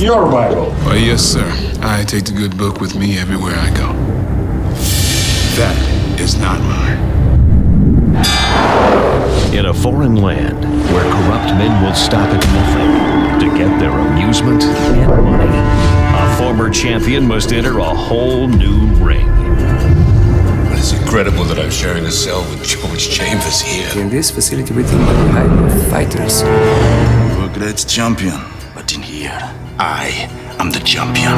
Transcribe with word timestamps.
This 0.00 0.08
is 0.08 0.14
your 0.14 0.30
Bible. 0.30 0.72
Oh, 0.88 0.94
yes, 0.94 1.20
sir. 1.20 1.44
I 1.82 2.04
take 2.04 2.24
the 2.24 2.32
good 2.32 2.56
book 2.56 2.80
with 2.80 2.96
me 2.96 3.18
everywhere 3.18 3.54
I 3.54 3.68
go. 3.76 3.92
That 5.60 5.76
is 6.18 6.38
not 6.38 6.58
mine. 6.62 6.96
In 9.54 9.66
a 9.66 9.74
foreign 9.74 10.16
land 10.16 10.64
where 10.90 11.04
corrupt 11.04 11.52
men 11.60 11.84
will 11.84 11.94
stop 11.94 12.30
at 12.32 12.42
nothing 12.56 13.50
to 13.50 13.58
get 13.58 13.78
their 13.78 13.90
amusement 13.90 14.62
and 14.62 15.22
money, 15.22 15.44
a 16.16 16.36
former 16.38 16.70
champion 16.70 17.28
must 17.28 17.52
enter 17.52 17.78
a 17.80 17.94
whole 17.94 18.48
new 18.48 18.86
ring. 19.04 19.28
It's 20.78 20.94
incredible 20.94 21.44
that 21.44 21.58
I'm 21.58 21.70
sharing 21.70 22.06
a 22.06 22.10
cell 22.10 22.40
with 22.48 22.64
George 22.64 23.10
Chambers 23.10 23.60
here. 23.60 24.02
In 24.02 24.08
this 24.08 24.30
facility, 24.30 24.72
we 24.72 24.82
think 24.82 25.02
very 25.02 25.28
highly 25.28 25.74
of 25.74 25.88
fighters. 25.88 26.40
You're 26.40 27.50
a 27.50 27.52
great 27.52 27.84
champion. 27.86 28.49
But 29.80 29.96
in 29.96 30.12
here, 30.12 30.28
I 30.28 30.28
am 30.60 30.70
the 30.70 30.80
champion. 30.80 31.32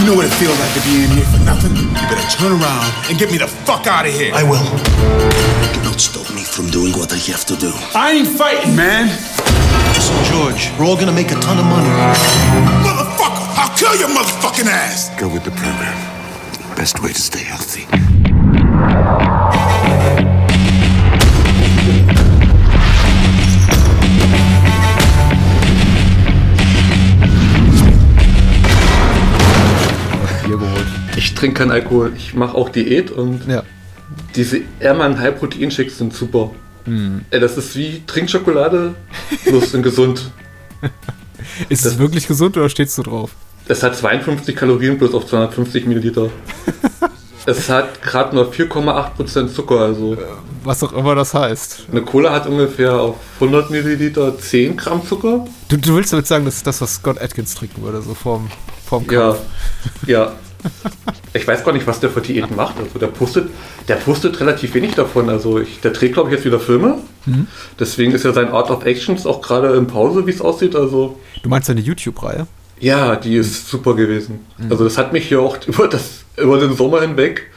You 0.00 0.06
know 0.08 0.16
what 0.16 0.24
it 0.24 0.32
feels 0.40 0.58
like 0.58 0.72
to 0.72 0.80
be 0.88 1.04
in 1.04 1.10
here 1.12 1.28
for 1.28 1.40
nothing? 1.44 1.76
You 1.76 2.04
better 2.08 2.28
turn 2.32 2.52
around 2.52 2.92
and 3.08 3.18
get 3.18 3.30
me 3.30 3.38
the 3.38 3.46
fuck 3.46 3.86
out 3.86 4.06
of 4.06 4.12
here. 4.12 4.32
I 4.34 4.42
will. 4.42 4.64
Do 5.74 5.80
not 5.84 6.00
stop 6.00 6.28
me 6.34 6.42
from 6.44 6.70
doing 6.70 6.92
what 6.92 7.12
I 7.12 7.18
have 7.32 7.44
to 7.46 7.56
do. 7.56 7.72
I 7.94 8.12
ain't 8.12 8.28
fighting, 8.28 8.74
man. 8.74 9.08
Listen, 9.92 10.16
George, 10.32 10.72
we're 10.78 10.86
all 10.86 10.96
gonna 10.96 11.12
make 11.12 11.30
a 11.30 11.38
ton 11.40 11.58
of 11.58 11.66
money. 11.66 11.88
Motherfucker, 12.84 13.44
I'll 13.60 13.76
kill 13.76 13.96
your 13.96 14.08
motherfucking 14.08 14.68
ass. 14.68 15.10
Go 15.20 15.28
with 15.28 15.44
the 15.44 15.52
program. 15.52 15.96
Best 16.76 17.02
way 17.02 17.12
to 17.12 17.20
stay 17.20 17.44
healthy. 17.44 17.84
Ich 31.26 31.34
trinke 31.34 31.58
keinen 31.58 31.72
Alkohol, 31.72 32.12
ich 32.16 32.34
mache 32.34 32.54
auch 32.56 32.68
Diät 32.68 33.10
und 33.10 33.46
Ja. 33.48 33.64
diese 34.36 34.60
Ehrmann 34.78 35.18
High 35.18 35.36
Protein 35.36 35.72
Shakes 35.72 35.98
sind 35.98 36.14
super. 36.14 36.52
Hm. 36.84 37.22
Ey, 37.30 37.40
das 37.40 37.58
ist 37.58 37.74
wie 37.74 38.02
Trinkschokolade, 38.06 38.94
bloß 39.44 39.74
in 39.74 39.82
gesund. 39.82 40.30
Ist 41.68 41.84
es 41.84 41.98
wirklich 41.98 42.28
gesund 42.28 42.56
oder 42.56 42.68
stehst 42.68 42.96
du 42.98 43.02
drauf? 43.02 43.30
Es 43.66 43.82
hat 43.82 43.96
52 43.96 44.54
Kalorien 44.54 44.98
bloß 44.98 45.14
auf 45.14 45.26
250 45.26 45.86
Milliliter. 45.86 46.28
es 47.46 47.68
hat 47.68 48.00
gerade 48.02 48.36
nur 48.36 48.52
4,8% 48.52 49.48
Zucker, 49.52 49.80
also 49.80 50.16
Was 50.62 50.82
auch 50.84 50.92
immer 50.92 51.16
das 51.16 51.34
heißt. 51.34 51.86
eine 51.90 52.02
Cola 52.02 52.32
hat 52.32 52.46
ungefähr 52.46 52.94
auf 52.94 53.16
100 53.40 53.70
Milliliter 53.70 54.38
10 54.38 54.76
Gramm 54.76 55.04
Zucker. 55.04 55.44
Du, 55.68 55.76
du 55.76 55.96
willst 55.96 56.12
damit 56.12 56.26
sagen, 56.28 56.44
das 56.44 56.56
ist 56.58 56.66
das, 56.68 56.80
was 56.80 56.94
Scott 56.94 57.20
Atkins 57.20 57.54
trinken 57.56 57.82
würde, 57.82 58.00
so 58.02 58.14
vorm, 58.14 58.48
vorm 58.86 59.04
Ja, 59.10 59.32
Kampf. 59.32 59.40
ja. 60.06 60.32
Ich 61.34 61.46
weiß 61.46 61.64
gar 61.64 61.72
nicht, 61.72 61.86
was 61.86 62.00
der 62.00 62.10
für 62.10 62.20
Diäten 62.20 62.56
macht. 62.56 62.76
Also 62.78 62.98
der 62.98 63.08
postet, 63.08 63.50
der 63.88 63.96
postet 63.96 64.40
relativ 64.40 64.74
wenig 64.74 64.94
davon. 64.94 65.28
Also 65.28 65.58
ich, 65.60 65.80
der 65.80 65.90
dreht, 65.90 66.14
glaube 66.14 66.30
ich, 66.30 66.36
jetzt 66.36 66.44
wieder 66.44 66.58
Filme. 66.60 66.98
Mhm. 67.26 67.46
Deswegen 67.78 68.12
ist 68.12 68.24
ja 68.24 68.32
sein 68.32 68.48
Art 68.48 68.70
of 68.70 68.84
Actions 68.84 69.26
auch 69.26 69.42
gerade 69.42 69.76
in 69.76 69.86
Pause, 69.86 70.26
wie 70.26 70.30
es 70.30 70.40
aussieht. 70.40 70.74
Also 70.74 71.18
Du 71.42 71.48
meinst 71.48 71.68
deine 71.68 71.80
YouTube-Reihe? 71.80 72.46
ja, 72.80 73.16
die 73.16 73.36
ist 73.36 73.68
super 73.68 73.94
gewesen. 73.94 74.40
Also 74.68 74.84
das 74.84 74.98
hat 74.98 75.12
mich 75.12 75.28
hier 75.28 75.40
auch 75.40 75.56
über, 75.66 75.88
das, 75.88 76.24
über 76.36 76.58
den 76.58 76.74
Sommer 76.76 77.00
hinweg 77.00 77.50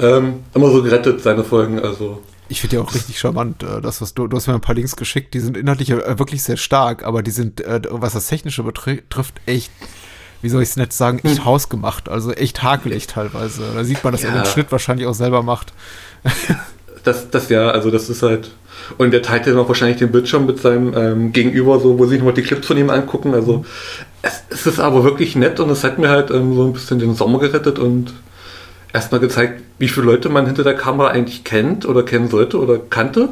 ähm, 0.00 0.40
immer 0.54 0.70
so 0.70 0.82
gerettet, 0.82 1.22
seine 1.22 1.44
Folgen. 1.44 1.78
Also 1.78 2.22
Ich 2.48 2.60
finde 2.60 2.76
ja 2.76 2.82
auch 2.82 2.92
richtig 2.94 3.18
charmant, 3.18 3.62
äh, 3.62 3.80
das, 3.80 4.00
was 4.00 4.14
du, 4.14 4.26
du 4.26 4.36
hast 4.36 4.48
mir 4.48 4.54
ein 4.54 4.60
paar 4.60 4.74
Links 4.74 4.96
geschickt, 4.96 5.34
die 5.34 5.38
sind 5.40 5.56
inhaltlich 5.56 5.90
äh, 5.90 6.18
wirklich 6.18 6.42
sehr 6.42 6.56
stark, 6.56 7.04
aber 7.04 7.22
die 7.22 7.30
sind, 7.30 7.60
äh, 7.60 7.82
was 7.90 8.14
das 8.14 8.26
Technische 8.26 8.64
betrifft, 8.64 9.40
echt, 9.46 9.70
wie 10.44 10.48
soll 10.50 10.62
ich 10.62 10.68
es 10.68 10.76
nett 10.76 10.92
sagen, 10.92 11.20
echt 11.24 11.38
Hm. 11.38 11.44
hausgemacht, 11.46 12.08
also 12.08 12.30
echt 12.32 12.62
hakelig 12.62 13.06
teilweise. 13.06 13.62
Da 13.74 13.82
sieht 13.82 14.04
man, 14.04 14.12
dass 14.12 14.22
er 14.22 14.34
Ja. 14.34 14.42
den 14.42 14.46
Schnitt 14.46 14.70
wahrscheinlich 14.70 15.06
auch 15.06 15.14
selber 15.14 15.42
macht. 15.42 15.72
das, 17.04 17.30
das 17.30 17.48
ja, 17.48 17.70
also 17.70 17.90
das 17.90 18.08
ist 18.08 18.22
halt. 18.22 18.50
Und 18.98 19.12
der 19.12 19.22
teilt 19.22 19.46
dann 19.46 19.56
auch 19.58 19.68
wahrscheinlich 19.68 19.98
den 19.98 20.12
Bildschirm 20.12 20.46
mit 20.46 20.60
seinem 20.60 20.92
ähm, 20.94 21.32
Gegenüber, 21.32 21.80
so, 21.80 21.98
wo 21.98 22.04
sie 22.04 22.10
sich 22.10 22.18
nochmal 22.18 22.34
die 22.34 22.42
Clips 22.42 22.66
von 22.66 22.76
ihm 22.76 22.90
angucken. 22.90 23.32
Also 23.34 23.64
es, 24.22 24.42
es 24.50 24.66
ist 24.66 24.80
aber 24.80 25.02
wirklich 25.04 25.34
nett 25.36 25.60
und 25.60 25.70
es 25.70 25.82
hat 25.84 25.98
mir 25.98 26.10
halt 26.10 26.30
ähm, 26.30 26.54
so 26.54 26.64
ein 26.64 26.72
bisschen 26.74 26.98
den 26.98 27.14
Sommer 27.14 27.38
gerettet 27.38 27.78
und 27.78 28.12
erstmal 28.92 29.20
gezeigt, 29.20 29.62
wie 29.78 29.88
viele 29.88 30.06
Leute 30.06 30.28
man 30.28 30.44
hinter 30.46 30.62
der 30.64 30.74
Kamera 30.74 31.08
eigentlich 31.08 31.44
kennt 31.44 31.86
oder 31.86 32.02
kennen 32.02 32.28
sollte 32.28 32.58
oder 32.60 32.78
kannte. 32.78 33.30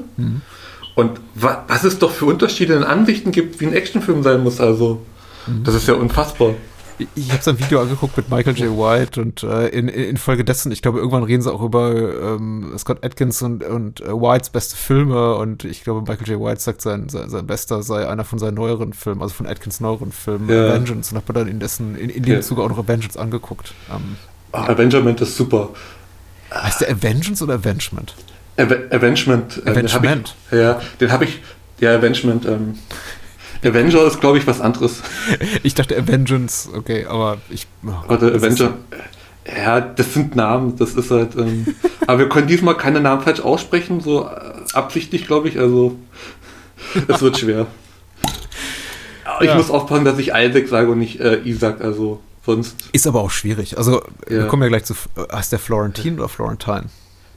Und 0.94 1.21
wa 1.34 1.65
was 1.69 1.84
es 1.84 1.99
doch 1.99 2.11
für 2.11 2.25
Unterschiede 2.27 2.75
in 2.75 2.84
Ansichten 2.84 3.33
gibt, 3.33 3.61
wie 3.61 3.67
ein 3.67 3.73
Actionfilm 3.75 4.23
sein 4.23 4.43
muss. 4.43 4.61
Also, 4.61 5.03
das 5.65 5.75
ist 5.75 5.89
ja 5.89 5.94
unfassbar. 5.94 6.55
Ich- 7.14 7.30
habe 7.32 7.42
so 7.42 7.50
ein 7.50 7.58
Video 7.58 7.80
angeguckt 7.80 8.16
mit 8.16 8.30
Michael 8.30 8.56
J. 8.56 8.70
White 8.76 9.20
und 9.20 9.42
äh, 9.42 9.68
in, 9.68 9.88
Folge 10.16 10.44
dessen, 10.44 10.72
ich 10.72 10.82
glaube, 10.82 10.98
irgendwann 10.98 11.22
reden 11.22 11.42
sie 11.42 11.52
auch 11.52 11.62
über 11.62 11.90
ähm, 11.92 12.72
Scott 12.78 13.04
Atkins 13.04 13.40
und, 13.42 13.64
und 13.64 14.00
äh, 14.00 14.08
Whites 14.08 14.50
beste 14.50 14.76
Filme 14.76 15.34
und 15.36 15.64
ich 15.64 15.84
glaube, 15.84 16.00
Michael 16.00 16.28
J. 16.28 16.40
White 16.40 16.60
sagt, 16.60 16.82
sein, 16.82 17.08
sein, 17.08 17.28
sein 17.30 17.46
bester 17.46 17.82
sei 17.82 18.08
einer 18.08 18.24
von 18.24 18.38
seinen 18.38 18.54
neueren 18.54 18.92
Filmen, 18.92 19.22
also 19.22 19.34
von 19.34 19.46
Atkins 19.46 19.80
neueren 19.80 20.12
Filmen, 20.12 20.48
Ja. 20.48 20.68
Avengers 20.70 21.10
und 21.12 21.16
habe 21.16 21.32
dann 21.32 21.48
in, 21.48 21.58
dessen, 21.60 21.96
in, 21.96 22.10
in 22.10 22.22
dem 22.22 22.34
Ja. 22.34 22.40
Zuge 22.40 22.62
auch 22.62 22.68
noch 22.68 22.78
Avengers 22.78 23.16
angeguckt. 23.16 23.74
Ähm, 23.90 24.16
Ah, 24.52 24.66
Avengement 24.66 25.19
ist 25.22 25.36
super. 25.36 25.70
heißt 26.52 26.82
der 26.82 26.90
Avengers 26.90 27.40
oder 27.40 27.54
Avengement? 27.54 28.14
Ava 28.58 28.74
Avengement. 28.90 29.62
äh, 29.64 29.72
den 29.72 29.88
hab 29.90 30.00
Avengement. 30.00 30.34
Ich, 30.50 30.58
ja, 30.58 30.80
den 31.00 31.10
habe 31.10 31.24
ich. 31.24 31.40
Ja, 31.80 31.96
Avengement. 31.96 32.44
Ähm, 32.44 32.74
Avenger 33.65 34.05
ist, 34.06 34.21
glaube 34.21 34.39
ich, 34.39 34.47
was 34.47 34.61
anderes. 34.61 35.03
Ich 35.62 35.75
dachte 35.75 35.97
Avengers, 35.97 36.69
okay, 36.75 37.05
aber 37.06 37.39
ich. 37.50 37.67
oh 37.84 37.91
Gott, 37.91 38.09
Warte, 38.23 38.27
ist- 38.28 38.43
Avenger. 38.45 38.75
Ja, 39.45 39.81
das 39.81 40.15
sind 40.15 40.37
Namen, 40.37 40.77
das 40.77 40.95
ist 40.95 41.11
halt. 41.11 41.34
Ähm, 41.37 41.67
aber 42.06 42.21
wir 42.21 42.28
können 42.28 42.47
diesmal 42.47 42.77
keine 42.77 43.00
Namen 43.00 43.23
falsch 43.23 43.41
aussprechen, 43.41 44.00
so 44.00 44.25
äh, 44.27 44.53
absichtlich, 44.73 45.27
glaube 45.27 45.49
ich. 45.49 45.59
Also, 45.59 45.97
es 47.09 47.21
wird 47.23 47.39
schwer. 47.39 47.67
Ich 49.41 49.47
Ja. 49.47 49.55
muss 49.56 49.71
aufpassen, 49.71 50.05
dass 50.05 50.19
ich 50.19 50.29
Isaac 50.34 50.69
sage 50.69 50.91
und 50.91 50.99
nicht 50.99 51.19
äh, 51.21 51.39
Isaac, 51.44 51.81
also 51.81 52.21
sonst. 52.44 52.77
Ist 52.93 53.06
aber 53.06 53.21
auch 53.21 53.31
schwierig. 53.31 53.79
Also, 53.79 54.03
wir 54.27 54.41
Ja. 54.41 54.47
kommen 54.47 54.62
ja 54.62 54.69
gleich 54.69 54.84
zu. 54.84 54.94
äh, 55.17 55.34
Heißt 55.34 55.53
der 55.53 55.59
Florentin 55.59 56.19
oder 56.19 56.29
Florentine? 56.29 56.84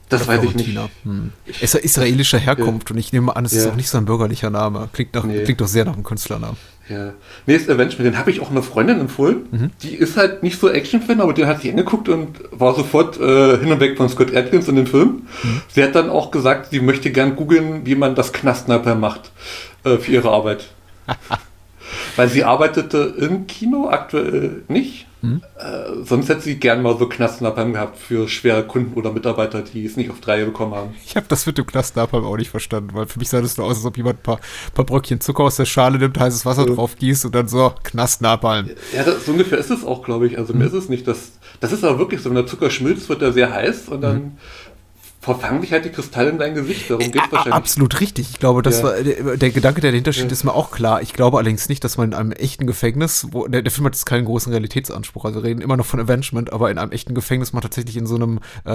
Das 0.08 0.28
weiß 0.28 0.42
ich 0.44 0.54
nicht. 0.54 0.78
Hm. 1.02 1.32
Ist 1.60 1.74
er 1.74 1.82
israelischer 1.82 2.38
Herkunft 2.38 2.90
und 2.92 2.96
ich 2.98 3.12
nehme 3.12 3.34
an, 3.34 3.44
es 3.44 3.52
ist 3.52 3.64
Ja. 3.64 3.72
auch 3.72 3.76
nicht 3.76 3.88
so 3.88 3.98
ein 3.98 4.04
bürgerlicher 4.04 4.50
Name. 4.50 4.88
Klingt, 4.92 5.14
nach, 5.14 5.24
Nee. 5.24 5.42
klingt 5.42 5.60
doch 5.60 5.66
sehr 5.66 5.84
nach 5.84 5.94
einem 5.94 6.04
Künstlernamen. 6.04 6.56
Ja. 6.88 7.12
Nee, 7.46 7.56
ist 7.56 7.68
Avengement, 7.68 8.06
den 8.06 8.16
habe 8.16 8.30
ich 8.30 8.40
auch 8.40 8.50
einer 8.52 8.62
Freundin 8.62 9.00
empfohlen. 9.00 9.46
Mhm. 9.50 9.70
Die 9.82 9.96
ist 9.96 10.16
halt 10.16 10.44
nicht 10.44 10.60
so 10.60 10.70
Action-Fan, 10.70 11.20
aber 11.20 11.32
den 11.32 11.46
hat 11.48 11.62
sie 11.62 11.70
angeguckt 11.70 12.08
und 12.08 12.38
war 12.52 12.76
sofort 12.76 13.18
äh, 13.18 13.58
hin 13.58 13.72
und 13.72 13.80
weg 13.80 13.96
von 13.96 14.08
Scott 14.08 14.34
Atkins 14.36 14.68
in 14.68 14.76
den 14.76 14.86
Film. 14.86 15.22
Mhm. 15.42 15.62
Sie 15.74 15.82
hat 15.82 15.96
dann 15.96 16.08
auch 16.08 16.30
gesagt, 16.30 16.70
sie 16.70 16.78
möchte 16.78 17.10
gern 17.10 17.34
googeln, 17.34 17.84
wie 17.86 17.96
man 17.96 18.14
das 18.14 18.32
Knastnapper 18.32 18.94
macht 18.94 19.32
äh, 19.82 19.96
für 19.96 20.12
ihre 20.12 20.30
Arbeit. 20.30 20.68
Weil 22.16 22.28
sie 22.28 22.44
arbeitete 22.44 23.14
im 23.18 23.46
Kino, 23.48 23.88
aktuell 23.90 24.62
nicht. 24.68 25.05
Mhm. 25.22 25.42
Äh, 25.58 26.04
sonst 26.04 26.28
hätte 26.28 26.42
sie 26.42 26.56
gern 26.56 26.82
mal 26.82 26.96
so 26.98 27.08
Knastnapalm 27.08 27.72
gehabt 27.72 27.98
für 27.98 28.28
schwere 28.28 28.64
Kunden 28.64 28.94
oder 28.94 29.12
Mitarbeiter, 29.12 29.62
die 29.62 29.84
es 29.84 29.96
nicht 29.96 30.10
auf 30.10 30.20
drei 30.20 30.44
bekommen 30.44 30.74
haben. 30.74 30.94
Ich 31.04 31.16
habe 31.16 31.26
das 31.28 31.46
mit 31.46 31.56
dem 31.58 31.66
Knastnapalm 31.66 32.24
auch 32.24 32.36
nicht 32.36 32.50
verstanden, 32.50 32.90
weil 32.92 33.06
für 33.06 33.18
mich 33.18 33.28
sah 33.28 33.40
das 33.40 33.56
nur 33.56 33.66
aus, 33.66 33.76
als 33.76 33.84
ob 33.86 33.96
jemand 33.96 34.20
ein 34.20 34.22
paar, 34.22 34.40
paar 34.74 34.84
Bröckchen 34.84 35.20
Zucker 35.20 35.44
aus 35.44 35.56
der 35.56 35.64
Schale 35.64 35.98
nimmt, 35.98 36.18
heißes 36.18 36.44
Wasser 36.44 36.66
drauf 36.66 36.96
gießt 36.96 37.24
und 37.24 37.34
dann 37.34 37.48
so, 37.48 37.72
Knastnapalm. 37.82 38.70
Ja, 38.94 39.04
das, 39.04 39.24
so 39.24 39.32
ungefähr 39.32 39.58
ist 39.58 39.70
es 39.70 39.84
auch, 39.84 40.02
glaube 40.02 40.26
ich. 40.26 40.38
Also 40.38 40.52
mir 40.52 40.66
ist 40.66 40.74
es 40.74 40.88
nicht. 40.88 41.08
Das, 41.08 41.32
das 41.60 41.72
ist 41.72 41.82
aber 41.84 41.98
wirklich 41.98 42.20
so, 42.20 42.28
wenn 42.28 42.36
der 42.36 42.46
Zucker 42.46 42.70
schmilzt, 42.70 43.08
wird 43.08 43.22
er 43.22 43.32
sehr 43.32 43.52
heiß 43.52 43.88
und 43.88 44.02
dann 44.02 44.38
verfangen 45.26 45.60
sich 45.60 45.72
halt 45.72 45.84
die 45.84 45.90
Kristalle 45.90 46.30
in 46.30 46.38
dein 46.38 46.54
Gesicht. 46.54 46.88
Darum 46.88 47.02
geht 47.04 47.14
es 47.16 47.20
A- 47.20 47.32
wahrscheinlich. 47.32 47.54
Absolut 47.54 48.00
richtig. 48.00 48.30
Ich 48.30 48.38
glaube, 48.38 48.62
das 48.62 48.78
Ja. 48.78 48.84
war, 48.84 48.92
der, 49.02 49.36
der 49.36 49.50
Gedanke, 49.50 49.80
der 49.82 49.90
dahinter 49.90 50.12
steht, 50.14 50.26
Ja. 50.26 50.32
ist 50.32 50.44
mir 50.44 50.54
auch 50.54 50.70
klar. 50.70 51.02
Ich 51.02 51.12
glaube 51.12 51.36
allerdings 51.36 51.68
nicht, 51.68 51.84
dass 51.84 51.98
man 51.98 52.12
in 52.12 52.14
einem 52.14 52.32
echten 52.32 52.66
Gefängnis, 52.66 53.26
wo 53.32 53.46
der, 53.46 53.60
der 53.62 53.70
Film 53.70 53.84
hat 53.86 53.94
jetzt 53.94 54.06
keinen 54.06 54.24
großen 54.24 54.50
Realitätsanspruch, 54.52 55.24
also 55.26 55.42
wir 55.42 55.48
reden 55.50 55.60
immer 55.60 55.76
noch 55.76 55.84
von 55.86 56.00
Avengement, 56.00 56.52
aber 56.52 56.70
in 56.70 56.78
einem 56.78 56.92
echten 56.92 57.14
Gefängnis 57.14 57.52
man 57.52 57.62
tatsächlich 57.62 57.96
in 57.98 58.06
so 58.06 58.14
einem 58.14 58.38
äh, 58.64 58.70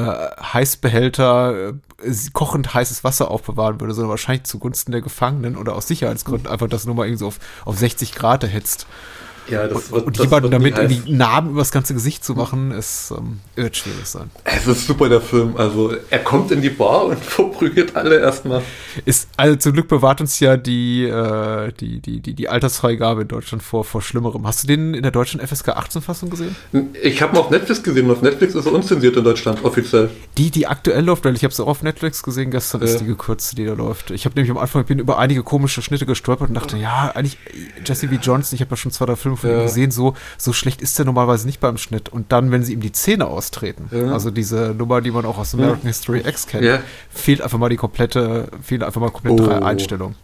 Heißbehälter 0.54 1.70
äh, 2.04 2.14
kochend 2.34 2.74
heißes 2.74 3.04
Wasser 3.04 3.32
aufbewahren 3.32 3.80
würde, 3.80 3.94
sondern 3.94 4.10
wahrscheinlich 4.10 4.44
zugunsten 4.44 4.92
der 4.92 5.02
Gefangenen 5.02 5.58
oder 5.58 5.76
aus 5.76 5.88
Sicherheitsgründen 5.88 6.48
einfach 6.48 6.68
das 6.68 6.86
nur 6.86 6.96
mal 6.96 7.06
irgendwie 7.06 7.20
so 7.20 7.28
auf, 7.28 7.40
auf 7.66 7.78
60 7.78 8.14
Grad 8.16 8.44
erhitzt. 8.44 8.88
Ja, 9.52 9.68
das 9.68 9.86
und, 9.86 9.92
wird- 9.92 10.06
und 10.08 10.20
das 10.20 10.26
jemanden 10.26 10.52
damit 10.52 10.78
irgendwie 10.78 11.12
Narben 11.12 11.52
über 11.52 11.60
das 11.60 11.72
ganze 11.72 11.94
Gesicht 11.94 12.24
zu 12.24 12.34
machen, 12.34 12.72
ist, 12.72 13.12
ähm, 13.16 13.40
wird 13.56 13.76
schwierig 13.78 14.06
sein. 14.06 14.30
Es 14.44 14.66
ist 14.66 14.88
super, 14.88 15.10
der 15.10 15.22
Film. 15.22 15.56
Also, 15.58 15.94
er 16.10 16.20
kommt 16.20 16.52
in 16.52 16.62
die 16.62 16.70
Bar 16.70 17.06
und 17.06 17.20
verprügelt 17.24 17.96
alle 17.96 18.20
erstmal. 18.20 18.62
Ist, 19.06 19.28
also 19.38 19.56
zum 19.58 19.74
Glück 19.74 19.88
bewahrt 19.88 20.22
uns 20.22 20.40
ja 20.40 20.58
die, 20.58 21.04
äh, 21.04 21.72
die, 21.80 22.00
die, 22.00 22.20
die, 22.22 22.34
die 22.34 22.50
Altersfreigabe 22.50 23.24
in 23.24 23.28
Deutschland 23.28 23.62
vor, 23.64 23.84
vor 23.84 24.02
Schlimmerem. 24.02 24.48
Hast 24.48 24.64
du 24.64 24.68
den 24.68 24.94
in 24.94 25.02
der 25.04 25.12
deutschen 25.12 25.40
FSK 25.40 25.70
18-Fassung 25.78 26.30
gesehen? 26.30 26.56
Ich 27.04 27.22
habe 27.22 27.36
ihn 27.36 27.40
auf 27.40 27.50
Netflix 27.50 27.84
gesehen. 27.84 28.10
Auf 28.10 28.22
Netflix 28.22 28.56
ist 28.56 28.66
er 28.66 28.74
unzensiert 28.74 29.16
in 29.18 29.24
Deutschland, 29.24 29.64
offiziell. 29.64 30.10
Die, 30.38 30.50
die 30.52 30.68
aktuell 30.68 31.04
läuft, 31.04 31.26
weil 31.26 31.36
ich 31.36 31.44
habe 31.44 31.52
es 31.52 31.60
auch 31.60 31.68
auf 31.68 31.84
Netflix 31.84 32.24
gesehen, 32.24 32.52
gestern 32.52 32.82
Ja. 32.82 32.88
ist 32.88 33.00
die 33.00 33.06
gekürzte, 33.06 33.56
die 33.56 33.66
da 33.66 33.74
läuft. 33.74 34.12
Ich 34.12 34.26
habe 34.26 34.36
nämlich 34.36 34.52
am 34.52 34.58
Anfang, 34.58 34.82
ich 34.82 34.88
bin 34.88 35.00
über 35.00 35.18
einige 35.20 35.44
komische 35.44 35.82
Schnitte 35.82 36.06
gestolpert 36.06 36.50
und 36.50 36.56
dachte, 36.56 36.78
ja, 36.78 37.12
eigentlich 37.16 37.38
Jesse 37.86 38.08
V. 38.08 38.16
Johnson, 38.16 38.56
ich 38.56 38.62
habe 38.62 38.72
ja 38.72 38.78
schon 38.78 38.92
zwei, 38.92 39.06
drei 39.06 39.16
Filme 39.16 39.38
von 39.42 39.50
ihm 39.50 39.58
Ja. 39.58 39.64
gesehen, 39.64 39.92
so, 39.92 40.14
so 40.38 40.54
schlecht 40.54 40.82
ist 40.82 40.98
der 40.98 41.06
normalerweise 41.06 41.46
nicht 41.46 41.60
beim 41.60 41.78
Schnitt. 41.78 42.10
Und 42.10 42.32
dann, 42.32 42.52
wenn 42.52 42.64
sie 42.64 42.74
ihm 42.74 42.82
die 42.82 42.92
Zähne 42.94 43.28
austreten, 43.28 43.90
Ja. 43.92 44.14
also 44.14 44.32
diese 44.32 44.74
Nummer, 44.78 45.02
die 45.02 45.12
man 45.12 45.26
auch 45.26 45.38
aus 45.38 45.54
American 45.54 45.88
History 45.88 46.24
X 46.26 46.48
kennt, 46.48 46.64
Ja. 46.64 46.80
fehlt 47.10 47.42
einfach 47.42 47.58
mal 47.58 47.70
die 47.70 47.76
komplette, 47.78 48.48
fehlen 48.64 48.84
einfach 48.84 49.02
mal 49.02 49.12
komplett 49.12 49.40
Oh. 49.40 49.46
drei 49.46 49.62
Einstellungen. 49.62 50.16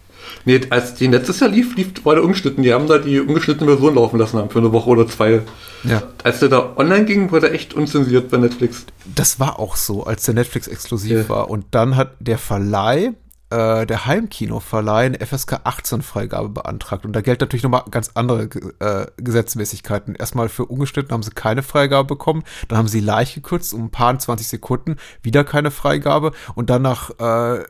Nee, 0.44 0.60
als 0.72 0.94
die 0.96 1.08
letztes 1.08 1.40
Jahr 1.40 1.50
lief, 1.50 1.78
lief 1.78 2.04
war 2.04 2.16
der 2.16 2.24
ungeschnitten. 2.26 2.62
Die 2.62 2.74
haben 2.74 2.86
da 2.88 2.98
die 2.98 3.22
ungeschnittene 3.22 3.70
Version 3.72 3.96
laufen 3.96 4.20
lassen 4.20 4.38
haben 4.38 4.50
für 4.50 4.60
eine 4.60 4.74
Woche 4.74 4.90
oder 4.90 5.08
zwei. 5.08 5.42
Ja. 5.86 6.04
Als 6.24 6.40
der 6.40 6.50
da 6.50 6.74
online 6.76 7.06
ging, 7.06 7.32
war 7.32 7.40
der 7.40 7.54
echt 7.54 7.74
unzensiert 7.74 8.30
bei 8.30 8.36
Netflix. 8.38 8.86
Das 9.16 9.40
war 9.40 9.58
auch 9.58 9.78
so, 9.78 10.04
als 10.04 10.24
der 10.26 10.34
Netflix 10.34 10.68
exklusiv 10.68 11.12
Ja. 11.12 11.30
war. 11.30 11.50
Und 11.50 11.66
dann 11.72 11.96
hat 11.96 12.12
der 12.20 12.38
Verleih, 12.38 13.14
äh, 13.50 13.86
der 13.86 14.06
Heimkinoverleih, 14.06 15.06
eine 15.06 15.26
FSK 15.26 15.62
18 15.64 16.02
Freigabe 16.02 16.50
beantragt. 16.50 17.06
Und 17.06 17.14
da 17.14 17.22
gelten 17.22 17.44
natürlich 17.44 17.64
nochmal 17.64 17.84
ganz 17.90 18.12
andere 18.14 18.44
äh, 18.80 19.08
Gesetzmäßigkeiten. 19.18 20.16
Erstmal 20.16 20.50
für 20.50 20.66
ungeschnitten 20.66 21.12
haben 21.14 21.24
sie 21.24 21.32
keine 21.32 21.64
Freigabe 21.64 22.08
bekommen. 22.08 22.44
Dann 22.68 22.78
haben 22.78 22.88
sie 22.88 23.00
leicht 23.00 23.36
gekürzt 23.36 23.74
um 23.74 23.86
ein 23.86 23.90
paar 23.90 24.18
20 24.18 24.48
Sekunden, 24.48 24.98
wieder 25.22 25.44
keine 25.44 25.72
Freigabe. 25.72 26.34
Und 26.56 26.70
dann 26.70 26.82
nach, 26.82 27.10
äh, 27.20 27.64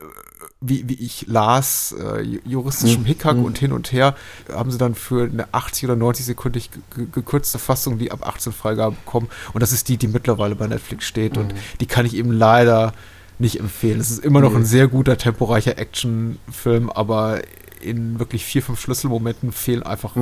wie, 0.60 0.88
wie 0.88 0.94
ich 0.94 1.26
las, 1.28 1.94
äh, 1.96 2.22
ju- 2.22 2.40
juristischem 2.44 3.04
Hickhack 3.04 3.36
und 3.36 3.58
hin 3.58 3.70
und 3.72 3.92
her, 3.92 4.16
haben 4.52 4.72
sie 4.72 4.78
dann 4.78 4.96
für 4.96 5.24
eine 5.30 5.46
80 5.52 5.84
oder 5.84 5.94
90 5.96 6.26
sekundig 6.26 6.70
ge- 6.72 6.80
ge- 6.96 7.06
gekürzte 7.12 7.60
Fassung 7.60 7.98
die 7.98 8.10
ab 8.10 8.26
18 8.26 8.52
Freigabe 8.52 8.96
bekommen. 9.04 9.28
Und 9.52 9.62
das 9.62 9.70
ist 9.70 9.88
die, 9.88 9.96
die 9.96 10.08
mittlerweile 10.08 10.56
bei 10.56 10.66
Netflix 10.66 11.06
steht. 11.06 11.38
Und 11.38 11.54
die 11.80 11.86
kann 11.86 12.04
ich 12.06 12.14
eben 12.16 12.32
leider 12.32 12.92
nicht 13.38 13.60
empfehlen. 13.60 14.00
Es 14.00 14.10
ist 14.10 14.24
immer 14.24 14.40
noch 14.40 14.54
ein 14.54 14.64
sehr 14.64 14.88
guter, 14.88 15.16
temporeicher 15.16 15.78
Actionfilm, 15.78 16.90
aber 16.90 17.40
in 17.80 18.18
wirklich 18.18 18.44
vier, 18.44 18.62
fünf 18.62 18.80
Schlüsselmomenten 18.80 19.52
fehlen 19.52 19.82
einfach 19.82 20.14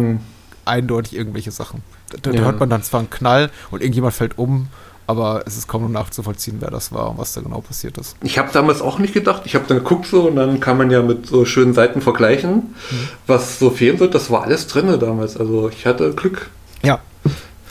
eindeutig 0.65 1.17
irgendwelche 1.17 1.51
Sachen. 1.51 1.83
Da, 2.11 2.19
da 2.31 2.31
Ja. 2.33 2.43
hört 2.45 2.61
man 2.61 2.69
dann 2.69 2.83
zwar 2.83 3.01
einen 3.01 3.11
Knall 3.11 3.51
und 3.71 3.81
irgendjemand 3.81 4.15
fällt 4.15 4.37
um, 4.39 4.69
aber 5.07 5.45
es 5.47 5.57
ist 5.57 5.69
kaum 5.69 5.83
noch 5.83 5.89
nachzuvollziehen, 5.89 6.57
wer 6.61 6.71
das 6.71 6.93
war 6.93 7.11
und 7.11 7.19
was 7.19 7.33
da 7.33 7.41
genau 7.41 7.61
passiert 7.61 7.97
ist. 7.97 8.17
Ich 8.25 8.39
habe 8.39 8.51
damals 8.53 8.81
auch 8.83 8.99
nicht 8.99 9.15
gedacht. 9.15 9.43
Ich 9.45 9.55
habe 9.55 9.65
dann 9.69 9.79
geguckt 9.79 10.07
so 10.07 10.29
und 10.29 10.37
dann 10.37 10.59
kann 10.61 10.77
man 10.77 10.91
ja 10.91 11.01
mit 11.03 11.27
so 11.27 11.45
schönen 11.45 11.75
Seiten 11.75 12.01
vergleichen, 12.01 12.75
was 13.27 13.59
so 13.59 13.71
fehlen 13.71 14.01
wird. 14.01 14.15
Das 14.15 14.31
war 14.31 14.43
alles 14.43 14.67
drinne 14.67 14.99
damals. 14.99 15.37
Also 15.37 15.69
ich 15.69 15.87
hatte 15.87 16.13
Glück. 16.13 16.51
Ja, 16.83 16.99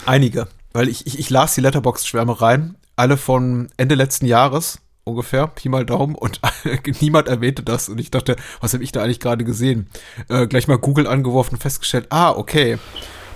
einige. 0.06 0.48
Weil 0.72 0.88
ich, 0.88 1.06
ich, 1.06 1.18
ich 1.18 1.30
las 1.30 1.54
die 1.54 1.60
Letterboxd-Schwärme 1.60 2.40
rein, 2.40 2.74
alle 2.96 3.16
von 3.18 3.68
Ende 3.76 3.94
letzten 3.94 4.26
Jahres 4.26 4.78
ungefähr, 5.06 5.46
Pi 5.46 5.68
mal 5.68 5.86
Daumen, 5.86 6.14
und 6.16 6.40
niemand 7.00 7.28
erwähnte 7.28 7.62
das. 7.62 7.88
Und 7.88 8.00
ich 8.00 8.10
dachte, 8.10 8.36
was 8.60 8.74
habe 8.74 8.82
ich 8.82 8.92
da 8.92 9.02
eigentlich 9.02 9.20
gerade 9.20 9.44
gesehen? 9.44 9.86
Äh, 10.28 10.46
gleich 10.46 10.66
mal 10.68 10.78
Google 10.78 11.06
angeworfen 11.06 11.58
festgestellt, 11.58 12.06
ah, 12.10 12.32
okay, 12.32 12.78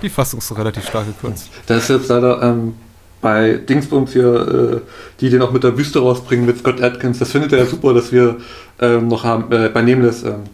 die 0.03 0.09
Fassung 0.09 0.41
ist 0.41 0.57
relativ 0.57 0.89
stark 0.89 1.07
gekürzt. 1.07 1.49
Das 1.67 1.85
ist 1.85 1.89
jetzt 1.91 2.09
leider 2.09 2.43
ähm, 2.43 2.75
bei 3.21 3.55
Dingsbums 3.55 4.13
hier, 4.13 4.83
äh, 4.83 4.91
die 5.21 5.31
den 5.31 5.43
auch 5.43 5.53
mit 5.53 5.63
der 5.63 5.79
Wüste 5.79 6.01
rausbringen, 6.01 6.45
mit 6.45 6.59
Scott 6.59 6.83
Atkins. 6.83 7.19
Das 7.19 7.31
findet 7.31 7.53
er 7.53 7.61
ja 7.61 7.67
super, 7.67 7.95
dass 7.95 8.11
wir 8.11 8.39
ähm, 8.81 9.09
noch 9.09 9.23
haben. 9.23 9.53
Äh, 9.53 9.69
bei 9.69 9.83
Nameless 9.83 10.25
ähm, 10.25 10.45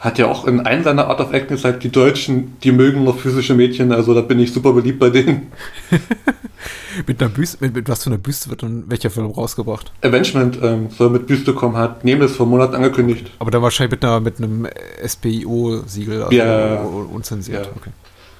hat 0.00 0.18
ja 0.18 0.26
auch 0.26 0.46
in 0.46 0.60
einem 0.60 0.82
seiner 0.82 1.06
Art 1.08 1.20
of 1.20 1.32
Acting 1.32 1.56
gesagt, 1.56 1.82
die 1.84 1.90
Deutschen, 1.92 2.56
die 2.64 2.72
mögen 2.72 3.04
noch 3.04 3.18
physische 3.18 3.54
Mädchen. 3.54 3.92
Also 3.92 4.14
da 4.14 4.22
bin 4.22 4.38
ich 4.38 4.52
super 4.52 4.72
beliebt 4.72 4.98
bei 4.98 5.10
denen. 5.10 5.52
Mit 7.06 7.22
einer 7.22 7.30
Büste, 7.30 7.56
mit, 7.60 7.74
mit 7.74 7.88
was 7.88 8.02
für 8.02 8.10
einer 8.10 8.18
Büste 8.18 8.50
wird 8.50 8.62
dann 8.64 8.84
welcher 8.88 9.10
Film 9.10 9.26
rausgebracht? 9.30 9.92
Avengement 10.02 10.58
ähm, 10.60 10.88
soll 10.90 11.08
mit 11.10 11.26
Büste 11.28 11.54
kommen, 11.54 11.76
hat 11.76 12.04
Nameless 12.04 12.34
vor 12.36 12.46
Monaten 12.46 12.74
angekündigt. 12.74 13.30
Aber 13.38 13.50
dann 13.52 13.62
wahrscheinlich 13.62 13.92
mit, 13.92 14.04
einer, 14.04 14.20
mit 14.20 14.38
einem 14.38 14.66
SPIO-Siegel, 15.06 16.22
also 16.24 16.36
Ja. 16.36 16.82
un- 16.82 17.06
unzensiert. 17.06 17.66
Ja. 17.66 17.72
Okay. 17.76 17.90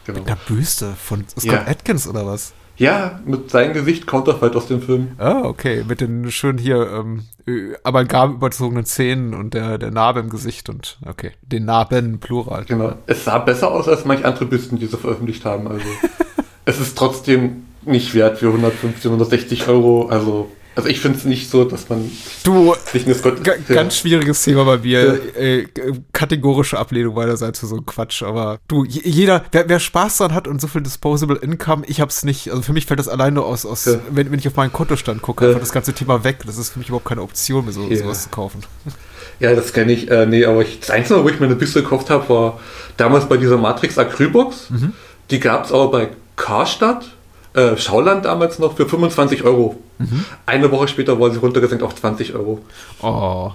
Genau. 0.04 0.18
Mit 0.18 0.26
einer 0.28 0.38
Büste 0.48 0.92
von 0.96 1.24
Scott 1.28 1.44
Ja. 1.44 1.66
Atkins 1.66 2.08
oder 2.08 2.26
was? 2.26 2.52
Ja, 2.80 3.20
mit 3.26 3.50
seinem 3.50 3.74
Gesicht 3.74 4.06
Counterfeit 4.06 4.56
aus 4.56 4.66
dem 4.66 4.80
Film. 4.80 5.08
Ah, 5.18 5.42
okay. 5.42 5.84
Mit 5.86 6.00
den 6.00 6.30
schönen 6.30 6.56
hier 6.56 6.90
ähm, 6.90 7.24
äh, 7.46 7.76
Amalgam 7.84 8.36
überzogenen 8.36 8.86
Zähnen 8.86 9.34
und 9.34 9.52
der, 9.52 9.76
der 9.76 9.90
Narbe 9.90 10.20
im 10.20 10.30
Gesicht 10.30 10.70
und 10.70 10.98
okay. 11.06 11.32
Den 11.42 11.66
Narben, 11.66 12.20
Plural. 12.20 12.64
Genau. 12.64 12.94
Es 13.06 13.26
sah 13.26 13.36
besser 13.36 13.70
aus 13.70 13.86
als 13.86 14.06
manche 14.06 14.24
andere 14.24 14.46
Büsten, 14.46 14.78
die 14.78 14.86
sie 14.86 14.96
veröffentlicht 14.96 15.44
haben. 15.44 15.68
Also 15.68 15.84
es 16.64 16.80
ist 16.80 16.96
trotzdem 16.96 17.64
nicht 17.84 18.14
wert 18.14 18.38
für 18.38 18.46
150, 18.46 19.04
160 19.04 19.68
Euro. 19.68 20.08
Also, 20.08 20.50
also 20.76 20.88
ich 20.88 21.00
finde 21.00 21.18
es 21.18 21.24
nicht 21.24 21.50
so, 21.50 21.64
dass 21.64 21.88
man 21.88 22.10
Du, 22.44 22.74
sich 22.92 23.04
eine 23.04 23.14
Scott. 23.14 23.44
Ja. 23.46 23.54
ganz 23.74 23.96
schwieriges 23.96 24.42
Thema 24.44 24.64
bei 24.64 24.78
mir. 24.78 25.20
Äh, 25.36 25.64
g- 25.64 25.92
kategorische 26.12 26.78
Ablehnung 26.78 27.14
meinerseits 27.14 27.58
für 27.60 27.66
so 27.66 27.76
einen 27.76 27.86
Quatsch. 27.86 28.22
Aber 28.22 28.58
du, 28.68 28.84
je- 28.84 29.02
jeder, 29.04 29.44
wer, 29.52 29.68
wer 29.68 29.80
Spaß 29.80 30.18
daran 30.18 30.34
hat 30.34 30.46
und 30.48 30.60
so 30.60 30.68
viel 30.68 30.80
Disposable 30.82 31.36
Income, 31.38 31.84
ich 31.86 32.00
hab's 32.00 32.24
nicht. 32.24 32.50
Also 32.50 32.62
für 32.62 32.72
mich 32.72 32.86
fällt 32.86 33.00
das 33.00 33.08
allein 33.08 33.34
nur 33.34 33.46
aus, 33.46 33.66
aus 33.66 33.84
Ja. 33.86 33.94
wenn, 34.10 34.30
wenn 34.30 34.38
ich 34.38 34.46
auf 34.48 34.56
meinen 34.56 34.72
Kontostand 34.72 35.22
gucke, 35.22 35.44
Ja. 35.44 35.50
einfach 35.50 35.60
das 35.60 35.72
ganze 35.72 35.92
Thema 35.92 36.24
weg. 36.24 36.38
Das 36.46 36.56
ist 36.56 36.70
für 36.70 36.78
mich 36.78 36.88
überhaupt 36.88 37.06
keine 37.06 37.22
Option, 37.22 37.64
mir 37.66 37.72
so, 37.72 37.82
Ja. 37.88 37.96
sowas 37.96 38.22
zu 38.24 38.28
kaufen. 38.30 38.60
Ja, 39.40 39.54
das 39.54 39.72
kenne 39.72 39.92
ich. 39.92 40.10
Äh, 40.10 40.26
nee, 40.26 40.44
aber 40.44 40.62
ich, 40.62 40.80
das 40.80 40.90
Einzige, 40.90 41.22
wo 41.24 41.28
ich 41.28 41.40
mir 41.40 41.46
eine 41.46 41.56
Büste 41.56 41.82
gekauft 41.82 42.10
habe, 42.10 42.28
war 42.28 42.60
damals 42.96 43.28
bei 43.28 43.36
dieser 43.36 43.56
Matrix 43.58 43.98
Acrylbox. 43.98 44.70
Mhm. 44.70 44.92
Die 45.30 45.40
gab 45.40 45.64
es 45.64 45.72
aber 45.72 45.90
bei 45.90 46.08
Karstadt, 46.36 47.06
äh, 47.54 47.76
Schauland 47.76 48.24
damals 48.24 48.58
noch, 48.58 48.76
für 48.76 48.88
25 48.88 49.44
Euro. 49.44 49.76
Mhm. 49.98 50.24
Eine 50.46 50.70
Woche 50.70 50.88
später 50.88 51.18
war 51.20 51.30
sie 51.30 51.38
runtergesenkt 51.38 51.82
auf 51.82 51.94
20 51.94 52.34
Euro. 52.34 52.60
Oh. 53.02 53.52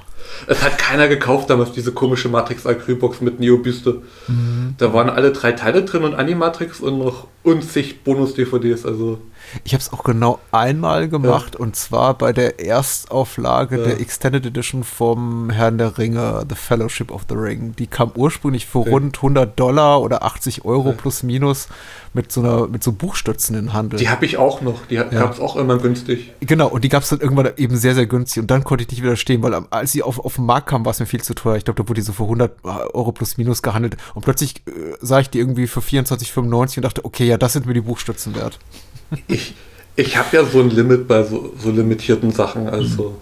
Es 0.47 0.63
hat 0.63 0.77
keiner 0.77 1.07
gekauft 1.07 1.49
damals, 1.49 1.71
diese 1.71 1.91
komische 1.91 2.29
Matrix 2.29 2.65
Acrylbox 2.65 3.21
mit 3.21 3.39
Neo-Büste. 3.39 4.01
Mhm. 4.27 4.75
Da 4.77 4.93
waren 4.93 5.09
alle 5.09 5.31
drei 5.31 5.51
Teile 5.53 5.83
drin 5.83 6.03
und 6.03 6.15
Animatrix 6.15 6.79
und 6.79 6.99
noch 6.99 7.27
unzig 7.43 8.03
Bonus-DVDs. 8.03 8.85
Also, 8.85 9.19
Ich 9.63 9.73
habe 9.73 9.81
es 9.81 9.93
auch 9.93 10.03
genau 10.03 10.39
einmal 10.51 11.07
gemacht 11.07 11.55
und 11.55 11.75
zwar 11.75 12.15
bei 12.17 12.33
der 12.33 12.59
Erstauflage 12.59 13.77
Ja. 13.77 13.83
der 13.85 13.99
Extended 14.01 14.45
Edition 14.45 14.83
vom 14.83 15.49
Herrn 15.51 15.77
der 15.77 15.97
Ringe, 15.97 16.43
The 16.49 16.55
Fellowship 16.55 17.11
of 17.11 17.23
the 17.29 17.35
Ring. 17.35 17.75
Die 17.77 17.87
kam 17.87 18.11
ursprünglich 18.15 18.65
für 18.65 18.79
Okay. 18.79 18.89
rund 18.89 19.17
100 19.21 19.59
Dollar 19.59 20.01
oder 20.01 20.23
80 20.23 20.65
Euro 20.65 20.93
plus 20.93 21.21
minus 21.23 21.67
mit 22.13 22.31
so 22.31 22.41
einer 22.41 22.67
mit 22.67 22.83
so 22.83 22.91
Buchstützen 22.93 23.55
in 23.57 23.73
Handel. 23.73 23.99
die 23.99 24.09
habe 24.09 24.25
ich 24.25 24.37
auch 24.37 24.61
noch. 24.61 24.85
Die 24.87 24.95
gab 24.95 25.33
es 25.33 25.39
auch 25.39 25.55
immer 25.57 25.77
günstig. 25.77 26.33
Genau, 26.39 26.67
und 26.67 26.83
die 26.83 26.89
gab 26.89 27.03
es 27.03 27.09
dann 27.09 27.19
irgendwann 27.19 27.49
eben 27.57 27.75
sehr, 27.75 27.93
sehr 27.93 28.05
günstig. 28.07 28.41
Und 28.41 28.49
dann 28.51 28.63
konnte 28.63 28.83
ich 28.83 28.89
nicht 28.89 29.03
widerstehen, 29.03 29.43
weil 29.43 29.53
als 29.69 29.91
sie 29.91 30.01
auf, 30.01 30.19
auf 30.25 30.35
den 30.35 30.45
Markt 30.45 30.67
kam, 30.67 30.85
war 30.85 30.91
es 30.91 30.99
mir 30.99 31.05
viel 31.05 31.21
zu 31.21 31.33
teuer. 31.35 31.55
Ich 31.55 31.65
glaube, 31.65 31.81
da 31.81 31.87
wurde 31.87 32.01
die 32.01 32.05
so 32.05 32.13
für 32.13 32.23
100 32.23 32.63
Euro 32.63 33.11
plus 33.11 33.37
minus 33.37 33.61
gehandelt. 33.61 33.97
Und 34.13 34.23
plötzlich 34.23 34.57
äh, 34.67 34.71
sah 34.99 35.19
ich 35.19 35.29
die 35.29 35.39
irgendwie 35.39 35.67
für 35.67 35.79
24,95 35.79 36.77
und 36.77 36.83
dachte, 36.83 37.05
okay, 37.05 37.25
ja, 37.25 37.37
das 37.37 37.53
sind 37.53 37.65
mir 37.65 37.73
die 37.73 37.81
Buchstützen 37.81 38.35
wert. 38.35 38.59
Ich, 39.27 39.55
ich 39.95 40.17
habe 40.17 40.35
ja 40.35 40.45
so 40.45 40.59
ein 40.59 40.71
Limit 40.71 41.07
bei 41.07 41.23
so, 41.23 41.53
so 41.57 41.69
limitierten 41.71 42.31
Sachen. 42.31 42.67
Also 42.67 43.17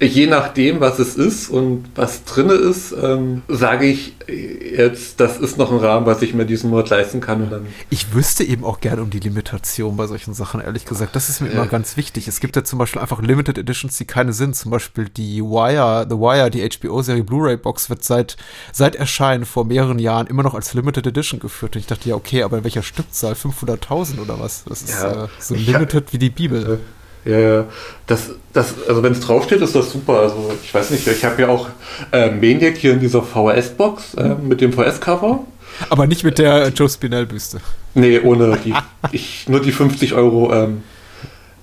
je 0.00 0.26
nachdem, 0.26 0.80
was 0.80 0.98
es 0.98 1.16
ist 1.16 1.48
und 1.48 1.84
was 1.94 2.24
drinne 2.24 2.54
ist, 2.54 2.92
ähm, 3.00 3.42
sage 3.48 3.86
ich 3.86 4.14
jetzt, 4.26 5.20
das 5.20 5.38
ist 5.38 5.58
noch 5.58 5.70
ein 5.70 5.78
Rahmen, 5.78 6.06
was 6.06 6.22
ich 6.22 6.34
mir 6.34 6.44
diesen 6.46 6.70
Monat 6.70 6.90
leisten 6.90 7.20
kann. 7.20 7.66
Ich 7.90 8.14
wüsste 8.14 8.44
eben 8.44 8.64
auch 8.64 8.80
gerne 8.80 9.02
um 9.02 9.10
die 9.10 9.20
Limitation 9.20 9.96
bei 9.96 10.06
solchen 10.06 10.34
Sachen, 10.34 10.60
ehrlich 10.60 10.84
gesagt. 10.84 11.14
Das 11.14 11.28
ist 11.28 11.40
mir 11.40 11.48
Ja. 11.48 11.54
immer 11.54 11.66
ganz 11.66 11.96
wichtig. 11.96 12.26
Es 12.28 12.40
gibt 12.40 12.56
ja 12.56 12.64
zum 12.64 12.78
Beispiel 12.78 13.00
einfach 13.02 13.20
Limited 13.22 13.58
Editions, 13.58 13.96
die 13.98 14.04
keine 14.06 14.32
sind. 14.32 14.56
Zum 14.56 14.70
Beispiel 14.70 15.08
die 15.08 15.42
Wire, 15.42 16.06
The 16.08 16.16
Wire, 16.16 16.50
die 16.50 16.62
HBO-Serie 16.68 17.22
Blu-ray-Box 17.24 17.90
wird 17.90 18.02
seit, 18.04 18.36
seit 18.72 18.96
Erscheinen 18.96 19.44
vor 19.44 19.64
mehreren 19.64 19.98
Jahren 19.98 20.26
immer 20.26 20.42
noch 20.42 20.54
als 20.54 20.74
Limited 20.74 21.06
Edition 21.06 21.40
geführt. 21.40 21.76
Und 21.76 21.80
ich 21.80 21.86
dachte, 21.86 22.08
ja, 22.08 22.14
okay, 22.14 22.42
aber 22.42 22.58
in 22.58 22.64
welcher 22.64 22.82
Stückzahl? 22.82 23.34
500.000 23.34 24.18
oder 24.20 24.38
was? 24.40 24.64
Das 24.64 24.82
ist 24.82 24.90
Ja. 25.02 25.24
äh, 25.24 25.28
so 25.38 25.54
limited 25.54 26.12
wie 26.12 26.18
die 26.18 26.30
Bibel. 26.30 26.62
ja, 26.62 26.76
ja, 27.24 27.64
das, 28.06 28.30
das, 28.52 28.74
also 28.86 29.02
wenn 29.02 29.12
es 29.12 29.20
draufsteht, 29.20 29.60
ist 29.60 29.74
das 29.74 29.90
super. 29.90 30.20
Also 30.20 30.52
ich 30.62 30.74
weiß 30.74 30.90
nicht, 30.90 31.06
ich 31.06 31.24
habe 31.24 31.42
ja 31.42 31.48
auch 31.48 31.68
äh, 32.12 32.30
Maniac 32.30 32.76
hier 32.76 32.92
in 32.92 33.00
dieser 33.00 33.22
VHS-Box 33.22 34.14
äh, 34.14 34.34
mit 34.34 34.60
dem 34.60 34.72
VS-Cover. 34.72 35.44
Aber 35.90 36.06
nicht 36.06 36.22
mit 36.24 36.38
der 36.38 36.68
Joe 36.68 36.88
Spinell-Büste. 36.88 37.60
Nee, 37.94 38.20
ohne 38.20 38.58
die. 38.64 38.74
Ich, 39.12 39.48
nur 39.48 39.60
die 39.60 39.72
50 39.72 40.14
Euro. 40.14 40.52
Ähm, 40.52 40.82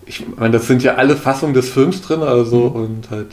ich 0.05 0.25
meine, 0.35 0.51
das 0.51 0.67
sind 0.67 0.83
ja 0.83 0.95
alle 0.95 1.15
Fassungen 1.15 1.53
des 1.53 1.69
Films 1.69 2.01
drin, 2.01 2.21
also 2.21 2.65
und 2.65 3.09
halt 3.09 3.27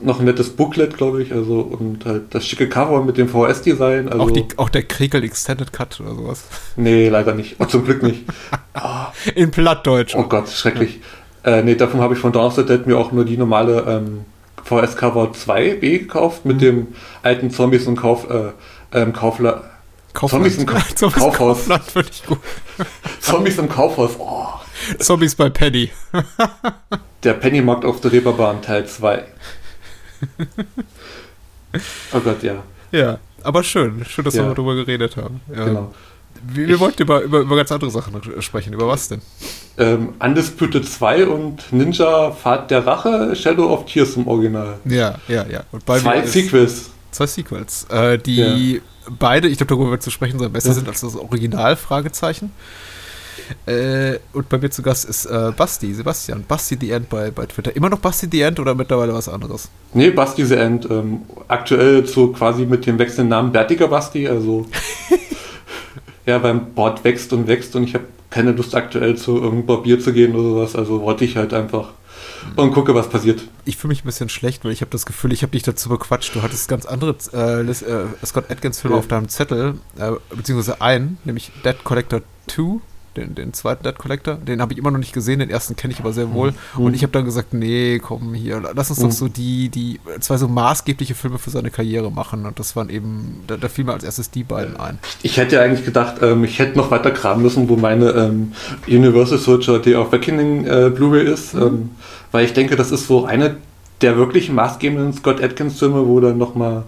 noch 0.00 0.18
ein 0.18 0.24
nettes 0.24 0.50
Booklet, 0.50 0.96
glaube 0.96 1.22
ich, 1.22 1.32
also 1.32 1.60
und 1.60 2.04
halt 2.04 2.34
das 2.34 2.46
schicke 2.46 2.68
Cover 2.68 3.04
mit 3.04 3.16
dem 3.16 3.28
VS-Design. 3.28 4.08
Also, 4.08 4.24
auch, 4.24 4.30
die, 4.30 4.46
auch 4.56 4.68
der 4.68 4.84
Krekel 4.84 5.22
Extended 5.24 5.72
Cut 5.72 6.00
oder 6.00 6.14
sowas. 6.14 6.44
Nee, 6.76 7.08
leider 7.08 7.34
nicht. 7.34 7.56
Oh, 7.58 7.64
zum 7.64 7.84
Glück 7.84 8.02
nicht. 8.02 8.24
In 9.34 9.50
Plattdeutsch. 9.50 10.14
Oh 10.16 10.24
Gott, 10.24 10.48
schrecklich. 10.48 11.00
Äh, 11.44 11.62
nee, 11.62 11.74
davon 11.74 12.00
habe 12.00 12.14
ich 12.14 12.20
von 12.20 12.32
the 12.32 12.64
Dead 12.64 12.86
mir 12.86 12.98
auch 12.98 13.12
nur 13.12 13.24
die 13.24 13.36
normale 13.36 13.84
ähm, 13.88 14.24
VS-Cover 14.64 15.32
2B 15.32 15.98
gekauft 16.00 16.44
mit 16.44 16.60
dem 16.60 16.88
alten 17.22 17.50
Zombies 17.50 17.86
und 17.86 17.96
Kauf, 17.96 18.28
äh, 18.30 18.52
ähm, 18.92 19.12
Kaufler. 19.12 19.64
Kaufland. 20.14 20.44
Zombies 20.44 20.58
im 20.58 20.66
Ka 20.66 20.82
Zombies 20.94 21.18
Kaufhaus. 21.18 21.68
Zombies 23.20 23.58
im 23.58 23.68
Kaufhaus. 23.70 24.10
Oh, 24.18 24.46
Zombies 24.98 25.34
bei 25.34 25.48
Penny. 25.48 25.90
der 27.24 27.34
Pennymarkt 27.34 27.84
auf 27.84 28.00
der 28.00 28.12
Reeperbahn 28.12 28.60
Teil 28.62 28.86
2. 28.86 29.24
Oh 32.12 32.20
Gott, 32.20 32.42
ja. 32.42 32.62
Ja, 32.92 33.18
aber 33.42 33.62
schön. 33.62 34.04
Schön, 34.04 34.24
dass 34.24 34.34
Ja. 34.34 34.42
wir 34.46 34.54
darüber 34.54 34.74
geredet 34.74 35.16
haben. 35.16 35.40
Ja. 35.54 35.64
Genau. 35.64 35.94
Wir, 36.42 36.68
wir 36.68 36.80
wollten 36.80 37.02
über, 37.02 37.22
über, 37.22 37.40
über 37.40 37.56
ganz 37.56 37.70
andere 37.72 37.90
Sachen 37.90 38.14
sprechen. 38.40 38.72
Über 38.72 38.88
was 38.88 39.08
denn? 39.08 39.20
Ähm, 39.78 40.10
Undisputed 40.18 40.86
2 40.88 41.26
und 41.26 41.72
Ninja 41.72 42.30
Pfad 42.32 42.70
der 42.70 42.86
Rache, 42.86 43.34
Shadow 43.36 43.72
of 43.72 43.86
Tears 43.86 44.16
im 44.16 44.26
Original. 44.26 44.78
Ja, 44.84 45.16
ja, 45.28 45.46
ja. 45.46 45.64
Und 45.72 45.84
bei 45.86 45.98
Zwei 45.98 46.26
Sequels. 46.26 46.90
Zwei 47.10 47.26
Sequels, 47.26 47.86
äh, 47.90 48.18
die 48.18 48.80
beide, 49.18 49.48
ich 49.48 49.58
glaube, 49.58 49.74
darüber 49.74 49.90
wird 49.90 50.02
zu 50.02 50.10
sprechen 50.10 50.38
sein, 50.38 50.52
besser 50.52 50.68
Ja. 50.68 50.74
sind 50.74 50.88
als 50.88 51.00
das 51.00 51.16
Original, 51.16 51.76
Fragezeichen. 51.76 52.52
Äh, 53.66 54.18
und 54.32 54.48
bei 54.48 54.58
mir 54.58 54.70
zu 54.70 54.82
Gast 54.82 55.04
ist 55.04 55.26
äh, 55.26 55.52
Basti, 55.56 55.92
Sebastian. 55.92 56.44
Basti 56.46 56.76
the 56.80 56.90
End 56.90 57.08
bei, 57.08 57.30
bei 57.30 57.44
Twitter. 57.46 57.74
Immer 57.74 57.90
noch 57.90 57.98
Basti 57.98 58.28
the 58.30 58.40
End 58.42 58.58
oder 58.60 58.74
mittlerweile 58.74 59.12
was 59.12 59.28
anderes? 59.28 59.68
Nee, 59.94 60.10
Basti 60.10 60.44
the 60.46 60.54
End. 60.54 60.88
Ähm, 60.90 61.22
aktuell 61.48 62.06
so 62.06 62.28
quasi 62.28 62.64
mit 62.64 62.86
dem 62.86 62.98
wechselnden 62.98 63.28
Namen 63.30 63.52
Bärtiger 63.52 63.88
Basti. 63.88 64.26
Also 64.28 64.66
ja, 66.26 66.38
beim 66.38 66.72
Board 66.74 67.04
wächst 67.04 67.32
und 67.32 67.46
wächst 67.48 67.74
und 67.76 67.84
ich 67.84 67.94
habe 67.94 68.04
keine 68.30 68.52
Lust 68.52 68.74
aktuell 68.74 69.16
zu 69.16 69.34
irgendeinem 69.36 69.66
Barbier 69.66 70.00
zu 70.00 70.12
gehen 70.12 70.34
oder 70.34 70.48
sowas. 70.50 70.76
Also 70.76 71.02
wollte 71.02 71.24
ich 71.24 71.36
halt 71.36 71.52
einfach 71.52 71.90
und 72.56 72.72
gucke, 72.72 72.94
was 72.94 73.08
passiert. 73.08 73.42
Ich 73.64 73.76
fühle 73.76 73.90
mich 73.90 74.02
ein 74.02 74.06
bisschen 74.06 74.28
schlecht, 74.28 74.64
weil 74.64 74.72
ich 74.72 74.80
habe 74.80 74.90
das 74.90 75.06
Gefühl, 75.06 75.32
ich 75.32 75.42
habe 75.42 75.52
dich 75.52 75.62
dazu 75.62 75.88
bequatscht. 75.88 76.34
Du 76.34 76.42
hattest 76.42 76.68
ganz 76.68 76.86
andere 76.86 77.14
äh, 77.32 77.60
äh, 77.62 78.06
Scott 78.24 78.50
Atkins-Filme 78.50 78.96
Ja. 78.96 79.00
auf 79.00 79.08
deinem 79.08 79.28
Zettel, 79.28 79.74
äh, 79.98 80.12
beziehungsweise 80.34 80.80
einen, 80.80 81.18
nämlich 81.24 81.52
Dead 81.64 81.76
Collector 81.84 82.22
2. 82.48 82.80
Den, 83.16 83.34
den 83.34 83.52
zweiten 83.52 83.84
Dead 83.84 83.96
Collector, 83.98 84.36
den 84.36 84.62
habe 84.62 84.72
ich 84.72 84.78
immer 84.78 84.90
noch 84.90 84.98
nicht 84.98 85.12
gesehen, 85.12 85.40
den 85.40 85.50
ersten 85.50 85.76
kenne 85.76 85.92
ich 85.92 86.00
aber 86.00 86.12
sehr 86.12 86.32
wohl. 86.32 86.54
Und 86.76 86.94
ich 86.94 87.02
habe 87.02 87.12
dann 87.12 87.24
gesagt, 87.26 87.52
nee, 87.52 87.98
komm 87.98 88.32
hier, 88.32 88.62
lass 88.74 88.88
uns 88.90 89.00
doch 89.00 89.06
Mhm. 89.08 89.12
so 89.12 89.28
die, 89.28 89.68
die 89.68 90.00
zwei 90.20 90.38
so 90.38 90.48
maßgebliche 90.48 91.14
Filme 91.14 91.38
für 91.38 91.50
seine 91.50 91.70
Karriere 91.70 92.10
machen. 92.10 92.46
Und 92.46 92.58
das 92.58 92.74
waren 92.74 92.88
eben, 92.88 93.42
da, 93.46 93.56
da 93.58 93.68
fiel 93.68 93.84
mir 93.84 93.92
als 93.92 94.04
erstes 94.04 94.30
die 94.30 94.44
beiden 94.44 94.76
ein. 94.78 94.98
Ich 95.22 95.36
hätte 95.36 95.56
ja 95.56 95.62
eigentlich 95.62 95.84
gedacht, 95.84 96.16
ähm, 96.22 96.44
ich 96.44 96.58
hätte 96.58 96.78
noch 96.78 96.90
weiter 96.90 97.10
kramen 97.10 97.42
müssen, 97.42 97.68
wo 97.68 97.76
meine 97.76 98.10
ähm, 98.12 98.52
Universal 98.86 99.38
Soldier 99.38 99.78
Day 99.78 99.94
of 99.96 100.12
Reckoning 100.12 100.64
äh, 100.66 100.90
Blu-ray 100.94 101.30
ist, 101.30 101.54
ähm, 101.54 101.90
weil 102.30 102.44
ich 102.46 102.54
denke, 102.54 102.76
das 102.76 102.90
ist 102.90 103.06
so 103.06 103.26
eine 103.26 103.56
der 104.00 104.16
wirklich 104.16 104.50
maßgebenden 104.50 105.12
Scott 105.12 105.42
Atkins 105.42 105.78
Filme, 105.78 106.06
wo 106.08 106.18
dann 106.18 106.38
nochmal, 106.38 106.82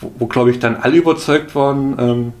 wo, 0.00 0.12
wo 0.18 0.26
glaube 0.26 0.50
ich 0.50 0.58
dann 0.58 0.76
alle 0.76 0.96
überzeugt 0.96 1.54
waren, 1.54 1.96
ähm, 1.98 2.32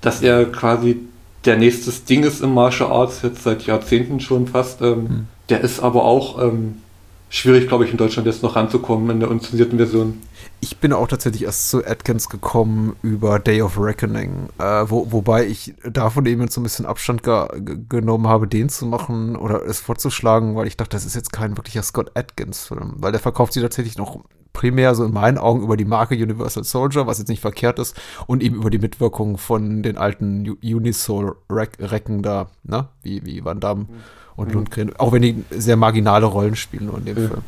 dass 0.00 0.22
er 0.22 0.44
quasi 0.46 0.98
der 1.46 1.56
nächste 1.56 1.90
Ding 1.92 2.24
ist 2.24 2.42
im 2.42 2.52
Martial 2.54 2.90
Arts, 2.90 3.22
jetzt 3.22 3.42
seit 3.44 3.62
Jahrzehnten 3.66 4.20
schon 4.20 4.46
fast. 4.46 4.82
Ähm, 4.82 5.26
Der 5.48 5.60
ist 5.60 5.80
aber 5.80 6.04
auch 6.04 6.42
ähm, 6.42 6.82
schwierig, 7.28 7.68
glaube 7.68 7.84
ich, 7.84 7.92
in 7.92 7.96
Deutschland 7.96 8.26
jetzt 8.26 8.42
noch 8.42 8.56
ranzukommen 8.56 9.10
in 9.10 9.20
der 9.20 9.30
unzensierten 9.30 9.78
Version. 9.78 10.20
Ich 10.60 10.78
bin 10.78 10.92
auch 10.92 11.06
tatsächlich 11.06 11.44
erst 11.44 11.68
zu 11.70 11.84
Atkins 11.84 12.28
gekommen 12.28 12.96
über 13.02 13.38
Day 13.38 13.60
of 13.62 13.78
Reckoning, 13.78 14.48
äh, 14.58 14.84
wo, 14.88 15.12
wobei 15.12 15.46
ich 15.46 15.74
davon 15.84 16.24
eben 16.26 16.40
jetzt 16.40 16.54
so 16.54 16.60
ein 16.60 16.64
bisschen 16.64 16.86
Abstand 16.86 17.22
ge 17.22 17.46
ge- 17.60 17.78
genommen 17.88 18.26
habe, 18.26 18.48
den 18.48 18.68
zu 18.68 18.86
machen 18.86 19.36
oder 19.36 19.64
es 19.64 19.80
vorzuschlagen, 19.80 20.56
weil 20.56 20.66
ich 20.66 20.76
dachte, 20.76 20.96
das 20.96 21.04
ist 21.04 21.14
jetzt 21.14 21.32
kein 21.32 21.56
wirklicher 21.56 21.82
Scott 21.82 22.10
Atkins-Film, 22.14 22.94
weil 22.96 23.12
der 23.12 23.20
verkauft 23.20 23.52
sich 23.52 23.62
tatsächlich 23.62 23.98
noch 23.98 24.24
primär 24.56 24.94
so 24.94 25.04
in 25.04 25.12
meinen 25.12 25.36
Augen 25.38 25.62
über 25.62 25.76
die 25.76 25.84
Marke 25.84 26.14
Universal 26.14 26.64
Soldier, 26.64 27.06
was 27.06 27.18
jetzt 27.18 27.28
nicht 27.28 27.40
verkehrt 27.42 27.78
ist, 27.78 27.94
und 28.26 28.42
eben 28.42 28.56
über 28.56 28.70
die 28.70 28.78
Mitwirkung 28.78 29.36
von 29.36 29.82
den 29.82 29.98
alten 29.98 30.48
U- 30.48 30.56
Unisol-Recken 30.62 32.22
da, 32.22 32.48
ne? 32.64 32.88
wie, 33.02 33.24
wie 33.24 33.44
Van 33.44 33.60
Damme 33.60 33.86
und 34.34 34.52
Lundgren, 34.52 34.94
auch 34.96 35.12
wenn 35.12 35.22
die 35.22 35.44
sehr 35.50 35.76
marginale 35.76 36.26
Rollen 36.26 36.56
spielen 36.56 36.86
nur 36.86 36.98
in 36.98 37.04
dem 37.04 37.16
Ja. 37.22 37.28
Film. 37.28 37.42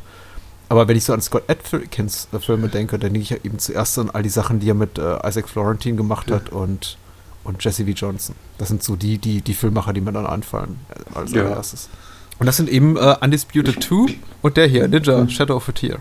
Aber 0.69 0.87
wenn 0.87 0.95
ich 0.97 1.03
so 1.03 1.13
an 1.13 1.21
Scott 1.21 1.43
Atkins 1.47 2.27
äh, 2.31 2.37
Filme 2.39 2.67
denke, 2.69 2.99
dann 2.99 3.11
denke 3.13 3.19
ich 3.23 3.29
ja 3.31 3.37
eben 3.43 3.57
zuerst 3.57 3.97
an 3.97 4.11
all 4.11 4.21
die 4.21 4.29
Sachen, 4.29 4.59
die 4.59 4.69
er 4.69 4.75
mit 4.75 4.99
äh, 4.99 5.17
Isaac 5.27 5.49
Florentine 5.49 5.97
gemacht 5.97 6.29
hat 6.31 6.49
und, 6.49 6.97
und 7.43 7.63
Jesse 7.63 7.85
V. 7.85 7.89
Johnson. 7.91 8.35
Das 8.59 8.67
sind 8.67 8.83
so 8.83 8.95
die, 8.95 9.17
die, 9.17 9.41
die 9.41 9.55
Filmmacher, 9.55 9.93
die 9.93 10.01
mir 10.01 10.11
dann 10.11 10.27
anfallen 10.27 10.79
äh, 10.89 11.17
als 11.17 11.31
Ja. 11.31 11.41
allererstes. 11.43 11.89
Und 12.37 12.45
das 12.45 12.57
sind 12.57 12.69
eben 12.69 12.97
äh, 12.97 13.15
Undisputed 13.19 13.83
2 13.83 14.15
und 14.43 14.57
der 14.57 14.67
hier, 14.67 14.87
Ninja, 14.87 15.27
Shadow 15.27 15.55
of 15.55 15.67
a 15.69 15.71
Tear. 15.71 15.97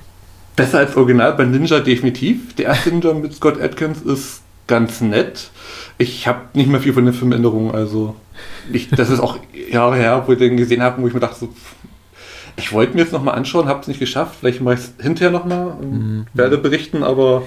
Besser 0.59 0.79
als 0.79 0.97
Original 0.97 1.35
bei 1.35 1.45
Ninja 1.45 1.79
definitiv. 1.79 2.55
Der 2.57 2.67
erste 2.67 2.91
Ninja 2.91 3.15
mit 3.15 3.33
Scott 3.33 3.61
Atkins 3.61 4.03
ist 4.03 4.43
ganz 4.67 5.00
nett. 5.00 5.50
Ich 5.99 6.27
habe 6.27 6.41
nicht 6.53 6.69
mehr 6.69 6.81
viel 6.81 6.93
von 6.93 7.05
den 7.05 7.15
Filmänderungen, 7.15 7.75
also 7.75 8.17
ich, 8.73 8.91
das 8.91 9.09
ist 9.09 9.21
auch 9.21 9.38
Jahre 9.71 9.97
her, 9.97 10.25
wo 10.27 10.33
ich 10.33 10.38
den 10.38 10.57
gesehen 10.57 10.83
habe, 10.83 11.00
wo 11.00 11.07
ich 11.07 11.15
mir 11.15 11.21
dachte, 11.21 11.38
so, 11.38 11.55
ich 12.57 12.73
wollte 12.73 12.95
mir 12.95 13.03
jetzt 13.03 13.12
nochmal 13.12 13.37
anschauen, 13.37 13.69
habe 13.69 13.81
es 13.81 13.88
nicht 13.88 14.00
geschafft. 14.00 14.37
Vielleicht 14.41 14.61
mache 14.61 14.75
ich 14.75 14.81
es 14.81 14.93
hinterher 15.00 15.31
nochmal 15.31 15.69
und 15.69 16.27
werde 16.35 16.59
berichten, 16.59 17.05
aber 17.05 17.45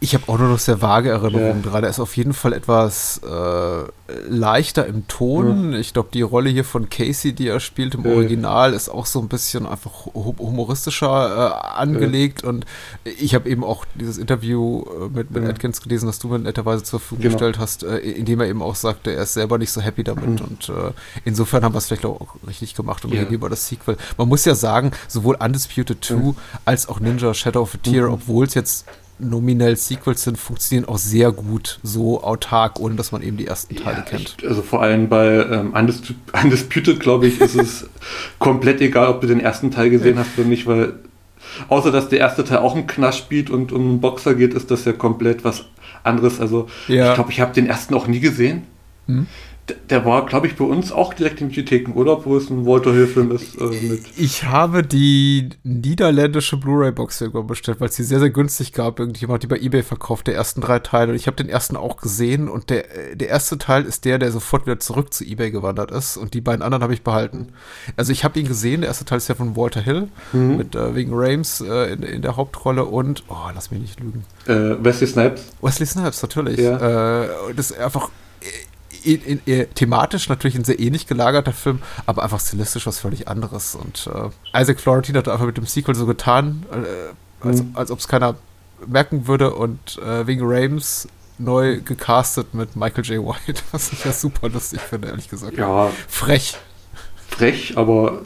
Ich 0.00 0.12
habe 0.14 0.24
auch 0.28 0.36
nur 0.38 0.48
noch 0.48 0.58
sehr 0.58 0.82
vage 0.82 1.08
Erinnerungen 1.08 1.62
Ja. 1.64 1.70
dran. 1.70 1.84
Er 1.84 1.88
ist 1.88 1.98
auf 1.98 2.14
jeden 2.18 2.34
Fall 2.34 2.52
etwas 2.52 3.22
äh, 3.24 3.84
leichter 4.28 4.84
im 4.86 5.08
Ton. 5.08 5.72
Ich 5.72 5.94
glaube, 5.94 6.10
die 6.12 6.20
Rolle 6.20 6.50
hier 6.50 6.64
von 6.64 6.90
Casey, 6.90 7.32
die 7.32 7.48
er 7.48 7.58
spielt 7.58 7.94
im 7.94 8.04
Ja. 8.04 8.10
Original, 8.12 8.74
ist 8.74 8.90
auch 8.90 9.06
so 9.06 9.18
ein 9.20 9.28
bisschen 9.28 9.64
einfach 9.66 10.04
hu 10.14 10.34
humoristischer 10.38 11.56
äh, 11.74 11.78
angelegt. 11.78 12.44
Und 12.44 12.66
ich 13.04 13.34
habe 13.34 13.48
eben 13.48 13.64
auch 13.64 13.86
dieses 13.94 14.18
Interview 14.18 14.82
äh, 14.82 15.08
mit, 15.08 15.30
mit 15.30 15.42
Ja. 15.44 15.48
Atkins 15.48 15.80
gelesen, 15.80 16.04
das 16.06 16.18
du 16.18 16.28
mir 16.28 16.38
netterweise 16.38 16.82
zur 16.82 17.00
Verfügung 17.00 17.22
Genau. 17.22 17.32
gestellt 17.36 17.58
hast, 17.58 17.82
äh, 17.84 17.96
in 17.98 18.26
dem 18.26 18.40
er 18.40 18.46
eben 18.48 18.60
auch 18.60 18.74
sagte, 18.74 19.10
er 19.14 19.22
ist 19.22 19.32
selber 19.32 19.56
nicht 19.56 19.70
so 19.72 19.80
happy 19.80 20.04
damit. 20.04 20.42
Und 20.42 20.68
äh, 20.68 20.92
insofern 21.24 21.64
haben 21.64 21.72
wir 21.72 21.78
es 21.78 21.86
vielleicht 21.86 22.04
auch 22.04 22.34
richtig 22.46 22.74
gemacht 22.74 23.06
und 23.06 23.14
Ja. 23.14 23.20
reden 23.20 23.32
über 23.32 23.48
das 23.48 23.68
Sequel. 23.68 23.96
Man 24.18 24.28
muss 24.28 24.44
ja 24.44 24.54
sagen, 24.54 24.90
sowohl 25.08 25.36
Undisputed 25.42 26.04
2 26.04 26.34
als 26.66 26.88
auch 26.90 27.00
Ninja 27.00 27.32
Shadow 27.32 27.62
of 27.62 27.74
a 27.74 27.78
Tear, 27.78 28.08
Mhm. 28.08 28.14
obwohl 28.14 28.44
es 28.44 28.52
jetzt 28.52 28.84
nominell 29.18 29.76
Sequels 29.76 30.22
sind, 30.22 30.38
funktionieren 30.38 30.88
auch 30.88 30.98
sehr 30.98 31.30
gut 31.32 31.78
so 31.82 32.22
autark, 32.22 32.80
ohne 32.80 32.96
dass 32.96 33.12
man 33.12 33.22
eben 33.22 33.36
die 33.36 33.46
ersten 33.46 33.76
Teile 33.76 33.98
Ja, 33.98 34.02
kennt. 34.02 34.36
ich, 34.40 34.48
also 34.48 34.62
vor 34.62 34.82
allem 34.82 35.08
bei 35.08 35.26
ähm, 35.46 35.72
Undis 35.72 36.02
Undisputed, 36.42 37.00
glaube 37.00 37.26
ich, 37.28 37.40
ist 37.40 37.54
es 37.54 37.86
komplett 38.38 38.80
egal, 38.80 39.08
ob 39.08 39.20
du 39.20 39.26
den 39.26 39.40
ersten 39.40 39.70
Teil 39.70 39.90
gesehen 39.90 40.18
hast 40.18 40.36
oder 40.38 40.48
nicht, 40.48 40.66
weil 40.66 40.94
außer 41.68 41.92
dass 41.92 42.08
der 42.08 42.18
erste 42.18 42.44
Teil 42.44 42.58
auch 42.58 42.74
im 42.74 42.86
Knast 42.86 43.18
spielt 43.18 43.50
und 43.50 43.70
um 43.72 43.82
einen 43.82 44.00
Boxer 44.00 44.34
geht, 44.34 44.54
ist 44.54 44.70
das 44.70 44.84
ja 44.84 44.92
komplett 44.92 45.44
was 45.44 45.64
anderes. 46.02 46.40
Also 46.40 46.66
Ja. 46.88 47.10
ich 47.10 47.14
glaube, 47.14 47.30
ich 47.30 47.40
habe 47.40 47.54
den 47.54 47.66
ersten 47.66 47.94
auch 47.94 48.06
nie 48.06 48.20
gesehen. 48.20 48.62
Hm? 49.06 49.26
Der 49.88 50.04
war, 50.04 50.26
glaube 50.26 50.46
ich, 50.46 50.56
bei 50.56 50.64
uns 50.64 50.92
auch 50.92 51.14
direkt 51.14 51.40
in 51.40 51.48
Videotheken, 51.48 51.92
oder? 51.92 52.22
Wo 52.26 52.36
es 52.36 52.50
ein 52.50 52.66
Walter 52.66 52.92
Hill-Film 52.92 53.30
ist 53.32 53.58
äh, 53.58 53.64
mit. 53.64 54.02
Ich 54.18 54.44
habe 54.44 54.82
die 54.82 55.48
niederländische 55.62 56.58
Blu-ray-Box 56.58 57.22
irgendwann 57.22 57.46
bestellt, 57.46 57.80
weil 57.80 57.88
es 57.88 57.96
sie 57.96 58.04
sehr, 58.04 58.18
sehr 58.18 58.28
günstig 58.28 58.74
gab. 58.74 59.00
Irgendjemand 59.00 59.36
hat 59.36 59.42
die 59.42 59.46
bei 59.46 59.58
Ebay 59.58 59.82
verkauft, 59.82 60.26
der 60.26 60.34
ersten 60.34 60.60
drei 60.60 60.80
Teile. 60.80 61.12
Und 61.12 61.16
ich 61.16 61.26
habe 61.26 61.36
den 61.36 61.48
ersten 61.48 61.76
auch 61.76 61.96
gesehen. 61.96 62.50
Und 62.50 62.68
der, 62.68 62.94
äh, 62.94 63.16
der 63.16 63.28
erste 63.30 63.56
Teil 63.56 63.84
ist 63.84 64.04
der, 64.04 64.18
der 64.18 64.32
sofort 64.32 64.66
wieder 64.66 64.78
zurück 64.80 65.14
zu 65.14 65.24
Ebay 65.24 65.50
gewandert 65.50 65.90
ist. 65.92 66.18
Und 66.18 66.34
die 66.34 66.42
beiden 66.42 66.62
anderen 66.62 66.82
habe 66.82 66.92
ich 66.92 67.02
behalten. 67.02 67.48
Also 67.96 68.12
ich 68.12 68.22
habe 68.22 68.38
ihn 68.38 68.46
gesehen. 68.46 68.82
Der 68.82 68.88
erste 68.88 69.06
Teil 69.06 69.16
ist 69.16 69.28
ja 69.28 69.34
von 69.34 69.56
Walter 69.56 69.80
Hill 69.80 70.08
mit 70.32 70.74
äh, 70.74 70.94
wegen 70.94 71.12
Rames 71.14 71.62
äh, 71.62 71.94
in, 71.94 72.02
in 72.02 72.20
der 72.20 72.36
Hauptrolle. 72.36 72.84
Und, 72.84 73.24
oh, 73.28 73.48
lass 73.54 73.70
mich 73.70 73.80
nicht 73.80 73.98
lügen. 73.98 74.24
Äh, 74.46 74.84
Wesley 74.84 75.06
Snipes. 75.06 75.46
Wesley 75.62 75.86
Snipes, 75.86 76.20
natürlich. 76.20 76.58
Ja. 76.58 77.22
Äh, 77.22 77.28
das 77.56 77.70
ist 77.70 77.78
einfach 77.78 78.10
in, 79.04 79.22
in, 79.22 79.40
in, 79.44 79.66
thematisch 79.74 80.28
natürlich 80.28 80.56
ein 80.56 80.64
sehr 80.64 80.80
ähnlich 80.80 81.06
gelagerter 81.06 81.52
Film, 81.52 81.80
aber 82.06 82.22
einfach 82.22 82.40
stilistisch 82.40 82.86
was 82.86 82.98
völlig 82.98 83.28
anderes. 83.28 83.74
Und 83.74 84.08
äh, 84.54 84.60
Isaac 84.60 84.80
Florentine 84.80 85.18
hat 85.18 85.28
einfach 85.28 85.46
mit 85.46 85.56
dem 85.56 85.66
Sequel 85.66 85.94
so 85.94 86.06
getan, 86.06 86.64
äh, 86.72 87.46
als, 87.46 87.62
Mhm. 87.62 87.70
als 87.74 87.90
ob 87.90 87.98
es 87.98 88.08
keiner 88.08 88.36
merken 88.86 89.26
würde 89.26 89.54
und 89.54 89.98
äh, 89.98 90.26
wegen 90.26 90.42
Rames 90.44 91.08
neu 91.38 91.80
gecastet 91.80 92.54
mit 92.54 92.76
Michael 92.76 93.04
J. 93.04 93.24
White, 93.24 93.60
was 93.72 93.92
ich 93.92 94.04
ja 94.04 94.12
super 94.12 94.48
lustig 94.48 94.80
finde, 94.80 95.08
ehrlich 95.08 95.28
gesagt. 95.28 95.56
Ja, 95.58 95.90
Frech. 96.08 96.56
frech, 97.28 97.76
aber 97.76 98.22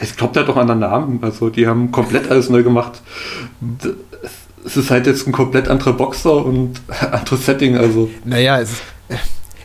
ich 0.00 0.16
glaube, 0.16 0.32
der 0.32 0.42
hat 0.42 0.48
doch 0.48 0.56
einen 0.56 0.70
anderen 0.70 0.90
Namen. 0.92 1.22
Also 1.22 1.50
die 1.50 1.66
haben 1.66 1.92
komplett 1.92 2.30
alles 2.30 2.48
neu 2.50 2.62
gemacht. 2.62 3.02
Es 4.64 4.76
ist 4.76 4.90
halt 4.90 5.06
jetzt 5.06 5.26
ein 5.26 5.32
komplett 5.32 5.68
anderer 5.68 5.92
Boxer 5.92 6.44
und 6.44 6.80
anderes 7.10 7.44
Setting. 7.44 7.76
Also 7.76 8.10
Naja, 8.24 8.60
es 8.60 8.72
ist, 8.72 8.82
äh, 9.08 9.16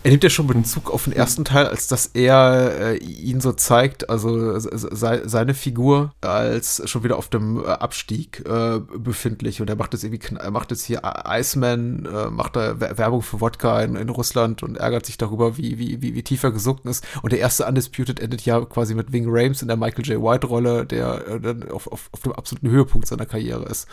Er 0.02 0.12
nimmt 0.12 0.24
ja 0.24 0.30
schon 0.30 0.48
Bezug 0.48 0.92
auf 0.92 1.04
den 1.04 1.14
ersten 1.14 1.44
Teil, 1.44 1.68
als 1.68 1.88
dass 1.88 2.08
er 2.14 2.94
äh, 2.94 2.98
ihn 2.98 3.42
so 3.42 3.52
zeigt, 3.52 4.10
also 4.10 4.58
se 4.58 5.24
seine 5.26 5.54
Figur 5.54 6.14
als 6.22 6.82
schon 6.90 7.04
wieder 7.04 7.18
auf 7.18 7.28
dem 7.28 7.64
äh, 7.64 7.68
Abstieg 7.68 8.46
äh, 8.48 8.80
befindlich. 8.80 9.60
Und 9.60 9.70
er 9.70 9.76
macht 9.76 9.94
jetzt 9.94 10.06
irgendwie, 10.06 10.50
macht 10.52 10.72
jetzt 10.72 10.86
hier 10.86 11.02
Iceman, 11.28 12.06
äh, 12.06 12.30
macht 12.30 12.56
da 12.56 12.80
Werbung 12.80 13.22
für 13.22 13.42
Wodka 13.42 13.82
in, 13.82 13.98
in, 13.98 14.08
Russland 14.08 14.64
und 14.64 14.78
ärgert 14.78 15.06
sich 15.06 15.18
darüber, 15.18 15.58
wie, 15.58 15.78
wie, 15.78 16.02
wie, 16.02 16.16
wie 16.16 16.24
tief 16.24 16.44
er 16.44 16.52
gesunken 16.52 16.88
ist. 16.88 17.06
Und 17.22 17.34
der 17.34 17.40
erste 17.40 17.66
Undisputed 17.66 18.22
endet 18.22 18.46
ja 18.46 18.62
quasi 18.62 18.96
mit 18.96 19.12
Wing 19.12 19.26
Rames 19.28 19.62
in 19.62 19.68
der 19.68 19.78
Michael 19.78 20.06
J. 20.06 20.22
White-Rolle, 20.22 20.86
der 20.86 21.28
äh, 21.28 21.40
dann 21.42 21.70
auf, 21.72 21.88
auf, 21.92 22.10
auf 22.14 22.22
dem 22.22 22.32
absoluten 22.32 22.70
Höhepunkt 22.70 23.06
seiner 23.08 23.26
Karriere 23.26 23.66
ist. 23.66 23.88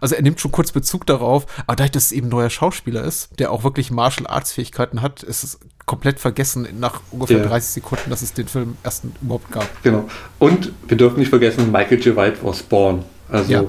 Also 0.00 0.14
er 0.14 0.22
nimmt 0.22 0.40
schon 0.40 0.52
kurz 0.52 0.70
Bezug 0.70 1.04
darauf, 1.06 1.46
aber 1.66 1.74
dadurch, 1.74 1.90
dass 1.90 2.06
es 2.06 2.12
eben 2.12 2.28
ein 2.28 2.30
neuer 2.30 2.50
Schauspieler 2.50 3.02
ist, 3.02 3.38
der 3.40 3.50
auch 3.50 3.64
wirklich 3.64 3.90
Martial 3.90 4.28
Arts 4.28 4.52
Fähigkeiten 4.52 5.02
hat, 5.02 5.24
ist 5.24 5.42
es 5.42 5.57
komplett 5.88 6.20
vergessen 6.20 6.68
nach 6.78 7.00
ungefähr 7.10 7.38
ja. 7.38 7.46
30 7.46 7.70
Sekunden, 7.70 8.10
dass 8.10 8.22
es 8.22 8.32
den 8.32 8.46
Film 8.46 8.76
erst 8.84 9.04
überhaupt 9.20 9.50
gab. 9.50 9.66
Genau. 9.82 10.08
Und 10.38 10.70
wir 10.86 10.96
dürfen 10.96 11.18
nicht 11.18 11.30
vergessen, 11.30 11.72
Michael 11.72 11.98
J. 11.98 12.14
White 12.14 12.44
war 12.44 12.54
Spawn. 12.54 13.04
Also 13.28 13.52
ja. 13.52 13.64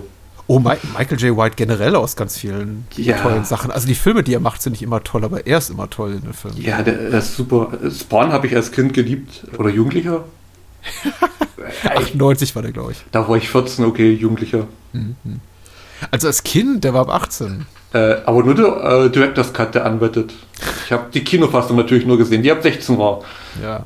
Oh, 0.46 0.60
Ma 0.60 0.76
Michael 0.98 1.20
J. 1.20 1.38
White 1.38 1.56
generell 1.56 1.96
aus 1.96 2.16
ganz 2.16 2.38
vielen 2.38 2.86
ja. 2.96 3.18
tollen 3.18 3.46
Sachen. 3.46 3.72
Also 3.72 3.88
die 3.88 3.96
Filme, 3.96 4.24
die 4.24 4.34
er 4.34 4.40
macht, 4.40 4.62
sind 4.62 4.74
nicht 4.74 4.82
immer 4.82 5.04
toll, 5.04 5.24
aber 5.24 5.48
er 5.48 5.60
ist 5.60 5.70
immer 5.70 5.90
toll 5.90 6.14
in 6.14 6.22
den 6.22 6.34
Filmen. 6.34 6.60
Ja, 6.62 6.82
der, 6.82 7.10
der 7.10 7.20
ist 7.20 7.36
super. 7.36 7.72
Spawn 7.92 8.32
habe 8.32 8.48
ich 8.48 8.56
als 8.56 8.72
Kind 8.72 8.94
geliebt 8.94 9.46
oder 9.58 9.70
Jugendlicher. 9.70 10.26
98 11.96 12.56
war 12.56 12.64
der, 12.64 12.72
glaube 12.72 12.94
ich. 12.94 13.06
Da 13.12 13.28
war 13.28 13.38
ich 13.38 13.50
14, 13.50 13.86
okay, 13.86 14.12
Jugendlicher. 14.12 14.68
Mhm. 14.94 15.16
Also 16.12 16.28
als 16.28 16.44
Kind, 16.44 16.84
der 16.84 16.94
war 16.94 17.02
ab 17.02 17.24
18. 17.24 17.66
Äh, 17.94 18.18
aber 18.26 18.44
nur 18.44 18.56
der 18.56 19.06
äh, 19.06 19.10
Director's 19.10 19.54
Cut, 19.54 19.76
der 19.76 19.86
anwettet. 19.86 20.34
Ich 20.86 20.92
habe 20.92 21.06
die 21.14 21.24
Kinofassung 21.24 21.78
natürlich 21.78 22.06
nur 22.06 22.18
gesehen, 22.18 22.44
die 22.44 22.52
ab 22.52 22.62
16 22.62 22.98
war. 22.98 23.22
Ja. 23.62 23.86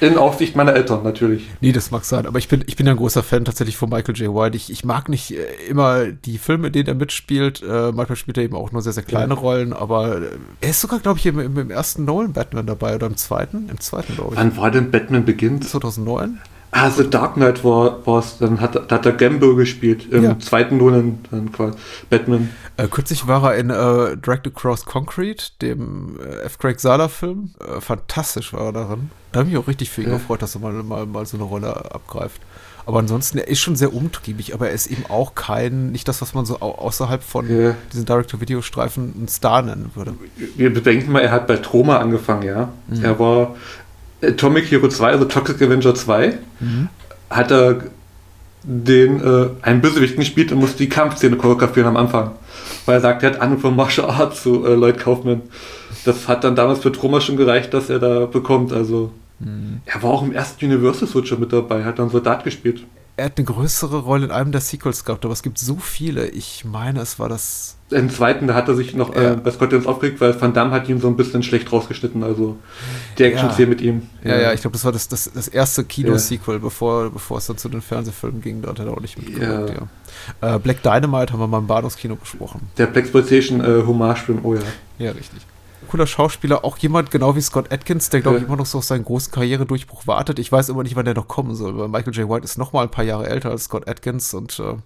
In 0.00 0.18
Aufsicht 0.18 0.56
meiner 0.56 0.74
Eltern 0.74 1.04
natürlich. 1.04 1.48
Nee, 1.60 1.70
das 1.70 1.92
mag 1.92 2.04
sein, 2.04 2.26
aber 2.26 2.36
ich 2.38 2.48
bin, 2.48 2.64
ich 2.66 2.74
bin 2.74 2.88
ein 2.88 2.96
großer 2.96 3.22
Fan 3.22 3.44
tatsächlich 3.44 3.76
von 3.76 3.88
Michael 3.88 4.16
J. 4.16 4.34
White. 4.34 4.56
Ich, 4.56 4.68
ich 4.68 4.84
mag 4.84 5.08
nicht 5.08 5.32
äh, 5.32 5.44
immer 5.68 6.06
die 6.06 6.38
Filme, 6.38 6.68
in 6.68 6.72
denen 6.72 6.88
er 6.88 6.94
mitspielt. 6.94 7.62
Äh, 7.62 7.92
manchmal 7.92 8.16
spielt 8.16 8.36
er 8.36 8.42
eben 8.42 8.56
auch 8.56 8.72
nur 8.72 8.82
sehr, 8.82 8.94
sehr 8.94 9.04
kleine 9.04 9.34
ja. 9.34 9.40
Rollen, 9.40 9.72
aber 9.72 10.22
äh, 10.22 10.30
er 10.60 10.70
ist 10.70 10.80
sogar, 10.80 10.98
glaube 10.98 11.20
ich, 11.20 11.26
im, 11.26 11.38
im, 11.38 11.70
ersten 11.70 12.04
Nolan 12.04 12.32
Batman 12.32 12.66
dabei 12.66 12.96
oder 12.96 13.06
im 13.06 13.16
zweiten? 13.16 13.68
Im 13.68 13.78
zweiten, 13.78 14.14
glaube 14.16 14.34
ich. 14.34 14.40
Wann 14.40 14.56
war 14.56 14.72
denn 14.72 14.90
Batman 14.90 15.24
beginnt? 15.24 15.68
2009? 15.68 16.40
Ah, 16.74 16.88
The 16.88 17.08
Dark 17.08 17.34
Knight 17.34 17.62
war 17.64 18.00
es, 18.18 18.38
dann 18.38 18.62
hat, 18.62 18.74
da 18.74 18.94
hat 18.94 19.04
er 19.04 19.12
Gambo 19.12 19.54
gespielt, 19.54 20.10
im 20.10 20.24
ja. 20.24 20.38
zweiten 20.38 20.78
Nolan, 20.78 21.18
dann 21.30 21.52
quasi 21.52 21.76
Batman. 22.08 22.48
Äh, 22.78 22.88
kürzlich 22.88 23.26
war 23.26 23.52
er 23.52 23.58
in 23.58 23.68
äh, 23.68 24.16
Dragged 24.16 24.46
Across 24.46 24.86
Concrete, 24.86 25.50
dem 25.60 26.18
äh, 26.18 26.46
F. 26.46 26.56
Craig 26.58 26.80
Sala 26.80 27.08
Film. 27.08 27.50
Äh, 27.60 27.82
fantastisch 27.82 28.54
war 28.54 28.66
er 28.66 28.72
darin. 28.72 29.10
Da 29.32 29.40
habe 29.40 29.48
ich 29.48 29.54
mich 29.54 29.62
auch 29.62 29.68
richtig 29.68 29.90
für 29.90 30.00
ihn 30.00 30.08
ja. 30.08 30.14
gefreut, 30.14 30.40
dass 30.40 30.54
er 30.54 30.62
mal, 30.62 30.72
mal, 30.72 31.04
mal 31.04 31.26
so 31.26 31.36
eine 31.36 31.44
Rolle 31.44 31.76
abgreift. 31.94 32.40
Aber 32.84 32.98
ansonsten, 32.98 33.38
er 33.38 33.48
ist 33.48 33.60
schon 33.60 33.76
sehr 33.76 33.94
umtriebig, 33.94 34.54
aber 34.54 34.68
er 34.68 34.74
ist 34.74 34.88
eben 34.88 35.04
auch 35.08 35.34
kein, 35.34 35.92
nicht 35.92 36.08
das, 36.08 36.20
was 36.20 36.34
man 36.34 36.44
so 36.46 36.58
außerhalb 36.60 37.22
von 37.22 37.48
ja. 37.48 37.76
diesen 37.92 38.06
Direct-to-Video-Streifen 38.06 39.14
einen 39.16 39.28
Star 39.28 39.62
nennen 39.62 39.92
würde. 39.94 40.14
Wir 40.56 40.72
bedenken 40.72 41.12
mal, 41.12 41.20
er 41.20 41.30
hat 41.30 41.46
bei 41.46 41.58
Troma 41.58 41.98
angefangen, 41.98 42.42
ja. 42.42 42.70
Mhm. 42.88 43.04
Er 43.04 43.18
war 43.18 43.56
Atomic 44.22 44.70
Hero 44.70 44.88
2, 44.88 45.12
also 45.12 45.24
Toxic 45.24 45.60
Avenger 45.60 45.94
2, 45.94 46.38
mhm. 46.60 46.88
hat 47.30 47.50
er 47.50 47.82
den 48.64 49.20
äh, 49.20 49.48
einen 49.62 49.80
Bösewicht 49.80 50.16
gespielt 50.16 50.52
und 50.52 50.58
musste 50.58 50.78
die 50.78 50.88
Kampfszene 50.88 51.36
choreografieren 51.36 51.88
am 51.88 51.96
Anfang. 51.96 52.32
Weil 52.86 52.96
er 52.96 53.00
sagt, 53.00 53.22
er 53.22 53.30
hat 53.30 53.40
Ahnung 53.40 53.58
von 53.58 53.74
Martial 53.74 54.08
Arts 54.08 54.42
zu 54.42 54.64
äh, 54.64 54.74
Lloyd 54.74 54.98
Kaufman. 54.98 55.42
Das 56.04 56.28
hat 56.28 56.44
dann 56.44 56.54
damals 56.54 56.80
für 56.80 56.92
Troma 56.92 57.20
schon 57.20 57.36
gereicht, 57.36 57.74
dass 57.74 57.90
er 57.90 57.98
da 57.98 58.26
bekommt. 58.26 58.72
Also 58.72 59.10
mhm. 59.40 59.80
er 59.84 60.02
war 60.02 60.10
auch 60.10 60.22
im 60.22 60.32
ersten 60.32 60.64
Universal 60.64 61.08
Switcher 61.08 61.36
mit 61.36 61.52
dabei, 61.52 61.84
hat 61.84 61.98
dann 61.98 62.10
Soldat 62.10 62.44
gespielt 62.44 62.82
er 63.16 63.26
hat 63.26 63.36
eine 63.36 63.44
größere 63.44 63.98
Rolle 63.98 64.26
in 64.26 64.30
einem 64.30 64.52
der 64.52 64.60
Sequels 64.60 65.04
gehabt, 65.04 65.24
aber 65.24 65.32
es 65.32 65.42
gibt 65.42 65.58
so 65.58 65.76
viele. 65.76 66.28
Ich 66.28 66.64
meine, 66.64 67.00
es 67.00 67.18
war 67.18 67.28
das. 67.28 67.76
Im 67.90 68.08
zweiten, 68.08 68.46
da 68.46 68.54
hat 68.54 68.68
er 68.68 68.74
sich 68.74 68.94
noch 68.94 69.14
ja. 69.14 69.32
äh, 69.32 69.36
bei 69.36 69.50
Scorpions 69.50 69.86
aufgeregt, 69.86 70.18
weil 70.22 70.40
Van 70.40 70.54
Damme 70.54 70.70
hat 70.70 70.88
ihn 70.88 70.98
so 70.98 71.08
ein 71.08 71.16
bisschen 71.16 71.42
schlecht 71.42 71.70
rausgeschnitten, 71.70 72.22
also 72.22 72.56
die 73.18 73.24
Action-Szene 73.24 73.66
ja. 73.66 73.68
mit 73.68 73.80
ihm. 73.82 74.02
Ja, 74.24 74.40
ja, 74.40 74.52
ich 74.54 74.62
glaube, 74.62 74.72
das 74.72 74.84
war 74.86 74.92
das, 74.92 75.08
das, 75.08 75.30
das 75.30 75.48
erste 75.48 75.84
Kino-Sequel, 75.84 76.54
ja. 76.54 76.60
bevor, 76.60 77.10
bevor 77.10 77.36
es 77.36 77.46
dann 77.46 77.58
zu 77.58 77.68
den 77.68 77.82
Fernsehfilmen 77.82 78.40
ging, 78.40 78.62
dort 78.62 78.78
hat 78.78 78.86
er 78.86 78.92
auch 78.92 79.00
nicht 79.00 79.18
mitgemacht, 79.18 79.74
ja. 80.40 80.54
Äh, 80.54 80.58
Black 80.58 80.82
Dynamite 80.82 81.34
haben 81.34 81.40
wir 81.40 81.46
mal 81.46 81.58
im 81.58 81.66
Bahnhofskino 81.66 82.16
besprochen. 82.16 82.62
Der 82.78 82.86
Black 82.86 83.04
Exploitation 83.04 83.60
äh, 83.60 83.86
Hommage-Film, 83.86 84.40
oh 84.42 84.54
ja. 84.54 84.62
Ja, 84.98 85.10
richtig 85.10 85.42
cooler 85.92 86.06
Schauspieler, 86.06 86.64
auch 86.64 86.78
jemand 86.78 87.10
genau 87.10 87.36
wie 87.36 87.42
Scott 87.42 87.70
Atkins, 87.70 88.08
der 88.08 88.22
glaube 88.22 88.38
ich 88.38 88.44
immer 88.44 88.56
noch 88.56 88.64
so 88.64 88.78
auf 88.78 88.84
seinen 88.84 89.04
großen 89.04 89.30
Karrieredurchbruch 89.30 90.06
wartet. 90.06 90.38
Ich 90.38 90.50
weiß 90.50 90.70
immer 90.70 90.82
nicht, 90.82 90.96
wann 90.96 91.04
der 91.04 91.12
noch 91.12 91.28
kommen 91.28 91.54
soll, 91.54 91.76
weil 91.76 91.88
Michael 91.88 92.14
J. 92.14 92.30
White 92.30 92.44
ist 92.44 92.56
noch 92.56 92.72
mal 92.72 92.84
ein 92.84 92.90
paar 92.90 93.04
Jahre 93.04 93.28
älter 93.28 93.50
als 93.50 93.64
Scott 93.64 93.86
Atkins 93.86 94.32
und 94.32 94.58
äh, 94.58 94.76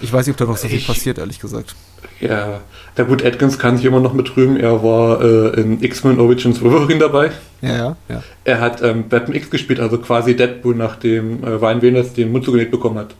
ich 0.00 0.10
weiß 0.10 0.26
nicht, 0.26 0.32
ob 0.32 0.38
da 0.38 0.46
noch 0.46 0.56
so 0.56 0.68
viel 0.68 0.78
ich, 0.78 0.86
passiert, 0.86 1.18
ehrlich 1.18 1.38
gesagt. 1.38 1.76
Ja, 2.18 2.62
der 2.96 3.04
gut 3.04 3.22
Atkins 3.22 3.58
kann 3.58 3.76
sich 3.76 3.84
immer 3.84 4.00
noch 4.00 4.14
mit 4.14 4.34
rühmen. 4.38 4.56
Er 4.58 4.82
war 4.82 5.20
äh, 5.20 5.60
in 5.60 5.82
X-Men 5.82 6.18
Origins 6.18 6.62
Wolverine 6.62 7.00
dabei. 7.00 7.32
Ja, 7.60 7.76
ja, 7.76 7.96
ja. 8.08 8.22
Er 8.44 8.60
hat 8.60 8.82
ähm, 8.82 9.10
Batman 9.10 9.36
X 9.36 9.50
gespielt, 9.50 9.80
also 9.80 9.98
quasi 9.98 10.34
Deadpool, 10.34 10.76
nachdem 10.76 11.44
äh, 11.44 11.50
Ryan 11.50 11.80
Reynolds 11.80 12.14
den 12.14 12.32
Mund 12.32 12.46
zugenäht 12.46 12.70
bekommen 12.70 12.96
hat. 12.96 13.14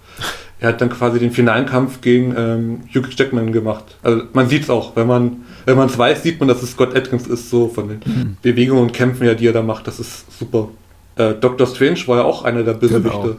Er 0.65 0.69
hat 0.69 0.81
dann 0.81 0.89
quasi 0.89 1.19
den 1.19 1.31
finalen 1.31 1.67
Kampf 1.67 2.01
gegen 2.01 2.35
ähm, 2.35 2.81
Hugh 2.89 3.07
Jackman 3.15 3.53
gemacht. 3.53 3.99
Also 4.03 4.23
man 4.33 4.49
sieht 4.49 4.63
es 4.63 4.71
auch, 4.71 4.97
wenn 4.97 5.07
man 5.07 5.45
wenn 5.67 5.77
man 5.77 5.89
es 5.91 5.99
weiß, 5.99 6.23
sieht 6.23 6.41
man, 6.41 6.49
dass 6.49 6.63
es 6.63 6.71
Scott 6.71 6.97
Atkins 6.97 7.27
ist, 7.27 7.51
so 7.51 7.69
von 7.69 7.89
den 7.89 8.01
mhm. 8.03 8.37
Bewegungen 8.41 8.81
und 8.81 8.95
Kämpfen, 8.95 9.27
ja, 9.27 9.35
die 9.35 9.47
er 9.47 9.53
da 9.53 9.61
macht. 9.61 9.87
Das 9.87 10.01
ist 10.01 10.39
super. 10.39 10.71
Äh, 11.17 11.35
Doctor 11.35 11.67
Strange 11.67 12.01
war 12.07 12.17
ja 12.17 12.25
auch 12.25 12.45
einer 12.45 12.63
der 12.63 12.73
Bösewichte, 12.73 13.21
genau. 13.21 13.37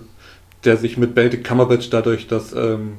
der 0.65 0.77
sich 0.77 0.97
mit 0.97 1.15
Benedict 1.15 1.43
Cumberbatch 1.43 1.89
dadurch, 1.89 2.27
dass 2.27 2.53
ähm, 2.53 2.97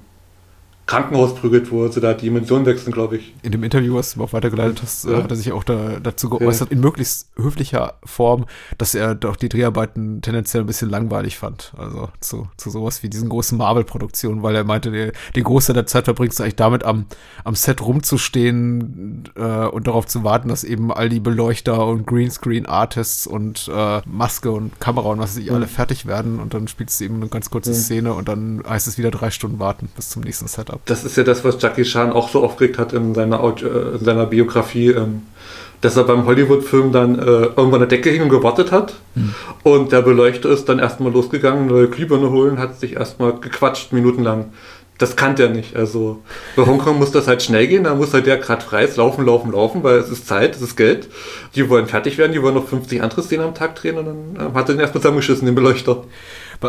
Krankenhaus 0.86 1.34
prügelt, 1.34 1.72
wo 1.72 1.88
sie 1.88 2.00
da 2.00 2.14
die 2.14 2.26
Dimension 2.26 2.64
wechseln, 2.64 2.92
glaube 2.92 3.16
ich. 3.16 3.34
In 3.42 3.50
dem 3.50 3.64
Interview, 3.64 3.96
was 3.96 4.14
du 4.14 4.22
auch 4.22 4.32
weitergeleitet 4.32 4.82
hast, 4.82 5.04
ja. 5.04 5.22
hat 5.22 5.30
er 5.30 5.36
sich 5.36 5.50
auch 5.50 5.64
da, 5.64 5.98
dazu 6.00 6.30
geäußert, 6.30 6.70
ja. 6.70 6.76
in 6.76 6.80
möglichst 6.80 7.28
höflicher 7.36 7.94
Form, 8.04 8.46
dass 8.78 8.94
er 8.94 9.16
doch 9.16 9.34
die 9.34 9.48
Dreharbeiten 9.48 10.22
tendenziell 10.22 10.62
ein 10.62 10.66
bisschen 10.66 10.88
langweilig 10.88 11.38
fand. 11.38 11.72
Also 11.76 12.08
zu, 12.20 12.46
zu 12.56 12.70
sowas 12.70 13.02
wie 13.02 13.10
diesen 13.10 13.28
großen 13.28 13.58
Marvel-Produktionen, 13.58 14.44
weil 14.44 14.54
er 14.54 14.62
meinte, 14.62 14.92
der, 14.92 15.12
den 15.34 15.42
Großteil 15.42 15.74
der 15.74 15.86
Zeit 15.86 16.04
verbringst 16.04 16.38
du 16.38 16.44
eigentlich 16.44 16.54
damit, 16.54 16.84
am, 16.84 17.06
am 17.42 17.56
Set 17.56 17.82
rumzustehen 17.82 19.24
äh, 19.34 19.66
und 19.66 19.88
darauf 19.88 20.06
zu 20.06 20.22
warten, 20.22 20.48
dass 20.48 20.62
eben 20.62 20.92
all 20.92 21.08
die 21.08 21.20
Beleuchter 21.20 21.84
und 21.84 22.06
Greenscreen-Artists 22.06 23.26
und 23.26 23.68
äh, 23.74 24.02
Maske 24.06 24.52
und 24.52 24.78
Kamera 24.78 25.08
und 25.08 25.18
was 25.18 25.30
weiß 25.30 25.42
ich 25.42 25.50
mhm. 25.50 25.56
alle 25.56 25.66
fertig 25.66 26.06
werden 26.06 26.38
und 26.38 26.54
dann 26.54 26.68
spielst 26.68 27.00
du 27.00 27.06
eben 27.06 27.16
eine 27.16 27.26
ganz 27.26 27.50
kurze 27.50 27.70
mhm. 27.70 27.74
Szene 27.74 28.14
und 28.14 28.28
dann 28.28 28.62
heißt 28.68 28.86
es 28.86 28.98
wieder 28.98 29.10
drei 29.10 29.32
Stunden 29.32 29.58
warten 29.58 29.88
bis 29.96 30.10
zum 30.10 30.22
nächsten 30.22 30.46
Setup 30.46 30.75
habe. 30.76 30.82
Das 30.86 31.04
ist 31.04 31.16
ja 31.16 31.24
das, 31.24 31.44
was 31.44 31.60
Jackie 31.60 31.82
Chan 31.82 32.12
auch 32.12 32.28
so 32.28 32.42
aufgeregt 32.44 32.78
hat 32.78 32.92
in 32.92 33.14
seiner, 33.14 33.42
äh, 33.42 33.96
in 33.96 34.04
seiner 34.04 34.26
Biografie, 34.26 34.88
ähm, 34.88 35.22
dass 35.80 35.96
er 35.96 36.04
beim 36.04 36.26
Hollywood-Film 36.26 36.92
dann 36.92 37.18
äh, 37.18 37.22
irgendwann 37.22 37.74
eine 37.74 37.86
Decke 37.86 38.10
hing 38.10 38.22
und 38.22 38.28
gewartet 38.28 38.72
hat. 38.72 38.94
Mhm. 39.14 39.34
Und 39.62 39.92
der 39.92 40.02
Beleuchter 40.02 40.50
ist 40.50 40.68
dann 40.68 40.78
erstmal 40.78 41.12
losgegangen, 41.12 41.66
neue 41.66 41.88
Glühbirne 41.88 42.30
holen, 42.30 42.58
hat 42.58 42.78
sich 42.78 42.94
erstmal 42.94 43.38
gequatscht, 43.38 43.92
minutenlang. 43.92 44.46
Das 44.98 45.14
kannte 45.14 45.42
er 45.42 45.50
nicht. 45.50 45.76
Also 45.76 46.22
bei 46.56 46.64
Hongkong 46.64 46.98
muss 46.98 47.12
das 47.12 47.28
halt 47.28 47.42
schnell 47.42 47.66
gehen, 47.66 47.84
da 47.84 47.94
muss 47.94 48.14
halt 48.14 48.24
der 48.24 48.38
gerade 48.38 48.64
frei 48.64 48.84
ist, 48.84 48.96
laufen, 48.96 49.26
laufen, 49.26 49.52
laufen, 49.52 49.82
weil 49.82 49.98
es 49.98 50.08
ist 50.08 50.26
Zeit, 50.26 50.56
es 50.56 50.62
ist 50.62 50.76
Geld. 50.76 51.10
Die 51.54 51.68
wollen 51.68 51.86
fertig 51.86 52.16
werden, 52.16 52.32
die 52.32 52.42
wollen 52.42 52.54
noch 52.54 52.66
50 52.66 53.02
andere 53.02 53.22
Szenen 53.22 53.44
am 53.44 53.54
Tag 53.54 53.74
drehen 53.74 53.98
und 53.98 54.06
dann 54.06 54.36
äh, 54.36 54.54
hat 54.54 54.70
er 54.70 54.74
den 54.74 54.80
erstmal 54.80 55.02
zusammengeschissen, 55.02 55.44
den 55.44 55.54
Beleuchter. 55.54 56.04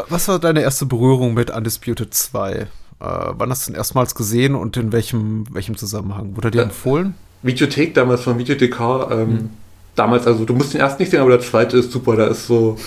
Was 0.10 0.28
war 0.28 0.40
deine 0.40 0.62
erste 0.62 0.86
Berührung 0.86 1.34
mit 1.34 1.50
Undisputed 1.50 2.14
2? 2.14 2.68
Äh, 3.00 3.06
wann 3.06 3.50
hast 3.50 3.68
du 3.68 3.72
den 3.72 3.78
erstmals 3.78 4.16
gesehen 4.16 4.56
und 4.56 4.76
in 4.78 4.92
welchem, 4.92 5.46
welchem 5.52 5.78
Zusammenhang? 5.78 6.36
Wurde 6.36 6.52
dir 6.52 6.62
äh, 6.62 6.64
empfohlen? 6.64 7.14
Videothek 7.44 7.94
damals 7.94 8.22
von 8.22 8.38
Videothek. 8.38 8.80
Ähm, 8.80 9.10
hm. 9.10 9.50
Damals, 9.96 10.28
also 10.28 10.46
du 10.46 10.54
musst 10.54 10.74
den 10.74 10.82
ersten 10.82 11.02
nicht 11.02 11.10
sehen, 11.10 11.22
aber 11.22 11.32
der 11.32 11.40
zweite 11.40 11.78
ist 11.78 11.92
super. 11.92 12.16
Da 12.16 12.28
ist 12.28 12.48
so, 12.48 12.78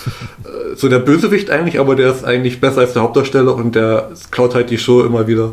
äh, 0.44 0.77
so 0.77 0.88
der 0.88 1.01
Bösewicht 1.01 1.51
eigentlich, 1.51 1.79
aber 1.79 1.96
der 1.96 2.12
ist 2.12 2.25
eigentlich 2.25 2.61
besser 2.61 2.81
als 2.81 2.92
der 2.92 3.03
Hauptdarsteller 3.03 3.55
und 3.55 3.75
der 3.75 4.11
klaut 4.31 4.55
halt 4.55 4.70
die 4.70 4.79
Show 4.79 5.03
immer 5.03 5.27
wieder. 5.27 5.53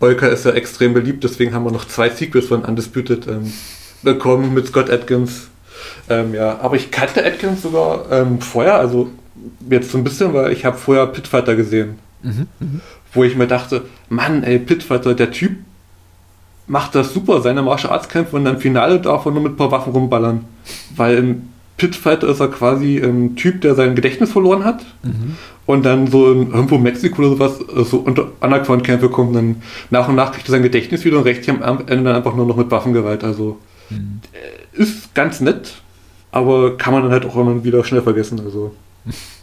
Bolker 0.00 0.30
ist 0.30 0.44
ja 0.44 0.52
extrem 0.52 0.94
beliebt, 0.94 1.22
deswegen 1.24 1.54
haben 1.54 1.64
wir 1.64 1.70
noch 1.70 1.86
zwei 1.86 2.10
Sequels 2.10 2.46
von 2.46 2.64
Undisputed 2.64 3.26
ähm, 3.28 3.52
bekommen 4.02 4.52
mit 4.52 4.66
Scott 4.66 4.90
Atkins. 4.90 5.48
Ähm, 6.08 6.34
ja, 6.34 6.58
aber 6.60 6.76
ich 6.76 6.90
kannte 6.90 7.24
Atkins 7.24 7.62
sogar 7.62 8.10
ähm, 8.10 8.40
vorher, 8.40 8.76
also 8.76 9.10
jetzt 9.70 9.92
so 9.92 9.98
ein 9.98 10.04
bisschen, 10.04 10.34
weil 10.34 10.52
ich 10.52 10.64
habe 10.64 10.76
vorher 10.76 11.06
Pitfighter 11.06 11.54
gesehen. 11.54 11.98
Mhm, 12.22 12.46
mh 12.58 12.80
wo 13.14 13.24
ich 13.24 13.36
mir 13.36 13.46
dachte, 13.46 13.82
Mann, 14.08 14.42
ey, 14.42 14.58
Pitfighter, 14.58 15.14
der 15.14 15.30
Typ 15.30 15.52
macht 16.66 16.94
das 16.94 17.12
super, 17.12 17.40
seine 17.40 17.62
Martial 17.62 17.92
Arts 17.92 18.08
Kämpfe 18.08 18.36
und 18.36 18.44
dann 18.44 18.54
im 18.54 18.60
Finale 18.60 19.00
darf 19.00 19.26
er 19.26 19.32
nur 19.32 19.42
mit 19.42 19.52
ein 19.52 19.56
paar 19.56 19.70
Waffen 19.70 19.92
rumballern. 19.92 20.44
Weil 20.96 21.18
im 21.18 21.42
Pitfighter 21.76 22.28
ist 22.28 22.40
er 22.40 22.48
quasi 22.48 22.98
ein 22.98 23.36
Typ, 23.36 23.60
der 23.60 23.74
sein 23.74 23.94
Gedächtnis 23.94 24.30
verloren 24.30 24.64
hat 24.64 24.84
mhm. 25.02 25.36
und 25.66 25.84
dann 25.84 26.06
so 26.06 26.30
in, 26.30 26.52
irgendwo 26.52 26.76
in 26.76 26.82
Mexiko 26.82 27.22
oder 27.22 27.30
sowas 27.30 27.60
äh, 27.60 27.84
so 27.84 27.98
unter 27.98 28.28
Underground-Kämpfe 28.40 29.08
kommt, 29.08 29.34
dann 29.34 29.62
nach 29.90 30.08
und 30.08 30.14
nach 30.14 30.32
kriegt 30.32 30.48
er 30.48 30.52
sein 30.52 30.62
Gedächtnis 30.62 31.04
wieder 31.04 31.18
und 31.18 31.24
recht 31.24 31.48
am 31.48 31.80
Ende 31.86 32.04
dann 32.04 32.16
einfach 32.16 32.34
nur 32.34 32.46
noch 32.46 32.56
mit 32.56 32.70
Waffengewalt. 32.70 33.24
Also 33.24 33.58
mhm. 33.90 34.20
ist 34.72 35.14
ganz 35.14 35.40
nett, 35.40 35.74
aber 36.30 36.76
kann 36.76 36.94
man 36.94 37.02
dann 37.02 37.12
halt 37.12 37.26
auch 37.26 37.36
immer 37.36 37.64
wieder 37.64 37.84
schnell 37.84 38.02
vergessen. 38.02 38.40
Also. 38.44 38.74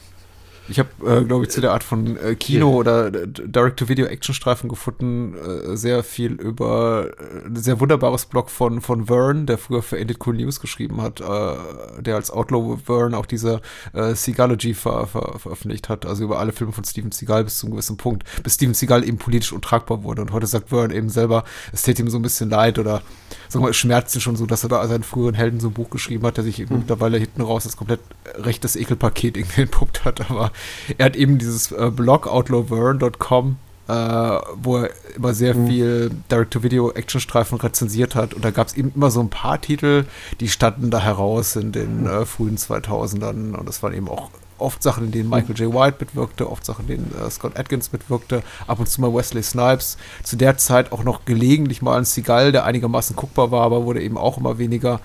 Ich 0.69 0.77
habe, 0.77 0.89
äh, 1.05 1.23
glaube 1.23 1.45
ich, 1.45 1.51
zu 1.51 1.62
der 1.62 1.71
Art 1.71 1.84
von 1.84 2.15
äh, 2.17 2.36
Kino- 2.36 2.75
oder 2.75 3.10
Direct-to-Video-Action-Streifen 3.10 4.69
gefunden, 4.69 5.36
äh, 5.36 5.75
sehr 5.75 6.03
viel 6.03 6.34
über 6.34 7.10
äh, 7.19 7.47
ein 7.47 7.55
sehr 7.55 7.79
wunderbares 7.79 8.25
Blog 8.27 8.51
von, 8.51 8.79
von 8.82 9.08
Vern, 9.08 9.47
der 9.47 9.58
früher 9.58 9.82
für 9.82 9.97
Ended 9.97 10.17
Cool 10.25 10.36
News 10.36 10.60
geschrieben 10.60 11.01
hat, 11.01 11.21
äh, 11.21 12.01
der 12.01 12.15
als 12.15 12.29
Outlaw 12.29 12.77
Vern 12.86 13.15
auch 13.15 13.25
diese 13.25 13.62
äh, 13.93 14.13
Seagalogy 14.13 14.75
ver 14.75 15.08
ver 15.08 15.39
veröffentlicht 15.39 15.89
hat, 15.89 16.05
also 16.05 16.23
über 16.23 16.39
alle 16.39 16.51
Filme 16.51 16.73
von 16.73 16.84
Steven 16.84 17.12
Seagal 17.12 17.43
bis 17.43 17.58
zu 17.58 17.65
einem 17.65 17.73
gewissen 17.73 17.97
Punkt, 17.97 18.23
bis 18.43 18.55
Steven 18.55 18.73
Seagal 18.75 19.03
eben 19.03 19.17
politisch 19.17 19.51
untragbar 19.51 20.03
wurde. 20.03 20.21
Und 20.21 20.32
heute 20.32 20.45
sagt 20.45 20.69
Vern 20.69 20.91
eben 20.91 21.10
selber, 21.10 21.45
es 21.73 21.82
täte 21.82 22.03
ihm 22.03 22.10
so 22.10 22.19
ein 22.19 22.21
bisschen 22.21 22.49
leid 22.49 22.77
oder 22.77 23.01
sagen 23.47 23.65
wir, 23.65 23.69
es 23.69 23.77
schmerzt 23.77 24.15
ihn 24.15 24.21
schon 24.21 24.36
so, 24.36 24.45
dass 24.45 24.63
er 24.63 24.69
da 24.69 24.88
seinen 24.88 25.03
früheren 25.03 25.34
Helden 25.34 25.60
so 25.60 25.69
ein 25.69 25.73
Buch 25.73 25.89
geschrieben 25.89 26.25
hat, 26.25 26.38
der 26.38 26.43
sich 26.43 26.60
eben 26.60 26.73
mhm. 26.73 26.79
mittlerweile 26.82 27.17
hinten 27.17 27.41
raus 27.41 27.63
das 27.63 27.75
komplett 27.75 28.01
rechtes 28.36 28.75
Ekelpaket 28.75 29.38
irgendwie 29.38 29.62
entpuppt 29.62 30.05
hat, 30.05 30.29
aber 30.29 30.51
er 30.98 31.06
hat 31.06 31.15
eben 31.15 31.38
dieses 31.38 31.72
äh, 31.72 31.91
Blog 31.91 32.28
outlawvern.com, 32.28 33.58
äh, 33.88 33.91
wo 33.91 34.78
er 34.78 34.89
immer 35.15 35.34
sehr 35.34 35.56
mhm. 35.56 35.67
viel 35.67 36.12
Direct-to-Video-Actionstreifen 36.32 37.60
rezensiert 37.60 38.15
hat. 38.15 38.34
Und 38.34 38.45
da 38.45 38.52
gab 38.52 38.67
es 38.67 38.76
eben 38.76 38.91
immer 38.95 39.12
so 39.12 39.19
ein 39.19 39.30
paar 39.30 39.60
Titel, 39.60 40.06
die 40.39 40.48
standen 40.48 40.91
da 40.91 41.00
heraus 41.00 41.56
in 41.56 41.72
den 41.72 42.06
äh, 42.06 42.26
frühen 42.26 42.58
2000ern. 42.58 43.56
Und 43.56 43.67
das 43.67 43.82
waren 43.82 43.93
eben 43.93 44.08
auch 44.08 44.30
oft 44.60 44.84
Sachen, 44.84 45.06
in 45.06 45.12
denen 45.12 45.30
Michael 45.30 45.56
J. 45.56 45.74
White 45.74 45.98
mitwirkte, 46.00 46.50
oft 46.50 46.65
Sachen, 46.65 46.88
in 46.89 46.98
denen 46.98 47.26
äh, 47.26 47.30
Scott 47.30 47.58
Atkins 47.58 47.91
mitwirkte, 47.91 48.43
ab 48.67 48.80
und 48.80 48.88
zu 48.88 49.02
mal 49.02 49.13
Wesley 49.13 49.43
Snipes. 49.43 49.98
Zu 50.24 50.36
der 50.36 50.58
Zeit 50.58 50.91
auch 50.91 51.04
noch 51.04 51.26
gelegentlich 51.26 51.82
mal 51.82 51.98
ein 51.98 52.06
Seagal, 52.06 52.52
der 52.52 52.65
einigermaßen 52.65 53.15
guckbar 53.15 53.52
war, 53.52 53.63
aber 53.63 53.86
wurde 53.86 54.02
eben 54.02 54.17
auch 54.17 54.38
immer 54.38 54.58
weniger. 54.58 55.00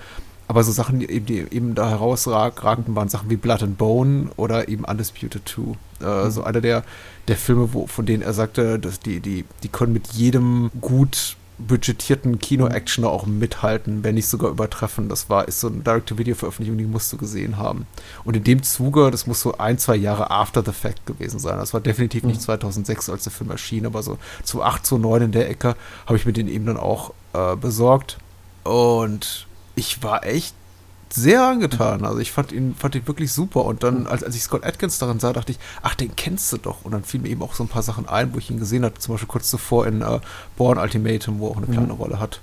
Aber 0.47 0.63
so 0.63 0.71
Sachen, 0.71 0.99
die 0.99 1.09
eben, 1.09 1.25
die 1.25 1.39
eben 1.51 1.75
da 1.75 1.89
herausragten, 1.89 2.95
waren 2.95 3.09
Sachen 3.09 3.29
wie 3.29 3.35
Blood 3.37 3.63
and 3.63 3.77
Bone 3.77 4.29
oder 4.37 4.67
eben 4.67 4.85
Undisputed 4.85 5.41
2. 5.47 5.61
Äh, 6.01 6.25
mhm. 6.25 6.31
So 6.31 6.43
einer 6.43 6.61
der, 6.61 6.83
der 7.27 7.37
Filme, 7.37 7.73
wo, 7.73 7.87
von 7.87 8.05
denen 8.05 8.23
er 8.23 8.33
sagte, 8.33 8.79
dass 8.79 8.99
die, 8.99 9.19
die, 9.19 9.45
die 9.63 9.69
können 9.69 9.93
mit 9.93 10.07
jedem 10.13 10.71
gut 10.81 11.37
budgetierten 11.57 12.39
Kino-Actioner 12.39 13.09
auch 13.09 13.25
mithalten, 13.25 14.03
wenn 14.03 14.15
nicht 14.15 14.27
sogar 14.27 14.51
übertreffen. 14.51 15.09
Das 15.09 15.29
war, 15.29 15.47
ist 15.47 15.61
so 15.61 15.67
eine 15.67 15.77
Direct-to-Video-Veröffentlichung, 15.77 16.77
die 16.77 16.85
musst 16.85 17.11
du 17.13 17.17
gesehen 17.17 17.57
haben. 17.57 17.87
Und 18.23 18.35
in 18.35 18.43
dem 18.43 18.63
Zuge, 18.63 19.09
das 19.11 19.25
muss 19.25 19.41
so 19.41 19.57
ein, 19.57 19.77
zwei 19.77 19.95
Jahre 19.95 20.31
after 20.31 20.63
the 20.65 20.73
fact 20.73 21.05
gewesen 21.05 21.39
sein. 21.39 21.57
Das 21.57 21.73
war 21.73 21.81
definitiv 21.81 22.23
nicht 22.23 22.41
2006, 22.41 23.07
mhm. 23.07 23.13
als 23.13 23.23
der 23.23 23.31
Film 23.31 23.51
erschien, 23.51 23.85
aber 23.85 24.03
so 24.03 24.17
zu 24.43 24.63
8, 24.63 24.85
zu 24.85 24.97
9 24.97 25.23
in 25.23 25.31
der 25.31 25.49
Ecke 25.49 25.75
habe 26.05 26.17
ich 26.17 26.25
mir 26.25 26.33
den 26.33 26.47
eben 26.47 26.65
dann 26.65 26.77
auch 26.77 27.13
äh, 27.33 27.55
besorgt. 27.55 28.17
Und 28.63 29.44
ich 29.75 30.03
war 30.03 30.25
echt 30.25 30.55
sehr 31.09 31.45
angetan. 31.45 32.05
Also 32.05 32.19
ich 32.19 32.31
fand 32.31 32.51
ihn, 32.51 32.75
fand 32.75 32.95
ihn 32.95 33.07
wirklich 33.07 33.31
super. 33.31 33.65
Und 33.65 33.83
dann, 33.83 34.07
als, 34.07 34.23
als 34.23 34.35
ich 34.35 34.43
Scott 34.43 34.65
Atkins 34.65 34.99
darin 34.99 35.19
sah, 35.19 35.33
dachte 35.33 35.51
ich, 35.51 35.59
ach, 35.81 35.95
den 35.95 36.15
kennst 36.15 36.51
du 36.51 36.57
doch. 36.57 36.83
Und 36.83 36.91
dann 36.91 37.03
fielen 37.03 37.23
mir 37.23 37.29
eben 37.29 37.41
auch 37.41 37.53
so 37.53 37.63
ein 37.63 37.69
paar 37.69 37.83
Sachen 37.83 38.07
ein, 38.07 38.33
wo 38.33 38.37
ich 38.37 38.49
ihn 38.49 38.59
gesehen 38.59 38.83
hatte. 38.83 38.99
Zum 38.99 39.13
Beispiel 39.13 39.27
kurz 39.27 39.49
zuvor 39.49 39.87
in 39.87 40.01
uh, 40.01 40.19
Born 40.57 40.77
Ultimatum, 40.77 41.39
wo 41.39 41.47
er 41.47 41.51
auch 41.51 41.57
eine 41.57 41.67
kleine 41.67 41.93
mhm. 41.93 41.99
Rolle 41.99 42.19
hat. 42.19 42.41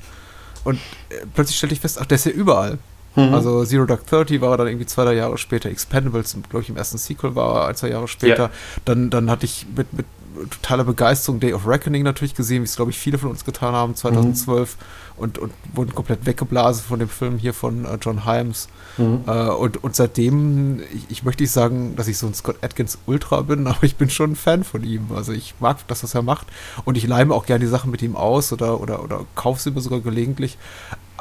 Und 0.64 0.76
äh, 1.10 1.26
plötzlich 1.34 1.58
stellte 1.58 1.74
ich 1.74 1.80
fest, 1.80 1.98
ach, 2.00 2.06
der 2.06 2.16
ist 2.16 2.26
ja 2.26 2.32
überall. 2.32 2.78
Mhm. 3.16 3.34
Also 3.34 3.64
Zero 3.64 3.84
Dark 3.84 4.06
Thirty 4.06 4.40
war 4.40 4.52
er 4.52 4.56
dann 4.58 4.68
irgendwie 4.68 4.86
zwei, 4.86 5.04
drei 5.04 5.14
Jahre 5.14 5.36
später. 5.38 5.68
Expendables, 5.68 6.36
glaube 6.48 6.62
ich, 6.62 6.68
im 6.68 6.76
ersten 6.76 6.98
Sequel 6.98 7.34
war 7.34 7.62
er 7.62 7.68
ein, 7.68 7.76
zwei 7.76 7.88
Jahre 7.88 8.08
später. 8.08 8.44
Ja. 8.44 8.50
Dann, 8.84 9.10
dann 9.10 9.30
hatte 9.30 9.44
ich 9.44 9.66
mit, 9.76 9.92
mit 9.92 10.06
totaler 10.50 10.84
Begeisterung 10.84 11.40
Day 11.40 11.52
of 11.52 11.66
Reckoning 11.66 12.04
natürlich 12.04 12.34
gesehen, 12.34 12.62
wie 12.62 12.66
es, 12.66 12.76
glaube 12.76 12.90
ich, 12.90 12.98
viele 12.98 13.18
von 13.18 13.30
uns 13.30 13.44
getan 13.44 13.74
haben, 13.74 13.94
2012. 13.94 14.76
Mhm. 14.76 14.84
Und, 15.16 15.38
und 15.38 15.52
wurden 15.74 15.94
komplett 15.94 16.26
weggeblasen 16.26 16.84
von 16.84 16.98
dem 16.98 17.08
Film 17.08 17.38
hier 17.38 17.54
von 17.54 17.84
uh, 17.84 17.96
John 18.00 18.24
Himes. 18.24 18.68
Mhm. 18.96 19.20
Uh, 19.26 19.52
und, 19.54 19.82
und 19.84 19.94
seitdem, 19.94 20.80
ich, 20.94 21.06
ich, 21.08 21.22
möchte 21.22 21.42
nicht 21.42 21.52
sagen, 21.52 21.96
dass 21.96 22.08
ich 22.08 22.18
so 22.18 22.26
ein 22.26 22.34
Scott 22.34 22.56
Atkins 22.62 22.98
Ultra 23.06 23.42
bin, 23.42 23.66
aber 23.68 23.82
ich 23.82 23.96
bin 23.96 24.10
schon 24.10 24.32
ein 24.32 24.36
Fan 24.36 24.64
von 24.64 24.84
ihm. 24.84 25.08
Also 25.14 25.32
ich 25.32 25.54
mag 25.60 25.86
das, 25.88 26.02
was 26.02 26.14
er 26.14 26.22
macht. 26.22 26.46
Und 26.84 26.96
ich 26.96 27.06
leime 27.06 27.34
auch 27.34 27.46
gerne 27.46 27.64
die 27.64 27.70
Sachen 27.70 27.90
mit 27.90 28.02
ihm 28.02 28.16
aus 28.16 28.52
oder, 28.52 28.80
oder, 28.80 29.02
oder 29.02 29.24
kaufe 29.34 29.60
sie 29.60 29.70
mir 29.70 29.80
sogar 29.80 30.00
gelegentlich. 30.00 30.58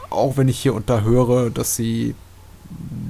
Auch 0.09 0.37
wenn 0.37 0.47
ich 0.47 0.59
hier 0.59 0.73
und 0.73 0.89
da 0.89 1.01
höre, 1.01 1.49
dass 1.49 1.75
sie 1.75 2.15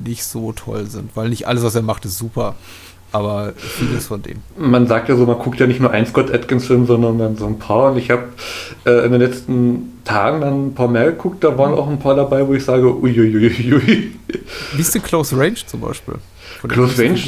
nicht 0.04 0.24
so 0.24 0.52
toll 0.54 0.88
sind, 0.88 1.15
weil 1.15 1.30
nicht 1.30 1.48
alles, 1.48 1.63
was 1.63 1.76
er 1.76 1.82
macht, 1.82 2.06
ist 2.06 2.17
super 2.17 2.56
aber 3.12 3.54
vieles 3.58 4.08
von 4.08 4.21
dem. 4.21 4.38
Man 4.58 4.88
sagt 4.88 5.10
ja 5.10 5.15
so, 5.15 5.26
man 5.26 5.38
guckt 5.38 5.60
ja 5.60 5.67
nicht 5.67 5.80
nur 5.80 5.91
einen 5.91 6.06
Scott 6.06 6.34
Atkins-Film, 6.34 6.86
sondern 6.86 7.17
dann 7.17 7.38
so 7.38 7.45
ein 7.45 7.60
paar. 7.60 7.91
Und 7.91 7.97
ich 7.97 8.10
habe 8.10 8.24
äh, 8.86 9.06
in 9.06 9.12
den 9.12 9.21
letzten 9.21 10.02
Tagen 10.06 10.41
dann 10.41 10.67
ein 10.67 10.74
paar 10.74 10.88
mehr 10.88 11.06
geguckt, 11.06 11.43
da 11.43 11.58
waren 11.58 11.74
auch 11.74 11.89
ein 11.89 12.00
paar 12.00 12.15
dabei, 12.15 12.47
wo 12.47 12.54
ich 12.54 12.63
sage, 12.63 12.88
uiuiuiui. 12.88 14.12
Wie 14.74 14.82
ist 14.82 14.95
denn 14.95 15.04
Close 15.04 15.38
Range 15.38 15.58
zum 15.65 15.82
Beispiel? 15.82 16.15
Close 16.67 17.02
Range? 17.02 17.19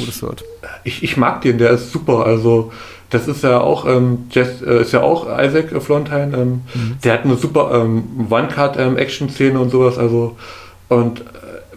Ich, 0.84 1.02
ich 1.02 1.16
mag 1.16 1.42
den, 1.42 1.58
der 1.58 1.70
ist 1.72 1.92
super. 1.92 2.24
Also 2.24 2.72
das 3.10 3.28
ist 3.28 3.44
ja 3.44 3.60
auch, 3.60 3.86
ähm, 3.86 4.26
Jess, 4.30 4.62
äh, 4.62 4.80
ist 4.80 4.92
ja 4.92 5.02
auch 5.02 5.26
Isaac 5.26 5.70
Florentine. 5.82 6.32
Ähm, 6.34 6.48
mhm. 6.74 6.96
Der 7.04 7.12
hat 7.12 7.24
eine 7.24 7.36
super 7.36 7.70
ähm, 7.74 8.26
One-Card-Action-Szene 8.30 9.50
ähm, 9.50 9.60
und 9.60 9.70
sowas. 9.70 9.98
Also 9.98 10.36
und 10.88 11.20
wie 11.20 11.28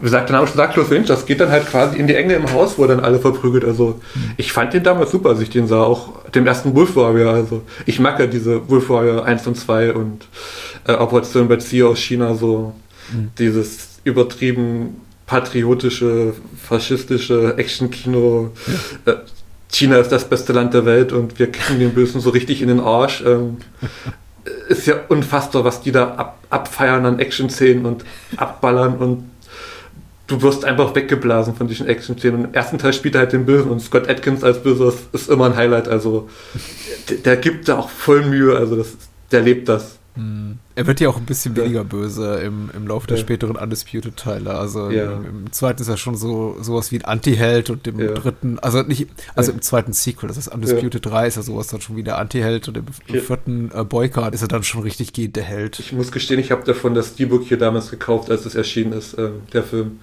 sagt 0.02 0.30
der 0.30 0.36
Name 0.36 0.48
schon 0.48 0.58
sagt, 0.58 0.74
Close 0.74 0.92
Range, 0.92 1.06
das 1.06 1.26
geht 1.26 1.40
dann 1.40 1.50
halt 1.50 1.68
quasi 1.68 1.98
in 1.98 2.08
die 2.08 2.16
Enge 2.16 2.34
im 2.36 2.52
Haus, 2.52 2.78
wo 2.78 2.84
er 2.84 2.90
dann 2.90 3.00
alle 3.00 3.20
verprügelt. 3.20 3.66
Also 3.66 4.00
mhm. 4.14 4.32
ich 4.38 4.52
fand 4.52 4.74
den 4.74 4.84
damals 4.84 5.12
super, 5.12 5.30
als 5.30 5.42
ich 5.42 5.50
den 5.50 5.68
sah, 5.68 5.84
auch 5.84 6.24
dem 6.32 6.46
ersten 6.46 6.76
Wolf 6.76 6.96
Warrior. 6.96 7.34
Also 7.34 7.62
ich 7.86 8.00
mag 8.00 8.20
ja 8.20 8.28
diese 8.28 8.70
Wolf 8.70 8.90
Warrior 8.90 9.26
1 9.26 9.48
und 9.48 9.56
2 9.56 9.94
und 9.94 10.28
äh, 10.88 10.94
Operation 10.94 11.48
Bezia 11.48 11.86
aus 11.86 12.00
China, 12.00 12.36
so 12.36 12.74
mhm. 13.12 13.30
dieses 13.38 14.00
übertrieben 14.04 15.02
patriotische, 15.26 16.34
faschistische 16.58 17.56
Action-Kino. 17.58 18.52
Ja. 19.06 19.14
Äh, 19.14 19.18
China 19.70 19.98
ist 19.98 20.12
das 20.12 20.30
beste 20.30 20.54
Land 20.54 20.74
der 20.74 20.86
Welt 20.86 21.12
und 21.12 21.40
wir 21.40 21.52
kicken 21.52 21.80
den 21.80 21.94
Bösen 21.94 22.22
so 22.22 22.30
richtig 22.30 22.62
in 22.62 22.70
den 22.70 22.80
Arsch. 22.80 23.22
Ähm, 23.26 23.58
ist 24.70 24.88
ja 24.88 24.96
unfassbar, 25.10 25.66
was 25.66 25.82
die 25.82 25.92
da 25.92 26.16
ab, 26.16 26.40
abfeiern 26.50 27.06
an 27.06 27.20
Action-Szenen 27.20 27.86
und 27.86 28.06
abballern 28.38 28.98
und 28.98 29.24
du 30.28 30.42
wirst 30.42 30.66
einfach 30.66 30.94
weggeblasen 30.94 31.56
von 31.56 31.68
diesen 31.68 31.88
Action-Szenen. 31.88 32.46
Im 32.46 32.54
ersten 32.54 32.78
Teil 32.78 32.94
spielt 32.94 33.16
er 33.16 33.22
halt 33.22 33.34
den 33.34 33.46
Bösen 33.46 33.72
und 33.72 33.82
Scott 33.82 34.10
Atkins 34.10 34.44
als 34.44 34.62
Böser 34.62 34.94
ist 35.13 35.30
immer 35.30 35.46
ein 35.46 35.56
Highlight. 35.56 35.88
Also 35.88 36.30
der, 37.10 37.18
der 37.18 37.38
gibt 37.38 37.68
da 37.68 37.78
auch 37.78 37.90
voll 37.90 38.26
Mühe, 38.26 38.56
also 38.56 38.76
das, 38.76 38.98
der 39.32 39.42
lebt 39.42 39.70
das. 39.70 39.97
Er 40.75 40.88
wird 40.88 40.99
ja 40.99 41.10
auch 41.10 41.17
ein 41.17 41.25
bisschen 41.25 41.56
weniger 41.56 41.84
böse 41.84 42.36
im, 42.36 42.69
im 42.75 42.88
Laufe 42.88 43.08
der 43.08 43.17
späteren 43.17 43.56
Undisputed-Teile. 43.56 44.56
Also 44.56 44.89
ja. 44.89 45.13
im, 45.13 45.25
im, 45.25 45.51
zweiten 45.51 45.82
ist 45.82 45.88
er 45.88 45.97
schon 45.97 46.15
so 46.15 46.58
sowas 46.62 46.91
wie 46.91 46.97
ein 46.97 47.06
Anti-Held 47.06 47.69
und 47.69 47.88
im 47.88 47.99
ja. 47.99 48.13
dritten, 48.13 48.60
also 48.60 48.82
nicht, 48.84 49.08
also 49.36 49.51
im 49.51 49.62
zweiten 49.62 49.93
Sequel, 49.93 50.27
das 50.27 50.38
ist 50.38 50.47
Undisputed 50.47 51.06
ja. 51.06 51.12
3, 51.12 51.27
ist 51.27 51.38
er 51.38 51.43
sowas 51.43 51.67
dann 51.67 51.82
schon 51.82 51.95
wie 51.95 52.03
der 52.03 52.17
Anti-Held 52.17 52.67
und 52.67 52.77
im, 52.77 52.86
im 53.08 53.21
vierten 53.21 53.71
äh, 53.73 53.84
Boycott 53.84 54.34
ist 54.34 54.41
er 54.41 54.47
dann 54.47 54.63
schon 54.63 54.82
richtig 54.82 55.13
gehend 55.13 55.36
der 55.36 55.43
Held. 55.43 55.80
Ich 55.80 55.93
muss 55.93 56.12
gestehen, 56.12 56.39
ich 56.39 56.51
habe 56.51 56.63
davon 56.63 56.93
das 56.93 57.10
Steelbook 57.10 57.43
hier 57.43 57.58
damals 57.58 57.89
gekauft, 57.89 58.30
als 58.30 58.45
es 58.45 58.56
erschienen 58.56 58.93
ist, 58.93 59.13
äh, 59.15 59.30
der 59.53 59.63
Film 59.63 59.99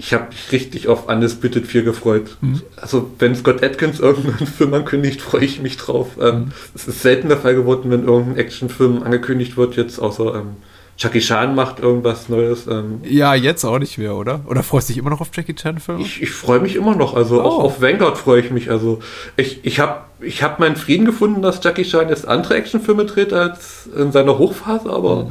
ich 0.00 0.14
habe 0.14 0.28
mich 0.28 0.50
richtig 0.50 0.88
auf 0.88 1.08
Undisputed 1.08 1.66
4 1.66 1.82
gefreut. 1.82 2.38
Mhm. 2.40 2.62
Also 2.76 3.10
wenn 3.18 3.34
Scott 3.34 3.62
Atkins 3.62 4.00
irgendeinen 4.00 4.46
Film 4.58 4.72
ankündigt, 4.72 5.20
freue 5.20 5.44
ich 5.44 5.60
mich 5.60 5.76
drauf. 5.76 6.16
Ähm, 6.18 6.36
mhm. 6.36 6.52
Es 6.74 6.88
ist 6.88 7.02
selten 7.02 7.28
der 7.28 7.36
Fall 7.36 7.54
geworden, 7.54 7.90
wenn 7.90 8.04
irgendein 8.04 8.38
Actionfilm 8.38 9.02
angekündigt 9.02 9.58
wird, 9.58 9.76
jetzt 9.76 9.98
außer 9.98 10.36
ähm, 10.36 10.56
Jackie 10.96 11.20
Chan 11.20 11.54
macht 11.54 11.80
irgendwas 11.80 12.30
Neues. 12.30 12.66
Ähm. 12.66 13.00
Ja, 13.04 13.34
jetzt 13.34 13.64
auch 13.64 13.78
nicht 13.78 13.98
mehr, 13.98 14.14
oder? 14.14 14.40
Oder 14.46 14.62
freust 14.62 14.88
du 14.88 14.92
dich 14.92 14.98
immer 14.98 15.10
noch 15.10 15.20
auf 15.20 15.30
Jackie 15.34 15.54
Chan-Filme? 15.54 16.00
Ich, 16.00 16.22
ich 16.22 16.30
freue 16.30 16.60
mich 16.60 16.76
immer 16.76 16.94
noch. 16.94 17.14
Also 17.14 17.42
oh. 17.42 17.44
auch 17.44 17.58
auf 17.58 17.82
Vanguard 17.82 18.16
freue 18.16 18.40
ich 18.40 18.50
mich. 18.50 18.70
Also 18.70 19.00
ich, 19.36 19.64
ich 19.64 19.80
habe 19.80 20.00
ich 20.20 20.42
hab 20.42 20.60
meinen 20.60 20.76
Frieden 20.76 21.04
gefunden, 21.04 21.42
dass 21.42 21.62
Jackie 21.62 21.84
Chan 21.84 22.08
jetzt 22.08 22.26
andere 22.26 22.54
Actionfilme 22.54 23.04
dreht 23.04 23.32
als 23.32 23.88
in 23.96 24.12
seiner 24.12 24.38
Hochphase, 24.38 24.90
aber 24.90 25.24
mhm. 25.24 25.30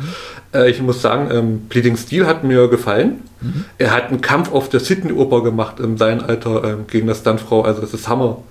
Äh, 0.54 0.70
ich 0.70 0.82
muss 0.82 1.02
sagen, 1.02 1.30
ähm, 1.32 1.60
Bleeding 1.70 1.98
Steel 1.98 2.26
hat 2.26 2.44
mir 2.44 2.68
gefallen. 2.68 3.22
Mhm. 3.42 3.66
Er 3.78 3.92
hat 3.92 4.10
einen 4.10 4.22
Kampf 4.22 4.52
auf 4.52 4.70
der 4.70 4.80
Sydney-Oper 4.80 5.44
gemacht 5.44 5.80
in 5.80 5.98
seinem 5.98 6.22
Alter 6.22 6.64
ähm, 6.64 6.88
gegen 6.88 7.08
das 7.08 7.20
Stuntfrau. 7.20 7.62
Also 7.62 7.82
das 7.82 7.94
ist 7.94 8.08
Hammer. 8.08 8.44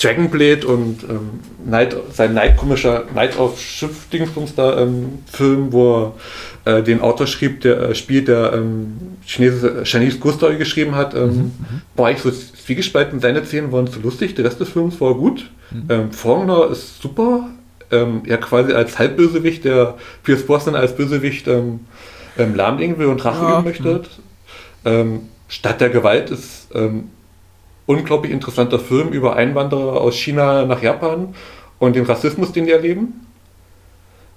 Dragonblade 0.00 0.66
und 0.66 1.02
ähm, 1.04 1.40
Night, 1.64 1.96
sein 2.12 2.34
Night-komischer 2.34 3.04
Night 3.14 3.38
of 3.38 3.58
Schiff 3.60 4.08
Dingsbums 4.12 4.54
da 4.54 4.80
ähm, 4.80 5.20
Film, 5.26 5.72
wo 5.72 6.12
er 6.64 6.78
äh, 6.78 6.82
den 6.82 7.00
Autor 7.00 7.26
schrieb, 7.26 7.62
der 7.62 7.80
äh, 7.80 7.94
spielt, 7.94 8.28
der 8.28 8.52
ähm, 8.52 8.98
Chinese, 9.24 9.82
Chinese 9.84 10.18
Ghost 10.18 10.36
Story 10.36 10.56
geschrieben 10.56 10.94
hat, 10.94 11.14
ähm, 11.14 11.30
mhm. 11.30 11.52
war 11.96 12.10
ich 12.10 12.18
so 12.18 12.30
zwiegespalten. 12.30 13.20
Seine 13.20 13.44
Szenen 13.44 13.72
waren 13.72 13.88
zu 13.88 14.00
lustig, 14.00 14.34
der 14.34 14.44
Rest 14.44 14.60
des 14.60 14.68
Films 14.68 15.00
war 15.00 15.14
gut. 15.14 15.50
Mhm. 15.70 15.84
Ähm, 15.88 16.12
Faulkner 16.12 16.70
ist 16.70 17.00
super, 17.00 17.48
ähm, 17.90 18.22
ja 18.26 18.36
quasi 18.36 18.72
als 18.72 18.98
Halbbösewicht, 18.98 19.64
der 19.64 19.94
Pierce 20.22 20.46
Brosnan 20.46 20.74
als 20.74 20.96
Bösewicht 20.96 21.48
ähm, 21.48 21.80
ähm, 22.38 22.54
lahmlegen 22.54 22.98
will 22.98 23.06
und 23.06 23.24
Rache 23.24 23.44
ja. 23.44 23.60
möchte. 23.60 24.02
Ähm, 24.84 25.22
Stadt 25.48 25.80
der 25.80 25.88
Gewalt 25.88 26.30
ist 26.30 26.68
ähm, 26.74 27.10
unglaublich 27.86 28.32
interessanter 28.32 28.78
Film 28.78 29.08
über 29.08 29.36
Einwanderer 29.36 30.00
aus 30.00 30.14
China 30.16 30.64
nach 30.66 30.82
Japan 30.82 31.34
und 31.78 31.96
den 31.96 32.04
Rassismus, 32.04 32.52
den 32.52 32.66
die 32.66 32.72
erleben. 32.72 33.26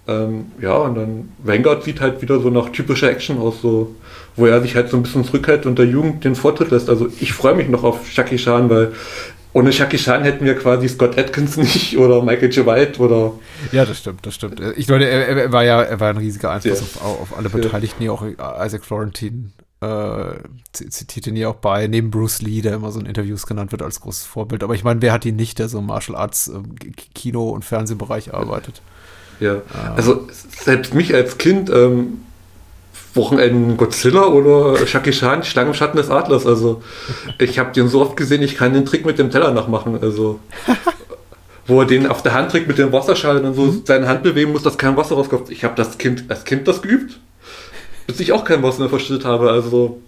Ähm, 0.08 0.46
ja, 0.60 0.74
und 0.74 0.96
dann 0.96 1.30
Vanguard 1.44 1.84
sieht 1.84 2.02
halt 2.02 2.22
wieder 2.22 2.40
so 2.40 2.50
nach 2.50 2.70
typischer 2.70 3.12
Action 3.12 3.38
aus, 3.38 3.62
so, 3.62 3.96
wo 4.36 4.48
er 4.48 4.62
sich 4.62 4.76
halt 4.76 4.90
so 4.90 4.98
ein 4.98 5.04
bisschen 5.04 5.24
zurückhält 5.24 5.66
und 5.66 5.78
der 5.78 5.86
Jugend 5.86 6.24
den 6.24 6.36
Vortritt 6.36 6.72
lässt. 6.72 6.90
Also 6.90 7.08
ich 7.20 7.34
freue 7.34 7.54
mich 7.54 7.70
noch 7.70 7.84
auf 7.84 8.10
Shaki 8.10 8.38
Chan, 8.38 8.70
weil 8.70 8.94
ohne 9.54 9.74
Shaki 9.74 9.98
Chan 9.98 10.24
hätten 10.24 10.46
wir 10.46 10.56
quasi 10.56 10.88
Scott 10.88 11.18
Atkins 11.18 11.58
nicht 11.58 11.98
oder 11.98 12.22
Michael 12.22 12.52
J. 12.52 12.66
White 12.66 13.02
oder. 13.02 13.34
Ja, 13.72 13.86
das 13.86 13.98
stimmt, 14.00 14.26
das 14.26 14.36
stimmt. 14.36 14.62
Ich 14.78 14.88
glaube, 14.88 15.06
er, 15.06 15.28
er, 15.28 15.52
war 15.52 15.64
ja 15.64 15.82
er 15.82 16.00
war 16.00 16.10
ein 16.10 16.18
riesiger 16.18 16.52
Einfluss 16.52 16.80
ja. 16.80 17.02
auf, 17.02 17.22
auf, 17.22 17.38
alle 17.38 17.50
Beteiligten, 17.50 18.04
ja. 18.04 18.12
auch 18.12 18.24
Isaac 18.24 18.86
Florentine 18.86 19.52
äh, 19.82 20.36
zitiert 20.72 21.28
ihn 21.28 21.36
ja 21.36 21.50
auch 21.50 21.56
bei, 21.56 21.88
neben 21.88 22.12
Bruce 22.12 22.42
Lee, 22.42 22.62
der 22.62 22.76
immer 22.76 22.92
so 22.92 23.00
in 23.00 23.08
Interviews 23.08 23.48
genannt 23.48 23.72
wird 23.72 23.82
als 23.82 24.00
großes 24.00 24.26
Vorbild. 24.26 24.64
Aber 24.64 24.76
ich 24.76 24.84
meine, 24.84 25.02
wer 25.02 25.12
hat 25.12 25.26
ihn 25.26 25.36
nicht, 25.36 25.60
der 25.60 25.70
so 25.70 25.80
im 25.80 25.88
Martial 25.88 26.18
Arts 26.18 26.48
äh, 26.50 26.92
Kino- 27.16 27.50
und 27.50 27.66
Fernsehbereich 27.66 28.34
arbeitet? 28.34 28.82
Ja, 29.40 29.56
ähm. 29.56 29.62
also 29.96 30.28
selbst 30.30 30.94
mich 30.94 31.14
als 31.14 31.38
Kind, 31.40 31.70
ähm, 31.72 32.22
Wochenenden 33.22 33.78
Godzilla 33.78 34.26
oder 34.26 34.86
Shaki 34.86 35.12
Chan, 35.12 35.44
Schlange 35.44 35.70
im 35.70 35.74
Schatten 35.74 35.98
des 35.98 36.10
Adlers. 36.10 36.46
Also 36.46 36.82
ich 37.40 37.60
habe 37.60 37.72
den 37.72 37.88
so 37.88 38.02
oft 38.02 38.18
gesehen, 38.18 38.42
ich 38.42 38.56
kann 38.56 38.74
den 38.74 38.86
Trick 38.86 39.06
mit 39.06 39.20
dem 39.20 39.32
Teller 39.32 39.52
nachmachen. 39.52 40.00
Also 40.02 40.40
wo 41.68 41.80
er 41.80 41.88
den 41.88 42.08
auf 42.08 42.22
der 42.22 42.34
Hand 42.34 42.52
trägt 42.52 42.68
mit 42.68 42.78
dem 42.78 42.92
Wasserschal 42.92 43.38
und 43.38 43.44
dann 43.44 43.54
so 43.54 43.64
mhm. 43.64 43.84
seine 43.86 44.08
Hand 44.08 44.24
bewegen 44.24 44.52
muss, 44.52 44.64
dass 44.64 44.78
kein 44.78 44.98
Wasser 44.98 45.16
rauskommt. 45.16 45.50
Ich 45.50 45.64
habe 45.64 45.76
das 45.76 45.98
Kind 45.98 46.26
als 46.28 46.44
Kind 46.44 46.68
das 46.68 46.82
geübt 46.82 47.20
bis 48.12 48.20
ich 48.20 48.32
auch 48.34 48.44
kein 48.44 48.62
Boss 48.62 48.80
mehr 48.80 48.90
versteht 48.90 49.26
habe. 49.26 49.52
Also 49.52 50.02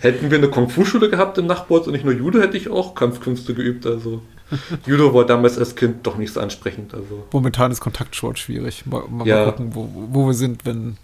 hätten 0.00 0.30
wir 0.30 0.38
eine 0.38 0.48
Kung-Fu-Schule 0.48 1.10
gehabt 1.10 1.38
im 1.38 1.46
Nachbarort 1.46 1.86
und 1.86 1.92
nicht 1.92 2.04
nur 2.04 2.14
Judo, 2.14 2.40
hätte 2.40 2.56
ich 2.56 2.70
auch 2.70 2.94
Kampfkünste 2.94 3.54
geübt. 3.54 3.86
Also 3.86 4.22
Judo 4.86 5.12
war 5.12 5.26
damals 5.26 5.58
als 5.58 5.76
Kind 5.76 6.06
doch 6.06 6.16
nicht 6.16 6.32
so 6.32 6.40
ansprechend. 6.40 6.94
Also. 6.94 7.24
Momentan 7.32 7.70
ist 7.70 7.80
Kontaktsport 7.80 8.38
schwierig. 8.38 8.86
Mal, 8.86 9.04
mal, 9.08 9.26
ja. 9.26 9.44
mal 9.44 9.52
gucken, 9.52 9.74
wo, 9.74 9.88
wo 10.10 10.26
wir 10.26 10.34
sind, 10.34 10.64
wenn 10.64 10.96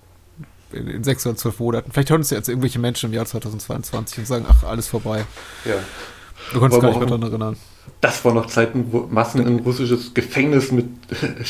in, 0.75 0.89
in, 0.89 1.05
sechs 1.05 1.27
oder 1.27 1.37
zwölf 1.37 1.59
Monaten. 1.59 1.91
Vielleicht 1.93 2.11
hören 2.11 2.21
uns 2.21 2.31
jetzt 2.31 2.49
irgendwelche 2.49 2.79
Menschen 2.79 3.11
im 3.11 3.15
Jahr 3.15 3.27
2022 3.27 4.19
und 4.19 4.27
sagen, 4.27 4.47
ach, 4.49 4.65
alles 4.65 4.89
vorbei. 4.89 5.25
Ja. 5.65 5.75
Du 6.53 6.61
kannst 6.61 6.81
gar 6.81 6.89
nicht 6.89 6.99
mehr 6.99 7.09
daran 7.09 7.23
erinnern. 7.23 7.57
Das 8.03 8.25
waren 8.25 8.35
noch 8.35 8.47
Zeiten, 8.47 8.87
wo 8.91 9.07
Massen 9.09 9.47
in 9.47 9.61
russisches 9.61 10.13
Gefängnis 10.13 10.73
mit 10.73 10.87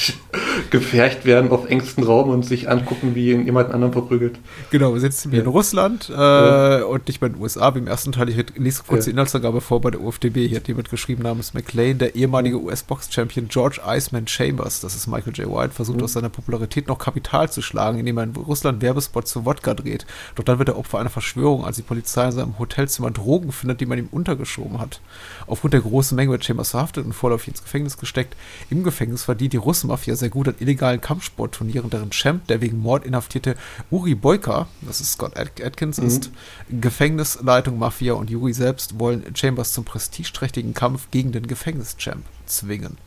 gefercht 0.71 1.25
werden 1.25 1.51
auf 1.51 1.71
engstem 1.71 2.05
Raum 2.05 2.29
und 2.29 2.45
sich 2.45 2.69
angucken, 2.69 3.15
wie 3.15 3.35
jemand 3.35 3.71
anderen 3.73 3.95
verprügelt. 3.95 4.39
Genau, 4.71 4.93
wir 4.93 5.01
sitzen 5.01 5.31
hier 5.31 5.39
ja. 5.39 5.45
in 5.47 5.51
Russland 5.51 6.11
äh, 6.11 6.13
ja. 6.13 6.85
und 6.85 7.09
nicht 7.09 7.21
bei 7.21 7.31
den 7.31 7.41
USA, 7.41 7.75
wie 7.75 7.79
im 7.79 7.87
ersten 7.87 8.13
Teil. 8.13 8.29
Ich 8.29 8.37
lese 8.59 8.83
kurz 8.87 9.07
ja. 9.07 9.11
die 9.11 9.11
Inhaltsangabe 9.13 9.63
vor 9.63 9.81
bei 9.81 9.93
der 9.93 10.03
UFDB. 10.03 10.47
Hier 10.47 10.59
hat 10.59 10.69
jemand 10.69 10.91
geschrieben 10.91 11.23
namens 11.23 11.55
McLean, 11.55 11.97
der 11.97 12.17
ehemalige 12.17 12.61
US-Box-Champion 12.61 13.49
George 13.49 13.81
Iceman 13.87 14.27
Chambers, 14.27 14.81
das 14.81 14.95
ist 14.95 15.07
Michael 15.07 15.33
J. 15.33 15.51
White, 15.51 15.73
versucht 15.73 15.97
mhm. 15.99 16.05
aus 16.05 16.13
seiner 16.13 16.29
Popularität 16.29 16.87
noch 16.87 16.99
Kapital 16.99 17.51
zu 17.51 17.63
schlagen, 17.63 17.99
indem 17.99 18.19
er 18.19 18.25
in 18.25 18.37
Russland 18.37 18.83
Werbespots 18.83 19.33
für 19.33 19.47
Wodka 19.47 19.73
dreht. 19.73 20.05
Doch 20.35 20.45
dann 20.45 20.59
wird 20.59 20.69
er 20.69 20.77
Opfer 20.77 20.99
einer 20.99 21.09
Verschwörung, 21.09 21.65
als 21.65 21.77
die 21.77 21.83
Polizei 21.83 22.27
in 22.27 22.33
seinem 22.33 22.59
Hotelzimmer 22.59 23.11
Drogen 23.11 23.53
findet, 23.53 23.81
die 23.81 23.87
man 23.87 23.97
ihm 23.97 24.09
untergeschoben 24.11 24.81
hat. 24.81 25.01
Aufgrund 25.47 25.73
der 25.73 25.81
großen 25.81 26.15
Menge 26.15 26.33
wird 26.33 26.42
Chambers 26.43 26.71
verhaftet 26.71 27.05
und 27.05 27.13
vorläufig 27.13 27.49
ins 27.49 27.63
Gefängnis 27.63 27.97
gesteckt. 27.97 28.37
Im 28.71 28.83
Gefängnis 28.85 29.25
verdient 29.25 29.53
die 29.53 29.59
Russenmafia 29.59 30.17
sehr 30.17 30.31
gut 30.31 30.49
an 30.49 30.55
illegalen 30.59 31.01
Kampfsportturnieren, 31.01 31.91
deren 31.91 32.11
Champ, 32.11 32.47
der 32.49 32.61
wegen 32.61 32.79
Mord 32.79 33.05
inhaftierte 33.05 33.57
Uri 33.91 34.15
Boyka, 34.15 34.67
das 34.83 35.01
ist 35.01 35.13
Scott 35.13 35.37
Atkins, 35.37 35.99
mhm. 35.99 36.07
ist 36.07 36.31
Gefängnisleitung, 36.71 37.79
Mafia 37.79 38.15
und 38.15 38.31
Uri 38.31 38.53
selbst 38.53 38.99
wollen 38.99 39.25
Chambers 39.35 39.73
zum 39.73 39.85
prestigeträchtigen 39.85 40.75
Kampf 40.75 41.09
gegen 41.11 41.33
den 41.33 41.47
Gefängnischamp 41.47 42.25
zwingen. 42.47 42.99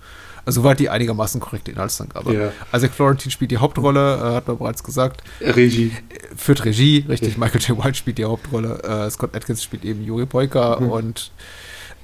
Also 0.45 0.63
war 0.63 0.76
die 0.76 0.89
einigermaßen 0.89 1.41
korrekte 1.41 1.71
Inhaltsangabe. 1.71 2.34
Ja. 2.34 2.52
Isaac 2.78 2.91
Florentine 2.91 3.32
spielt 3.32 3.50
die 3.50 3.58
Hauptrolle, 3.58 4.15
äh, 4.17 4.36
hat 4.36 4.48
man 4.48 4.58
bereits 4.60 4.84
gesagt. 4.84 5.24
Regie. 5.41 5.91
Führt 6.36 6.65
Regie, 6.65 7.04
richtig. 7.10 7.34
Ja. 7.34 7.39
Michael 7.39 7.62
J. 7.62 7.84
White 7.84 7.95
spielt 7.95 8.19
die 8.19 8.26
Hauptrolle. 8.26 8.82
Äh, 8.84 9.10
Scott 9.10 9.36
Atkins 9.36 9.63
spielt 9.63 9.84
eben 9.84 10.04
Yuri 10.04 10.26
Boyka 10.26 10.80
mhm. 10.80 10.89
und 10.91 11.32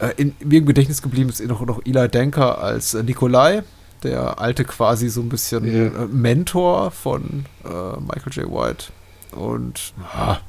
äh, 0.02 0.14
in, 0.18 0.34
mir 0.44 0.60
im 0.60 0.66
Gedächtnis 0.66 1.02
geblieben 1.02 1.30
ist 1.30 1.44
noch, 1.46 1.66
noch 1.66 1.82
Eli 1.86 2.10
Denker 2.10 2.62
als 2.62 2.94
äh, 2.94 3.04
Nikolai, 3.04 3.64
der 4.04 4.40
alte 4.40 4.66
quasi 4.66 5.10
so 5.10 5.22
ein 5.22 5.30
bisschen 5.30 5.64
yeah. 5.64 6.04
äh, 6.04 6.08
Mentor 6.08 6.92
von 6.92 7.46
äh, 7.64 8.00
Michael 8.00 8.34
J. 8.34 8.52
White. 8.52 8.86
Und 9.32 9.94
ah, 10.14 10.40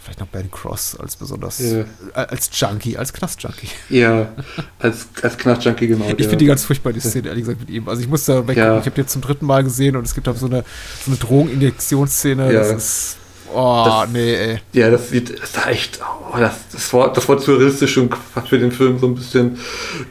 vielleicht 0.00 0.20
noch 0.20 0.26
Ben 0.26 0.50
Cross 0.50 0.96
als 0.98 1.14
besonders, 1.14 1.60
yeah. 1.60 1.84
Äh, 2.14 2.26
als 2.26 2.50
Junkie, 2.52 2.96
als 2.96 3.12
Knast-Junkie. 3.12 3.68
Ja, 3.90 4.32
als, 4.80 5.06
als 5.22 5.38
Knast-Junkie, 5.38 5.86
genau. 5.86 6.06
Ich 6.16 6.26
finde 6.26 6.38
die 6.38 6.46
ganz 6.46 6.64
furchtbar, 6.64 6.92
die 6.92 7.00
Szene, 7.00 7.28
ehrlich 7.28 7.44
gesagt, 7.44 7.60
mit 7.60 7.70
ihm. 7.70 7.88
Also 7.88 8.02
ich 8.02 8.08
muss 8.08 8.24
da 8.24 8.46
weg, 8.46 8.56
ja. 8.56 8.78
ich 8.78 8.86
habe 8.86 8.90
die 8.90 9.00
jetzt 9.02 9.12
zum 9.12 9.22
dritten 9.22 9.46
Mal 9.46 9.62
gesehen 9.62 9.96
und 9.96 10.04
es 10.04 10.14
gibt 10.14 10.28
auch 10.28 10.36
so 10.36 10.46
eine, 10.46 10.64
so 11.04 11.12
eine 11.12 11.16
Drogeninjektionsszene, 11.16 12.52
ja. 12.52 12.58
das 12.58 12.72
ist 12.72 13.19
Oh, 13.52 13.84
das, 13.86 14.10
nee, 14.10 14.34
ey. 14.34 14.60
Ja, 14.72 14.90
das 14.90 15.10
sieht, 15.10 15.30
das 15.30 15.50
ist 15.50 15.66
echt, 15.66 16.00
oh, 16.02 16.38
das, 16.38 16.54
das, 16.72 16.92
war, 16.92 17.12
das 17.12 17.28
war 17.28 17.38
zu 17.38 17.54
realistisch 17.54 17.96
und 17.98 18.14
für 18.48 18.58
den 18.58 18.72
Film 18.72 18.98
so 18.98 19.06
ein 19.06 19.14
bisschen, 19.14 19.58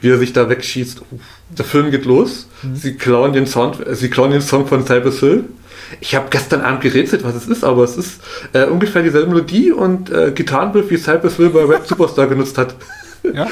wie 0.00 0.10
er 0.10 0.18
sich 0.18 0.32
da 0.32 0.48
wegschießt. 0.48 1.00
Der 1.50 1.64
Film 1.64 1.90
geht 1.90 2.04
los. 2.04 2.48
Mhm. 2.62 2.76
Sie 2.76 2.94
klauen 2.94 3.32
den 3.32 3.46
Sound, 3.46 3.78
sie 3.92 4.10
klauen 4.10 4.30
den 4.30 4.42
Song 4.42 4.66
von 4.66 4.86
Cypress 4.86 5.20
Hill. 5.20 5.44
Ich 6.00 6.14
habe 6.14 6.28
gestern 6.30 6.60
Abend 6.60 6.82
gerätselt, 6.82 7.24
was 7.24 7.34
es 7.34 7.46
ist, 7.46 7.64
aber 7.64 7.82
es 7.82 7.96
ist 7.96 8.20
äh, 8.52 8.64
ungefähr 8.64 9.02
dieselbe 9.02 9.28
Melodie 9.28 9.72
und 9.72 10.10
äh, 10.10 10.30
Gitarrenbild, 10.32 10.88
wie 10.90 10.96
Cypress 10.96 11.36
Hill 11.36 11.50
bei 11.50 11.64
Red 11.64 11.86
Superstar 11.86 12.26
genutzt 12.28 12.58
hat. 12.58 12.76
Ja? 13.22 13.48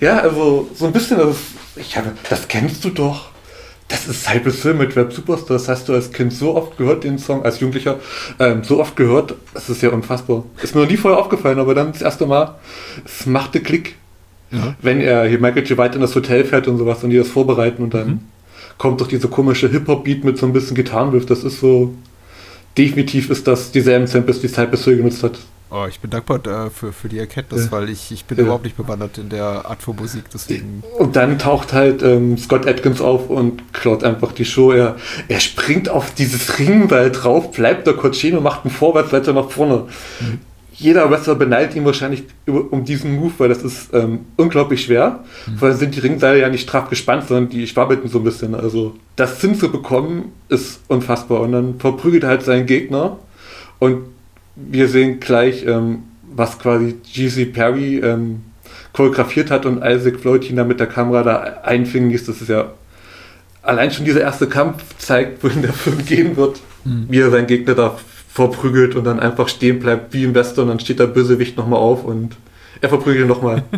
ja, 0.00 0.18
also 0.18 0.70
so 0.74 0.86
ein 0.86 0.92
bisschen, 0.92 1.18
also, 1.18 1.36
ich 1.76 1.96
habe, 1.96 2.12
das 2.28 2.46
kennst 2.46 2.84
du 2.84 2.90
doch 2.90 3.30
das 3.90 4.06
ist 4.06 4.24
Cypress 4.24 4.62
Hill 4.62 4.74
mit 4.74 4.96
Rap 4.96 5.12
Superstar. 5.12 5.56
Das 5.56 5.68
hast 5.68 5.88
du 5.88 5.94
als 5.94 6.12
Kind 6.12 6.32
so 6.32 6.54
oft 6.54 6.78
gehört, 6.78 7.04
den 7.04 7.18
Song, 7.18 7.44
als 7.44 7.60
Jugendlicher, 7.60 7.98
ähm, 8.38 8.62
so 8.62 8.80
oft 8.80 8.96
gehört. 8.96 9.34
Das 9.52 9.68
ist 9.68 9.82
ja 9.82 9.90
unfassbar. 9.90 10.44
Ist 10.62 10.74
mir 10.74 10.82
noch 10.82 10.90
nie 10.90 10.96
vorher 10.96 11.18
aufgefallen, 11.18 11.58
aber 11.58 11.74
dann 11.74 11.92
das 11.92 12.00
erste 12.00 12.26
Mal, 12.26 12.54
es 13.04 13.26
machte 13.26 13.60
Klick. 13.60 13.96
Ja. 14.52 14.74
Wenn 14.80 15.00
er 15.00 15.28
hier 15.28 15.38
Michael 15.38 15.64
J. 15.64 15.78
White 15.78 15.96
in 15.96 16.00
das 16.00 16.14
Hotel 16.14 16.44
fährt 16.44 16.66
und 16.66 16.78
sowas 16.78 17.04
und 17.04 17.10
die 17.10 17.18
das 17.18 17.28
vorbereiten 17.28 17.82
und 17.82 17.94
dann 17.94 18.08
mhm. 18.08 18.20
kommt 18.78 19.00
doch 19.00 19.06
diese 19.06 19.28
komische 19.28 19.68
Hip-Hop-Beat 19.68 20.24
mit 20.24 20.38
so 20.38 20.46
ein 20.46 20.52
bisschen 20.52 20.74
Gitarrenriff. 20.74 21.26
Das 21.26 21.44
ist 21.44 21.60
so, 21.60 21.94
definitiv 22.78 23.30
ist 23.30 23.46
das 23.46 23.70
dieselben 23.72 24.06
Samples, 24.06 24.40
die 24.40 24.48
Cypress 24.48 24.84
Hill 24.84 24.96
genutzt 24.98 25.22
hat. 25.22 25.38
Oh, 25.72 25.86
ich 25.88 26.00
bin 26.00 26.10
dankbar 26.10 26.44
äh, 26.46 26.70
für, 26.70 26.92
für 26.92 27.08
die 27.08 27.18
Erkenntnis, 27.18 27.66
ja. 27.66 27.72
weil 27.72 27.90
ich, 27.90 28.10
ich 28.10 28.24
bin 28.24 28.38
ja. 28.38 28.44
überhaupt 28.44 28.64
nicht 28.64 28.76
bewandert 28.76 29.18
in 29.18 29.28
der 29.28 29.66
Art 29.66 29.82
von 29.82 29.94
Musik, 29.94 30.24
deswegen. 30.34 30.82
Und 30.98 31.14
dann 31.14 31.38
taucht 31.38 31.72
halt 31.72 32.02
ähm, 32.02 32.36
Scott 32.38 32.66
Atkins 32.66 33.00
auf 33.00 33.30
und 33.30 33.72
klaut 33.72 34.02
einfach 34.02 34.32
die 34.32 34.44
Show. 34.44 34.72
Er, 34.72 34.96
er 35.28 35.38
springt 35.38 35.88
auf 35.88 36.12
dieses 36.14 36.58
Ringseil 36.58 37.12
drauf, 37.12 37.52
bleibt 37.52 37.88
stehen 38.16 38.36
und 38.36 38.42
macht 38.42 38.64
einen 38.64 38.74
Vorwärtsleiter 38.74 39.32
nach 39.32 39.48
vorne. 39.50 39.84
Mhm. 40.20 40.40
Jeder 40.72 41.08
Wrestler 41.10 41.34
beneidet 41.34 41.76
ihn 41.76 41.84
wahrscheinlich 41.84 42.24
um 42.46 42.84
diesen 42.84 43.14
Move, 43.16 43.34
weil 43.38 43.50
das 43.50 43.62
ist 43.62 43.92
ähm, 43.92 44.20
unglaublich 44.36 44.82
schwer, 44.84 45.24
mhm. 45.46 45.60
weil 45.60 45.74
sind 45.74 45.94
die 45.94 46.00
Ringseile 46.00 46.40
ja 46.40 46.48
nicht 46.48 46.62
straff 46.62 46.88
gespannt, 46.88 47.28
sondern 47.28 47.48
die 47.48 47.66
schwabbelten 47.66 48.08
so 48.08 48.18
ein 48.18 48.24
bisschen. 48.24 48.54
Also 48.56 48.96
das 49.14 49.40
Sinn 49.40 49.54
zu 49.54 49.70
bekommen 49.70 50.32
ist 50.48 50.80
unfassbar. 50.88 51.42
Und 51.42 51.52
dann 51.52 51.78
verprügelt 51.78 52.24
er 52.24 52.30
halt 52.30 52.42
seinen 52.42 52.66
Gegner 52.66 53.18
und 53.78 53.98
wir 54.68 54.88
sehen 54.88 55.20
gleich, 55.20 55.64
ähm, 55.66 56.04
was 56.22 56.58
quasi 56.58 56.96
GC 57.02 57.52
Perry 57.52 57.98
ähm, 57.98 58.42
choreografiert 58.92 59.50
hat 59.50 59.66
und 59.66 59.82
Isaac 59.84 60.20
Floyd 60.20 60.48
ihn 60.48 60.56
da 60.56 60.64
mit 60.64 60.80
der 60.80 60.86
Kamera 60.86 61.22
da 61.22 61.36
einfingen 61.62 62.10
ließ. 62.10 62.26
Das 62.26 62.40
ist 62.40 62.48
ja 62.48 62.72
allein 63.62 63.90
schon 63.90 64.04
dieser 64.04 64.20
erste 64.20 64.46
Kampf 64.48 64.82
zeigt, 64.98 65.42
wohin 65.42 65.62
der 65.62 65.72
Film 65.72 66.04
gehen 66.04 66.36
wird, 66.36 66.60
mhm. 66.84 67.06
wie 67.08 67.20
er 67.20 67.30
seinen 67.30 67.46
Gegner 67.46 67.74
da 67.74 67.98
verprügelt 68.32 68.94
und 68.94 69.04
dann 69.04 69.20
einfach 69.20 69.48
stehen 69.48 69.80
bleibt 69.80 70.12
wie 70.14 70.24
im 70.24 70.34
Western 70.34 70.64
und 70.64 70.68
dann 70.68 70.80
steht 70.80 71.00
der 71.00 71.06
Bösewicht 71.06 71.56
nochmal 71.56 71.80
auf 71.80 72.04
und 72.04 72.36
er 72.80 72.88
verprügelt 72.88 73.28
nochmal. 73.28 73.64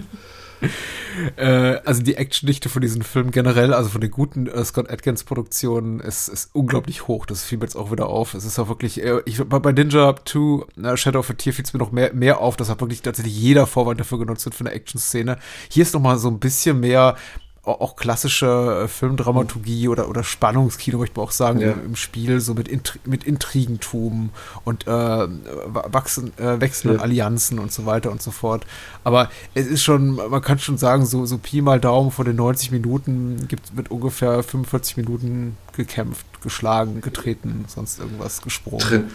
Äh, 1.37 1.79
also 1.85 2.03
die 2.03 2.17
Actiondichte 2.17 2.69
von 2.69 2.83
diesem 2.83 3.03
Film 3.03 3.31
generell, 3.31 3.73
also 3.75 3.91
von 3.91 4.01
den 4.01 4.11
guten 4.11 4.47
äh, 4.47 4.65
Scott 4.65 4.91
Atkins 4.91 5.25
Produktionen, 5.25 6.01
ist, 6.01 6.29
ist 6.29 6.51
unglaublich 6.55 7.09
hoch. 7.09 7.27
Das 7.27 7.45
fiel 7.45 7.59
mir 7.59 7.65
jetzt 7.65 7.77
auch 7.77 7.91
wieder 7.91 8.09
auf. 8.09 8.35
Es 8.35 8.45
ist 8.45 8.59
auch 8.59 8.69
wirklich, 8.69 9.03
äh, 9.03 9.21
ich, 9.25 9.43
bei, 9.45 9.59
bei 9.59 9.73
Ninja 9.73 10.15
2, 10.25 10.83
äh, 10.83 10.97
Shadow 10.97 11.21
of 11.21 11.31
a 11.31 11.35
Tear 11.35 11.53
fiel 11.53 11.65
es 11.65 11.73
mir 11.73 11.79
noch 11.79 11.93
mehr, 11.93 12.13
mehr 12.15 12.39
auf, 12.39 12.57
dass 12.57 12.69
halt 12.69 12.81
wirklich 12.81 13.03
tatsächlich 13.03 13.39
jeder 13.39 13.67
Vorwand 13.67 14.01
dafür 14.01 14.19
genutzt 14.19 14.45
wird 14.45 14.55
für 14.55 14.65
eine 14.65 14.75
Action-Szene. 14.75 15.39
Hier 15.69 15.83
ist 15.83 15.95
noch 15.95 16.01
mal 16.01 16.19
so 16.19 16.29
ein 16.29 16.39
bisschen 16.39 16.81
mehr 16.81 17.17
auch 17.65 17.95
klassische 17.95 18.83
äh, 18.85 18.89
Filmdramaturgie 18.89 19.87
oder, 19.87 20.09
oder 20.09 20.25
Spannungskino, 20.25 20.99
möchte 20.99 21.17
man 21.17 21.27
auch 21.27 21.33
sagen, 21.33 21.61
ja. 21.61 21.73
im, 21.73 21.95
Spiel, 21.95 22.41
so 22.41 22.55
mit, 22.55 22.67
Intri 22.67 22.99
mit 23.05 23.23
Intrigentum 23.23 24.31
und 24.65 24.89
äh, 24.89 24.91
wachsen, 24.91 26.37
äh, 26.39 26.61
wechselnden 26.61 26.99
ja. 26.99 27.05
Allianzen 27.05 27.61
und 27.61 27.73
so 27.73 27.87
weiter 27.87 28.11
und 28.11 28.21
so 28.21 28.33
fort. 28.33 28.67
Aber 29.05 29.31
es 29.55 29.67
ist 29.69 29.85
schon, 29.85 30.17
man 30.17 30.43
kann 30.43 30.59
schon 30.59 30.77
sagen, 30.77 31.07
so, 31.07 31.25
so 31.25 31.39
Pi 31.39 31.63
mal 31.63 31.79
Daumen 31.79 32.11
vor 32.11 32.25
den 32.25 32.37
90 32.37 32.73
Minuten 32.73 33.47
gibt, 33.47 33.77
wird 33.77 33.93
ungefähr 33.93 34.43
45 34.43 34.97
Minuten 34.97 35.57
gekämpft, 35.77 36.27
geschlagen, 36.43 37.01
getreten, 37.01 37.65
sonst 37.69 38.01
irgendwas 38.01 38.43
gesprungen. 38.43 38.81
Drin 38.81 39.11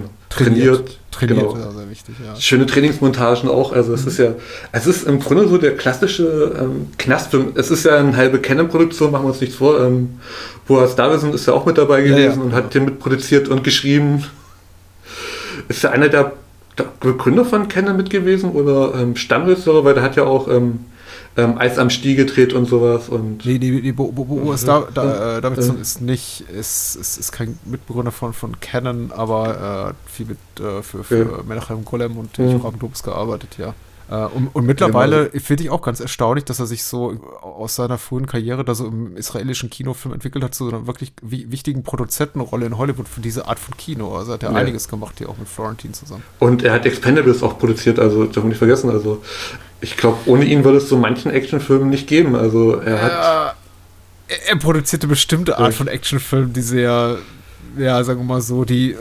genau, 0.00 0.10
Trainiert. 0.28 0.98
Trainiert, 1.10 1.38
genau. 1.38 1.56
ja, 1.56 1.70
sehr 1.70 1.90
wichtig, 1.90 2.14
ja. 2.24 2.36
Schöne 2.38 2.66
Trainingsmontagen 2.66 3.48
auch. 3.48 3.72
Also 3.72 3.94
es 3.94 4.06
ist 4.06 4.18
ja, 4.18 4.34
es 4.72 4.86
ist 4.86 5.04
im 5.04 5.18
Grunde 5.18 5.48
so 5.48 5.56
der 5.56 5.76
klassische 5.76 6.54
ähm, 6.60 6.88
Knastfilm. 6.98 7.52
Es 7.54 7.70
ist 7.70 7.84
ja 7.84 7.96
eine 7.96 8.16
halbe 8.16 8.38
Canon-Produktion, 8.38 9.10
machen 9.10 9.24
wir 9.24 9.30
uns 9.30 9.40
nichts 9.40 9.56
vor. 9.56 9.80
Ähm, 9.80 10.20
Boas 10.66 10.94
Davison 10.94 11.32
ist 11.32 11.46
ja 11.46 11.54
auch 11.54 11.64
mit 11.64 11.78
dabei 11.78 12.00
Ja, 12.00 12.08
gewesen 12.08 12.38
ja. 12.38 12.44
und 12.44 12.52
hat 12.52 12.74
den 12.74 12.84
mitproduziert 12.84 13.48
und 13.48 13.64
geschrieben. 13.64 14.24
Ist 15.68 15.82
ja 15.82 15.90
einer 15.90 16.08
der, 16.08 16.32
der 16.78 16.86
Begründer 17.00 17.44
von 17.44 17.68
Canon 17.68 17.96
mit 17.96 18.10
gewesen 18.10 18.50
oder 18.50 18.94
ähm, 18.94 19.16
Stammregisseur, 19.16 19.84
weil 19.84 19.94
der 19.94 20.02
hat 20.02 20.16
ja 20.16 20.24
auch 20.24 20.48
ähm, 20.48 20.80
ähm, 21.36 21.58
Eis 21.58 21.78
am 21.78 21.90
Stiel 21.90 22.16
gedreht 22.16 22.52
und 22.54 22.66
sowas. 22.66 23.08
Und 23.08 23.44
Nee, 23.44 23.58
nee, 23.58 23.80
nee, 23.82 23.92
Bo, 23.92 24.10
Bo, 24.12 24.24
Bo, 24.24 24.52
ist 24.52 24.66
da, 24.66 24.86
da, 24.92 25.38
äh, 25.38 25.40
Davidson 25.40 25.76
Ja. 25.76 25.82
ist 25.82 26.00
nicht, 26.00 26.42
ist, 26.50 26.96
ist, 26.96 27.18
ist 27.18 27.32
kein 27.32 27.58
Mitbegründer 27.64 28.12
von, 28.12 28.32
von 28.32 28.58
Canon, 28.60 29.12
aber 29.14 29.94
äh, 30.06 30.10
viel 30.10 30.26
mit 30.26 30.38
äh, 30.58 30.82
für, 30.82 31.04
für 31.04 31.18
Ja. 31.18 31.42
Menachem 31.46 31.84
Golem 31.84 32.16
und 32.18 32.38
Mhm. 32.38 32.60
Lobes 32.80 33.02
gearbeitet, 33.02 33.56
ja. 33.58 33.74
Äh, 34.08 34.24
und, 34.34 34.48
und 34.54 34.64
mittlerweile 34.66 35.30
finde 35.30 35.64
ich 35.64 35.70
auch 35.70 35.82
ganz 35.82 35.98
erstaunlich, 35.98 36.44
dass 36.44 36.60
er 36.60 36.66
sich 36.66 36.84
so 36.84 37.14
aus 37.42 37.74
seiner 37.74 37.98
frühen 37.98 38.26
Karriere 38.26 38.64
da 38.64 38.74
so 38.76 38.86
im 38.86 39.16
israelischen 39.16 39.68
Kinofilm 39.68 40.14
entwickelt 40.14 40.44
hat, 40.44 40.54
zu 40.54 40.64
so 40.70 40.76
einer 40.76 40.86
wirklich 40.86 41.12
wi 41.22 41.46
wichtigen 41.50 41.82
Produzentenrolle 41.82 42.66
in 42.66 42.78
Hollywood 42.78 43.08
für 43.08 43.20
diese 43.20 43.48
Art 43.48 43.58
von 43.58 43.76
Kino. 43.76 44.16
Also 44.16 44.32
hat 44.34 44.44
er 44.44 44.52
Ja. 44.52 44.56
einiges 44.56 44.86
gemacht 44.88 45.16
hier 45.18 45.28
auch 45.28 45.36
mit 45.38 45.48
Florentine 45.48 45.92
zusammen. 45.92 46.22
Und 46.38 46.62
er 46.62 46.72
hat 46.74 46.86
Expendables 46.86 47.42
auch 47.42 47.58
produziert, 47.58 47.98
also 47.98 48.24
darf 48.26 48.36
man 48.36 48.48
nicht 48.50 48.58
vergessen. 48.58 48.90
Also 48.90 49.22
ich 49.80 49.96
glaube, 49.96 50.18
ohne 50.26 50.44
ihn 50.44 50.64
würde 50.64 50.78
es 50.78 50.88
so 50.88 50.96
manchen 50.96 51.30
Actionfilmen 51.30 51.90
nicht 51.90 52.06
geben. 52.06 52.34
Also 52.34 52.76
er 52.76 53.02
hat. 53.02 53.12
Ja, 53.12 53.54
er, 54.28 54.48
er 54.48 54.56
produzierte 54.56 55.06
bestimmte 55.06 55.58
Art 55.58 55.74
von 55.74 55.88
Actionfilmen, 55.88 56.52
die 56.52 56.62
sehr, 56.62 57.18
ja, 57.76 58.02
sagen 58.02 58.20
wir 58.20 58.24
mal 58.24 58.40
so, 58.40 58.64
die, 58.64 58.96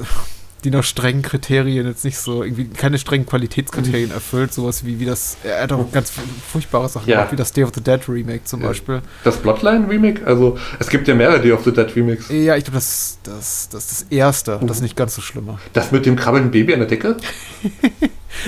die 0.66 0.72
nach 0.72 0.84
strengen 0.84 1.22
Kriterien 1.22 1.86
jetzt 1.88 2.04
nicht 2.04 2.18
so, 2.18 2.44
irgendwie 2.44 2.66
keine 2.68 2.98
strengen 2.98 3.26
Qualitätskriterien 3.26 4.12
erfüllt, 4.12 4.52
sowas 4.54 4.84
wie, 4.86 5.00
wie 5.00 5.06
das, 5.06 5.38
er 5.44 5.62
hat 5.64 5.72
auch 5.72 5.92
ganz 5.92 6.12
furchtbare 6.52 6.90
Sachen 6.90 7.08
Ja. 7.08 7.18
gemacht, 7.18 7.32
wie 7.32 7.36
das 7.38 7.54
Day 7.54 7.64
of 7.64 7.72
the 7.74 7.82
Dead 7.82 8.02
Remake 8.10 8.44
zum 8.44 8.62
Ja. 8.62 8.68
Beispiel. 8.68 9.02
Das 9.24 9.38
Bloodline-Remake? 9.38 10.26
Also, 10.26 10.58
es 10.80 10.90
gibt 10.90 11.08
ja 11.08 11.16
mehrere 11.16 11.40
Day 11.40 11.52
of 11.52 11.64
the 11.64 11.72
Dead 11.72 11.96
Remakes. 11.96 12.26
Ja, 12.30 12.56
ich 12.58 12.64
glaube, 12.66 12.78
das, 12.78 13.20
das, 13.24 13.70
das 13.70 13.92
ist 13.92 14.02
das 14.02 14.12
erste, 14.12 14.58
Mhm. 14.62 14.68
das 14.68 14.78
ist 14.78 14.84
nicht 14.84 14.96
ganz 14.98 15.16
so 15.16 15.22
schlimme. 15.22 15.60
Das 15.74 15.92
mit 15.92 16.06
dem 16.06 16.16
krabbelnden 16.16 16.52
Baby 16.52 16.74
an 16.74 16.80
der 16.80 16.90
Decke? 16.90 17.16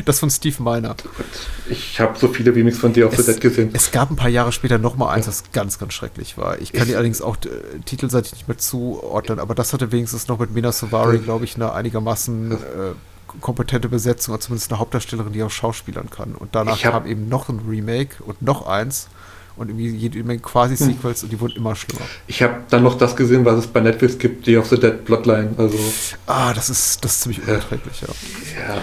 Das 0.03 0.19
von 0.19 0.29
Steve 0.29 0.61
Miner. 0.61 0.97
Ich 1.69 2.01
habe 2.01 2.19
so 2.19 2.27
viele 2.27 2.53
Remakes 2.53 2.77
von 2.77 2.91
Day 2.91 3.03
of 3.05 3.15
the 3.15 3.23
Dead 3.23 3.39
gesehen. 3.39 3.69
es 3.71 3.89
gab 3.91 4.09
ein 4.11 4.17
paar 4.17 4.27
Jahre 4.27 4.51
später 4.51 4.77
noch 4.77 4.97
mal 4.97 5.13
eins, 5.13 5.27
das 5.27 5.43
ganz, 5.53 5.79
ganz 5.79 5.93
schrecklich 5.93 6.37
war. 6.37 6.59
Ich 6.59 6.73
kann 6.73 6.87
die 6.89 6.95
allerdings 6.95 7.21
auch 7.21 7.37
äh, 7.37 7.79
titelseitig 7.85 8.33
nicht 8.33 8.47
mehr 8.49 8.57
zuordnen, 8.57 9.39
aber 9.39 9.55
das 9.55 9.71
hatte 9.71 9.93
wenigstens 9.93 10.27
noch 10.27 10.39
mit 10.39 10.53
Mina 10.53 10.73
Savari, 10.73 11.19
glaube 11.19 11.45
ich, 11.45 11.55
eine 11.55 11.71
einigermaßen 11.71 12.06
äh, 12.15 12.55
kompetente 13.41 13.89
Besetzung, 13.89 14.33
oder 14.33 14.41
zumindest 14.41 14.71
eine 14.71 14.79
Hauptdarstellerin, 14.79 15.33
die 15.33 15.43
auch 15.43 15.49
Schauspielern 15.51 16.09
kann. 16.09 16.33
Und 16.35 16.55
danach 16.55 16.83
hab- 16.83 16.91
kam 16.93 17.05
eben 17.07 17.27
noch 17.29 17.49
ein 17.49 17.59
Remake 17.67 18.23
und 18.25 18.41
noch 18.41 18.65
eins 18.67 19.07
und 19.57 19.69
irgendwie 19.69 19.89
jede 19.89 20.23
Menge 20.23 20.39
Quasi-Sequels 20.39 21.23
und 21.23 21.31
die 21.31 21.39
wurden 21.39 21.55
immer 21.57 21.75
schlimmer. 21.75 22.01
Ich 22.27 22.41
habe 22.43 22.55
dann 22.69 22.83
noch 22.83 22.95
das 22.97 23.15
gesehen, 23.15 23.43
was 23.43 23.57
es 23.57 23.67
bei 23.67 23.79
Netflix 23.79 24.17
gibt, 24.19 24.45
Day 24.45 24.57
of 24.57 24.67
the 24.67 24.79
Dead 24.79 25.03
Bloodline. 25.03 25.49
Also, 25.57 25.77
Ah, 26.27 26.53
das 26.53 26.69
ist, 26.69 27.03
das 27.03 27.13
ist 27.13 27.21
ziemlich 27.21 27.41
unerträglich, 27.41 28.01
ja. 28.01 28.07
ja. 28.07 28.81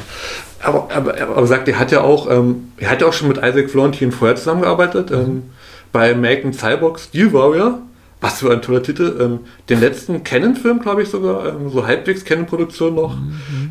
Aber, 0.61 0.89
aber, 0.95 1.19
aber 1.21 1.47
sagt, 1.47 1.69
er 1.69 1.79
hat 1.79 1.93
ja 1.93 2.01
auch, 2.01 2.29
ähm, 2.31 2.73
er 2.77 2.91
hat 2.91 3.01
ja 3.03 3.07
auch 3.07 3.13
schon 3.13 3.29
mit 3.29 3.37
Isaac 3.39 3.71
Florentine 3.71 4.11
vorher 4.13 4.35
zusammengearbeitet. 4.37 5.11
Ähm, 5.11 5.45
bei 5.93 6.13
American 6.13 6.53
Cyborg 6.53 6.99
Steel 6.99 7.33
Warrior. 7.33 7.79
Was 8.25 8.39
für 8.39 8.51
ein 8.51 8.63
toller 8.63 8.83
Titel. 8.83 9.19
Ähm, 9.21 9.41
den 9.69 9.81
letzten 9.81 10.25
Canon-Film, 10.25 10.81
glaube 10.81 11.03
ich 11.03 11.11
sogar, 11.11 11.47
ähm, 11.47 11.69
so 11.69 11.87
halbwegs 11.87 12.25
Canon-Produktion 12.25 12.95
noch, 12.95 13.19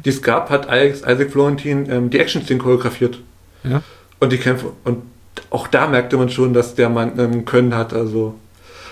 die 0.05 0.09
es 0.09 0.21
gab, 0.21 0.51
hat 0.51 0.67
Isaac, 0.67 1.11
Isaac 1.11 1.31
Florentine 1.31 1.91
ähm, 1.91 2.11
die 2.11 2.19
Action-Szenen 2.19 2.61
choreografiert. 2.61 3.19
Ja, 3.63 3.81
Und 4.19 4.31
die 4.31 4.37
Kämpfe. 4.37 4.67
Und 4.83 5.01
auch 5.49 5.65
da 5.67 5.87
merkte 5.87 6.17
man 6.17 6.29
schon, 6.29 6.53
dass 6.53 6.75
der 6.75 6.89
Mann 6.89 7.17
ähm, 7.17 7.45
Können 7.45 7.73
hat. 7.73 7.93
Also, 7.93 8.35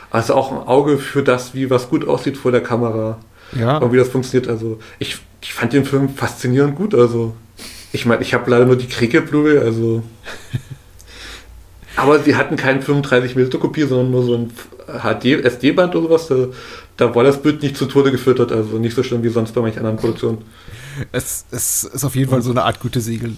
also 0.10 0.34
auch 0.34 0.52
ein 0.52 0.68
Auge 0.68 0.98
für 0.98 1.22
das, 1.22 1.54
wie 1.54 1.70
was 1.70 1.90
gut 1.90 2.08
aussieht 2.08 2.38
vor 2.38 2.52
der 2.52 2.64
Kamera. 2.64 3.20
ja. 3.52 3.78
Und 3.78 3.94
wie 3.94 3.98
das 3.98 4.10
funktioniert. 4.10 4.50
Also 4.50 4.80
ich, 4.98 5.20
ich 5.42 5.54
fand 5.54 5.74
den 5.74 5.86
Film 5.86 6.10
faszinierend 6.10 6.76
gut. 6.76 6.96
Also 6.96 7.36
ich 7.92 8.08
meine, 8.08 8.24
ich 8.24 8.34
habe 8.34 8.50
leider 8.50 8.66
nur 8.66 8.78
die 8.78 8.88
Kriege 8.88 9.22
Blu-ray, 9.22 9.60
also. 9.60 10.02
Aber 11.98 12.20
sie 12.20 12.36
hatten 12.36 12.56
keinen 12.56 12.82
35 12.82 13.36
mm 13.36 13.50
Kopie, 13.60 13.84
sondern 13.84 14.12
nur 14.12 14.24
so 14.24 14.36
ein 14.36 14.52
HD, 14.88 15.44
SD-Band 15.44 15.96
oder 15.96 16.08
sowas. 16.08 16.28
Da, 16.28 16.48
da 16.98 17.16
war 17.16 17.24
das 17.24 17.42
Bild 17.42 17.62
nicht 17.62 17.76
zu 17.78 17.86
Tode 17.86 18.12
gefüttert, 18.12 18.52
also 18.52 18.78
nicht 18.78 18.96
so 18.96 19.04
schlimm 19.04 19.24
wie 19.24 19.30
sonst 19.30 19.54
bei 19.54 19.62
manchen 19.62 19.80
anderen 19.80 19.98
Produktionen. 19.98 20.40
Es, 21.12 21.46
es 21.52 21.84
ist 21.84 22.04
auf 22.04 22.16
jeden 22.16 22.30
Fall 22.32 22.42
so 22.42 22.52
eine 22.52 22.64
Art 22.64 22.80
Gütesiegel, 22.82 23.36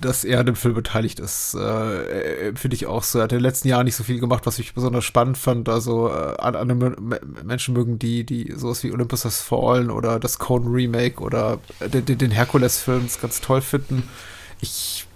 dass 0.00 0.24
er 0.24 0.40
an 0.40 0.46
dem 0.46 0.54
Film 0.56 0.74
beteiligt 0.74 1.18
ist. 1.20 1.54
Äh, 1.54 2.54
Finde 2.54 2.74
ich 2.76 2.86
auch 2.86 3.02
so. 3.02 3.18
Er 3.18 3.24
hat 3.24 3.32
in 3.32 3.38
den 3.38 3.42
letzten 3.44 3.68
Jahren 3.68 3.84
nicht 3.84 3.96
so 3.96 4.04
viel 4.04 4.20
gemacht, 4.20 4.46
was 4.46 4.58
ich 4.58 4.74
besonders 4.74 5.04
spannend 5.04 5.36
fand. 5.38 5.68
Also 5.68 6.08
äh, 6.08 6.36
an- 6.38 6.54
andere 6.56 6.94
Menschen 7.44 7.74
mögen 7.74 7.98
die, 7.98 8.24
die 8.24 8.52
sowas 8.56 8.82
wie 8.84 8.92
Olympus 8.92 9.24
Has 9.24 9.40
Fallen 9.40 9.90
oder 9.90 10.18
das 10.20 10.38
Cone 10.38 10.66
Remake 10.70 11.20
oder 11.20 11.58
den, 11.92 12.04
den- 12.04 12.18
den 12.18 12.30
Herkules-Film 12.30 13.08
ganz 13.20 13.40
toll 13.40 13.60
finden. 13.60 14.04
Ich. 14.60 15.06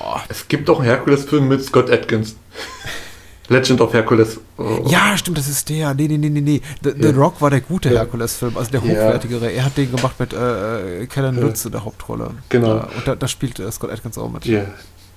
Oh, 0.00 0.16
Es 0.28 0.46
gibt 0.48 0.68
auch 0.70 0.78
einen 0.78 0.88
Herkules-Film 0.88 1.48
mit 1.48 1.62
Scott 1.64 1.90
Atkins. 1.90 2.36
Legend 3.48 3.80
of 3.80 3.92
Hercules. 3.92 4.40
Oh. 4.56 4.84
ja, 4.86 5.16
stimmt, 5.16 5.36
das 5.36 5.48
ist 5.48 5.68
der. 5.68 5.92
Nee, 5.94 6.06
nee, 6.08 6.16
nee, 6.16 6.30
nee, 6.30 6.40
nee. 6.40 6.60
The, 6.82 6.92
The 6.98 7.08
Ja. 7.08 7.14
Rock 7.14 7.40
war 7.40 7.50
der 7.50 7.60
gute 7.60 7.90
Ja. 7.90 7.96
Herkules-Film, 8.00 8.56
also 8.56 8.70
der 8.70 8.80
Ja. 8.80 8.86
hochwertigere. 8.92 9.50
Er 9.52 9.64
hat 9.64 9.76
den 9.76 9.90
gemacht 9.94 10.18
mit 10.18 10.32
äh, 10.32 11.02
äh, 11.02 11.06
Kellen 11.06 11.34
Ja. 11.36 11.42
Lutz 11.42 11.64
in 11.64 11.72
der 11.72 11.84
Hauptrolle. 11.84 12.30
Genau. 12.48 12.76
Und 12.76 13.06
da, 13.06 13.14
da 13.16 13.28
spielt 13.28 13.58
äh, 13.58 13.70
Scott 13.70 13.90
Atkins 13.90 14.16
auch 14.16 14.30
mit. 14.30 14.46
Ja. 14.46 14.62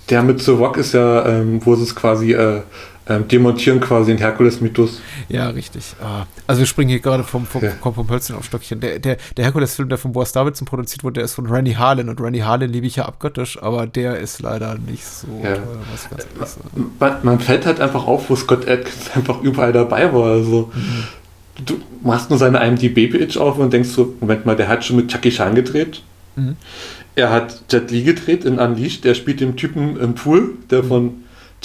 Der 0.09 0.21
mit 0.23 0.41
The 0.41 0.51
Rock 0.51 0.77
ist 0.77 0.93
ja, 0.93 1.25
ähm, 1.25 1.61
wo 1.65 1.75
sie 1.75 1.83
es 1.83 1.95
quasi 1.95 2.33
äh, 2.33 2.61
ähm, 3.07 3.27
demontieren, 3.27 3.79
quasi 3.79 4.11
den 4.11 4.17
Herkules-Mythos. 4.17 4.99
Ja, 5.29 5.49
richtig. 5.49 5.93
Ah, 6.01 6.25
also 6.47 6.59
wir 6.59 6.65
springen 6.65 6.89
hier 6.89 6.99
gerade 6.99 7.23
vom, 7.23 7.45
vom, 7.45 7.63
Ja. 7.63 7.71
vom 7.79 8.09
Hölzchen 8.09 8.35
auf 8.35 8.45
Stöckchen. 8.45 8.79
Der, 8.79 8.97
der, 8.99 9.17
der 9.37 9.45
Herkules-Film, 9.45 9.89
der 9.89 9.97
von 9.97 10.11
Boris 10.11 10.31
Davidson 10.31 10.65
produziert 10.67 11.03
wurde, 11.03 11.15
der 11.15 11.25
ist 11.25 11.33
von 11.33 11.45
Randy 11.45 11.73
Harlan 11.73 12.09
und 12.09 12.19
Randy 12.19 12.39
Harlan 12.39 12.69
liebe 12.71 12.87
ich 12.87 12.95
ja 12.95 13.05
abgöttisch, 13.05 13.61
aber 13.61 13.85
der 13.87 14.17
ist 14.19 14.41
leider 14.41 14.77
nicht 14.79 15.05
so 15.05 15.27
Ja. 15.43 15.55
toll, 15.55 15.63
ich 15.93 16.09
ganz 16.09 16.25
sagen. 16.55 16.91
Man, 16.99 17.15
man 17.23 17.39
fällt 17.39 17.65
halt 17.65 17.79
einfach 17.79 18.07
auf, 18.07 18.29
wo 18.29 18.35
Scott 18.35 18.67
Atkins 18.67 19.11
einfach 19.15 19.41
überall 19.41 19.71
dabei 19.73 20.11
war. 20.11 20.31
Also, 20.31 20.71
du 21.63 21.75
machst 22.03 22.29
nur 22.29 22.39
seine 22.39 22.65
IMDb-Page 22.65 23.37
auf 23.37 23.57
und 23.59 23.71
denkst 23.71 23.89
so, 23.89 24.15
Moment 24.19 24.45
mal, 24.45 24.55
der 24.55 24.67
hat 24.67 24.83
schon 24.83 24.95
mit 24.97 25.09
Chucky 25.09 25.29
Chan 25.29 25.53
gedreht. 25.55 26.01
Mhm. 26.35 26.55
Er 27.15 27.29
hat 27.29 27.61
Jet 27.71 27.91
Li 27.91 28.03
gedreht 28.03 28.43
in 28.43 28.59
Unleashed. 28.59 29.05
Der 29.05 29.13
spielt 29.13 29.39
den 29.39 29.55
Typen 29.55 29.97
im 29.97 30.15
Pool, 30.15 30.55
der 30.69 30.83
Mhm. 30.83 30.87
von 30.87 31.13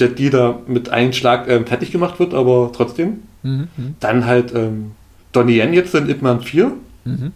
Jet 0.01 0.19
Li 0.19 0.31
da 0.31 0.59
mit 0.67 0.89
einem 0.89 1.13
Schlag 1.13 1.49
ähm, 1.49 1.67
fertig 1.67 1.93
gemacht 1.93 2.19
wird, 2.19 2.35
aber 2.35 2.71
trotzdem. 2.75 3.23
Mhm, 3.43 3.69
mhm, 3.77 3.95
Dann 4.01 4.27
halt 4.27 4.55
ähm, 4.55 4.93
Donnie 5.33 5.59
Yen 5.59 5.73
jetzt 5.73 5.95
in 5.95 6.09
Ip 6.09 6.23
Man 6.23 6.41
4. 6.41 6.73
mhm. 7.05 7.33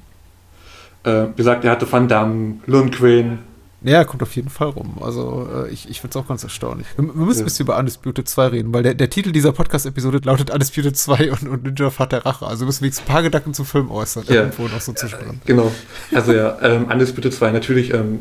Äh, 1.05 1.27
wie 1.29 1.37
gesagt, 1.37 1.64
er 1.64 1.72
hatte 1.72 1.90
Van 1.90 2.09
Damme, 2.09 2.55
Lundgren. 2.66 3.40
Ja, 3.85 4.05
kommt 4.05 4.23
auf 4.23 4.35
jeden 4.35 4.49
Fall 4.49 4.68
rum. 4.70 4.97
Also 5.03 5.47
äh, 5.66 5.68
ich, 5.70 5.88
ich 5.90 6.01
finde 6.01 6.18
es 6.18 6.25
auch 6.25 6.27
ganz 6.27 6.42
erstaunlich. 6.42 6.87
Wir, 6.97 7.05
wir 7.05 7.12
müssen 7.14 7.38
Ja. 7.40 7.42
ein 7.42 7.44
bisschen 7.44 7.66
über 7.66 7.77
Undisputed 7.79 8.27
2 8.29 8.47
reden, 8.49 8.73
weil 8.73 8.83
der, 8.83 8.94
der 8.94 9.11
Titel 9.11 9.31
dieser 9.31 9.53
Podcast-Episode 9.53 10.20
lautet 10.25 10.51
Undisputed 10.51 10.97
2 10.97 11.31
und, 11.33 11.49
und 11.49 11.62
Ninja 11.64 11.90
Fahrt 11.90 12.12
der 12.12 12.25
Rache. 12.25 12.47
Also 12.47 12.61
wir 12.62 12.66
müssen 12.66 12.81
wenigstens 12.83 13.07
ein 13.07 13.12
paar 13.12 13.23
Gedanken 13.23 13.53
zum 13.55 13.66
Film 13.66 13.90
äußern, 13.90 14.25
Ja. 14.29 14.35
irgendwo 14.37 14.68
noch 14.68 14.81
so 14.81 14.92
zwischendrin. 14.94 15.40
Genau. 15.44 15.70
Also 16.14 16.33
ja, 16.33 16.57
ähm, 16.62 16.87
Undisputed 16.90 17.35
2 17.35 17.51
natürlich. 17.53 17.92
Ähm, 17.92 18.20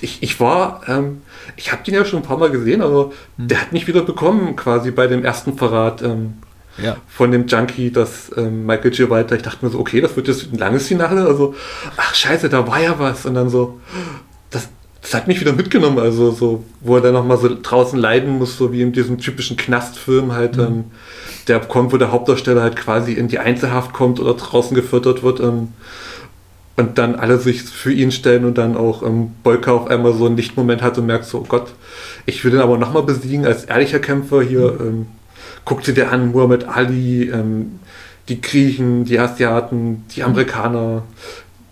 ich, 0.00 0.22
ich 0.22 0.40
war, 0.40 0.82
ähm, 0.88 1.22
ich 1.56 1.70
habe 1.72 1.82
den 1.84 1.94
ja 1.94 2.04
schon 2.04 2.20
ein 2.20 2.24
paar 2.26 2.38
Mal 2.38 2.50
gesehen, 2.50 2.82
aber 2.82 3.12
der 3.36 3.60
hat 3.60 3.72
mich 3.72 3.86
wieder 3.86 4.02
bekommen 4.02 4.56
quasi 4.56 4.90
bei 4.90 5.06
dem 5.06 5.24
ersten 5.24 5.56
Verrat 5.56 6.02
ähm, 6.02 6.34
Ja. 6.82 6.96
von 7.08 7.30
dem 7.32 7.46
Junkie, 7.46 7.90
das 7.92 8.30
ähm, 8.36 8.66
Michael 8.66 8.92
J. 8.92 9.10
Walter. 9.10 9.36
Ich 9.36 9.42
dachte 9.42 9.64
mir 9.64 9.70
so, 9.70 9.78
okay, 9.78 10.00
das 10.00 10.16
wird 10.16 10.26
jetzt 10.28 10.52
ein 10.52 10.58
langes 10.58 10.88
Finale. 10.88 11.24
Also, 11.24 11.54
ach 11.96 12.14
scheiße, 12.14 12.48
da 12.48 12.66
war 12.66 12.80
ja 12.80 12.98
was. 12.98 13.26
Und 13.26 13.34
dann 13.34 13.48
so, 13.48 13.80
das, 15.10 15.20
hat 15.20 15.28
mich 15.28 15.40
wieder 15.40 15.52
mitgenommen. 15.52 15.98
Also 15.98 16.30
so, 16.30 16.64
wo 16.80 16.96
er 16.96 17.02
dann 17.02 17.14
nochmal 17.14 17.38
so 17.38 17.50
draußen 17.60 17.98
leiden 17.98 18.38
muss, 18.38 18.56
so 18.56 18.72
wie 18.72 18.82
in 18.82 18.92
diesem 18.92 19.18
typischen 19.18 19.56
Knastfilm 19.56 20.32
halt, 20.32 20.58
ähm, 20.58 20.84
der 21.46 21.60
kommt, 21.60 21.92
wo 21.92 21.96
der 21.96 22.12
Hauptdarsteller 22.12 22.62
halt 22.62 22.76
quasi 22.76 23.12
in 23.12 23.28
die 23.28 23.38
Einzelhaft 23.38 23.92
kommt 23.92 24.20
oder 24.20 24.34
draußen 24.34 24.74
gefüttert 24.74 25.22
wird. 25.22 25.40
Ähm, 25.40 25.68
und 26.76 26.96
dann 26.96 27.16
alle 27.16 27.38
sich 27.38 27.62
für 27.62 27.92
ihn 27.92 28.12
stellen 28.12 28.44
und 28.44 28.56
dann 28.56 28.76
auch 28.76 29.02
ähm, 29.02 29.32
Bolka 29.42 29.72
auf 29.72 29.88
einmal 29.88 30.12
so 30.12 30.26
einen 30.26 30.36
Lichtmoment 30.36 30.80
hat 30.80 30.96
und 30.96 31.06
merkt 31.06 31.24
so, 31.24 31.38
oh 31.38 31.46
Gott, 31.48 31.72
ich 32.24 32.44
will 32.44 32.52
den 32.52 32.60
aber 32.60 32.78
nochmal 32.78 33.02
besiegen 33.02 33.46
als 33.46 33.64
ehrlicher 33.64 33.98
Kämpfer 33.98 34.42
hier. 34.42 34.78
Ähm, 34.80 35.06
guckt 35.64 35.84
sie 35.84 35.94
dir 35.94 36.12
an, 36.12 36.30
Muhammad 36.30 36.68
Ali, 36.68 37.30
ähm, 37.30 37.80
die 38.28 38.40
Griechen, 38.40 39.04
die 39.04 39.18
Asiaten, 39.18 40.04
die 40.14 40.22
Amerikaner, 40.22 41.02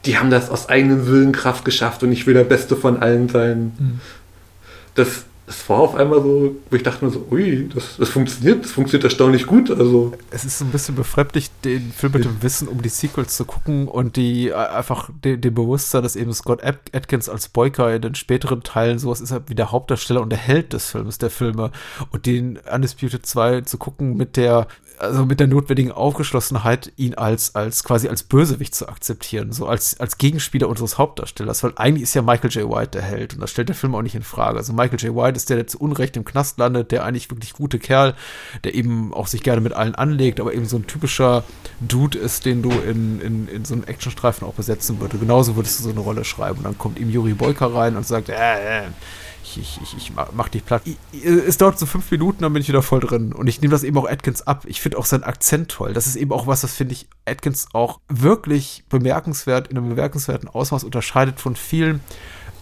die 0.06 0.18
haben 0.18 0.30
das 0.30 0.50
aus 0.50 0.68
eigenem 0.68 1.06
Willen 1.06 1.32
Kraft 1.32 1.64
geschafft 1.64 2.02
und 2.02 2.12
ich 2.12 2.26
will 2.26 2.34
der 2.34 2.44
Beste 2.44 2.76
von 2.76 3.02
allen 3.02 3.28
sein. 3.28 3.72
Das, 4.94 5.24
das 5.46 5.68
war 5.68 5.78
auf 5.78 5.94
einmal 5.94 6.22
so, 6.22 6.56
wo 6.70 6.76
ich 6.76 6.82
dachte 6.82 7.04
mir 7.04 7.10
so, 7.10 7.26
ui, 7.30 7.68
das, 7.72 7.96
das 7.98 8.08
funktioniert, 8.08 8.64
das 8.64 8.72
funktioniert 8.72 9.04
erstaunlich 9.04 9.46
gut. 9.46 9.70
Also 9.70 10.12
es 10.30 10.44
ist 10.44 10.60
ein 10.60 10.70
bisschen 10.70 10.94
befremdlich, 10.94 11.50
den 11.64 11.92
Film 11.92 12.14
mit 12.14 12.24
dem 12.24 12.42
Wissen 12.42 12.68
um 12.68 12.82
die 12.82 12.88
Sequels 12.88 13.36
zu 13.36 13.44
gucken 13.44 13.88
und 13.88 14.16
die 14.16 14.48
äh, 14.48 14.54
einfach 14.54 15.10
dem 15.24 15.40
de 15.40 15.50
Bewusstsein, 15.50 16.02
dass 16.02 16.16
eben 16.16 16.32
Scott 16.32 16.62
Atkins 16.64 17.28
als 17.28 17.48
Boyka 17.48 17.90
in 17.90 18.02
den 18.02 18.14
späteren 18.14 18.62
Teilen 18.62 18.98
sowas 18.98 19.20
ist 19.20 19.30
halt 19.30 19.44
wie 19.48 19.54
der 19.54 19.70
Hauptdarsteller 19.70 20.22
und 20.22 20.30
der 20.30 20.38
Held 20.38 20.72
des 20.72 20.90
Films, 20.90 21.18
der 21.18 21.30
Filme 21.30 21.70
und 22.10 22.26
den 22.26 22.58
Undisputed 22.72 23.24
2 23.24 23.62
zu 23.62 23.78
gucken 23.78 24.16
mit 24.16 24.36
der 24.36 24.66
also 24.98 25.24
mit 25.24 25.40
der 25.40 25.46
notwendigen 25.46 25.92
Aufgeschlossenheit, 25.92 26.92
ihn 26.96 27.14
als, 27.14 27.54
als 27.54 27.84
quasi 27.84 28.08
als 28.08 28.22
Bösewicht 28.22 28.74
zu 28.74 28.88
akzeptieren, 28.88 29.52
so 29.52 29.66
als, 29.66 29.98
als 30.00 30.18
Gegenspieler 30.18 30.68
unseres 30.68 30.98
Hauptdarstellers, 30.98 31.62
weil 31.62 31.72
eigentlich 31.76 32.04
ist 32.04 32.14
ja 32.14 32.22
Michael 32.22 32.50
J. 32.50 32.70
White 32.70 32.92
der 32.92 33.02
Held 33.02 33.34
und 33.34 33.40
das 33.40 33.50
stellt 33.50 33.68
der 33.68 33.76
Film 33.76 33.94
auch 33.94 34.02
nicht 34.02 34.14
in 34.14 34.22
Frage. 34.22 34.58
Also 34.58 34.72
Michael 34.72 34.98
J. 34.98 35.14
White 35.14 35.36
ist 35.36 35.50
der, 35.50 35.56
der 35.56 35.66
zu 35.66 35.78
Unrecht 35.78 36.16
im 36.16 36.24
Knast 36.24 36.58
landet, 36.58 36.92
der 36.92 37.04
eigentlich 37.04 37.30
wirklich 37.30 37.52
gute 37.52 37.78
Kerl, 37.78 38.14
der 38.64 38.74
eben 38.74 39.12
auch 39.12 39.26
sich 39.26 39.42
gerne 39.42 39.60
mit 39.60 39.72
allen 39.72 39.94
anlegt, 39.94 40.40
aber 40.40 40.54
eben 40.54 40.66
so 40.66 40.76
ein 40.76 40.86
typischer 40.86 41.44
Dude 41.80 42.18
ist, 42.18 42.44
den 42.44 42.62
du 42.62 42.70
in, 42.70 43.20
in, 43.20 43.48
in 43.48 43.64
so 43.64 43.74
einem 43.74 43.84
Actionstreifen 43.84 44.46
auch 44.46 44.54
besetzen 44.54 45.00
würdest. 45.00 45.20
Genauso 45.20 45.56
würdest 45.56 45.78
du 45.78 45.84
so 45.84 45.90
eine 45.90 46.00
Rolle 46.00 46.24
schreiben 46.24 46.58
und 46.58 46.64
dann 46.64 46.78
kommt 46.78 46.98
ihm 46.98 47.10
Yuri 47.10 47.34
Boyka 47.34 47.66
rein 47.66 47.96
und 47.96 48.06
sagt, 48.06 48.28
äh, 48.28 48.34
äh, 48.34 48.82
ich, 49.56 49.80
ich, 49.82 49.96
ich 49.96 50.12
mach 50.32 50.48
dich 50.48 50.64
platt. 50.64 50.82
Es 51.24 51.58
dauert 51.58 51.78
so 51.78 51.86
fünf 51.86 52.10
Minuten, 52.10 52.42
dann 52.42 52.52
bin 52.52 52.62
ich 52.62 52.68
wieder 52.68 52.82
voll 52.82 53.00
drin. 53.00 53.32
Und 53.32 53.46
ich 53.46 53.60
nehme 53.60 53.72
das 53.72 53.82
eben 53.82 53.96
auch 53.98 54.08
Atkins 54.08 54.46
ab. 54.46 54.64
Ich 54.66 54.80
finde 54.80 54.98
auch 54.98 55.04
seinen 55.04 55.24
Akzent 55.24 55.70
toll. 55.70 55.92
Das 55.92 56.06
ist 56.06 56.16
eben 56.16 56.32
auch 56.32 56.46
was, 56.46 56.60
das 56.60 56.74
finde 56.74 56.94
ich 56.94 57.08
Atkins 57.24 57.68
auch 57.72 58.00
wirklich 58.08 58.84
bemerkenswert, 58.88 59.68
in 59.68 59.76
einem 59.76 59.88
bemerkenswerten 59.90 60.48
Ausmaß 60.48 60.84
unterscheidet 60.84 61.40
von 61.40 61.56
vielen 61.56 62.00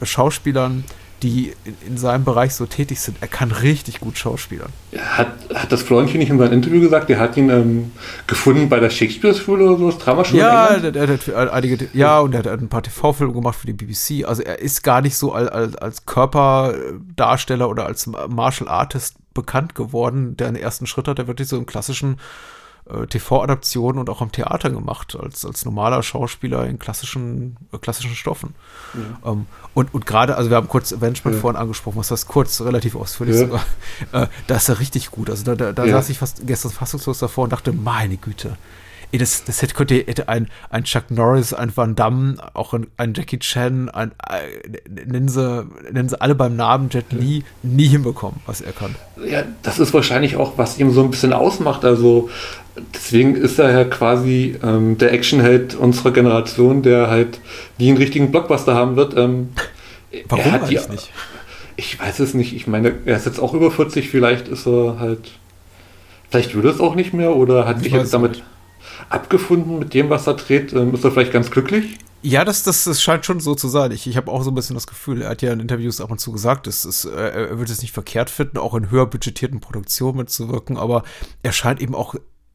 Schauspielern, 0.02 0.84
die 1.22 1.54
in, 1.64 1.76
in, 1.86 1.96
seinem 1.96 2.24
Bereich 2.24 2.54
so 2.54 2.66
tätig 2.66 3.00
sind. 3.00 3.16
Er 3.20 3.28
kann 3.28 3.50
richtig 3.50 4.00
gut 4.00 4.18
schauspielern. 4.18 4.70
Hat, 4.96 5.28
hat 5.54 5.72
das 5.72 5.82
Florentine 5.82 6.18
nicht 6.18 6.30
in 6.30 6.38
seinem 6.38 6.52
Interview 6.52 6.80
gesagt? 6.80 7.08
Der 7.08 7.18
hat 7.18 7.36
ihn 7.36 7.50
ähm, 7.50 7.92
gefunden 8.26 8.68
bei 8.68 8.80
der 8.80 8.90
Shakespeare-Schule 8.90 9.64
oder 9.64 9.78
sowas, 9.78 9.98
Dramaschule? 9.98 10.40
Ja, 10.40 10.78
der, 10.78 10.92
der, 10.92 11.06
der, 11.06 11.36
hat 11.36 11.50
einige, 11.50 11.88
ja, 11.92 12.20
und 12.20 12.34
er 12.34 12.40
hat 12.40 12.46
ein 12.46 12.68
paar 12.68 12.82
TV-Filme 12.82 13.32
gemacht 13.32 13.58
für 13.58 13.66
die 13.66 13.72
BBC. 13.72 14.26
Also 14.26 14.42
er 14.42 14.58
ist 14.58 14.82
gar 14.82 15.00
nicht 15.00 15.16
so 15.16 15.32
als, 15.32 15.48
als, 15.48 15.76
als 15.76 16.06
Körperdarsteller 16.06 17.68
oder 17.68 17.86
als 17.86 18.06
Martial 18.06 18.68
Artist 18.68 19.16
bekannt 19.32 19.74
geworden. 19.74 20.36
Der 20.36 20.48
einen 20.48 20.56
ersten 20.56 20.86
Schritt 20.86 21.08
hat, 21.08 21.18
der 21.18 21.26
wirklich 21.26 21.48
so 21.48 21.56
im 21.56 21.66
klassischen 21.66 22.16
äh, 22.88 23.06
TV-Adaptionen 23.06 23.98
und 23.98 24.10
auch 24.10 24.20
am 24.20 24.30
Theater 24.30 24.70
gemacht, 24.70 25.16
als, 25.20 25.44
als 25.44 25.64
normaler 25.64 26.02
Schauspieler 26.02 26.66
in 26.66 26.78
klassischen, 26.78 27.56
äh, 27.72 27.78
klassischen 27.78 28.14
Stoffen. 28.14 28.54
Ja. 28.94 29.32
Ähm, 29.32 29.46
und 29.72 29.94
und 29.94 30.06
gerade, 30.06 30.36
also 30.36 30.50
wir 30.50 30.56
haben 30.56 30.68
kurz 30.68 30.92
Avengement 30.92 31.36
ja. 31.36 31.40
vorhin 31.40 31.60
angesprochen, 31.60 31.96
was 31.98 32.08
das 32.08 32.26
kurz, 32.26 32.60
relativ 32.60 32.94
ausführlich 32.94 33.36
ja. 33.36 33.46
sogar, 33.46 33.64
äh, 34.12 34.26
da 34.46 34.56
ist 34.56 34.68
er 34.68 34.80
richtig 34.80 35.10
gut. 35.10 35.30
Also 35.30 35.44
da, 35.44 35.54
da, 35.54 35.72
da 35.72 35.88
saß 35.88 36.10
ich 36.10 36.18
fast 36.18 36.46
gestern 36.46 36.72
fassungslos 36.72 37.18
davor 37.18 37.44
und 37.44 37.52
dachte, 37.52 37.72
meine 37.72 38.16
Güte, 38.16 38.56
ey, 39.14 39.18
das, 39.18 39.44
das 39.44 39.62
hätte, 39.62 39.74
könnte 39.74 39.94
hätte 39.94 40.28
ein, 40.28 40.48
ein 40.70 40.82
Chuck 40.82 41.08
Norris, 41.10 41.54
ein 41.54 41.74
Van 41.76 41.94
Damme, 41.94 42.36
auch 42.52 42.74
ein, 42.74 42.88
ein 42.96 43.14
Jackie 43.14 43.38
Chan, 43.38 43.88
ein, 43.88 44.10
ein, 44.18 44.42
nennen, 45.06 45.28
sie, 45.28 45.64
nennen 45.92 46.08
sie 46.08 46.20
alle 46.20 46.34
beim 46.34 46.56
Namen 46.56 46.88
Jet 46.90 47.12
Li, 47.12 47.44
nie 47.62 47.86
hinbekommen, 47.86 48.40
was 48.44 48.60
er 48.60 48.72
kann. 48.72 48.96
Ja, 49.24 49.44
das 49.62 49.78
ist 49.78 49.94
wahrscheinlich 49.94 50.34
auch, 50.34 50.58
was 50.58 50.80
ihm 50.80 50.90
so 50.90 51.04
ein 51.04 51.12
bisschen 51.12 51.32
ausmacht. 51.32 51.84
Also 51.84 52.28
deswegen 52.92 53.36
ist 53.36 53.60
er 53.60 53.70
ja 53.70 53.84
quasi 53.84 54.56
ähm, 54.64 54.98
der 54.98 55.12
Actionheld 55.12 55.76
unserer 55.76 56.10
Generation, 56.10 56.82
der 56.82 57.08
halt 57.08 57.38
nie 57.78 57.90
einen 57.90 57.98
richtigen 57.98 58.32
Blockbuster 58.32 58.74
haben 58.74 58.96
wird. 58.96 59.16
Ähm, 59.16 59.50
Warum 60.28 60.50
hat 60.50 60.68
die, 60.68 60.74
nicht? 60.74 61.12
Ich 61.76 62.00
weiß 62.00 62.18
es 62.18 62.34
nicht. 62.34 62.52
Ich 62.52 62.66
meine, 62.66 62.94
er 63.04 63.16
ist 63.16 63.26
jetzt 63.26 63.38
auch 63.38 63.54
über 63.54 63.70
40, 63.70 64.08
vielleicht 64.08 64.48
ist 64.48 64.66
er 64.66 64.98
halt. 64.98 65.30
Vielleicht 66.30 66.56
will 66.56 66.64
er 66.64 66.72
es 66.72 66.80
auch 66.80 66.96
nicht 66.96 67.14
mehr 67.14 67.36
oder 67.36 67.64
hat 67.64 67.80
sich 67.80 67.92
jetzt 67.92 68.12
damit. 68.12 68.32
Nicht 68.32 68.44
abgefunden 69.08 69.78
mit 69.78 69.94
dem, 69.94 70.10
was 70.10 70.26
er 70.26 70.34
dreht? 70.34 70.72
Ähm, 70.72 70.94
ist 70.94 71.04
er 71.04 71.10
vielleicht 71.10 71.32
ganz 71.32 71.50
glücklich? 71.50 71.98
Ja, 72.22 72.44
das, 72.44 72.62
das, 72.62 72.84
das 72.84 73.02
scheint 73.02 73.26
schon 73.26 73.40
so 73.40 73.54
zu 73.54 73.68
sein. 73.68 73.92
Ich, 73.92 74.06
ich 74.06 74.16
habe 74.16 74.30
auch 74.30 74.42
so 74.42 74.50
ein 74.50 74.54
bisschen 74.54 74.74
das 74.74 74.86
Gefühl, 74.86 75.20
er 75.22 75.28
hat 75.30 75.42
ja 75.42 75.52
in 75.52 75.60
Interviews 75.60 76.00
ab 76.00 76.10
und 76.10 76.18
zu 76.18 76.32
gesagt, 76.32 76.66
es 76.66 76.86
ist, 76.86 77.04
er 77.04 77.58
wird 77.58 77.68
es 77.68 77.82
nicht 77.82 77.92
verkehrt 77.92 78.30
finden, 78.30 78.56
auch 78.56 78.74
in 78.74 78.90
höher 78.90 79.04
budgetierten 79.04 79.60
Produktionen 79.60 80.16
mitzuwirken, 80.16 80.78
aber 80.78 81.02
er 81.42 81.52
scheint 81.52 81.82
eben 81.82 81.94
auch, 81.94 82.14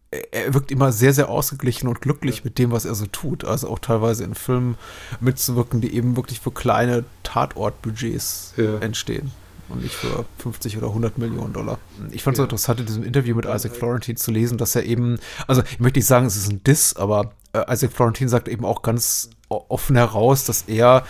er 0.09 0.55
wirkt 0.55 0.71
immer 0.71 0.91
sehr, 0.91 1.13
sehr 1.13 1.29
ausgeglichen 1.29 1.87
und 1.87 2.01
glücklich 2.01 2.43
mit 2.43 2.57
dem, 2.57 2.71
was 2.71 2.85
er 2.85 2.95
so 2.95 3.05
tut. 3.05 3.45
Also 3.45 3.69
auch 3.69 3.77
teilweise 3.77 4.23
in 4.23 4.33
Filmen 4.33 4.75
mitzuwirken, 5.19 5.81
die 5.81 5.93
eben 5.93 6.15
wirklich 6.15 6.39
für 6.39 6.51
kleine 6.51 7.05
Tatortbudgets 7.21 8.53
ja. 8.57 8.79
entstehen 8.79 9.31
und 9.69 9.83
nicht 9.83 9.95
für 9.95 10.25
50 10.39 10.77
oder 10.77 10.87
100 10.87 11.17
Millionen 11.17 11.53
Dollar. 11.53 11.77
Ich 12.11 12.23
fand 12.23 12.35
es 12.35 12.39
ja. 12.39 12.43
so 12.43 12.43
interessant, 12.43 12.79
in 12.79 12.85
diesem 12.85 13.03
Interview 13.03 13.35
mit 13.35 13.45
Isaac 13.45 13.75
Florentine 13.75 14.17
zu 14.17 14.31
lesen, 14.31 14.57
dass 14.57 14.75
er 14.75 14.83
eben, 14.83 15.19
also 15.47 15.61
ich 15.63 15.79
möchte 15.79 15.99
nicht 15.99 16.07
sagen, 16.07 16.25
es 16.25 16.35
ist 16.35 16.51
ein 16.51 16.63
Diss, 16.63 16.95
aber 16.95 17.31
äh, 17.53 17.71
Isaac 17.71 17.91
Florentine 17.93 18.29
sagt 18.29 18.47
eben 18.47 18.65
auch 18.65 18.81
ganz 18.81 19.29
offen 19.49 19.95
heraus, 19.95 20.45
dass 20.45 20.63
er 20.67 21.03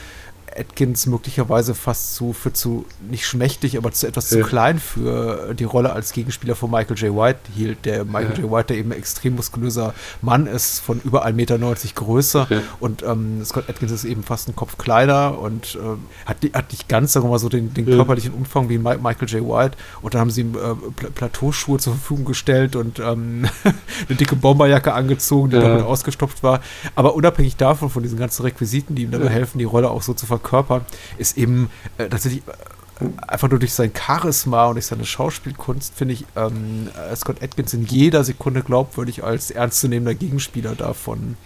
Atkins 0.58 1.06
möglicherweise 1.06 1.76
fast 1.76 2.16
zu, 2.16 2.34
für 2.34 2.54
zu, 2.54 2.86
nicht 3.10 3.26
schmächtig, 3.26 3.78
aber 3.78 3.92
zu 3.92 4.08
etwas 4.08 4.30
ja. 4.32 4.40
zu 4.40 4.46
klein 4.46 4.80
für 4.80 5.54
die 5.54 5.64
Rolle 5.64 5.94
als 5.94 6.14
Gegenspieler 6.14 6.56
von 6.56 6.72
Michael 6.72 6.98
J. 6.98 7.16
White 7.16 7.40
hielt. 7.56 7.86
Der 7.86 8.06
Michael 8.06 8.38
ja. 8.38 8.44
J. 8.44 8.52
White, 8.52 8.68
der 8.68 8.78
eben 8.78 8.92
ein 8.92 8.98
extrem 8.98 9.36
muskulöser 9.36 9.94
Mann 10.22 10.48
ist, 10.48 10.80
von 10.80 11.02
über 11.04 11.26
1,90 11.26 11.34
Meter 11.34 11.58
größer. 11.96 12.48
Ja. 12.50 12.62
Und 12.80 13.04
ähm, 13.04 13.44
Scott 13.46 13.70
Atkins 13.70 13.92
ist 13.92 14.06
eben 14.06 14.24
fast 14.24 14.48
einen 14.48 14.56
Kopf 14.56 14.78
kleiner 14.78 15.38
und 15.40 15.76
äh, 15.76 16.28
hat, 16.28 16.38
hat 16.54 16.72
nicht 16.72 16.88
ganz, 16.88 17.14
sagen 17.14 17.26
wir 17.26 17.32
mal 17.32 17.40
so, 17.40 17.50
den, 17.50 17.74
den 17.74 17.86
körperlichen 17.86 18.34
Umfang 18.34 18.70
wie 18.70 18.78
Michael 18.78 19.28
J. 19.28 19.48
White. 19.48 19.78
Und 20.02 20.14
dann 20.14 20.22
haben 20.22 20.32
sie 20.32 20.42
ihm 20.42 20.56
äh, 20.56 20.92
Pla 20.96 21.10
Plateauschuhe 21.30 21.80
zur 21.80 21.94
Verfügung 21.94 22.26
gestellt 22.26 22.76
und 22.76 23.00
ähm, 23.00 23.48
eine 23.64 24.18
dicke 24.18 24.36
Bomberjacke 24.36 24.94
angezogen, 24.94 25.50
die 25.50 25.58
damit 25.58 25.84
ausgestopft 25.84 26.44
war. 26.44 26.62
Aber 26.96 27.16
unabhängig 27.16 27.56
davon, 27.58 27.90
von 27.90 28.04
diesen 28.04 28.18
ganzen 28.18 28.44
Requisiten, 28.44 28.96
die 28.96 29.04
ihm 29.04 29.12
dabei 29.12 29.30
helfen, 29.30 29.60
die 29.60 29.66
Rolle 29.66 29.90
auch 29.90 30.02
so 30.02 30.14
zu 30.14 30.26
verkörpern, 30.40 30.70
Körper 30.70 30.86
ist 31.18 31.38
eben 31.38 31.70
äh, 31.98 32.10
tatsächlich 32.10 32.44
äh, 32.48 33.06
einfach 33.28 33.50
nur 33.50 33.60
durch 33.60 33.74
sein 33.74 33.92
Charisma 33.96 34.68
und 34.68 34.76
durch 34.76 34.88
seine 34.88 35.06
Schauspielkunst 35.06 35.94
finde 35.96 36.16
ich 36.16 36.26
ähm, 36.36 36.90
Scott 37.16 37.42
Atkins 37.42 37.74
in 37.74 37.86
jeder 37.86 38.24
Sekunde 38.24 38.62
glaubwürdig 38.62 39.24
als 39.24 39.52
ernstzunehmender 39.52 40.16
Gegenspieler 40.16 40.76
da 40.76 40.94
von 40.94 41.38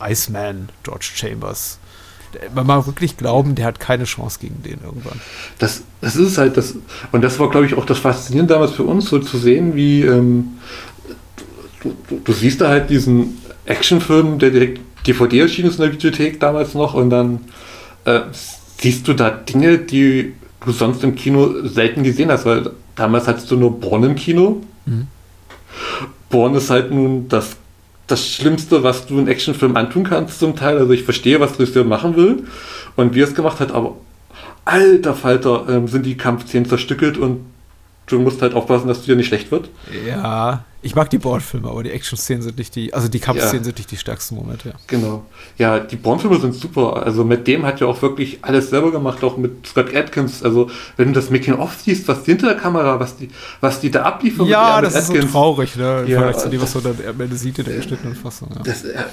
äh, 0.00 0.12
Iceman, 0.12 0.70
George 0.82 1.10
Chambers. 1.14 1.78
Man 2.54 2.66
mag 2.66 2.86
wirklich 2.86 3.18
glauben, 3.18 3.54
der 3.54 3.66
hat 3.66 3.78
keine 3.78 4.04
Chance 4.04 4.38
gegen 4.40 4.62
den 4.62 4.78
irgendwann. 4.82 5.20
Das, 5.58 5.82
das 6.00 6.16
ist 6.16 6.38
halt 6.38 6.56
das, 6.56 6.74
und 7.12 7.20
das 7.20 7.38
war, 7.38 7.50
glaube 7.50 7.66
ich, 7.66 7.74
auch 7.74 7.84
das 7.84 7.98
Faszinierende 7.98 8.54
damals 8.54 8.72
für 8.72 8.84
uns, 8.84 9.10
so 9.10 9.18
zu 9.18 9.36
sehen, 9.36 9.76
wie 9.76 10.00
ähm, 10.00 10.52
du, 11.82 11.94
du, 12.08 12.20
du, 12.24 12.32
siehst 12.32 12.62
da 12.62 12.70
halt 12.70 12.88
diesen 12.88 13.36
Actionfilm, 13.66 14.38
der 14.38 14.50
direkt 14.50 14.80
DVD 15.06 15.40
erschienen 15.40 15.68
ist 15.68 15.74
in 15.76 15.82
der 15.82 15.90
Bibliothek 15.90 16.40
damals 16.40 16.72
noch, 16.72 16.94
und 16.94 17.10
dann 17.10 17.40
äh, 18.04 18.20
siehst 18.78 19.06
du 19.08 19.14
da 19.14 19.30
Dinge, 19.30 19.78
die 19.78 20.34
du 20.64 20.72
sonst 20.72 21.02
im 21.04 21.14
Kino 21.14 21.66
selten 21.66 22.02
gesehen 22.02 22.30
hast, 22.30 22.44
weil 22.44 22.70
damals 22.94 23.26
hattest 23.26 23.50
du 23.50 23.56
nur 23.56 23.80
Born 23.80 24.04
im 24.04 24.14
Kino. 24.14 24.62
Mhm. 24.86 25.08
Born 26.28 26.54
ist 26.54 26.70
halt 26.70 26.90
nun 26.90 27.28
das, 27.28 27.56
das 28.06 28.28
Schlimmste, 28.28 28.82
was 28.82 29.06
du 29.06 29.18
in 29.18 29.28
Actionfilm 29.28 29.76
antun 29.76 30.04
kannst 30.04 30.38
zum 30.38 30.56
Teil. 30.56 30.78
Also 30.78 30.92
ich 30.92 31.04
verstehe, 31.04 31.40
was 31.40 31.58
Regisseur 31.58 31.84
machen 31.84 32.16
will 32.16 32.44
und 32.96 33.14
wie 33.14 33.20
er 33.20 33.28
es 33.28 33.34
gemacht 33.34 33.60
hat, 33.60 33.72
aber 33.72 33.96
alter 34.64 35.14
Falter 35.14 35.66
ähm, 35.68 35.88
sind 35.88 36.06
die 36.06 36.16
Kampfszenen 36.16 36.68
zerstückelt 36.68 37.18
und 37.18 37.40
du 38.06 38.18
musst 38.20 38.42
halt 38.42 38.54
aufpassen, 38.54 38.88
dass 38.88 39.02
dir 39.02 39.16
nicht 39.16 39.26
schlecht 39.28 39.50
wird. 39.50 39.68
Ja, 40.06 40.64
ich 40.84 40.96
mag 40.96 41.08
die 41.10 41.18
Bond-Filme, 41.18 41.68
aber 41.68 41.84
die 41.84 41.90
Action-Szenen 41.90 42.42
sind 42.42 42.58
nicht 42.58 42.74
die, 42.74 42.92
also 42.92 43.06
die 43.06 43.20
Kampfszenen 43.20 43.58
ja. 43.58 43.64
sind 43.64 43.78
nicht 43.78 43.90
die 43.92 43.96
stärksten 43.96 44.34
Momente. 44.34 44.70
Ja. 44.70 44.74
Genau. 44.88 45.24
Ja, 45.56 45.78
die 45.78 45.94
Bond-Filme 45.94 46.40
sind 46.40 46.54
super. 46.54 47.06
Also 47.06 47.24
mit 47.24 47.46
dem 47.46 47.64
hat 47.64 47.80
er 47.80 47.86
auch 47.86 48.02
wirklich 48.02 48.40
alles 48.42 48.70
selber 48.70 48.90
gemacht, 48.90 49.22
auch 49.22 49.36
mit 49.36 49.64
Scott 49.64 49.94
Atkins. 49.94 50.42
Also 50.42 50.70
wenn 50.96 51.08
du 51.08 51.14
das 51.14 51.30
Making-of 51.30 51.76
siehst, 51.80 52.08
was 52.08 52.24
hinter 52.24 52.48
der 52.48 52.56
Kamera, 52.56 52.98
was 52.98 53.16
die, 53.16 53.30
was 53.60 53.78
die 53.78 53.92
da 53.92 54.02
abliefern. 54.02 54.46
Ja, 54.46 54.80
das 54.80 54.94
ist 54.94 55.10
Atkins. 55.10 55.26
so 55.26 55.30
traurig, 55.30 55.76
ne? 55.76 56.02
Im 56.02 56.08
ja, 56.08 56.18
Vergleich 56.18 56.42
zu 56.42 56.48
dem, 56.48 56.60
was 56.60 56.74
man 56.74 56.84
dann 56.84 56.96
am 57.08 57.20
Ende 57.20 57.36
sieht 57.36 57.58
in 57.60 57.64
der 57.64 57.76
geschnittenen 57.76 58.16
Fassung. 58.16 58.48
Ja. 58.52 58.62
Das, 58.64 58.84
er, 58.84 59.06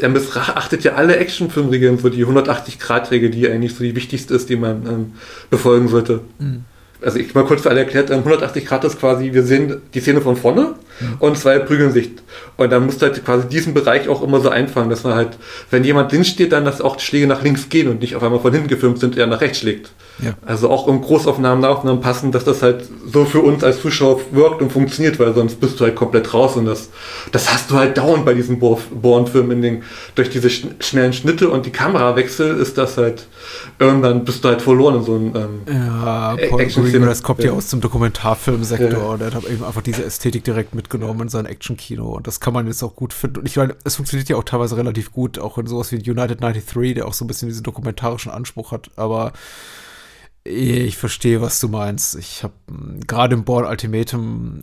er 0.00 0.08
missachtet 0.08 0.84
ja 0.84 0.92
alle 0.94 1.16
Action-Filmregeln, 1.16 1.98
so 1.98 2.08
die 2.08 2.24
180-Grad-Regel, 2.24 3.30
die 3.30 3.48
eigentlich 3.48 3.74
so 3.74 3.82
die 3.82 3.96
wichtigste 3.96 4.34
ist, 4.34 4.48
die 4.48 4.56
man 4.56 4.86
ähm, 4.86 5.12
befolgen 5.50 5.88
sollte. 5.88 6.20
Mhm 6.38 6.64
also 7.02 7.18
ich 7.18 7.34
mal 7.34 7.44
kurz 7.44 7.62
für 7.62 7.70
alle 7.70 7.80
erklärt, 7.80 8.10
180 8.10 8.62
ähm, 8.62 8.68
Grad 8.68 8.84
ist 8.84 8.98
quasi, 8.98 9.32
wir 9.32 9.42
sehen 9.42 9.80
die 9.94 10.00
Szene 10.00 10.20
von 10.20 10.36
vorne 10.36 10.74
und 11.18 11.38
zwei 11.38 11.58
prügeln 11.58 11.92
sich. 11.92 12.10
Und 12.56 12.70
dann 12.70 12.86
musst 12.86 13.00
du 13.00 13.06
halt 13.06 13.24
quasi 13.24 13.48
diesen 13.48 13.74
Bereich 13.74 14.08
auch 14.08 14.22
immer 14.22 14.40
so 14.40 14.48
einfangen, 14.48 14.90
dass 14.90 15.04
man 15.04 15.14
halt, 15.14 15.30
wenn 15.70 15.84
jemand 15.84 16.12
links 16.12 16.28
steht, 16.28 16.52
dann 16.52 16.64
dass 16.64 16.80
auch 16.80 16.96
die 16.96 17.04
Schläge 17.04 17.26
nach 17.26 17.42
links 17.42 17.68
gehen 17.68 17.88
und 17.88 18.00
nicht 18.00 18.16
auf 18.16 18.22
einmal 18.22 18.40
von 18.40 18.52
hinten 18.52 18.68
gefilmt 18.68 18.98
sind, 18.98 19.16
der 19.16 19.26
nach 19.26 19.40
rechts 19.40 19.58
schlägt. 19.58 19.90
Ja. 20.22 20.34
Also 20.44 20.68
auch 20.70 20.86
im 20.88 21.00
Großaufnahmen, 21.00 21.60
Nahaufnahmen 21.62 22.00
passen, 22.00 22.32
dass 22.32 22.44
das 22.44 22.62
halt 22.62 22.88
so 23.06 23.24
für 23.24 23.40
uns 23.40 23.64
als 23.64 23.80
Zuschauer 23.80 24.20
wirkt 24.32 24.60
und 24.62 24.70
funktioniert, 24.72 25.18
weil 25.18 25.34
sonst 25.34 25.60
bist 25.60 25.80
du 25.80 25.84
halt 25.84 25.96
komplett 25.96 26.32
raus 26.34 26.56
und 26.56 26.66
das, 26.66 26.90
das 27.32 27.52
hast 27.52 27.70
du 27.70 27.74
halt 27.76 27.96
dauernd 27.98 28.24
bei 28.24 28.34
diesen 28.34 28.58
Bourne-Filmen 28.58 29.50
in 29.52 29.62
den, 29.62 29.82
durch 30.14 30.30
diese 30.30 30.50
schn 30.50 30.74
schnellen 30.80 31.12
Schnitte 31.12 31.48
und 31.50 31.66
die 31.66 31.70
Kamerawechsel 31.70 32.56
ist 32.58 32.76
das 32.78 32.96
halt, 32.96 33.26
irgendwann 33.78 34.24
bist 34.24 34.44
du 34.44 34.48
halt 34.48 34.62
verloren 34.62 34.96
in 34.96 35.02
so 35.04 35.14
einem 35.14 35.32
ähm, 35.36 35.60
Ja, 35.66 36.36
Paul. 36.48 36.66
Greengrass 36.66 37.22
kommt 37.22 37.40
ja 37.40 37.46
Ja. 37.46 37.52
aus 37.52 37.68
dem 37.68 37.80
Dokumentarfilmsektor 37.80 38.90
Ja. 38.90 38.98
und 38.98 39.20
er 39.22 39.32
hat 39.34 39.44
eben 39.44 39.64
einfach 39.64 39.82
diese 39.82 40.04
Ästhetik 40.04 40.44
direkt 40.44 40.74
mitgenommen 40.74 41.22
in 41.22 41.28
sein 41.28 41.46
Actionkino 41.46 42.06
und 42.16 42.26
das 42.26 42.40
kann 42.40 42.52
man 42.54 42.66
jetzt 42.66 42.82
auch 42.82 42.94
gut 42.94 43.12
finden. 43.12 43.40
Und 43.40 43.46
ich 43.46 43.56
meine, 43.56 43.74
es 43.84 43.96
funktioniert 43.96 44.28
ja 44.28 44.36
auch 44.36 44.44
teilweise 44.44 44.76
relativ 44.76 45.12
gut, 45.12 45.38
auch 45.38 45.58
in 45.58 45.66
sowas 45.66 45.90
wie 45.92 45.96
United 45.96 46.40
93, 46.42 46.94
der 46.94 47.06
auch 47.06 47.14
so 47.14 47.24
ein 47.24 47.28
bisschen 47.28 47.48
diesen 47.48 47.62
dokumentarischen 47.62 48.30
Anspruch 48.32 48.72
hat, 48.72 48.90
aber 48.96 49.32
ich 50.44 50.96
verstehe, 50.96 51.40
was 51.40 51.60
du 51.60 51.68
meinst. 51.68 52.16
Ich 52.16 52.42
habe 52.42 52.54
gerade 53.06 53.34
im 53.34 53.44
Born 53.44 53.66
Ultimatum 53.66 54.62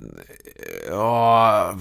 äh, 0.57 0.89
ja, 0.89 1.75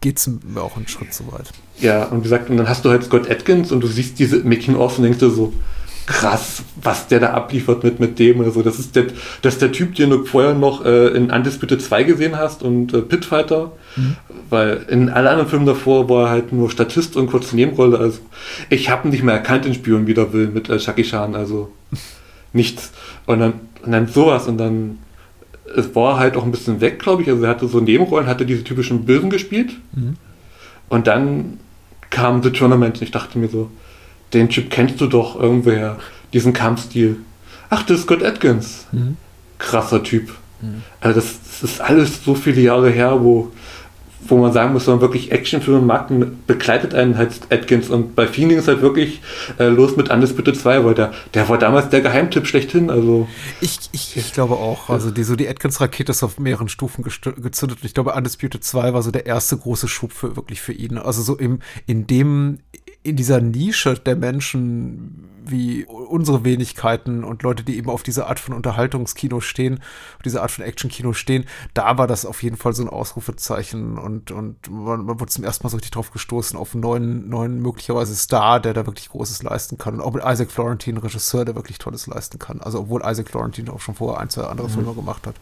geht's 0.00 0.26
mir 0.26 0.62
auch 0.62 0.76
einen 0.76 0.88
Schritt 0.88 1.12
zu 1.12 1.30
weit. 1.32 1.50
Ja, 1.80 2.04
und 2.04 2.18
wie 2.18 2.22
gesagt, 2.24 2.50
und 2.50 2.56
dann 2.56 2.68
hast 2.68 2.84
du 2.84 2.90
halt 2.90 3.04
Scott 3.04 3.30
Atkins 3.30 3.72
und 3.72 3.80
du 3.80 3.86
siehst 3.86 4.18
diese 4.18 4.38
Making-of 4.38 4.98
und 4.98 5.04
denkst 5.04 5.18
dir 5.18 5.30
so, 5.30 5.52
krass, 6.06 6.62
was 6.82 7.08
der 7.08 7.20
da 7.20 7.30
abliefert 7.30 7.82
mit, 7.82 7.98
mit 7.98 8.18
dem 8.18 8.40
oder 8.40 8.50
so. 8.50 8.62
Das 8.62 8.78
ist 8.78 8.94
der, 8.94 9.06
das 9.42 9.54
ist 9.54 9.62
der 9.62 9.72
Typ, 9.72 9.94
den 9.94 10.10
du 10.10 10.24
vorher 10.24 10.54
noch 10.54 10.84
äh, 10.84 11.08
in 11.08 11.30
Undisputed 11.30 11.80
2 11.80 12.04
gesehen 12.04 12.36
hast 12.36 12.62
und 12.62 12.92
äh, 12.92 13.00
Pitfighter. 13.00 13.72
Weil 14.50 14.84
in 14.88 15.08
allen 15.08 15.26
anderen 15.26 15.48
Filmen 15.48 15.66
davor 15.66 16.08
war 16.08 16.26
er 16.26 16.30
halt 16.30 16.52
nur 16.52 16.70
Statist 16.70 17.16
und 17.16 17.28
kurze 17.28 17.56
Nebenrolle. 17.56 17.98
Also 17.98 18.18
ich 18.68 18.90
habe 18.90 19.08
ihn 19.08 19.12
nicht 19.12 19.22
mehr 19.22 19.34
erkannt 19.34 19.66
in 19.66 19.74
Spion 19.74 20.06
wider 20.06 20.32
Willen 20.32 20.52
mit 20.52 20.68
äh, 20.68 20.78
Chucky 20.78 21.04
Chan, 21.04 21.34
also 21.34 21.72
nichts. 22.54 22.92
Und 23.26 23.40
dann, 23.40 23.52
und 23.84 23.92
dann 23.92 24.06
sowas 24.08 24.48
und 24.48 24.58
dann 24.58 24.98
es 25.76 25.94
war 25.94 26.18
halt 26.18 26.36
auch 26.36 26.44
ein 26.44 26.50
bisschen 26.50 26.80
weg, 26.80 26.98
glaube 26.98 27.22
ich. 27.22 27.28
Also 27.28 27.42
er 27.44 27.50
hatte 27.50 27.66
so 27.68 27.80
Nebenrollen, 27.80 28.26
hatte 28.28 28.46
diese 28.46 28.64
typischen 28.64 29.04
Bösen 29.06 29.30
gespielt. 29.30 29.72
Und 30.88 31.06
dann 31.06 31.58
kam 32.10 32.42
The 32.42 32.50
Tournament 32.50 32.96
und 32.96 33.02
ich 33.02 33.10
dachte 33.10 33.38
mir 33.38 33.48
so, 33.48 33.70
den 34.34 34.48
Typ 34.48 34.70
kennst 34.70 35.00
du 35.00 35.06
doch 35.06 35.40
irgendwoher, 35.40 35.98
diesen 36.32 36.52
Kampfstil. 36.52 37.16
Ach, 37.70 37.82
das 37.82 37.98
ist 37.98 38.02
Scott 38.04 38.22
Atkins. 38.22 38.86
Krasser 39.58 40.02
Typ. 40.02 40.30
Also 41.00 41.20
das, 41.20 41.38
das 41.42 41.70
ist 41.70 41.80
alles 41.80 42.24
so 42.24 42.34
viele 42.34 42.60
Jahre 42.60 42.90
her, 42.90 43.18
wo, 43.22 43.50
wo 44.26 44.38
man 44.38 44.52
sagen 44.52 44.72
muss, 44.72 44.86
wenn 44.86 44.94
man 44.94 45.00
wirklich 45.00 45.32
Actionfilme 45.32 45.80
mag, 45.80 46.10
begleitet 46.46 46.94
einen 46.94 47.16
halt 47.18 47.40
Atkins 47.50 47.90
und 47.90 48.14
bei 48.14 48.26
vielen 48.26 48.48
ging 48.50 48.58
es 48.58 48.68
halt 48.68 48.80
wirklich 48.82 49.20
äh, 49.58 49.68
los 49.68 49.96
mit 49.96 50.10
Undisputed 50.10 50.56
2, 50.56 50.84
weil 50.84 50.94
der, 50.94 51.12
der 51.34 51.48
war 51.48 51.58
damals 51.58 51.88
der 51.90 52.00
Geheimtipp 52.00 52.46
schlechthin, 52.46 52.90
also 52.90 53.28
Ich, 53.60 53.78
ich, 53.92 54.16
ich 54.16 54.32
glaube 54.32 54.54
auch. 54.54 54.88
Also 54.90 55.10
die, 55.10 55.24
so 55.24 55.36
die 55.36 55.48
Atkins-Rakete 55.48 56.12
ist 56.12 56.22
auf 56.22 56.38
mehreren 56.38 56.68
Stufen 56.68 57.02
gezündet. 57.02 57.78
Und 57.80 57.84
ich 57.84 57.94
glaube, 57.94 58.12
Undisputed 58.12 58.64
2 58.64 58.94
war 58.94 59.02
so 59.02 59.10
der 59.10 59.26
erste 59.26 59.56
große 59.56 59.88
Schub 59.88 60.12
für 60.12 60.36
wirklich 60.36 60.60
für 60.60 60.72
ihn. 60.72 60.98
Also 60.98 61.22
so 61.22 61.36
im, 61.36 61.60
in 61.86 62.06
dem, 62.06 62.58
in 63.02 63.16
dieser 63.16 63.40
Nische 63.40 63.94
der 63.94 64.16
Menschen 64.16 65.33
wie 65.46 65.84
unsere 65.84 66.44
Wenigkeiten 66.44 67.22
und 67.22 67.42
Leute, 67.42 67.62
die 67.62 67.78
eben 67.78 67.88
auf 67.88 68.02
diese 68.02 68.26
Art 68.26 68.40
von 68.40 68.54
Unterhaltungskino 68.54 69.40
stehen, 69.40 69.76
auf 70.16 70.22
diese 70.24 70.42
Art 70.42 70.50
von 70.50 70.64
Actionkino 70.64 71.12
stehen, 71.12 71.44
da 71.72 71.96
war 71.96 72.06
das 72.06 72.26
auf 72.26 72.42
jeden 72.42 72.56
Fall 72.56 72.72
so 72.72 72.82
ein 72.82 72.88
Ausrufezeichen 72.88 73.96
und, 73.96 74.32
und 74.32 74.70
man, 74.70 75.04
man 75.04 75.20
wurde 75.20 75.30
zum 75.30 75.44
ersten 75.44 75.64
Mal 75.64 75.70
so 75.70 75.76
richtig 75.76 75.92
drauf 75.92 76.10
gestoßen 76.10 76.58
auf 76.58 76.74
einen 76.74 76.82
neuen, 76.82 77.28
neuen 77.28 77.62
möglicherweise 77.62 78.16
Star, 78.16 78.58
der 78.58 78.74
da 78.74 78.86
wirklich 78.86 79.08
Großes 79.10 79.42
leisten 79.44 79.78
kann. 79.78 79.94
Und 79.94 80.00
auch 80.00 80.12
mit 80.12 80.24
Isaac 80.24 80.50
Florentine, 80.50 81.02
Regisseur, 81.02 81.44
der 81.44 81.54
wirklich 81.54 81.78
Tolles 81.78 82.08
leisten 82.08 82.40
kann. 82.40 82.60
Also 82.60 82.80
obwohl 82.80 83.02
Isaac 83.04 83.28
Florentine 83.28 83.72
auch 83.72 83.80
schon 83.80 83.94
vorher 83.94 84.20
ein, 84.20 84.30
zwei 84.30 84.42
andere 84.42 84.68
Filme 84.68 84.94
gemacht 84.94 85.26
hat. 85.26 85.36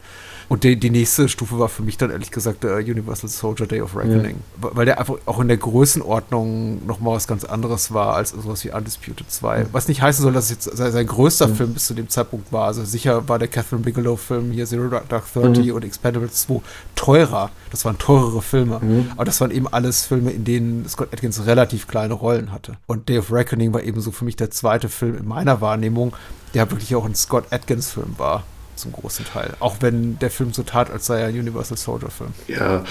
Und 0.49 0.63
die, 0.63 0.79
die 0.79 0.91
nächste 0.91 1.27
Stufe 1.27 1.57
war 1.57 1.69
für 1.69 1.83
mich 1.83 1.97
dann 1.97 2.11
ehrlich 2.11 2.31
gesagt 2.31 2.63
der 2.63 2.77
Universal 2.77 3.29
Soldier 3.29 3.65
Day 3.65 3.81
of 3.81 3.95
Reckoning. 3.95 4.39
Weil 4.57 4.83
weil 4.83 4.87
der 4.87 4.99
einfach 4.99 5.15
auch 5.25 5.39
in 5.39 5.47
der 5.47 5.55
Größenordnung 5.55 6.85
nochmal 6.85 7.15
was 7.15 7.25
ganz 7.25 7.45
anderes 7.45 7.93
war 7.93 8.15
als 8.15 8.31
sowas 8.31 8.65
wie 8.65 8.71
Undisputed 8.71 9.31
2. 9.31 9.67
Was 9.71 9.87
nicht 9.87 9.92
heißen 10.01 10.23
soll, 10.23 10.33
dass 10.33 10.45
es 10.45 10.51
jetzt 10.51 10.77
sein, 10.77 11.07
größter 11.07 11.49
Film 11.49 11.73
bis 11.73 11.87
zu 11.87 11.93
dem 11.93 12.09
Zeitpunkt 12.09 12.51
war. 12.51 12.67
Also 12.67 12.83
sicher 12.83 13.27
war 13.27 13.39
der 13.39 13.47
Catherine 13.47 13.83
Bigelow-Film 13.83 14.51
hier 14.51 14.65
Zero 14.65 14.89
Dark 14.89 15.25
Thirty 15.31 15.71
und 15.71 15.83
Expendables 15.83 16.47
2 16.47 16.61
teurer. 16.95 17.51
Das 17.71 17.85
waren 17.85 17.97
teurere 17.97 18.41
Filme. 18.41 18.81
Aber 19.15 19.25
das 19.25 19.41
waren 19.41 19.51
eben 19.51 19.67
alles 19.67 20.05
Filme, 20.05 20.31
in 20.31 20.43
denen 20.43 20.87
Scott 20.87 21.09
Atkins 21.13 21.45
relativ 21.45 21.87
kleine 21.87 22.13
Rollen 22.13 22.51
hatte. 22.51 22.77
Und 22.87 23.09
Day 23.09 23.17
of 23.19 23.31
Reckoning 23.31 23.73
war 23.73 23.83
eben 23.83 24.01
so 24.01 24.11
für 24.11 24.25
mich 24.25 24.35
der 24.35 24.51
zweite 24.51 24.89
Film 24.89 25.17
in 25.17 25.27
meiner 25.27 25.61
Wahrnehmung, 25.61 26.15
der 26.53 26.69
wirklich 26.71 26.95
auch 26.95 27.05
ein 27.05 27.15
Scott 27.15 27.45
Atkins-Film 27.51 28.15
war. 28.17 28.43
Zum 28.75 28.91
großen 28.91 29.25
Teil. 29.31 29.51
Auch 29.59 29.77
wenn 29.81 30.17
der 30.19 30.31
Film 30.31 30.51
so 30.51 30.63
tat, 30.63 30.89
als 30.91 31.05
sei 31.05 31.19
er 31.21 31.27
ein 31.27 31.39
Universal 31.39 31.77
Soldier-Film. 31.77 32.31
Ja, 32.47 32.83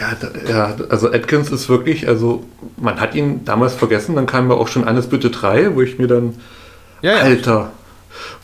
ja, 0.00 0.16
da- 0.20 0.50
ja, 0.50 0.76
also 0.88 1.10
Atkins 1.12 1.50
ist 1.50 1.68
wirklich, 1.68 2.06
also 2.08 2.44
man 2.76 3.00
hat 3.00 3.14
ihn 3.14 3.44
damals 3.44 3.74
vergessen, 3.74 4.14
dann 4.14 4.26
kam 4.26 4.48
ja 4.50 4.56
auch 4.56 4.68
schon 4.68 4.84
Alles 4.84 5.08
Bitte 5.08 5.30
3, 5.30 5.74
wo 5.74 5.82
ich 5.82 5.98
mir 5.98 6.06
dann, 6.06 6.34
Ja, 7.02 7.12
ja. 7.12 7.18
Alter, 7.18 7.72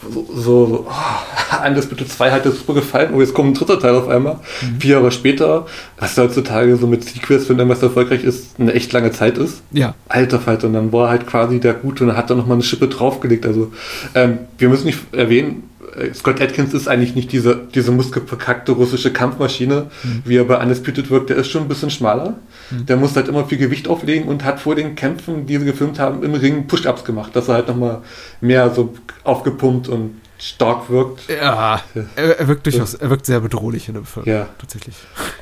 so, 0.02 0.26
so, 0.32 0.66
so 0.66 0.86
oh, 0.88 1.56
Alles 1.60 1.86
Bitte 1.86 2.06
2 2.06 2.30
hat 2.30 2.44
dir 2.44 2.50
super 2.52 2.74
gefallen, 2.74 3.12
oh, 3.14 3.20
jetzt 3.20 3.34
kommt 3.34 3.50
ein 3.50 3.54
dritter 3.54 3.78
Teil 3.80 3.94
auf 3.94 4.08
einmal, 4.08 4.40
Mhm. 4.60 4.80
vier 4.80 4.96
Jahre 4.96 5.10
später, 5.10 5.66
was 5.98 6.16
heutzutage 6.18 6.76
so 6.76 6.86
mit 6.86 7.04
Sequels, 7.04 7.48
wenn 7.48 7.68
was 7.68 7.82
erfolgreich 7.82 8.24
ist, 8.24 8.58
eine 8.60 8.72
echt 8.74 8.92
lange 8.92 9.10
Zeit 9.12 9.38
ist. 9.38 9.62
Ja. 9.72 9.94
Alter 10.08 10.40
Falter, 10.40 10.66
und 10.66 10.74
dann 10.74 10.92
war 10.92 11.06
er 11.06 11.10
halt 11.10 11.26
quasi 11.26 11.60
der 11.60 11.74
Gute 11.74 12.04
und 12.04 12.16
hat 12.16 12.30
dann 12.30 12.38
nochmal 12.38 12.56
eine 12.56 12.62
Schippe 12.64 12.88
draufgelegt. 12.88 13.46
Also, 13.46 13.72
ähm, 14.14 14.38
wir 14.58 14.68
müssen 14.68 14.86
nicht 14.86 14.98
erwähnen, 15.12 15.62
äh, 15.73 15.73
Scott 16.14 16.40
Atkins 16.40 16.74
ist 16.74 16.88
eigentlich 16.88 17.14
nicht 17.14 17.32
diese, 17.32 17.60
diese 17.74 17.92
muskelverkackte 17.92 18.72
russische 18.72 19.12
Kampfmaschine, 19.12 19.86
wie 20.24 20.36
er 20.36 20.44
bei 20.44 20.60
Undisputed 20.60 21.10
wirkt. 21.10 21.30
Der 21.30 21.36
ist 21.36 21.48
schon 21.48 21.62
ein 21.62 21.68
bisschen 21.68 21.90
schmaler. 21.90 22.34
Der 22.70 22.96
muss 22.96 23.14
halt 23.14 23.28
immer 23.28 23.46
viel 23.46 23.58
Gewicht 23.58 23.88
auflegen 23.88 24.28
und 24.28 24.44
hat 24.44 24.60
vor 24.60 24.74
den 24.74 24.94
Kämpfen, 24.94 25.46
die 25.46 25.58
sie 25.58 25.64
gefilmt 25.64 25.98
haben, 25.98 26.22
im 26.22 26.34
Ring 26.34 26.66
Push-Ups 26.66 27.04
gemacht, 27.04 27.36
dass 27.36 27.48
er 27.48 27.54
halt 27.54 27.68
nochmal 27.68 28.02
mehr 28.40 28.70
so 28.70 28.94
aufgepumpt 29.22 29.88
und 29.88 30.20
stark 30.38 30.90
wirkt. 30.90 31.22
Ja, 31.28 31.80
er, 32.16 32.48
wirkt 32.48 32.66
durchaus, 32.66 32.94
er 32.94 33.08
wirkt 33.10 33.26
sehr 33.26 33.40
bedrohlich 33.40 33.88
in 33.88 33.94
dem 33.94 34.04
Film. 34.04 34.26
Ja. 34.26 34.48
Tatsächlich. 34.58 34.96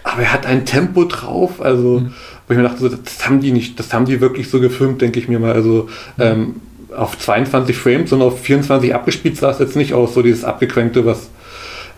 Aber 0.05 0.23
er 0.23 0.33
hat 0.33 0.47
ein 0.47 0.65
Tempo 0.65 1.05
drauf, 1.05 1.61
also 1.61 2.03
wo 2.47 2.53
ich 2.53 2.57
mir 2.57 2.63
dachte, 2.63 2.79
so, 2.79 2.89
das 2.89 3.27
haben 3.27 3.41
die 3.41 3.53
nicht, 3.53 3.79
das 3.79 3.93
haben 3.93 4.05
die 4.05 4.21
wirklich 4.21 4.51
so 4.51 4.61
gefilmt, 4.61 5.01
denke 5.01 5.19
ich 5.19 5.29
mir 5.29 5.39
mal. 5.39 5.53
Also 5.53 5.89
ähm, 6.19 6.57
auf 6.97 7.19
22 7.19 7.77
Frames, 7.77 8.11
sondern 8.11 8.29
auf 8.29 8.41
24 8.41 8.95
abgespielt 8.95 9.37
sah 9.37 9.51
es 9.51 9.59
jetzt 9.59 9.77
nicht 9.77 9.95
aus, 9.95 10.15
so 10.15 10.23
dieses 10.23 10.45
abgequänkte, 10.45 11.05
was, 11.07 11.29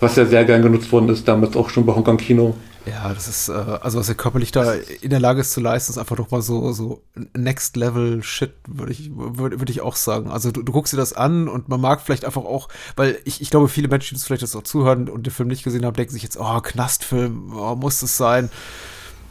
was 0.01 0.17
ja 0.17 0.27
sehr 0.27 0.45
gern 0.45 0.63
genutzt 0.63 0.91
worden 0.93 1.09
ist, 1.09 1.27
damals 1.29 1.57
auch 1.57 1.71
schon 1.71 1.87
bei 1.87 1.95
Hongkong 1.95 2.17
Kino. 2.17 2.55
Ja, 2.87 3.15
das 3.15 3.29
ist, 3.29 3.49
äh, 3.49 3.53
also 3.53 3.99
was 3.99 4.09
er 4.11 4.15
körperlich 4.15 4.53
da 4.53 4.75
in 4.75 5.09
der 5.09 5.21
Lage 5.21 5.41
ist 5.41 5.53
zu 5.53 5.61
leisten, 5.61 5.93
ist 5.93 5.99
einfach 5.99 6.17
doch 6.17 6.31
mal 6.31 6.43
so, 6.43 6.73
so 6.73 7.03
Next 7.35 7.77
Level 7.77 8.23
Shit, 8.23 8.53
würde 8.69 8.93
ich, 8.93 9.11
würde 9.15 9.59
würd 9.59 9.71
ich 9.71 9.81
auch 9.81 9.97
sagen. 9.97 10.31
Also 10.31 10.51
du, 10.51 10.63
du 10.63 10.71
guckst 10.71 10.93
dir 10.93 10.99
das 10.99 11.15
an 11.15 11.49
und 11.49 11.69
man 11.71 11.81
mag 11.81 12.03
vielleicht 12.03 12.27
einfach 12.27 12.45
auch, 12.45 12.69
weil 12.97 13.19
ich, 13.25 13.41
ich 13.41 13.49
glaube, 13.49 13.69
viele 13.69 13.89
Menschen, 13.89 14.11
die 14.11 14.15
uns 14.17 14.25
vielleicht 14.25 14.43
jetzt 14.43 14.55
auch 14.55 14.65
zuhören 14.65 15.09
und 15.09 15.27
den 15.27 15.33
Film 15.33 15.49
nicht 15.49 15.65
gesehen 15.65 15.87
haben, 15.87 15.95
denken 15.95 16.13
sich 16.13 16.23
jetzt, 16.23 16.39
oh, 16.39 16.61
Knastfilm, 16.61 17.55
oh, 17.57 17.75
muss 17.75 18.03
es 18.03 18.19
sein? 18.19 18.51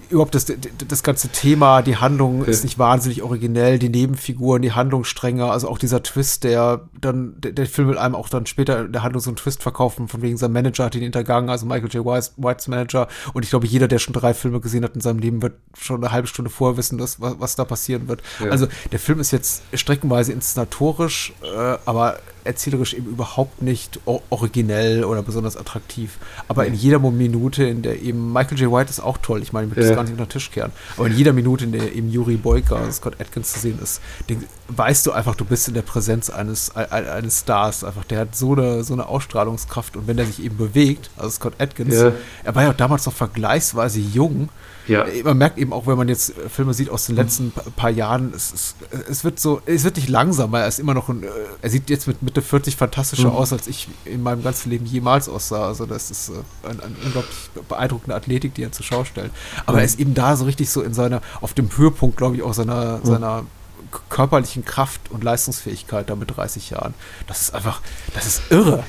Überhaupt 0.09 0.35
das, 0.35 0.45
das 0.87 1.03
ganze 1.03 1.29
Thema, 1.29 1.81
die 1.81 1.97
Handlung 1.97 2.45
ist 2.45 2.63
nicht 2.63 2.79
wahnsinnig 2.79 3.23
originell, 3.23 3.79
die 3.79 3.89
Nebenfiguren, 3.89 4.61
die 4.61 4.71
Handlungsstränge, 4.71 5.45
also 5.45 5.69
auch 5.69 5.77
dieser 5.77 6.03
Twist, 6.03 6.43
der 6.43 6.81
dann, 6.99 7.35
der, 7.39 7.51
der 7.51 7.65
Film 7.65 7.89
will 7.89 7.97
einem 7.97 8.15
auch 8.15 8.29
dann 8.29 8.45
später 8.45 8.85
in 8.85 8.91
der 8.91 9.03
Handlung 9.03 9.21
so 9.21 9.29
einen 9.29 9.37
Twist 9.37 9.63
verkaufen, 9.63 10.07
von 10.07 10.21
wegen 10.21 10.37
sein 10.37 10.51
Manager 10.51 10.85
hat 10.85 10.95
ihn 10.95 11.01
hintergangen, 11.01 11.49
also 11.49 11.65
Michael 11.65 11.89
J. 11.89 12.05
Whites, 12.05 12.33
Whites 12.37 12.67
Manager. 12.67 13.07
Und 13.33 13.43
ich 13.43 13.49
glaube, 13.49 13.67
jeder, 13.67 13.87
der 13.87 13.99
schon 13.99 14.13
drei 14.13 14.33
Filme 14.33 14.59
gesehen 14.59 14.83
hat 14.83 14.95
in 14.95 15.01
seinem 15.01 15.19
Leben, 15.19 15.41
wird 15.41 15.53
schon 15.77 16.03
eine 16.03 16.11
halbe 16.11 16.27
Stunde 16.27 16.49
vorher 16.49 16.77
wissen, 16.77 16.97
dass, 16.97 17.19
was, 17.19 17.39
was 17.39 17.55
da 17.55 17.65
passieren 17.65 18.07
wird. 18.07 18.21
Ja. 18.39 18.49
Also 18.49 18.67
der 18.91 18.99
Film 18.99 19.19
ist 19.19 19.31
jetzt 19.31 19.63
streckenweise 19.73 20.31
inszenatorisch, 20.33 21.33
äh, 21.43 21.77
aber 21.85 22.19
erzählerisch 22.43 22.93
eben 22.93 23.07
überhaupt 23.07 23.61
nicht 23.61 23.99
originell 24.29 25.03
oder 25.03 25.21
besonders 25.23 25.55
attraktiv. 25.57 26.17
Aber 26.47 26.65
in 26.65 26.73
jeder 26.73 26.99
Minute, 26.99 27.63
in 27.63 27.81
der 27.81 28.01
eben 28.01 28.31
Michael 28.33 28.59
J. 28.59 28.71
White 28.71 28.89
ist 28.89 28.99
auch 28.99 29.17
toll, 29.17 29.41
ich 29.41 29.53
meine, 29.53 29.67
ich 29.67 29.75
möchte 29.75 29.87
das 29.87 29.95
gar 29.95 30.03
nicht 30.03 30.11
unter 30.13 30.25
den 30.25 30.29
Tisch 30.29 30.51
kehren, 30.51 30.71
aber 30.97 31.07
in 31.07 31.15
jeder 31.15 31.33
Minute, 31.33 31.63
in 31.65 31.71
der 31.71 31.93
eben 31.95 32.09
Yuri 32.09 32.37
Boyka, 32.37 32.91
Scott 32.91 33.19
Atkins 33.19 33.53
zu 33.53 33.59
sehen 33.59 33.79
ist, 33.81 34.01
den, 34.29 34.43
weißt 34.69 35.05
du 35.05 35.11
einfach, 35.11 35.35
du 35.35 35.45
bist 35.45 35.67
in 35.67 35.73
der 35.73 35.81
Präsenz 35.83 36.29
eines, 36.29 36.75
ein- 36.75 37.07
eines 37.07 37.39
Stars 37.41 37.83
einfach. 37.83 38.03
Der 38.05 38.19
hat 38.19 38.35
so 38.35 38.53
eine, 38.53 38.83
so 38.83 38.93
eine 38.93 39.07
Ausstrahlungskraft 39.07 39.95
und 39.97 40.07
wenn 40.07 40.17
der 40.17 40.25
sich 40.25 40.43
eben 40.43 40.57
bewegt, 40.57 41.09
also 41.17 41.29
Scott 41.29 41.53
Atkins, 41.59 41.95
Ja. 41.95 42.11
er 42.43 42.55
war 42.55 42.63
ja 42.63 42.73
damals 42.73 43.05
noch 43.05 43.13
vergleichsweise 43.13 43.99
jung, 43.99 44.49
Ja. 44.87 45.03
äh, 45.03 45.23
Man 45.23 45.37
merkt 45.37 45.57
eben 45.57 45.71
auch, 45.71 45.87
wenn 45.87 45.97
man 45.97 46.09
jetzt 46.09 46.37
äh, 46.37 46.49
Filme 46.49 46.73
sieht 46.73 46.89
aus 46.89 47.05
den 47.05 47.15
letzten 47.15 47.51
pa- 47.51 47.63
paar 47.75 47.89
Jahren, 47.89 48.33
es, 48.35 48.51
es, 48.53 48.75
es 49.09 49.23
wird 49.23 49.39
so, 49.39 49.61
es 49.65 49.83
wird 49.85 49.95
nicht 49.95 50.09
langsamer, 50.09 50.59
er 50.61 50.67
ist 50.67 50.79
immer 50.79 50.93
noch 50.93 51.07
ein, 51.09 51.23
äh, 51.23 51.27
er 51.61 51.69
sieht 51.69 51.89
jetzt 51.89 52.05
mit, 52.07 52.21
mit 52.21 52.33
Schritte 52.33 52.41
40 52.49 52.75
fantastischer 52.75 53.29
Mhm. 53.29 53.35
aus, 53.35 53.53
als 53.53 53.67
ich 53.67 53.87
in 54.05 54.21
meinem 54.23 54.43
ganzen 54.43 54.69
Leben 54.71 54.85
jemals 54.85 55.29
aussah. 55.29 55.67
Also 55.67 55.85
das 55.85 56.11
ist 56.11 56.29
äh, 56.29 56.33
ein, 56.67 56.79
unglaublich 57.05 57.35
beeindruckende 57.69 58.15
Athletik, 58.15 58.53
die 58.55 58.63
er 58.63 58.71
zur 58.71 58.85
Schau 58.85 59.03
stellt. 59.05 59.31
Aber 59.65 59.77
er 59.79 59.85
ist 59.85 59.99
eben 59.99 60.13
da 60.15 60.35
so 60.35 60.45
richtig 60.45 60.69
so 60.69 60.81
in 60.81 60.93
seiner, 60.93 61.21
auf 61.41 61.53
dem 61.53 61.69
Höhepunkt, 61.77 62.17
glaube 62.17 62.35
ich, 62.35 62.41
auch 62.43 62.53
seiner, 62.53 62.99
seiner 63.05 63.45
k- 63.91 63.99
körperlichen 64.09 64.65
Kraft 64.65 65.11
und 65.11 65.23
Leistungsfähigkeit 65.23 66.09
da 66.09 66.15
mit 66.15 66.35
30 66.35 66.71
Jahren. 66.71 66.93
Das 67.27 67.41
ist 67.41 67.53
einfach, 67.53 67.81
das 68.15 68.25
ist 68.25 68.41
irre. 68.49 68.83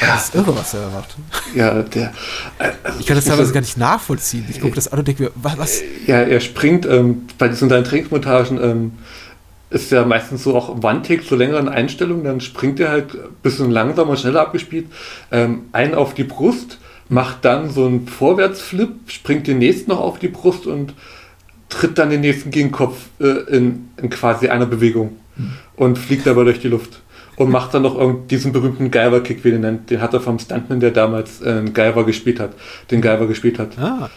Ja. 0.00 0.14
Das 0.14 0.24
ist 0.26 0.34
irre, 0.34 0.54
was 0.56 0.74
er 0.74 0.82
da 0.82 0.90
macht. 0.90 1.16
Ja, 1.54 1.82
der. 1.82 2.12
äh, 2.58 2.70
Ich 2.98 3.06
kann 3.06 3.16
das 3.16 3.24
teilweise 3.24 3.52
gar 3.52 3.60
nicht 3.60 3.78
nachvollziehen. 3.78 4.44
Ich 4.50 4.60
gucke 4.60 4.74
das 4.74 4.88
an 4.88 4.98
und 4.98 5.08
denke 5.08 5.24
mir, 5.24 5.30
was? 5.34 5.82
Ja, 6.06 6.20
er 6.20 6.40
springt 6.40 6.84
ähm, 6.86 7.26
bei 7.38 7.48
diesen 7.48 7.68
seinen 7.68 7.84
Trainingsmontagen 7.84 8.62
ähm, 8.62 8.92
ist 9.70 9.90
ja 9.90 10.04
meistens 10.04 10.42
so 10.44 10.56
auch 10.56 10.82
One-Take 10.82 11.24
zu 11.24 11.34
längeren 11.34 11.68
Einstellungen, 11.68 12.24
dann 12.24 12.40
springt 12.40 12.78
er 12.78 12.90
halt 12.90 13.14
ein 13.14 13.34
bisschen 13.42 13.70
langsamer, 13.70 14.16
schneller 14.16 14.40
abgespielt, 14.42 14.86
ähm, 15.32 15.62
einen 15.72 15.94
auf 15.94 16.14
die 16.14 16.24
Brust, 16.24 16.78
macht 17.08 17.44
dann 17.44 17.70
so 17.70 17.86
einen 17.86 18.06
Vorwärtsflip, 18.06 18.90
springt 19.08 19.46
den 19.46 19.58
nächsten 19.58 19.90
noch 19.90 20.00
auf 20.00 20.18
die 20.18 20.28
Brust 20.28 20.66
und 20.66 20.94
tritt 21.68 21.98
dann 21.98 22.10
den 22.10 22.20
nächsten 22.20 22.50
Gegenkopf 22.50 22.96
äh, 23.20 23.56
in, 23.56 23.88
in 24.00 24.08
quasi 24.10 24.48
einer 24.48 24.66
Bewegung 24.66 25.16
und 25.76 25.98
fliegt 25.98 26.26
dabei 26.26 26.44
durch 26.44 26.60
die 26.60 26.68
Luft. 26.68 27.00
Und 27.36 27.50
macht 27.50 27.74
dann 27.74 27.82
noch 27.82 27.98
diesen 28.30 28.52
berühmten 28.52 28.90
Guyver-Kick, 28.90 29.44
wie 29.44 29.50
den 29.50 29.60
nennt. 29.60 29.90
Den 29.90 30.00
hat 30.00 30.14
er 30.14 30.20
vom 30.20 30.38
Stuntman, 30.38 30.80
der 30.80 30.90
damals 30.90 31.42
äh, 31.42 31.62
Guyver 31.72 32.04
gespielt 32.04 32.40
hat. 32.40 32.52
Den 32.90 33.02
Guyver 33.02 33.26
gespielt 33.26 33.58
hat 33.58 33.78
Ah, 33.78 34.08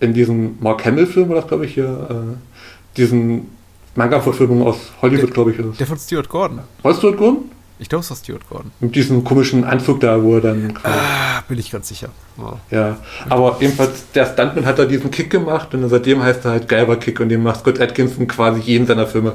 in 0.00 0.14
diesem 0.14 0.56
Mark 0.60 0.84
Hamill-Film 0.84 1.28
war 1.28 1.36
das, 1.36 1.48
glaube 1.48 1.66
ich, 1.66 1.74
hier, 1.74 2.06
äh, 2.08 2.96
diesen 2.96 3.48
Manga-Verfilmung 3.96 4.64
aus 4.64 4.76
Hollywood, 5.02 5.34
glaube 5.34 5.50
ich, 5.50 5.58
ist 5.58 5.80
der 5.80 5.86
von 5.88 5.98
Stuart 5.98 6.28
Gordon. 6.28 6.60
Weißt 6.82 7.02
du, 7.02 7.10
Gordon? 7.12 7.50
Ich 7.80 7.88
glaube, 7.88 8.02
es 8.02 8.10
war 8.10 8.16
Stuart 8.16 8.48
Gordon. 8.48 8.70
Mit 8.80 8.94
diesem 8.94 9.24
komischen 9.24 9.64
Anzug 9.64 10.00
da, 10.00 10.22
wo 10.22 10.34
er 10.36 10.40
dann 10.40 10.74
Ah, 10.84 11.40
bin 11.48 11.58
ich 11.58 11.70
ganz 11.70 11.88
sicher. 11.88 12.08
Ja. 12.36 12.60
ja. 12.76 12.96
Aber 13.28 13.56
jedenfalls, 13.60 14.04
der 14.14 14.26
Stuntman 14.26 14.66
hat 14.66 14.78
da 14.78 14.84
diesen 14.84 15.10
Kick 15.10 15.30
gemacht 15.30 15.74
und 15.74 15.88
seitdem 15.88 16.22
heißt 16.22 16.44
er 16.44 16.52
halt 16.52 16.68
Guyver-Kick 16.68 17.18
und 17.18 17.28
den 17.28 17.42
macht 17.42 17.60
Scott 17.60 17.80
Atkinson 17.80 18.28
quasi 18.28 18.60
jeden 18.60 18.86
seiner 18.86 19.06
Filme. 19.08 19.34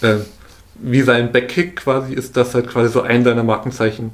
Äh, 0.00 0.16
wie 0.78 1.02
sein 1.02 1.32
Backkick 1.32 1.76
quasi 1.76 2.14
ist 2.14 2.36
das 2.36 2.54
halt 2.54 2.68
quasi 2.68 2.92
so 2.92 3.02
ein 3.02 3.24
seiner 3.24 3.42
Markenzeichen. 3.44 4.10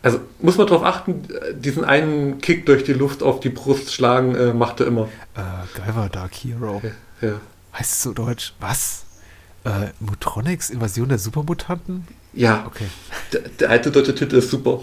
Also 0.00 0.20
muss 0.40 0.56
man 0.58 0.68
darauf 0.68 0.84
achten, 0.84 1.24
diesen 1.56 1.84
einen 1.84 2.40
Kick 2.40 2.66
durch 2.66 2.84
die 2.84 2.92
Luft 2.92 3.24
auf 3.24 3.40
die 3.40 3.48
Brust 3.48 3.92
schlagen, 3.92 4.36
äh, 4.36 4.52
macht 4.54 4.78
er 4.78 4.86
immer. 4.86 5.08
Äh, 5.34 5.40
Guyver 5.76 6.08
Dark 6.08 6.34
Hero. 6.34 6.80
Ja. 7.20 7.40
Heißt 7.76 7.92
es 7.94 8.02
so 8.04 8.12
deutsch? 8.12 8.54
Was? 8.60 9.06
Äh, 9.64 9.88
Mutronics, 9.98 10.70
Invasion 10.70 11.08
der 11.08 11.18
Supermutanten? 11.18 12.06
Ja, 12.32 12.64
Okay. 12.68 12.86
der, 13.32 13.40
der 13.58 13.70
alte 13.70 13.90
deutsche 13.90 14.14
Titel 14.14 14.36
ist 14.36 14.50
super. 14.50 14.80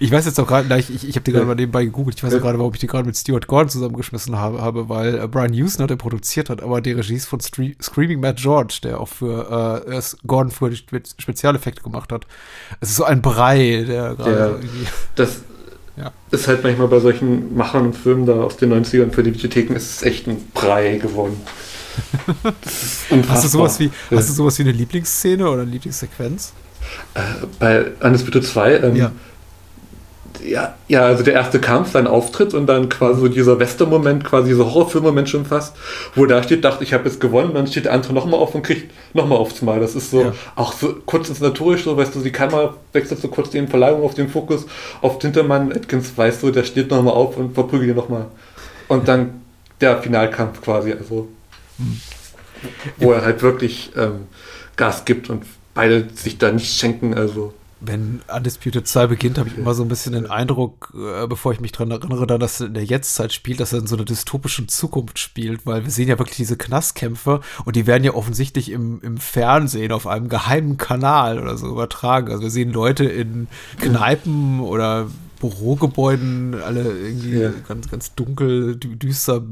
Ich 0.00 0.10
weiß 0.10 0.26
jetzt 0.26 0.38
auch 0.40 0.46
gerade, 0.46 0.66
gleich, 0.66 0.90
ich, 0.90 1.08
ich 1.08 1.14
habe 1.16 1.24
die 1.24 1.32
gerade 1.32 1.46
mal 1.46 1.54
nebenbei 1.54 1.84
gegoogelt. 1.84 2.16
Ich 2.16 2.24
weiß 2.24 2.34
auch 2.34 2.40
gerade, 2.40 2.58
warum 2.58 2.72
ich 2.74 2.80
die 2.80 2.86
gerade 2.86 3.06
mit 3.06 3.16
Stuart 3.16 3.46
Gordon 3.46 3.68
zusammengeschmissen 3.68 4.36
habe, 4.38 4.60
habe 4.60 4.88
weil 4.88 5.18
äh, 5.18 5.26
Brian 5.28 5.52
Houston, 5.54 5.86
der 5.86 5.96
produziert 5.96 6.50
hat, 6.50 6.62
aber 6.62 6.80
die 6.80 6.92
Regie 6.92 7.14
ist 7.14 7.26
von 7.26 7.40
Stre 7.40 7.72
Screaming 7.82 8.20
Mad 8.20 8.40
George, 8.40 8.78
der 8.82 9.00
auch 9.00 9.08
für 9.08 9.82
äh, 9.86 10.00
Gordon 10.26 10.50
früher 10.50 10.70
die 10.70 10.76
Spe 10.76 11.02
Spezialeffekte 11.18 11.82
gemacht 11.82 12.12
hat. 12.12 12.26
Es 12.80 12.90
ist 12.90 12.96
so 12.96 13.04
ein 13.04 13.22
Brei, 13.22 13.84
der 13.86 14.14
gerade 14.16 14.60
Ja. 14.62 14.68
Das 15.14 15.40
Ja. 15.94 16.10
ist 16.30 16.48
halt 16.48 16.64
manchmal 16.64 16.88
bei 16.88 17.00
solchen 17.00 17.54
Machern 17.54 17.84
und 17.84 17.92
Filmen 17.94 18.24
da 18.24 18.32
aus 18.40 18.56
den 18.56 18.72
90ern 18.72 19.12
für 19.12 19.22
die 19.22 19.34
Videotheken 19.34 19.74
ist 19.74 19.96
es 19.96 20.02
echt 20.02 20.26
ein 20.26 20.38
Brei 20.54 20.96
geworden. 20.96 21.36
Hast 23.28 23.44
du 23.44 23.48
sowas 23.48 23.78
wie, 23.78 23.90
Ja. 24.10 24.16
hast 24.16 24.28
du 24.30 24.32
sowas 24.32 24.58
wie 24.58 24.62
eine 24.62 24.72
Lieblingsszene 24.72 25.46
oder 25.46 25.62
eine 25.62 25.70
Lieblingssequenz? 25.70 26.52
bei 27.58 27.90
Undisputed 28.00 28.44
2, 28.44 28.76
ähm, 28.78 28.96
ja. 28.96 29.12
Ja. 30.44 30.74
Ja, 30.88 31.02
also 31.06 31.22
der 31.22 31.34
erste 31.34 31.60
Kampf, 31.60 31.92
sein 31.92 32.06
Auftritt 32.06 32.54
und 32.54 32.66
dann 32.66 32.88
quasi 32.88 33.20
so 33.20 33.28
dieser 33.28 33.58
Western-Moment, 33.58 34.24
quasi 34.24 34.48
dieser 34.50 34.66
Horrorfilm-Moment 34.66 35.28
schon 35.28 35.44
fast, 35.46 35.74
wo 36.14 36.26
da 36.26 36.42
steht, 36.42 36.64
dachte 36.64 36.84
ich 36.84 36.92
habe 36.92 37.04
jetzt 37.04 37.20
gewonnen, 37.20 37.54
dann 37.54 37.66
steht 37.66 37.86
der 37.86 37.92
andere 37.92 38.12
nochmal 38.12 38.40
auf 38.40 38.54
und 38.54 38.62
kriegt 38.62 38.90
nochmal 39.14 39.38
aufs 39.38 39.62
Mal. 39.62 39.80
Das 39.80 39.94
ist 39.94 40.10
so, 40.10 40.22
Ja. 40.22 40.32
auch 40.56 40.72
so 40.72 40.94
kurz 41.06 41.28
inszenatorisch, 41.28 41.84
so, 41.84 41.96
weißt 41.96 42.14
du, 42.14 42.20
die 42.20 42.32
Kamera 42.32 42.74
wechselt 42.92 43.20
so 43.20 43.28
kurz 43.28 43.50
die 43.50 43.66
Verleihung 43.66 44.02
auf 44.02 44.14
den 44.14 44.28
Fokus, 44.28 44.66
auf 45.00 45.18
den 45.18 45.32
Hintermann, 45.32 45.72
Atkins, 45.72 46.16
weißt 46.16 46.42
du, 46.42 46.50
der 46.50 46.64
steht 46.64 46.90
nochmal 46.90 47.14
auf 47.14 47.36
und 47.36 47.54
verprügelt 47.54 47.90
ihn 47.90 47.96
nochmal. 47.96 48.26
Und 48.88 49.08
dann 49.08 49.42
der 49.80 50.02
Finalkampf 50.02 50.60
quasi, 50.62 50.92
also, 50.92 51.28
wo 52.98 53.12
er 53.12 53.24
halt 53.24 53.42
wirklich 53.42 53.90
ähm, 53.96 54.26
Gas 54.76 55.04
gibt 55.04 55.30
und 55.30 55.44
beide 55.74 56.06
sich 56.14 56.38
da 56.38 56.52
nicht 56.52 56.78
schenken, 56.78 57.14
also. 57.14 57.54
Wenn 57.84 58.20
Undisputed 58.34 58.86
2 58.86 59.08
beginnt, 59.08 59.38
habe 59.38 59.48
ich 59.48 59.58
immer 59.58 59.74
so 59.74 59.82
ein 59.82 59.88
bisschen 59.88 60.12
den 60.12 60.30
Eindruck, 60.30 60.92
äh, 60.94 61.26
bevor 61.26 61.52
ich 61.52 61.60
mich 61.60 61.72
dran 61.72 61.90
erinnere, 61.90 62.26
dann, 62.26 62.40
dass 62.40 62.60
er 62.60 62.68
in 62.68 62.74
der 62.74 62.84
Jetztzeit 62.84 63.32
spielt, 63.32 63.60
dass 63.60 63.72
er 63.72 63.80
in 63.80 63.86
so 63.86 63.96
einer 63.96 64.04
dystopischen 64.04 64.68
Zukunft 64.68 65.18
spielt, 65.18 65.66
weil 65.66 65.84
wir 65.84 65.90
sehen 65.90 66.08
ja 66.08 66.18
wirklich 66.18 66.36
diese 66.36 66.56
Knastkämpfe 66.56 67.40
und 67.64 67.76
die 67.76 67.86
werden 67.86 68.04
ja 68.04 68.14
offensichtlich 68.14 68.70
im, 68.70 69.00
im 69.02 69.18
Fernsehen 69.18 69.92
auf 69.92 70.06
einem 70.06 70.28
geheimen 70.28 70.76
Kanal 70.76 71.38
oder 71.40 71.56
so 71.56 71.68
übertragen. 71.68 72.30
Also 72.30 72.42
wir 72.42 72.50
sehen 72.50 72.70
Leute 72.70 73.04
in 73.04 73.48
Kneipen 73.80 74.60
oder 74.60 75.08
Bürogebäuden, 75.42 76.54
alle 76.62 76.82
irgendwie 76.82 77.38
Ja. 77.40 77.50
ganz, 77.68 77.90
ganz 77.90 78.14
dunkel, 78.14 78.74
dü- 78.80 78.96
düster, 78.96 79.42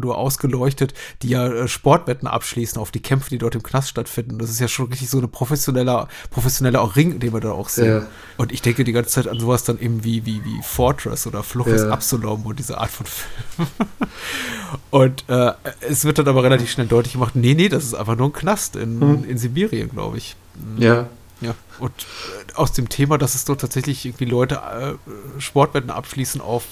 nur 0.00 0.16
ausgeleuchtet, 0.18 0.94
die 1.22 1.28
ja 1.30 1.46
äh, 1.48 1.68
Sportwetten 1.68 2.26
abschließen 2.28 2.80
auf 2.80 2.90
die 2.90 3.00
Kämpfe, 3.00 3.30
die 3.30 3.38
dort 3.38 3.54
im 3.54 3.62
Knast 3.62 3.88
stattfinden. 3.90 4.38
Das 4.38 4.50
ist 4.50 4.60
ja 4.60 4.68
schon 4.68 4.86
richtig 4.86 5.10
so 5.10 5.18
eine 5.18 5.28
professionelle, 5.28 6.08
professionelle 6.30 6.96
Ring, 6.96 7.18
den 7.18 7.32
wir 7.32 7.40
da 7.40 7.50
auch 7.52 7.68
sehen. 7.68 8.02
Ja. 8.02 8.06
Und 8.38 8.52
ich 8.52 8.62
denke 8.62 8.84
die 8.84 8.92
ganze 8.92 9.10
Zeit 9.10 9.28
an 9.28 9.38
sowas 9.40 9.64
dann 9.64 9.78
eben 9.78 10.04
wie, 10.04 10.24
wie, 10.26 10.44
wie 10.44 10.60
Fortress 10.62 11.26
oder 11.26 11.42
Flucht 11.42 11.68
des 11.70 11.82
Ja. 11.82 11.90
Absalom 11.90 12.46
und 12.46 12.58
diese 12.58 12.78
Art 12.78 12.90
von 12.90 13.06
Film. 13.06 13.68
und 14.90 15.24
äh, 15.28 15.52
es 15.80 16.04
wird 16.04 16.18
dann 16.18 16.28
aber 16.28 16.42
relativ 16.42 16.70
schnell 16.70 16.86
deutlich 16.86 17.14
gemacht, 17.14 17.34
nee, 17.36 17.54
nee, 17.54 17.68
das 17.68 17.84
ist 17.84 17.94
einfach 17.94 18.16
nur 18.16 18.28
ein 18.28 18.32
Knast 18.32 18.76
in, 18.76 19.00
Hm. 19.00 19.24
in 19.28 19.38
Sibirien, 19.38 19.90
glaube 19.90 20.18
ich. 20.18 20.36
Ja, 20.78 21.06
Ja, 21.40 21.54
und 21.78 21.92
äh, 21.92 22.54
aus 22.54 22.72
dem 22.72 22.88
Thema, 22.88 23.18
dass 23.18 23.34
es 23.34 23.44
dort 23.44 23.60
tatsächlich 23.60 24.06
irgendwie 24.06 24.24
Leute 24.24 24.56
äh, 24.56 25.40
Sportwetten 25.40 25.90
abschließen 25.90 26.40
auf 26.40 26.64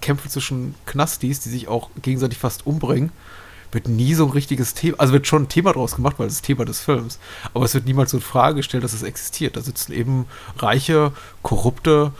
Kämpfe 0.00 0.28
zwischen 0.28 0.74
Knastis, 0.86 1.40
die 1.40 1.48
sich 1.48 1.68
auch 1.68 1.90
gegenseitig 2.00 2.38
fast 2.38 2.66
umbringen, 2.66 3.12
wird 3.72 3.88
nie 3.88 4.14
so 4.14 4.26
ein 4.26 4.30
richtiges 4.30 4.74
Thema, 4.74 5.00
also 5.00 5.12
wird 5.14 5.26
schon 5.26 5.44
ein 5.44 5.48
Thema 5.48 5.72
draus 5.72 5.96
gemacht, 5.96 6.18
weil 6.18 6.26
das 6.26 6.36
ist 6.36 6.44
Thema 6.44 6.64
des 6.64 6.80
Films, 6.80 7.18
aber 7.54 7.64
es 7.64 7.74
wird 7.74 7.86
niemals 7.86 8.10
so 8.10 8.18
in 8.18 8.22
Frage 8.22 8.56
gestellt, 8.56 8.84
dass 8.84 8.92
es 8.92 9.02
existiert. 9.02 9.56
Da 9.56 9.62
sitzen 9.62 9.92
eben 9.92 10.26
reiche, 10.58 11.12
korrupte 11.42 12.12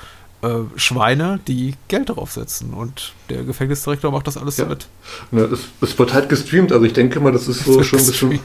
äh, 0.42 0.48
Schweine, 0.76 1.38
die 1.46 1.74
Geld 1.88 2.08
darauf 2.08 2.32
setzen 2.32 2.74
und 2.74 3.12
der 3.30 3.44
Gefängnisdirektor 3.44 4.10
macht 4.10 4.26
das 4.26 4.36
alles 4.36 4.56
Ja. 4.56 4.64
so 4.64 4.70
mit. 4.70 5.52
es, 5.52 5.60
es 5.80 5.98
wird 5.98 6.12
halt 6.12 6.28
gestreamt, 6.28 6.72
also 6.72 6.84
ich 6.84 6.92
denke 6.92 7.20
mal, 7.20 7.32
das 7.32 7.46
ist 7.48 7.64
so 7.64 7.82
schon 7.82 8.00
ein 8.00 8.06
bisschen. 8.06 8.38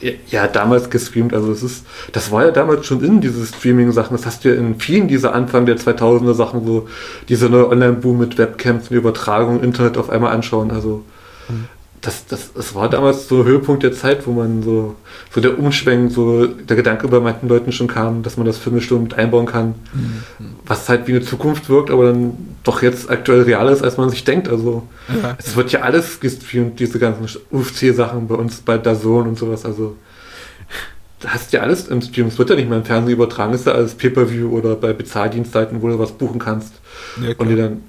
Ja, 0.00 0.12
ja, 0.28 0.46
damals 0.48 0.90
gestreamt, 0.90 1.32
also 1.34 1.50
es 1.50 1.62
ist, 1.62 1.84
das 2.12 2.30
war 2.30 2.44
ja 2.44 2.50
damals 2.50 2.86
schon 2.86 3.02
in 3.02 3.20
diese 3.20 3.44
Streaming-Sachen, 3.46 4.16
das 4.16 4.26
hast 4.26 4.44
du 4.44 4.50
ja 4.50 4.54
in 4.54 4.78
vielen 4.78 5.08
dieser 5.08 5.34
Anfang 5.34 5.66
der 5.66 5.78
2000er 5.78 6.34
Sachen, 6.34 6.64
so 6.66 6.88
diese 7.28 7.48
neue 7.48 7.68
Online-Boom 7.68 8.18
mit 8.18 8.38
Webcams 8.38 8.88
und 8.90 8.96
Übertragung, 8.96 9.62
Internet 9.62 9.96
auf 9.96 10.10
einmal 10.10 10.32
anschauen, 10.32 10.70
also 10.70 11.04
das, 12.02 12.26
das, 12.26 12.52
das 12.54 12.74
war 12.74 12.88
damals 12.88 13.28
so 13.28 13.44
Höhepunkt 13.44 13.82
der 13.82 13.92
Zeit, 13.92 14.26
wo 14.26 14.32
man 14.32 14.62
so, 14.62 14.96
so 15.34 15.40
der 15.40 15.58
Umschwenk, 15.58 16.10
so 16.10 16.46
der 16.46 16.76
Gedanke 16.76 17.06
bei 17.08 17.20
manchen 17.20 17.48
Leuten 17.48 17.72
schon 17.72 17.88
kam, 17.88 18.22
dass 18.22 18.38
man 18.38 18.46
das 18.46 18.58
schon 18.82 19.02
mit 19.02 19.14
einbauen 19.14 19.44
kann, 19.44 19.74
was 20.64 20.88
halt 20.88 21.06
wie 21.06 21.12
eine 21.12 21.22
Zukunft 21.22 21.68
wirkt, 21.68 21.90
aber 21.90 22.06
dann 22.06 22.32
doch 22.64 22.80
jetzt 22.82 23.10
aktuell 23.10 23.42
realer 23.42 23.70
ist, 23.72 23.82
als 23.82 23.98
man 23.98 24.08
sich 24.08 24.24
denkt. 24.24 24.48
Also 24.48 24.84
Ja. 25.22 25.36
es 25.38 25.56
wird 25.56 25.72
ja 25.72 25.80
alles 25.80 26.20
gestreamt, 26.20 26.80
diese 26.80 26.98
ganzen 26.98 27.26
UFC-Sachen 27.50 28.28
bei 28.28 28.34
uns 28.34 28.60
bei 28.62 28.78
DAZN 28.78 29.06
und 29.28 29.38
sowas. 29.38 29.66
Also 29.66 29.96
da 31.20 31.28
hast 31.30 31.52
ja 31.52 31.60
alles 31.60 31.88
im 31.88 32.00
Stream. 32.00 32.28
Es 32.28 32.38
wird 32.38 32.48
ja 32.48 32.56
nicht 32.56 32.68
mehr 32.68 32.78
im 32.78 32.84
Fernsehen 32.84 33.12
übertragen, 33.12 33.52
ist 33.52 33.66
ja 33.66 33.72
alles 33.72 33.94
Pay-Per-View 33.94 34.48
oder 34.48 34.74
bei 34.74 34.94
Bezahldienstseiten, 34.94 35.82
wo 35.82 35.88
du 35.88 35.98
was 35.98 36.12
buchen 36.12 36.38
kannst 36.38 36.72
Ja, 37.20 37.34
und 37.36 37.48
dir 37.48 37.56
dann 37.58 37.82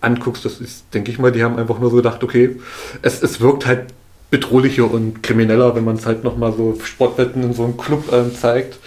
anguckst. 0.00 0.44
Das 0.44 0.60
ist, 0.60 0.84
denke 0.94 1.10
ich 1.10 1.18
mal, 1.18 1.32
die 1.32 1.42
haben 1.42 1.56
einfach 1.56 1.78
nur 1.78 1.90
so 1.90 1.96
gedacht, 1.96 2.22
okay, 2.22 2.56
es, 3.02 3.22
es 3.22 3.40
wirkt 3.40 3.66
halt 3.66 3.86
bedrohlicher 4.30 4.90
und 4.90 5.22
krimineller, 5.22 5.74
wenn 5.74 5.84
man 5.84 5.96
es 5.96 6.06
halt 6.06 6.24
nochmal 6.24 6.52
so 6.52 6.78
Sportwetten 6.82 7.42
in 7.42 7.54
so 7.54 7.64
einem 7.64 7.76
Club 7.76 8.12
ähm, 8.12 8.34
zeigt, 8.34 8.78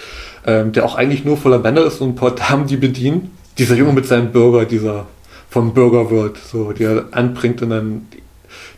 ähm, 0.45 0.71
der 0.71 0.85
auch 0.85 0.95
eigentlich 0.95 1.25
nur 1.25 1.37
voller 1.37 1.59
Männer 1.59 1.83
ist 1.83 2.01
und 2.01 2.09
ein 2.09 2.15
paar 2.15 2.35
Damen, 2.35 2.67
die 2.67 2.77
bedienen. 2.77 3.31
Dieser 3.57 3.75
Junge 3.75 3.93
mit 3.93 4.05
seinem 4.05 4.31
Burger, 4.31 4.65
dieser 4.65 5.07
vom 5.49 5.73
Burger 5.73 6.09
World, 6.09 6.37
so, 6.37 6.71
der 6.71 7.07
anbringt 7.11 7.61
und 7.61 7.71
dann 7.71 8.07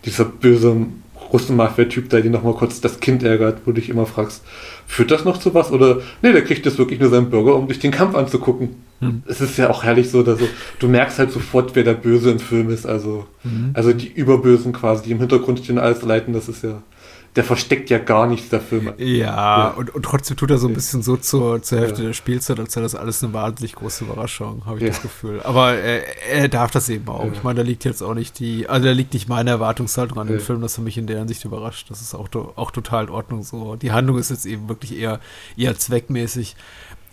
dieser 0.05 0.25
böse 0.25 0.87
Russen-Mafia-Typ, 1.33 2.09
der 2.09 2.21
dir 2.21 2.29
nochmal 2.29 2.53
kurz 2.53 2.79
das 2.79 2.99
Kind 2.99 3.23
ärgert, 3.23 3.61
wo 3.65 3.71
du 3.71 3.81
dich 3.81 3.89
immer 3.89 4.05
fragst, 4.05 4.43
führt 4.85 5.11
das 5.11 5.25
noch 5.25 5.37
zu 5.37 5.53
was? 5.53 5.71
Oder 5.71 5.99
nee, 6.21 6.31
der 6.31 6.43
kriegt 6.43 6.65
jetzt 6.65 6.77
wirklich 6.77 6.99
nur 6.99 7.09
seinen 7.09 7.29
Burger, 7.29 7.55
um 7.55 7.67
sich 7.67 7.79
den 7.79 7.91
Kampf 7.91 8.15
anzugucken. 8.15 8.69
Es 9.25 9.41
ist 9.41 9.57
ja 9.57 9.69
auch 9.69 9.83
herrlich 9.83 10.09
so, 10.09 10.23
dass 10.23 10.39
so, 10.39 10.47
du 10.79 10.87
merkst 10.87 11.19
halt 11.19 11.31
sofort, 11.31 11.75
wer 11.75 11.83
der 11.83 11.93
Böse 11.95 12.31
im 12.31 12.39
Film 12.39 12.69
ist. 12.69 12.85
Also, 12.85 13.25
also 13.73 13.91
die 13.91 14.07
Überbösen 14.07 14.71
quasi, 14.71 15.03
die 15.03 15.11
im 15.11 15.19
Hintergrund 15.19 15.59
stehen, 15.59 15.77
alles 15.77 16.03
leiten, 16.03 16.33
das 16.33 16.47
ist 16.47 16.63
ja 16.63 16.81
der 17.35 17.43
versteckt 17.43 17.89
ja 17.89 17.97
gar 17.97 18.27
nichts, 18.27 18.49
der 18.49 18.61
Film. 18.61 18.93
Ja, 18.97 19.05
ja. 19.05 19.67
Und, 19.69 19.93
und 19.95 20.03
trotzdem 20.03 20.37
tut 20.37 20.51
er 20.51 20.59
so 20.59 20.67
ein 20.67 20.73
bisschen 20.73 21.01
so 21.01 21.17
zur, 21.17 21.63
zur 21.63 21.79
Hälfte 21.79 22.01
ja. 22.01 22.07
der 22.07 22.13
Spielzeit, 22.13 22.59
als 22.59 22.75
wäre 22.75 22.83
das 22.83 22.93
alles 22.93 23.23
eine 23.23 23.33
wahnsinnig 23.33 23.73
große 23.73 24.03
Überraschung, 24.03 24.65
habe 24.65 24.77
ich 24.77 24.83
ja. 24.83 24.89
das 24.89 25.01
Gefühl. 25.01 25.41
Aber 25.43 25.73
er, 25.73 26.03
er, 26.29 26.47
darf 26.47 26.69
das 26.69 26.89
eben 26.89 27.07
auch. 27.07 27.31
Ich 27.31 27.41
meine, 27.41 27.57
da 27.57 27.63
liegt 27.63 27.85
jetzt 27.85 28.03
auch 28.03 28.13
nicht 28.13 28.37
die, 28.37 28.69
also 28.69 28.85
da 28.85 28.91
liegt 28.91 29.13
nicht 29.13 29.29
meine 29.29 29.49
Erwartungshaltung 29.49 30.19
an 30.19 30.27
den 30.27 30.39
Film, 30.39 30.61
das 30.61 30.75
für 30.75 30.81
mich 30.81 30.97
in 30.97 31.07
der 31.07 31.19
Hinsicht 31.19 31.43
überrascht. 31.43 31.89
Das 31.89 32.01
ist 32.01 32.13
auch, 32.13 32.29
auch 32.55 32.71
total 32.71 33.05
in 33.05 33.09
Ordnung 33.09 33.41
so. 33.41 33.75
Die 33.77 33.91
Handlung 33.91 34.19
ist 34.19 34.29
jetzt 34.29 34.45
eben 34.45 34.69
wirklich 34.69 34.95
eher, 34.97 35.19
eher 35.57 35.75
zweckmäßig 35.75 36.55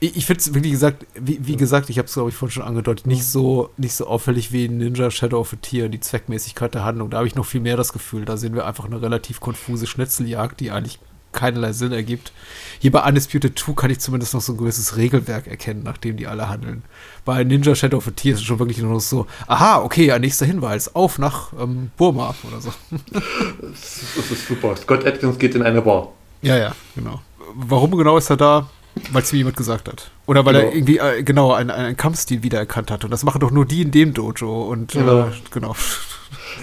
ich, 0.01 0.17
ich 0.17 0.27
finde 0.27 0.41
es, 0.41 0.55
wie 0.55 0.71
gesagt, 0.71 1.07
wie, 1.15 1.39
wie 1.47 1.57
gesagt, 1.57 1.91
ich 1.91 1.99
habe 1.99 2.07
es, 2.07 2.15
glaube 2.15 2.31
ich, 2.31 2.35
vorhin 2.35 2.53
schon 2.53 2.63
angedeutet, 2.63 3.07
nicht 3.07 3.25
so, 3.25 3.71
nicht 3.77 3.95
so 3.95 4.07
auffällig 4.07 4.51
wie 4.51 4.69
Ninja 4.69 5.11
Shadow 5.11 5.41
of 5.41 5.53
a 5.53 5.57
Tear, 5.57 5.89
die 5.89 6.01
Zweckmäßigkeit 6.01 6.75
der 6.75 6.85
Handlung. 6.85 7.11
Da 7.11 7.19
habe 7.19 7.27
ich 7.27 7.35
noch 7.35 7.47
viel 7.47 7.61
mehr 7.61 7.77
das 7.77 7.93
Gefühl. 7.93 8.25
Da 8.25 8.37
sehen 8.37 8.55
wir 8.55 8.67
einfach 8.67 8.87
eine 8.87 9.01
relativ 9.01 9.41
konfuse 9.41 9.87
Schnitzeljagd, 9.87 10.59
die 10.61 10.71
eigentlich 10.71 10.99
keinerlei 11.33 11.73
Sinn 11.73 11.93
ergibt. 11.93 12.33
Hier 12.81 12.91
bei 12.91 13.07
Undisputed 13.07 13.57
2 13.59 13.73
kann 13.75 13.91
ich 13.91 14.01
zumindest 14.01 14.35
noch 14.35 14.41
so 14.41 14.53
ein 14.53 14.57
gewisses 14.57 14.97
Regelwerk 14.97 15.47
erkennen, 15.47 15.83
nachdem 15.85 16.17
die 16.17 16.27
alle 16.27 16.49
handeln. 16.49 16.83
Bei 17.25 17.45
Ninja 17.45 17.75
Shadow 17.75 17.99
of 17.99 18.09
a 18.09 18.11
Tear 18.11 18.35
ist 18.35 18.41
es 18.41 18.47
schon 18.47 18.59
wirklich 18.59 18.79
nur 18.79 18.93
noch 18.93 19.01
so, 19.01 19.27
aha, 19.47 19.83
okay, 19.83 20.07
ja, 20.07 20.19
nächster 20.19 20.47
Hinweis, 20.47 20.95
auf 20.95 21.19
nach 21.19 21.53
ähm, 21.53 21.91
Burma 21.97 22.35
oder 22.49 22.61
so. 22.61 22.73
das 23.61 24.31
ist 24.31 24.49
super. 24.49 24.75
Scott 24.77 25.07
Atkins 25.07 25.39
geht 25.39 25.55
in 25.55 25.63
eine 25.63 25.83
Bar. 25.83 26.09
Ja, 26.43 26.57
ja, 26.57 26.75
genau. 26.97 27.21
Warum 27.55 27.93
genau 27.97 28.17
ist 28.17 28.31
er 28.31 28.37
da? 28.37 28.69
Weil 29.13 29.23
es 29.23 29.33
mir 29.33 29.39
jemand 29.39 29.57
gesagt 29.57 29.89
hat. 29.89 30.11
Oder 30.27 30.45
weil 30.45 30.55
genau. 30.55 30.67
er 30.67 30.75
irgendwie, 30.75 30.99
äh, 30.99 31.23
genau, 31.23 31.53
einen, 31.53 31.71
einen 31.71 31.97
Kampfstil 31.97 32.43
wiedererkannt 32.43 32.91
hat. 32.91 33.05
Und 33.05 33.11
das 33.11 33.25
machen 33.25 33.41
doch 33.41 33.51
nur 33.51 33.65
die 33.65 33.83
in 33.83 33.91
dem 33.91 34.15
Dojo. 34.15 34.63
Und 34.63 34.93
genau. 34.93 35.27
Äh, 35.27 35.33
genau. 35.51 35.75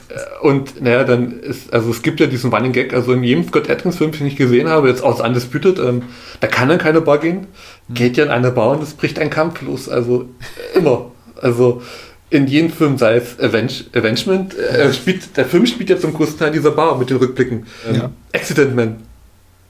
Äh, 0.10 0.46
und 0.46 0.82
naja, 0.82 1.04
dann 1.04 1.40
ist, 1.40 1.74
also 1.74 1.90
es 1.90 2.02
gibt 2.02 2.20
ja 2.20 2.28
diesen 2.28 2.54
Running 2.54 2.74
Gag, 2.74 2.94
also 2.94 3.14
in 3.14 3.24
jedem 3.24 3.48
Scott 3.48 3.70
Atkins-Film, 3.70 4.12
den 4.12 4.28
ich 4.28 4.36
gesehen 4.36 4.68
habe, 4.68 4.90
jetzt 4.90 5.04
aus 5.04 5.22
Undisputed, 5.22 5.80
ähm, 5.80 6.04
da 6.40 6.48
kann 6.48 6.70
er 6.70 6.78
keine 6.78 7.02
Bar 7.02 7.20
gehen, 7.20 7.48
hm. 7.88 7.96
geht 7.96 8.18
ja 8.18 8.26
in 8.26 8.32
eine 8.32 8.52
Bar 8.52 8.72
und 8.72 8.84
es 8.84 8.94
bricht 8.94 9.20
ein 9.20 9.30
Kampf 9.30 9.62
los. 9.62 9.90
Also 9.90 10.30
immer. 10.76 11.12
Also 11.42 11.82
in 12.30 12.48
jedem 12.48 12.72
Film, 12.72 12.98
sei 12.98 13.16
es 13.16 13.40
Avenge, 13.40 13.86
Avengement, 13.94 14.58
äh, 14.58 14.94
spielt, 14.94 15.38
der 15.38 15.46
Film 15.46 15.66
spielt 15.66 15.90
ja 15.90 15.98
zum 15.98 16.14
größten 16.14 16.40
Teil 16.40 16.52
dieser 16.52 16.72
Bar 16.72 16.98
mit 16.98 17.10
den 17.10 17.18
Rückblicken. 17.18 17.68
Ähm, 17.88 17.96
ja. 17.96 18.12
Accident 18.34 18.76
Man. 18.76 19.04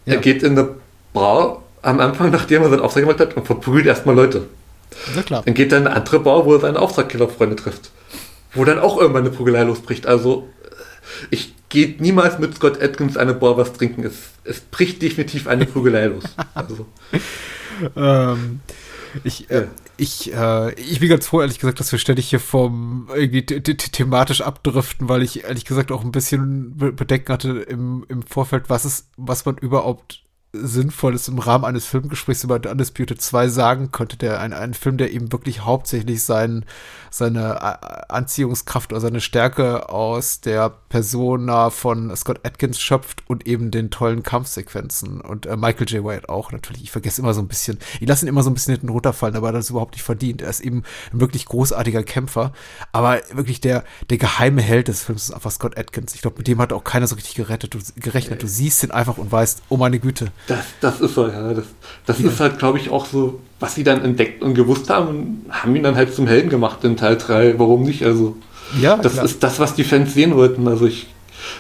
Ja. 0.05 0.16
Er 0.16 0.20
geht 0.20 0.41
in 0.41 0.58
eine 0.58 0.70
Bar 1.14 1.62
am 1.88 1.99
Anfang, 2.01 2.31
nachdem 2.31 2.63
er 2.63 2.69
seinen 2.69 2.81
Auftrag 2.81 3.03
gemacht 3.03 3.19
hat, 3.19 3.38
und 3.38 3.45
verprügelt 3.45 3.85
erstmal 3.85 4.15
Leute. 4.15 4.47
Na 5.15 5.23
klar. 5.23 5.43
Dann 5.45 5.53
geht 5.53 5.71
er 5.71 5.79
in 5.79 5.88
eine 5.88 5.95
andere 5.95 6.19
Bar, 6.19 6.45
wo 6.45 6.53
er 6.53 6.59
seine 6.59 6.79
Auftragskillerfreunde 6.79 7.55
trifft. 7.55 7.91
Wo 8.53 8.65
dann 8.65 8.79
auch 8.79 8.99
irgendwann 8.99 9.25
eine 9.25 9.33
Prügelei 9.33 9.63
losbricht. 9.63 10.05
Also, 10.05 10.49
ich 11.29 11.53
gehe 11.69 11.95
niemals 11.99 12.39
mit 12.39 12.55
Scott 12.55 12.81
Atkins 12.81 13.15
eine 13.15 13.33
Bar 13.33 13.57
was 13.57 13.73
trinken. 13.73 14.03
Es, 14.03 14.15
es 14.43 14.59
bricht 14.59 15.01
definitiv 15.01 15.47
eine 15.47 15.65
Prügelei 15.65 16.07
los. 16.07 16.23
Also. 16.53 16.88
ähm, 17.95 18.59
ich, 19.23 19.49
äh, 19.49 19.67
ich, 19.95 20.33
äh, 20.33 20.73
ich 20.73 20.99
bin 20.99 21.09
ganz 21.09 21.27
froh, 21.27 21.41
ehrlich 21.41 21.59
gesagt, 21.59 21.79
dass 21.79 21.91
wir 21.91 21.99
ständig 21.99 22.29
hier 22.29 22.39
vom 22.39 23.07
irgendwie 23.13 23.45
thematisch 23.45 24.41
abdriften, 24.41 25.07
weil 25.07 25.21
ich 25.21 25.45
ehrlich 25.45 25.65
gesagt 25.65 25.91
auch 25.91 26.03
ein 26.03 26.11
bisschen 26.11 26.75
Bedenken 26.75 27.31
hatte 27.31 27.49
im, 27.59 28.05
im 28.09 28.23
Vorfeld, 28.23 28.69
was 28.69 28.83
ist, 28.83 29.09
was 29.15 29.45
man 29.45 29.57
überhaupt 29.57 30.26
Sinnvolles 30.62 31.28
im 31.28 31.39
Rahmen 31.39 31.66
eines 31.66 31.86
Filmgesprächs 31.86 32.43
über 32.43 32.60
The 32.62 32.70
Undisputed 32.70 33.22
2 33.22 33.47
sagen 33.47 33.91
könnte, 33.91 34.18
der 34.18 34.39
ein, 34.39 34.53
ein 34.53 34.74
Film, 34.74 34.97
der 34.97 35.12
eben 35.12 35.32
wirklich 35.32 35.62
hauptsächlich 35.62 36.24
sein, 36.24 36.66
seine 37.10 37.55
äh, 37.62 38.14
Anziehungskraft 38.14 38.91
oder 38.91 39.01
seine 39.01 39.22
Stärke 39.22 39.89
aus 39.89 40.41
der 40.41 40.70
Persona 40.89 41.70
von 41.70 42.16
Scott 42.16 42.41
Atkins 42.43 42.80
schöpft 42.80 43.24
und 43.28 43.47
eben 43.47 43.72
den 43.72 43.89
tollen 43.89 44.24
Kampfsequenzen 44.24 45.22
und 45.22 45.45
äh, 45.45 45.58
Michael 45.58 45.88
J. 45.88 46.03
White 46.03 46.30
auch 46.30 46.51
natürlich. 46.51 46.84
Ich 46.84 46.91
vergesse 46.91 47.22
immer 47.22 47.34
so 47.34 47.41
ein 47.41 47.47
bisschen, 47.47 47.80
ich 47.99 48.08
lasse 48.08 48.26
ihn 48.26 48.30
immer 48.30 48.43
so 48.43 48.49
ein 48.49 48.53
bisschen 48.53 48.74
hinten 48.74 48.89
runterfallen, 48.89 49.36
aber 49.36 49.51
das 49.51 49.66
ist 49.66 49.70
überhaupt 49.72 49.93
nicht 49.93 50.03
verdient. 50.03 50.41
Er 50.41 50.49
ist 50.49 50.62
eben 50.62 50.84
ein 51.14 51.20
wirklich 51.20 51.45
großartiger 51.45 52.03
Kämpfer, 52.03 52.51
aber 52.91 53.20
wirklich 53.32 53.62
der, 53.62 53.84
der 54.10 54.18
geheime 54.18 54.62
Held 54.62 54.88
des 54.88 55.03
Films 55.03 55.26
ist 55.26 55.32
einfach 55.32 55.51
Scott 55.51 55.78
Atkins. 55.78 56.16
Ich 56.16 56.22
glaube, 56.22 56.38
mit 56.38 56.47
dem 56.47 56.60
hat 56.60 56.74
auch 56.74 56.84
keiner 56.84 57.08
so 57.08 57.16
richtig 57.16 57.36
gerettet, 57.36 57.76
gerechnet. 57.95 58.43
Du 58.43 58.47
siehst 58.47 58.84
ihn 58.84 58.91
einfach 58.91 59.18
und 59.18 59.32
weißt, 59.32 59.64
oh 59.70 59.78
meine 59.78 59.99
Güte. 59.99 60.32
Das, 60.48 60.66
das 60.80 61.02
ist 61.02 61.14
so, 61.14 61.28
ja. 61.28 61.54
Das, 61.54 61.66
das 62.06 62.20
ja. 62.20 62.30
ist 62.30 62.39
halt, 62.39 62.58
glaube 62.58 62.80
ich, 62.80 62.89
auch 62.89 63.06
so, 63.06 63.39
was 63.60 63.76
sie 63.76 63.84
dann 63.84 64.04
entdeckt 64.04 64.41
und 64.41 64.54
gewusst 64.54 64.89
haben 64.89 65.08
und 65.08 65.45
haben 65.50 65.76
ihn 65.76 65.84
dann 65.84 65.95
halt 65.95 66.14
zum 66.14 66.28
Helden 66.28 66.50
gemacht 66.50 66.84
in 66.84 66.95
Teil 66.95 67.18
3. 67.18 67.60
Warum 67.60 67.84
nicht? 67.84 68.04
Also, 68.04 68.38
ja, 68.80 68.98
das 68.98 69.14
klar. 69.14 69.26
ist 69.26 69.43
das, 69.43 69.60
was 69.60 69.76
die 69.76 69.84
Fans 69.84 70.14
sehen 70.14 70.36
wollten. 70.36 70.68
Also 70.68 70.88
ich, 70.88 71.08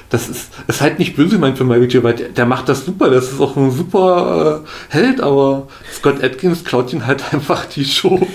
das 0.09 0.29
ist, 0.29 0.51
ist 0.67 0.81
halt 0.81 0.99
nicht 0.99 1.15
böse 1.15 1.37
mein 1.37 1.55
für 1.55 1.65
Michael 1.65 1.91
J. 1.91 2.03
White. 2.03 2.23
Der, 2.23 2.29
der, 2.29 2.45
macht 2.45 2.69
das 2.69 2.85
super. 2.85 3.09
Das 3.09 3.31
ist 3.31 3.39
auch 3.39 3.55
ein 3.57 3.71
super 3.71 4.63
äh, 4.63 4.93
Held, 4.93 5.21
aber 5.21 5.67
Scott 5.93 6.23
Atkins 6.23 6.63
klaut 6.63 6.91
ihn 6.93 7.05
halt 7.05 7.23
einfach 7.33 7.65
die 7.65 7.85
Show. 7.85 8.25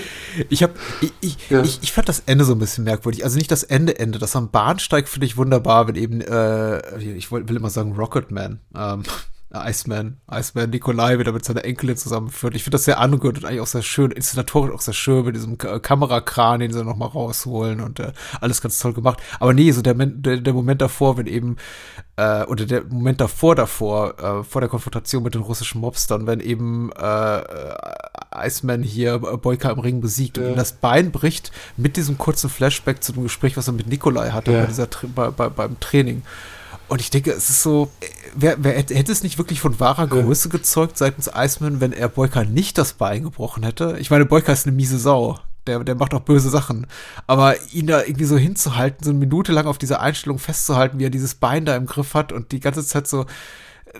Ich 0.49 0.63
habe, 0.63 0.73
ich, 1.01 1.13
ich, 1.21 1.37
ja. 1.49 1.61
ich, 1.61 1.79
ich, 1.83 1.91
fand 1.91 2.09
das 2.09 2.23
Ende 2.25 2.43
so 2.43 2.53
ein 2.53 2.59
bisschen 2.59 2.83
merkwürdig. 2.83 3.23
Also 3.23 3.37
nicht 3.37 3.51
das 3.51 3.63
Ende, 3.63 3.99
Ende. 3.99 4.17
Das 4.17 4.35
am 4.35 4.49
Bahnsteig 4.49 5.07
finde 5.07 5.27
ich 5.27 5.37
wunderbar, 5.37 5.87
wenn 5.87 5.95
eben, 5.95 6.21
äh, 6.21 6.99
ich 6.99 7.31
will, 7.31 7.47
will 7.47 7.55
immer 7.55 7.69
sagen 7.69 7.93
Rocketman. 7.93 8.59
Ähm, 8.75 9.03
Iceman, 9.55 10.17
Iceman 10.31 10.71
Nikolai 10.71 11.19
wieder 11.19 11.31
mit 11.31 11.45
seiner 11.45 11.63
Enkelin 11.63 11.95
zusammenführt. 11.95 12.55
Ich 12.55 12.63
finde 12.63 12.75
das 12.75 12.85
sehr 12.85 12.99
angerührt 12.99 13.37
und 13.37 13.45
eigentlich 13.45 13.61
auch 13.61 13.67
sehr 13.67 13.83
schön, 13.83 14.11
inszenatorisch 14.11 14.73
auch 14.73 14.81
sehr 14.81 14.95
schön 14.95 15.25
mit 15.25 15.35
diesem 15.35 15.57
Kamerakran, 15.57 16.59
den 16.59 16.73
sie 16.73 16.83
nochmal 16.83 17.09
rausholen 17.09 17.79
und 17.79 17.99
äh, 17.99 18.13
alles 18.41 18.61
ganz 18.61 18.79
toll 18.79 18.93
gemacht. 18.93 19.21
Aber 19.39 19.53
nee, 19.53 19.71
so 19.71 19.83
der, 19.83 19.93
der, 19.93 20.37
der 20.37 20.53
Moment 20.53 20.81
davor, 20.81 21.17
wenn 21.17 21.27
eben, 21.27 21.57
äh, 22.15 22.43
oder 22.45 22.65
der 22.65 22.83
Moment 22.85 23.21
davor, 23.21 23.55
davor, 23.55 24.19
äh, 24.19 24.43
vor 24.43 24.61
der 24.61 24.69
Konfrontation 24.69 25.21
mit 25.21 25.35
den 25.35 25.41
russischen 25.41 25.81
Mobstern, 25.81 26.25
wenn 26.25 26.39
eben 26.39 26.91
äh, 26.93 27.37
äh 27.39 27.75
Iceman 28.35 28.81
hier 28.81 29.15
äh, 29.15 29.37
Boyka 29.37 29.69
im 29.69 29.79
Ring 29.79 30.01
besiegt 30.01 30.37
ja. 30.37 30.43
und 30.43 30.49
ihm 30.49 30.55
das 30.55 30.73
Bein 30.73 31.11
bricht 31.11 31.51
mit 31.77 31.97
diesem 31.97 32.17
kurzen 32.17 32.49
Flashback 32.49 33.03
zu 33.03 33.13
dem 33.13 33.21
Gespräch, 33.21 33.55
was 33.57 33.67
er 33.67 33.73
mit 33.73 33.87
Nikolai 33.87 34.31
hatte 34.31 34.51
ja. 34.51 34.61
bei 34.61 34.65
dieser, 34.65 34.87
bei, 35.13 35.29
bei, 35.29 35.49
beim 35.49 35.79
Training. 35.79 36.23
Und 36.93 37.01
ich 37.01 37.09
denke, 37.09 37.31
es 37.31 37.49
ist 37.49 37.63
so, 37.63 37.89
wer, 38.35 38.63
wer 38.63 38.73
hätte 38.75 39.11
es 39.11 39.23
nicht 39.23 39.39
wirklich 39.39 39.59
von 39.59 39.79
wahrer 39.79 40.05
Größe 40.05 40.47
gezeugt 40.49 40.95
seitens 40.95 41.27
Iceman, 41.35 41.81
wenn 41.81 41.91
er 41.91 42.07
Boyka 42.07 42.43
nicht 42.43 42.77
das 42.77 42.93
Bein 42.93 43.23
gebrochen 43.23 43.63
hätte? 43.63 43.97
Ich 43.99 44.11
meine, 44.11 44.27
Boyka 44.27 44.53
ist 44.53 44.67
eine 44.67 44.75
miese 44.75 44.99
Sau. 44.99 45.39
Der, 45.65 45.83
der 45.83 45.95
macht 45.95 46.13
auch 46.13 46.19
böse 46.19 46.51
Sachen. 46.51 46.85
Aber 47.25 47.55
ihn 47.71 47.87
da 47.87 48.03
irgendwie 48.03 48.25
so 48.25 48.37
hinzuhalten, 48.37 49.03
so 49.03 49.09
eine 49.09 49.17
Minute 49.17 49.51
lang 49.53 49.65
auf 49.65 49.79
dieser 49.79 50.01
Einstellung 50.01 50.37
festzuhalten, 50.37 50.99
wie 50.99 51.05
er 51.05 51.09
dieses 51.09 51.33
Bein 51.33 51.65
da 51.65 51.75
im 51.75 51.87
Griff 51.87 52.13
hat 52.13 52.31
und 52.31 52.51
die 52.51 52.59
ganze 52.59 52.85
Zeit 52.85 53.07
so 53.07 53.25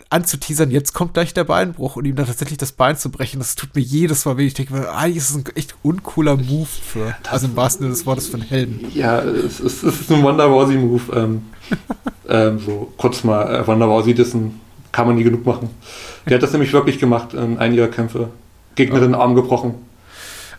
anzuteasern, 0.09 0.71
jetzt 0.71 0.93
kommt 0.93 1.13
gleich 1.13 1.33
der 1.33 1.43
Beinbruch 1.43 1.95
und 1.95 2.05
ihm 2.05 2.15
dann 2.15 2.25
tatsächlich 2.25 2.57
das 2.57 2.71
Bein 2.71 2.97
zu 2.97 3.11
brechen, 3.11 3.39
das 3.39 3.55
tut 3.55 3.75
mir 3.75 3.81
jedes 3.81 4.25
Mal 4.25 4.37
weh. 4.37 4.47
Ich 4.47 4.53
denke, 4.53 4.91
eigentlich 4.91 5.17
ist 5.17 5.29
es 5.29 5.35
ein 5.35 5.43
echt 5.55 5.75
uncooler 5.83 6.35
Move 6.35 6.65
für, 6.65 7.15
also 7.29 7.47
im 7.47 7.55
wahrsten 7.55 7.83
Sinne 7.83 7.93
des 7.93 8.05
Wortes 8.05 8.27
für 8.27 8.35
einen 8.35 8.43
Helden. 8.43 8.91
Ja, 8.93 9.19
es 9.19 9.59
ist, 9.59 9.83
es 9.83 10.01
ist 10.01 10.11
ein 10.11 10.23
Wonder 10.23 10.49
Warsy 10.51 10.75
Move. 10.75 11.01
Ähm, 11.15 11.41
ähm, 12.29 12.59
so 12.59 12.91
kurz 12.97 13.23
mal 13.23 13.55
äh, 13.55 13.67
Wonder 13.67 13.87
Warsy 13.87 14.13
dissen, 14.13 14.59
kann 14.91 15.07
man 15.07 15.15
nie 15.15 15.23
genug 15.23 15.45
machen. 15.45 15.69
Der 16.27 16.35
hat 16.35 16.43
das 16.43 16.51
nämlich 16.51 16.73
wirklich 16.73 16.99
gemacht 16.99 17.33
in 17.33 17.59
einiger 17.59 17.87
Kämpfe. 17.87 18.29
Gegnerin 18.75 19.13
Arm 19.13 19.35
gebrochen. 19.35 19.75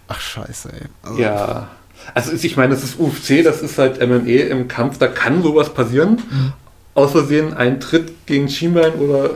Ach 0.07 0.21
scheiße, 0.21 0.73
ey. 0.73 0.83
Also. 1.03 1.21
Ja. 1.21 1.69
Also 2.13 2.33
ich 2.33 2.57
meine, 2.57 2.75
das 2.75 2.85
ist 2.85 3.01
UFC, 3.01 3.43
das 3.43 3.63
ist 3.63 3.79
halt 3.79 3.99
MMA 4.07 4.51
im 4.51 4.69
Kampf, 4.69 4.99
da 4.99 5.07
kann 5.07 5.43
sowas 5.43 5.73
passieren. 5.73 6.21
Mhm 6.31 6.53
aus 6.95 7.13
Versehen 7.13 7.55
ein 7.55 7.81
Tritt 7.81 8.27
gegen 8.27 8.49
Schienbein 8.49 8.95
oder 8.95 9.31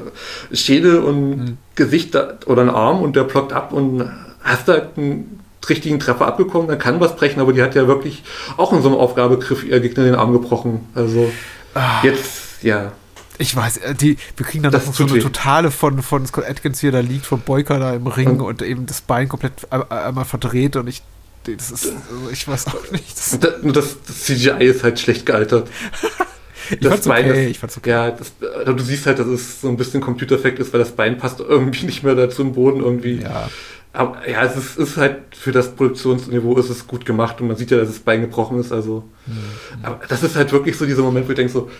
Schädel 0.52 0.98
und 1.00 1.30
mhm. 1.30 1.58
Gesicht 1.74 2.16
oder 2.46 2.62
ein 2.62 2.70
Arm 2.70 3.02
und 3.02 3.16
der 3.16 3.24
blockt 3.24 3.52
ab 3.52 3.72
und 3.72 4.08
hast 4.42 4.68
da 4.68 4.88
einen 4.96 5.40
richtigen 5.68 5.98
Treffer 5.98 6.26
abgekommen, 6.26 6.68
dann 6.68 6.78
kann 6.78 7.00
was 7.00 7.16
brechen, 7.16 7.40
aber 7.40 7.52
die 7.52 7.62
hat 7.62 7.74
ja 7.74 7.86
wirklich 7.86 8.22
auch 8.56 8.72
in 8.72 8.82
so 8.82 8.88
einem 8.88 8.98
Aufgabegriff 8.98 9.64
ihr 9.64 9.80
Gegner 9.80 10.04
den 10.04 10.14
Arm 10.14 10.32
gebrochen. 10.32 10.86
Also 10.94 11.30
ah. 11.74 12.00
jetzt, 12.02 12.62
ja. 12.62 12.92
Ich 13.38 13.54
weiß, 13.54 13.78
äh, 13.78 13.94
die, 13.94 14.16
wir 14.36 14.46
kriegen 14.46 14.62
dann 14.62 14.72
das 14.72 14.86
noch 14.86 14.94
so 14.94 15.04
eine 15.04 15.14
weh. 15.14 15.20
totale 15.20 15.70
von, 15.70 16.02
von 16.02 16.26
Scott 16.26 16.44
Atkins, 16.48 16.82
wie 16.82 16.88
er 16.88 16.92
da 16.92 17.00
liegt, 17.00 17.26
vom 17.26 17.40
Boyka 17.40 17.78
da 17.78 17.94
im 17.94 18.06
Ring 18.06 18.40
und, 18.40 18.40
und 18.40 18.62
eben 18.62 18.86
das 18.86 19.00
Bein 19.00 19.28
komplett 19.28 19.52
einmal 19.70 20.24
verdreht 20.24 20.76
und 20.76 20.88
ich 20.88 21.02
das 21.44 21.70
ist, 21.70 21.86
also 21.86 22.30
ich 22.30 22.46
weiß 22.46 22.66
auch 22.66 22.90
nicht. 22.90 23.16
Das, 23.16 23.38
das, 23.40 23.96
das 24.06 24.24
CGI 24.24 24.64
ist 24.64 24.82
halt 24.84 25.00
schlecht 25.00 25.24
gealtert. 25.24 25.68
ich 26.70 26.80
das 26.80 26.90
fand's 26.90 27.08
Bein 27.08 27.30
okay, 27.30 27.44
ist, 27.44 27.50
ich 27.50 27.58
fand's 27.58 27.76
okay. 27.76 27.90
Ja, 27.90 28.10
das, 28.10 28.32
also 28.56 28.72
du 28.72 28.82
siehst 28.82 29.06
halt, 29.06 29.18
dass 29.18 29.26
es 29.26 29.60
so 29.60 29.68
ein 29.68 29.76
bisschen 29.76 30.00
Computereffekt 30.00 30.58
ist, 30.58 30.72
weil 30.72 30.80
das 30.80 30.92
Bein 30.92 31.18
passt 31.18 31.40
irgendwie 31.40 31.86
nicht 31.86 32.02
mehr 32.02 32.14
dazu 32.14 32.42
im 32.42 32.52
Boden 32.52 32.80
irgendwie. 32.80 33.20
Ja. 33.22 33.48
Aber 33.92 34.28
ja, 34.28 34.44
es 34.44 34.56
ist, 34.56 34.78
ist, 34.78 34.96
halt 34.96 35.16
für 35.32 35.50
das 35.50 35.74
Produktionsniveau 35.74 36.56
ist 36.58 36.68
es 36.68 36.86
gut 36.86 37.06
gemacht 37.06 37.40
und 37.40 37.48
man 37.48 37.56
sieht 37.56 37.70
ja, 37.70 37.78
dass 37.78 37.88
das 37.88 37.98
Bein 38.00 38.20
gebrochen 38.20 38.60
ist. 38.60 38.72
Also, 38.72 39.04
mhm. 39.26 39.84
aber 39.84 40.00
das 40.08 40.22
ist 40.22 40.36
halt 40.36 40.52
wirklich 40.52 40.76
so 40.76 40.86
dieser 40.86 41.02
Moment, 41.02 41.26
wo 41.26 41.32
ich 41.32 41.36
denke 41.36 41.52
so, 41.52 41.70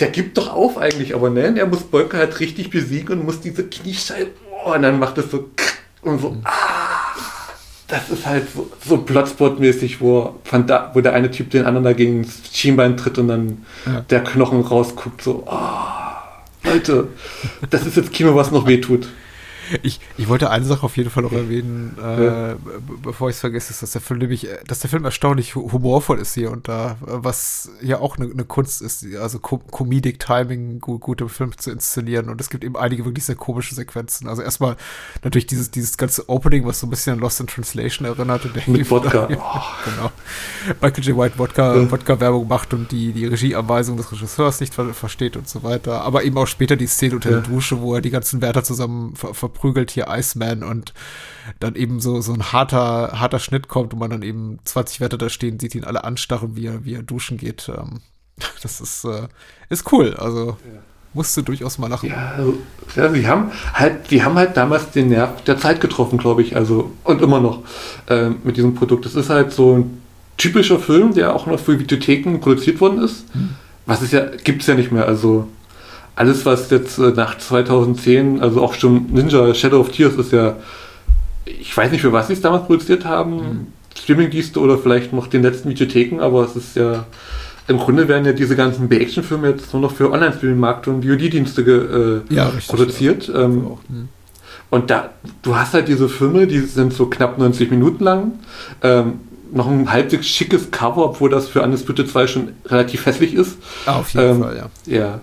der 0.00 0.08
gibt 0.08 0.36
doch 0.36 0.52
auf 0.52 0.78
eigentlich, 0.78 1.14
aber 1.14 1.30
nein, 1.30 1.56
er 1.56 1.66
muss 1.66 1.82
Bolker 1.82 2.18
halt 2.18 2.40
richtig 2.40 2.70
besiegen 2.70 3.20
und 3.20 3.24
muss 3.24 3.40
diese 3.40 3.64
Kniescheibe, 3.64 4.30
oh, 4.64 4.72
und 4.72 4.82
dann 4.82 4.98
macht 4.98 5.18
es 5.18 5.30
so 5.30 5.50
und 6.02 6.20
so, 6.20 6.30
mhm. 6.30 6.40
ah 6.44 6.71
das 7.92 8.08
ist 8.08 8.26
halt 8.26 8.46
so, 8.50 8.70
so 8.82 8.96
Bloodsport-mäßig, 8.96 10.00
wo, 10.00 10.34
wo 10.94 11.00
der 11.02 11.12
eine 11.12 11.30
Typ 11.30 11.50
den 11.50 11.66
anderen 11.66 11.84
dagegen 11.84 12.22
ins 12.22 12.40
Schienbein 12.50 12.96
tritt 12.96 13.18
und 13.18 13.28
dann 13.28 13.66
ja. 13.84 14.00
der 14.00 14.24
Knochen 14.24 14.62
rausguckt, 14.62 15.20
so, 15.20 15.44
oh. 15.46 16.68
Leute, 16.68 17.08
das 17.68 17.84
ist 17.84 17.98
jetzt 17.98 18.12
Kino, 18.12 18.34
was 18.34 18.50
noch 18.50 18.66
wehtut. 18.66 19.08
Ich, 19.82 20.00
ich 20.18 20.28
wollte 20.28 20.50
eine 20.50 20.64
Sache 20.64 20.84
auf 20.84 20.96
jeden 20.96 21.10
Fall 21.10 21.22
noch 21.22 21.32
erwähnen, 21.32 21.96
äh, 22.02 22.24
Ja. 22.24 22.54
be- 22.54 22.80
bevor 23.02 23.28
ich 23.30 23.36
es 23.36 23.40
vergesse, 23.40 23.70
ist, 23.72 23.82
dass 23.82 23.92
der 23.92 24.00
Film 24.00 24.18
nämlich, 24.20 24.48
äh, 24.48 24.58
dass 24.66 24.80
der 24.80 24.90
Film 24.90 25.04
erstaunlich 25.04 25.54
hu- 25.54 25.72
humorvoll 25.72 26.18
ist 26.18 26.34
hier 26.34 26.50
und 26.50 26.68
da, 26.68 26.92
äh, 26.92 26.94
was 27.06 27.70
ja 27.80 27.98
auch 27.98 28.16
eine 28.18 28.30
eine 28.30 28.44
Kunst 28.44 28.82
ist, 28.82 29.06
also 29.16 29.38
Co 29.38 29.58
Comedic 29.58 30.18
Timing, 30.18 30.80
gu 30.80 30.98
gute 30.98 31.28
Filme 31.28 31.56
zu 31.56 31.70
inszenieren 31.70 32.28
und 32.28 32.40
es 32.40 32.50
gibt 32.50 32.64
eben 32.64 32.76
einige 32.76 33.04
wirklich 33.04 33.24
sehr 33.24 33.36
komische 33.36 33.74
Sequenzen. 33.74 34.28
Also 34.28 34.42
erstmal 34.42 34.76
natürlich 35.22 35.46
dieses, 35.46 35.70
dieses 35.70 35.96
ganze 35.96 36.28
Opening, 36.28 36.66
was 36.66 36.80
so 36.80 36.86
ein 36.86 36.90
bisschen 36.90 37.14
an 37.14 37.18
Lost 37.20 37.40
in 37.40 37.46
Translation 37.46 38.06
erinnert. 38.06 38.44
Und 38.44 38.56
der 38.56 38.62
Mit 38.68 38.90
Wodka. 38.90 39.28
Ja, 39.30 39.62
genau. 39.84 40.10
Michael 40.80 41.04
J. 41.04 41.16
White 41.18 41.38
Wodka, 41.38 41.90
Wodka-Werbung 41.90 42.48
macht 42.48 42.72
und 42.74 42.90
die, 42.92 43.12
die 43.12 43.26
Regieanweisung 43.26 43.96
des 43.96 44.10
Regisseurs 44.12 44.60
nicht 44.60 44.74
ver 44.74 44.92
versteht 44.94 45.36
und 45.36 45.48
so 45.48 45.62
weiter. 45.62 46.02
Aber 46.02 46.24
eben 46.24 46.36
auch 46.38 46.46
später 46.46 46.76
die 46.76 46.86
Szene 46.86 47.16
unter 47.16 47.30
Ja. 47.30 47.40
der 47.40 47.48
Dusche, 47.50 47.80
wo 47.80 47.94
er 47.94 48.00
die 48.00 48.10
ganzen 48.10 48.40
Wärter 48.42 48.62
zusammen 48.64 49.14
ver 49.16 49.34
verprügelt, 49.62 49.90
hier 49.92 50.08
Iceman 50.08 50.62
und 50.62 50.92
dann 51.60 51.74
eben 51.74 52.00
so, 52.00 52.20
so 52.20 52.32
ein 52.32 52.52
harter, 52.52 53.20
harter 53.20 53.38
Schnitt 53.38 53.68
kommt 53.68 53.92
und 53.92 54.00
man 54.00 54.10
dann 54.10 54.22
eben 54.22 54.58
20 54.64 55.00
Wärter 55.00 55.18
da 55.18 55.28
stehen, 55.28 55.58
sieht 55.60 55.74
ihn 55.74 55.84
alle 55.84 56.04
anstarren, 56.04 56.56
wie 56.56 56.66
er, 56.66 56.84
wie 56.84 56.94
er 56.94 57.02
duschen 57.02 57.38
geht. 57.38 57.68
Ähm, 57.68 58.00
das 58.62 58.80
ist, 58.80 59.04
äh, 59.04 59.28
ist 59.68 59.90
cool. 59.92 60.14
Also 60.14 60.56
musste 61.14 61.42
durchaus 61.42 61.78
mal 61.78 61.88
lachen. 61.88 62.08
Ja, 62.08 62.32
also, 62.36 62.54
ja, 62.96 63.12
sie 63.12 63.26
haben 63.26 63.52
halt, 63.74 64.10
die 64.10 64.22
haben 64.24 64.34
halt 64.34 64.56
damals 64.56 64.90
den 64.90 65.10
Nerv 65.10 65.42
der 65.44 65.58
Zeit 65.58 65.80
getroffen, 65.80 66.16
glaube 66.16 66.42
ich, 66.42 66.56
also 66.56 66.90
und 67.04 67.20
immer 67.20 67.38
noch 67.38 67.62
ähm, 68.08 68.36
mit 68.44 68.56
diesem 68.56 68.74
Produkt. 68.74 69.04
Das 69.04 69.14
ist 69.14 69.28
halt 69.28 69.52
so 69.52 69.76
ein 69.76 70.02
typischer 70.38 70.78
Film, 70.78 71.12
der 71.12 71.36
auch 71.36 71.46
noch 71.46 71.60
für 71.60 71.78
Videotheken 71.78 72.38
produziert 72.40 72.80
worden 72.80 73.02
ist. 73.02 73.26
Was 73.84 74.00
es 74.00 74.10
ja 74.12 74.24
gibt 74.42 74.62
es 74.62 74.68
ja 74.68 74.74
nicht 74.74 74.90
mehr. 74.90 75.06
Also 75.06 75.48
alles, 76.14 76.44
was 76.44 76.70
jetzt 76.70 76.98
äh, 76.98 77.12
nach 77.14 77.38
2010, 77.38 78.40
also 78.40 78.62
auch 78.62 78.74
schon 78.74 79.06
Ninja 79.12 79.54
Shadow 79.54 79.80
of 79.80 79.90
Tears 79.90 80.14
ist 80.14 80.32
ja, 80.32 80.56
ich 81.44 81.76
weiß 81.76 81.90
nicht 81.92 82.00
für 82.02 82.12
was 82.12 82.26
sie 82.28 82.34
es 82.34 82.40
damals 82.40 82.66
produziert 82.66 83.04
haben, 83.04 83.72
Streamingdienste 83.98 84.60
oder 84.60 84.78
vielleicht 84.78 85.12
noch 85.12 85.26
den 85.26 85.42
letzten 85.42 85.68
Videotheken, 85.70 86.20
aber 86.20 86.44
es 86.44 86.56
ist 86.56 86.76
ja 86.76 87.04
im 87.68 87.78
Grunde 87.78 88.08
werden 88.08 88.24
ja 88.26 88.32
diese 88.32 88.56
ganzen 88.56 88.88
B-Action-Filme 88.88 89.50
jetzt 89.50 89.72
nur 89.72 89.82
noch 89.82 89.92
für 89.92 90.10
Online-Streaming-Markt 90.10 90.88
und 90.88 91.04
VOD-Dienste 91.04 92.22
äh, 92.28 92.34
Ja, 92.34 92.50
produziert. 92.66 93.28
ja. 93.28 93.42
Ähm, 93.44 93.66
Auch, 93.66 93.78
hm. 93.88 94.08
und 94.70 94.90
da, 94.90 95.10
du 95.42 95.54
hast 95.54 95.72
halt 95.72 95.86
diese 95.86 96.08
Filme, 96.08 96.46
die 96.48 96.58
sind 96.58 96.92
so 96.92 97.06
knapp 97.06 97.38
90 97.38 97.70
Minuten 97.70 98.02
lang. 98.02 98.32
Ähm, 98.82 99.20
noch 99.52 99.68
ein 99.68 99.92
halbwegs 99.92 100.26
schickes 100.26 100.70
Cover, 100.70 101.04
obwohl 101.04 101.30
das 101.30 101.46
für 101.48 101.62
Undisputed 101.62 102.08
2 102.10 102.26
schon 102.26 102.48
relativ 102.66 103.06
hässlich 103.06 103.34
ist. 103.34 103.58
Ah, 103.86 104.00
auf 104.00 104.12
jeden 104.12 104.26
Ähm, 104.30 104.42
Fall, 104.42 104.56
ja. 104.86 104.96
Ja. 104.98 105.20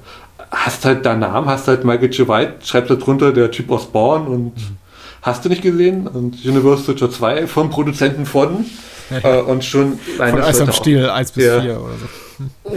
Hast 0.52 0.86
halt 0.86 1.06
da 1.06 1.16
Namen, 1.16 1.48
hast 1.48 1.68
halt 1.68 1.84
Michael 1.84 2.12
J. 2.12 2.28
White, 2.28 2.54
schreibt 2.66 2.90
da 2.90 2.96
drunter 2.96 3.32
der 3.34 3.52
Typ 3.52 3.70
aus 3.72 3.92
Born 3.92 4.28
und 4.28 4.56
Mhm. 4.58 4.78
hast 5.22 5.46
du 5.46 5.50
nicht 5.50 5.62
gesehen? 5.62 6.08
Und 6.08 6.44
Universal 6.44 6.86
Soldier 6.86 7.12
2 7.12 7.48
vom 7.48 7.70
Produzenten 7.70 8.26
von 8.26 8.66
äh, 9.12 9.38
und 9.42 9.64
schon 9.64 10.00
allein 10.18 10.32
Von 10.32 10.42
Eis 10.42 10.60
am 10.62 10.72
Stiel 10.72 11.08
1 11.10 11.32
bis 11.34 11.46
Ja. 11.46 11.62
4 11.62 11.80
oder 11.82 11.94
so. 11.94 12.76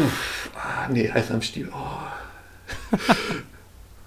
Ah, 0.55 0.89
nee, 0.91 1.11
Eis 1.11 1.31
am 1.31 1.41
Stiel. 1.43 1.69
Oh. 1.73 2.97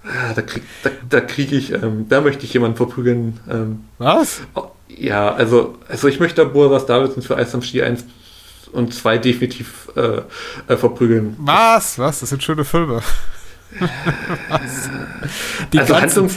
Ah, 0.08 0.34
da 0.36 0.44
krieg, 0.44 0.62
da, 0.84 0.92
da 1.10 1.20
krieg 1.20 1.52
ich, 1.52 1.72
ähm, 1.74 2.06
da 2.08 2.22
möchte 2.22 2.46
ich 2.46 2.54
jemanden 2.54 2.78
verprügeln. 2.78 3.40
Ähm, 3.50 3.86
Was? 3.98 4.42
oh, 4.54 4.66
ja, 4.88 5.34
also, 5.34 5.80
also 5.90 6.08
ich 6.08 6.20
möchte 6.20 6.46
Boris 6.46 6.86
Davidson 6.86 7.24
für 7.24 7.36
Eis 7.38 7.56
am 7.56 7.64
Stiel 7.64 7.84
1 7.86 8.06
und 8.72 8.94
2 8.94 9.18
definitiv 9.18 9.90
äh, 9.96 10.22
äh, 10.72 10.78
verprügeln. 10.78 11.36
Was? 11.40 11.98
Was? 11.98 12.20
Das 12.20 12.30
sind 12.30 12.44
schöne 12.44 12.66
Filme. 12.66 13.02
Die 15.74 15.80
Also 15.80 15.94
ganzen, 15.94 16.30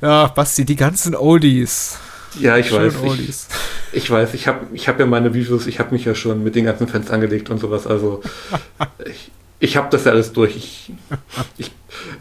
ja, 0.00 0.26
Basti, 0.28 0.64
die 0.64 0.76
ganzen 0.76 1.14
Oldies. 1.14 2.02
Ja, 2.32 2.56
ich 2.56 2.68
Schön 2.68 2.78
weiß. 2.78 2.94
Ich, 3.02 3.02
Oldies. 3.02 3.48
ich 3.92 4.10
weiß, 4.10 4.34
ich 4.34 4.46
habe 4.48 4.66
ich 4.72 4.88
hab 4.88 4.98
ja 4.98 5.06
meine 5.06 5.34
Videos, 5.34 5.66
ich 5.66 5.78
habe 5.78 5.92
mich 5.92 6.04
ja 6.04 6.14
schon 6.14 6.42
mit 6.42 6.54
den 6.54 6.64
ganzen 6.64 6.88
Fans 6.88 7.10
angelegt 7.10 7.50
und 7.50 7.58
sowas. 7.60 7.86
Also 7.86 8.22
ich, 9.06 9.32
ich 9.60 9.76
habe 9.76 9.88
das 9.90 10.04
ja 10.04 10.12
alles 10.12 10.32
durch. 10.32 10.56
Ich, 10.56 10.92
ich, 11.56 11.70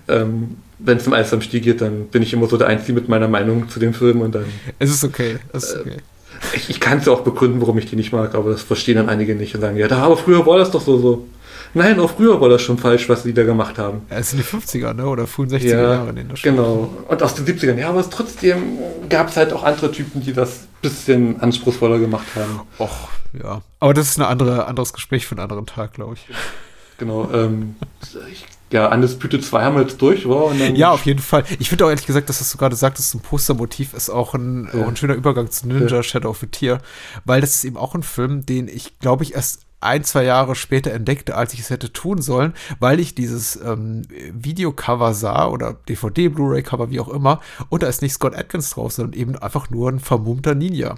ähm, 0.08 0.58
Wenn 0.80 0.98
es 0.98 1.08
um 1.08 1.14
Eis 1.14 1.34
am 1.34 1.42
Stiel 1.42 1.62
geht, 1.62 1.82
dann 1.82 2.08
bin 2.10 2.22
ich 2.24 2.34
immer 2.34 2.48
so 2.48 2.58
der 2.58 2.68
Einzige 2.68 2.94
mit 2.94 3.10
meiner 3.10 3.28
Meinung 3.28 3.70
zu 3.70 3.80
dem 3.80 3.94
Film 3.94 4.22
und 4.22 4.36
dann 4.36 4.46
Es 4.80 4.92
ist 4.92 5.04
okay. 5.04 5.40
Es 5.54 5.64
ist 5.66 5.78
okay. 5.82 5.98
Ich, 6.56 6.70
ich 6.70 6.80
kann 6.80 6.98
es 7.00 7.06
ja 7.06 7.14
auch 7.14 7.22
begründen, 7.22 7.62
warum 7.62 7.78
ich 7.78 7.86
die 7.86 7.96
nicht 7.96 8.12
mag, 8.12 8.36
aber 8.36 8.52
das 8.52 8.62
verstehen 8.64 8.98
dann 8.98 9.10
einige 9.10 9.36
nicht 9.36 9.56
und 9.56 9.62
sagen, 9.62 9.78
ja, 9.78 9.88
da, 9.88 10.00
aber 10.00 10.18
früher 10.18 10.46
war 10.46 10.58
das 10.58 10.72
doch 10.72 10.82
so 10.82 10.98
so. 11.00 11.28
Nein, 11.76 12.00
auch 12.00 12.12
früher 12.12 12.40
war 12.40 12.50
das 12.50 12.62
schon 12.62 12.78
falsch, 12.78 13.10
was 13.10 13.24
sie 13.24 13.34
da 13.34 13.44
gemacht 13.44 13.78
haben. 13.80 14.02
Ja, 14.10 14.18
es 14.18 14.30
sind 14.30 14.40
die 14.40 14.44
50er, 14.46 14.94
ne? 14.94 15.08
Oder 15.08 15.26
frühen 15.28 15.50
60er 15.50 15.66
Ja, 15.68 15.82
Jahre 15.94 16.14
das 16.14 16.40
spielt. 16.40 16.56
genau. 16.56 16.94
Und 17.08 17.24
aus 17.24 17.34
den 17.36 17.46
70ern, 17.46 17.78
ja, 17.80 17.90
aber 17.90 18.08
trotzdem 18.10 18.78
gab 19.10 19.30
es 19.30 19.38
halt 19.38 19.52
auch 19.54 19.64
andere 19.64 19.92
Typen, 19.92 20.22
die 20.22 20.34
das 20.34 20.60
ein 20.62 20.68
bisschen 20.82 21.40
anspruchsvoller 21.42 21.98
gemacht 22.00 22.28
haben. 22.36 22.62
Och, 22.80 23.10
ja. 23.42 23.62
Aber 23.80 23.94
das 23.94 24.10
ist 24.10 24.20
ein 24.20 24.24
andere, 24.26 24.66
anderes 24.68 24.94
Gespräch 24.94 25.26
für 25.26 25.34
einen 25.36 25.42
anderen 25.44 25.66
Tag, 25.66 25.94
glaube 25.94 26.14
ich. 26.16 26.28
Genau. 27.00 27.30
Ähm, 27.34 27.76
ich, 28.32 28.46
ja, 28.72 28.92
Undisputed 28.94 29.44
2 29.44 29.64
haben 29.64 29.76
wir 29.76 29.82
jetzt 29.82 30.00
durch, 30.02 30.28
war? 30.30 30.46
Und 30.46 30.60
dann 30.60 30.76
Ja, 30.76 30.92
auf 30.92 31.06
jeden 31.06 31.20
Fall. 31.22 31.44
Ich 31.60 31.70
finde 31.70 31.86
auch 31.86 31.90
ehrlich 31.90 32.06
gesagt, 32.06 32.30
dass 32.30 32.40
das 32.40 32.52
du 32.52 32.58
gerade 32.58 32.76
sagtest, 32.76 33.14
ein 33.16 33.20
Postermotiv 33.20 33.94
ist 33.94 34.10
auch 34.10 34.34
ein, 34.36 34.70
Ja. 34.74 34.84
auch 34.84 34.88
ein 34.88 34.96
schöner 34.96 35.16
Übergang 35.16 35.50
zu 35.50 35.68
Ninja 35.68 35.88
Ja. 35.88 36.04
Shadow 36.04 36.30
of 36.30 36.40
the 36.40 36.48
Tear, 36.48 36.82
weil 37.26 37.42
das 37.42 37.56
ist 37.56 37.64
eben 37.66 37.78
auch 37.78 37.96
ein 37.96 38.04
Film, 38.04 38.46
den 38.46 38.68
ich, 38.68 39.00
glaube 39.00 39.24
ich, 39.24 39.34
erst 39.36 39.62
ein, 39.84 40.04
zwei 40.04 40.24
Jahre 40.24 40.56
später 40.56 40.92
entdeckte, 40.92 41.36
als 41.36 41.54
ich 41.54 41.62
es 41.62 41.70
hätte 41.70 41.92
tun 41.94 42.22
sollen, 42.22 42.54
weil 42.80 43.00
ich 43.00 43.16
dieses 43.16 43.56
ähm, 43.58 44.04
Videocover 44.32 45.14
sah 45.14 45.48
oder 45.48 45.74
DVD, 45.88 46.30
Blu-ray-Cover, 46.30 46.90
wie 46.90 47.00
auch 47.00 47.10
immer, 47.10 47.42
und 47.70 47.84
da 47.84 47.88
ist 47.88 48.02
nicht 48.02 48.14
Scott 48.14 48.36
Atkins 48.36 48.72
drauf, 48.72 48.94
sondern 48.94 49.20
eben 49.20 49.36
einfach 49.38 49.70
nur 49.70 49.90
ein 49.90 50.00
vermummter 50.00 50.56
Ninja. 50.56 50.96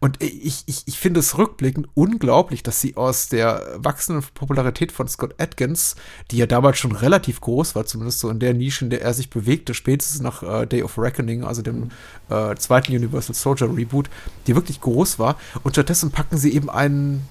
Und 0.00 0.22
ich, 0.22 0.64
ich, 0.66 0.82
ich 0.86 0.98
finde 0.98 1.20
es 1.20 1.38
rückblickend 1.38 1.88
unglaublich, 1.94 2.62
dass 2.62 2.80
sie 2.80 2.96
aus 2.96 3.28
der 3.28 3.76
wachsenden 3.76 4.24
Popularität 4.34 4.92
von 4.92 5.08
Scott 5.08 5.34
Atkins, 5.38 5.96
die 6.30 6.38
ja 6.38 6.46
damals 6.46 6.78
schon 6.78 6.92
relativ 6.92 7.40
groß 7.40 7.74
war, 7.74 7.86
zumindest 7.86 8.20
so 8.20 8.30
in 8.30 8.38
der 8.38 8.54
Nische, 8.54 8.84
in 8.84 8.90
der 8.90 9.02
er 9.02 9.14
sich 9.14 9.30
bewegte, 9.30 9.74
spätestens 9.74 10.20
nach 10.20 10.42
äh, 10.42 10.66
Day 10.66 10.82
of 10.82 10.98
Reckoning, 10.98 11.44
also 11.44 11.62
dem 11.62 11.90
äh, 12.30 12.54
zweiten 12.56 12.92
Universal 12.92 13.34
Soldier 13.34 13.74
Reboot, 13.74 14.10
die 14.46 14.54
wirklich 14.54 14.80
groß 14.80 15.18
war. 15.18 15.36
Und 15.62 15.72
stattdessen 15.72 16.10
packen 16.10 16.38
sie 16.38 16.54
eben 16.54 16.70
einen, 16.70 17.28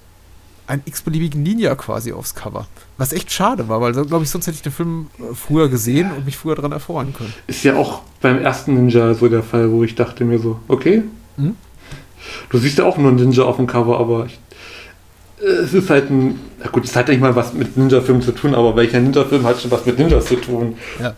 einen 0.66 0.82
x-beliebigen 0.84 1.42
Ninja 1.42 1.74
quasi 1.74 2.12
aufs 2.12 2.34
Cover. 2.34 2.66
Was 2.96 3.12
echt 3.12 3.32
schade 3.32 3.68
war, 3.68 3.80
weil, 3.80 3.92
glaube 3.92 4.24
ich, 4.24 4.30
sonst 4.30 4.46
hätte 4.46 4.56
ich 4.56 4.62
den 4.62 4.72
Film 4.72 5.08
äh, 5.18 5.34
früher 5.34 5.68
gesehen 5.68 6.10
und 6.12 6.24
mich 6.24 6.36
früher 6.36 6.54
daran 6.54 6.72
erfreuen 6.72 7.12
können. 7.14 7.34
ist 7.46 7.64
ja 7.64 7.76
auch 7.76 8.02
beim 8.20 8.38
ersten 8.38 8.74
Ninja 8.74 9.14
so 9.14 9.28
der 9.28 9.42
Fall, 9.42 9.70
wo 9.70 9.84
ich 9.84 9.94
dachte 9.94 10.24
mir 10.24 10.38
so, 10.38 10.58
okay. 10.68 11.02
Mhm. 11.36 11.56
Du 12.48 12.58
siehst 12.58 12.78
ja 12.78 12.84
auch 12.84 12.96
nur 12.96 13.08
einen 13.10 13.18
Ninja 13.18 13.44
auf 13.44 13.56
dem 13.56 13.66
Cover, 13.66 13.98
aber 13.98 14.26
ich, 14.26 14.38
äh, 15.42 15.46
es 15.46 15.74
ist 15.74 15.90
halt 15.90 16.10
ein, 16.10 16.40
na 16.58 16.68
gut, 16.70 16.84
es 16.84 16.96
hat 16.96 17.08
nicht 17.08 17.20
mal 17.20 17.36
was 17.36 17.52
mit 17.52 17.76
Ninja-Filmen 17.76 18.22
zu 18.22 18.32
tun, 18.32 18.54
aber 18.54 18.74
welcher 18.76 19.00
Ninja-Film 19.00 19.44
hat 19.44 19.60
schon 19.60 19.70
was 19.70 19.84
mit 19.84 19.98
Ninjas 19.98 20.26
zu 20.26 20.36
tun? 20.36 20.76
Ja. 21.00 21.14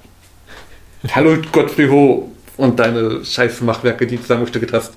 Hallo 1.14 1.36
Gottfried 1.52 1.90
Ho 1.90 2.32
und 2.56 2.78
deine 2.80 3.24
scheiß 3.24 3.60
Machwerke, 3.60 4.06
die 4.06 4.16
du 4.16 4.22
zusammengestückelt 4.22 4.72
hast. 4.72 4.94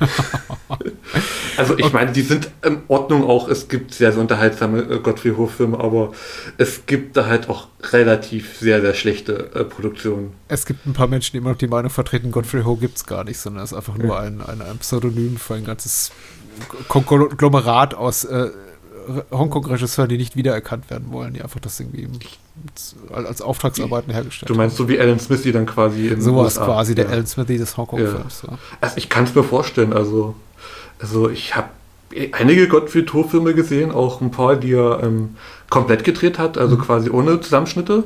also 1.56 1.78
ich 1.78 1.92
meine, 1.92 2.12
die 2.12 2.22
sind 2.22 2.50
in 2.64 2.82
Ordnung 2.88 3.24
auch. 3.24 3.48
Es 3.48 3.68
gibt 3.68 3.94
sehr, 3.94 4.12
sehr 4.12 4.20
unterhaltsame 4.20 4.80
äh, 4.80 4.98
Gottfried 4.98 5.36
Ho-Filme, 5.36 5.78
aber 5.78 6.12
es 6.56 6.86
gibt 6.86 7.16
da 7.16 7.26
halt 7.26 7.48
auch 7.48 7.68
relativ 7.92 8.58
sehr, 8.58 8.80
sehr 8.80 8.94
schlechte 8.94 9.50
äh, 9.54 9.64
Produktionen. 9.64 10.32
Es 10.48 10.66
gibt 10.66 10.86
ein 10.86 10.92
paar 10.92 11.08
Menschen, 11.08 11.32
die 11.32 11.38
immer 11.38 11.50
noch 11.50 11.58
die 11.58 11.68
Meinung 11.68 11.90
vertreten, 11.90 12.30
Godfrey 12.30 12.62
Ho 12.62 12.76
gibt 12.76 12.96
es 12.96 13.06
gar 13.06 13.24
nicht, 13.24 13.38
sondern 13.38 13.64
es 13.64 13.72
ist 13.72 13.76
einfach 13.76 13.98
nur 13.98 14.18
ein, 14.18 14.40
ein, 14.40 14.62
ein 14.62 14.78
Pseudonym 14.78 15.36
für 15.36 15.54
ein 15.54 15.64
ganzes 15.64 16.12
Konglomerat 16.88 17.94
aus 17.94 18.24
äh, 18.24 18.50
Hongkong-Regisseuren, 19.30 20.08
die 20.08 20.18
nicht 20.18 20.36
wiedererkannt 20.36 20.90
werden 20.90 21.10
wollen, 21.10 21.34
die 21.34 21.42
einfach 21.42 21.60
das 21.60 21.80
irgendwie 21.80 22.06
als 22.06 22.39
als 23.12 23.42
Auftragsarbeiten 23.42 24.12
hergestellt 24.12 24.50
Du 24.50 24.54
meinst 24.54 24.76
so 24.76 24.88
wie 24.88 24.98
Alan 24.98 25.18
Smithy 25.18 25.52
dann 25.52 25.66
quasi 25.66 26.08
in. 26.08 26.20
Sowas 26.20 26.56
USA. 26.56 26.64
quasi, 26.64 26.94
der 26.94 27.06
ja. 27.06 27.10
Alan 27.12 27.26
Smithy 27.26 27.58
des 27.58 27.76
Hongkong-Films. 27.76 28.42
Ja. 28.46 28.58
Also 28.80 28.96
ich 28.96 29.08
kann 29.08 29.24
es 29.24 29.34
mir 29.34 29.44
vorstellen, 29.44 29.92
also, 29.92 30.34
also 31.00 31.30
ich 31.30 31.56
habe 31.56 31.68
einige 32.32 32.68
Gottfried 32.68 33.12
Ho-Filme 33.12 33.54
gesehen, 33.54 33.90
auch 33.92 34.20
ein 34.20 34.30
paar, 34.30 34.56
die 34.56 34.72
er 34.72 35.02
ähm, 35.02 35.36
komplett 35.68 36.04
gedreht 36.04 36.38
hat, 36.38 36.58
also 36.58 36.76
quasi 36.76 37.10
ohne 37.10 37.40
Zusammenschnitte. 37.40 38.04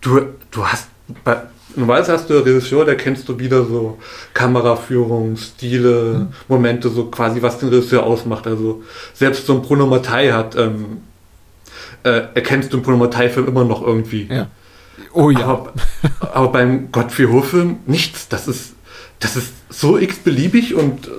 Du, 0.00 0.20
du 0.50 0.66
hast, 0.66 0.88
bei, 1.24 1.42
normalerweise 1.74 2.12
hast 2.12 2.30
du 2.30 2.34
einen 2.34 2.44
Regisseur, 2.44 2.84
der 2.84 2.96
kennst 2.96 3.28
du 3.28 3.38
wieder 3.38 3.64
so 3.64 3.98
Kameraführung, 4.32 5.36
Stile, 5.36 6.28
Momente, 6.48 6.88
so 6.88 7.06
quasi 7.06 7.42
was 7.42 7.58
den 7.58 7.68
Regisseur 7.70 8.04
ausmacht. 8.04 8.46
Also 8.46 8.82
selbst 9.12 9.46
so 9.46 9.54
ein 9.54 9.62
Bruno 9.62 9.86
Mattei 9.86 10.32
hat, 10.32 10.56
ähm, 10.56 10.98
äh, 12.04 12.22
erkennst 12.34 12.72
du 12.72 12.76
im 12.78 12.82
Bruno 12.82 12.96
Mattei-Film 12.98 13.48
immer 13.48 13.64
noch 13.64 13.82
irgendwie. 13.82 14.28
ja. 14.30 14.46
Oh 15.12 15.30
ja. 15.30 15.40
Aber, 15.46 15.72
aber 16.32 16.48
beim 16.48 16.92
Godfrey 16.92 17.26
Ho-Film 17.26 17.78
nichts. 17.86 18.28
Das 18.28 18.46
ist, 18.46 18.74
das 19.18 19.34
ist 19.36 19.52
so 19.68 19.98
x-beliebig 19.98 20.74
und 20.74 21.06
äh, 21.08 21.10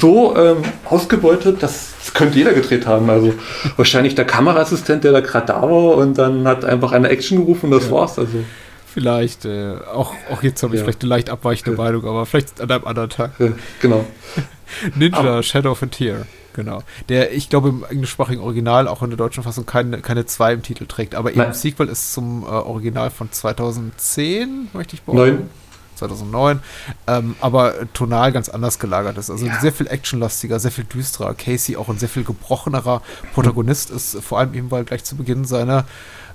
so 0.00 0.36
ähm, 0.36 0.58
ausgebeutet, 0.84 1.62
dass 1.62 1.94
das 1.98 2.12
könnte 2.14 2.36
jeder 2.38 2.52
gedreht 2.52 2.86
haben. 2.86 3.08
Also 3.08 3.32
wahrscheinlich 3.76 4.14
der 4.14 4.26
Kameraassistent, 4.26 5.02
der 5.04 5.12
da 5.12 5.20
gerade 5.20 5.46
da 5.46 5.62
war 5.62 5.96
und 5.96 6.18
dann 6.18 6.46
hat 6.46 6.64
einfach 6.66 6.92
eine 6.92 7.08
Action 7.08 7.38
gerufen 7.38 7.72
und 7.72 7.80
das 7.82 7.90
war's. 7.90 8.18
Also 8.18 8.44
Vielleicht, 8.86 9.44
äh, 9.44 9.74
auch, 9.92 10.14
auch 10.32 10.42
jetzt 10.42 10.62
habe 10.62 10.74
ich 10.74 10.80
Ja. 10.80 10.84
vielleicht 10.84 11.02
eine 11.02 11.10
leicht 11.10 11.28
abweichende 11.30 11.76
Meinung, 11.76 12.04
aber 12.06 12.24
vielleicht 12.26 12.60
an 12.60 12.70
einem 12.70 12.86
anderen 12.86 13.10
Tag. 13.10 13.32
Genau. 13.80 14.04
Ninja, 14.94 15.42
Shadow 15.42 15.72
of 15.72 15.82
a 15.82 15.86
Tear. 15.86 16.26
Genau. 16.56 16.82
Der, 17.10 17.34
ich 17.34 17.50
glaube, 17.50 17.68
im 17.68 17.84
englischsprachigen 17.88 18.42
Original, 18.42 18.88
auch 18.88 19.02
in 19.02 19.10
der 19.10 19.18
deutschen 19.18 19.42
Fassung, 19.42 19.66
keine, 19.66 20.00
keine 20.00 20.24
2 20.24 20.54
im 20.54 20.62
Titel 20.62 20.86
trägt. 20.86 21.14
Aber 21.14 21.30
eben 21.30 21.38
Nein. 21.38 21.52
Sequel 21.52 21.88
ist 21.88 22.14
zum 22.14 22.44
äh, 22.44 22.46
Original 22.46 23.10
von 23.10 23.30
2010, 23.30 24.70
möchte 24.72 24.96
ich 24.96 25.02
behaupten. 25.02 25.36
Neun. 25.36 25.50
2009, 25.96 26.60
ähm, 27.06 27.36
aber 27.40 27.72
tonal 27.94 28.30
ganz 28.30 28.50
anders 28.50 28.78
gelagert 28.78 29.16
ist. 29.16 29.30
Also 29.30 29.46
sehr 29.60 29.72
viel 29.72 29.86
actionlastiger, 29.86 30.60
sehr 30.60 30.70
viel 30.70 30.84
düsterer. 30.84 31.32
Casey 31.32 31.76
auch 31.76 31.88
ein 31.88 31.96
sehr 31.98 32.10
viel 32.10 32.22
gebrochenerer 32.22 33.00
Protagonist 33.32 33.90
ist, 33.90 34.22
vor 34.22 34.38
allem 34.38 34.52
eben, 34.52 34.70
weil 34.70 34.84
gleich 34.84 35.04
zu 35.04 35.16
Beginn 35.16 35.46
seine, 35.46 35.84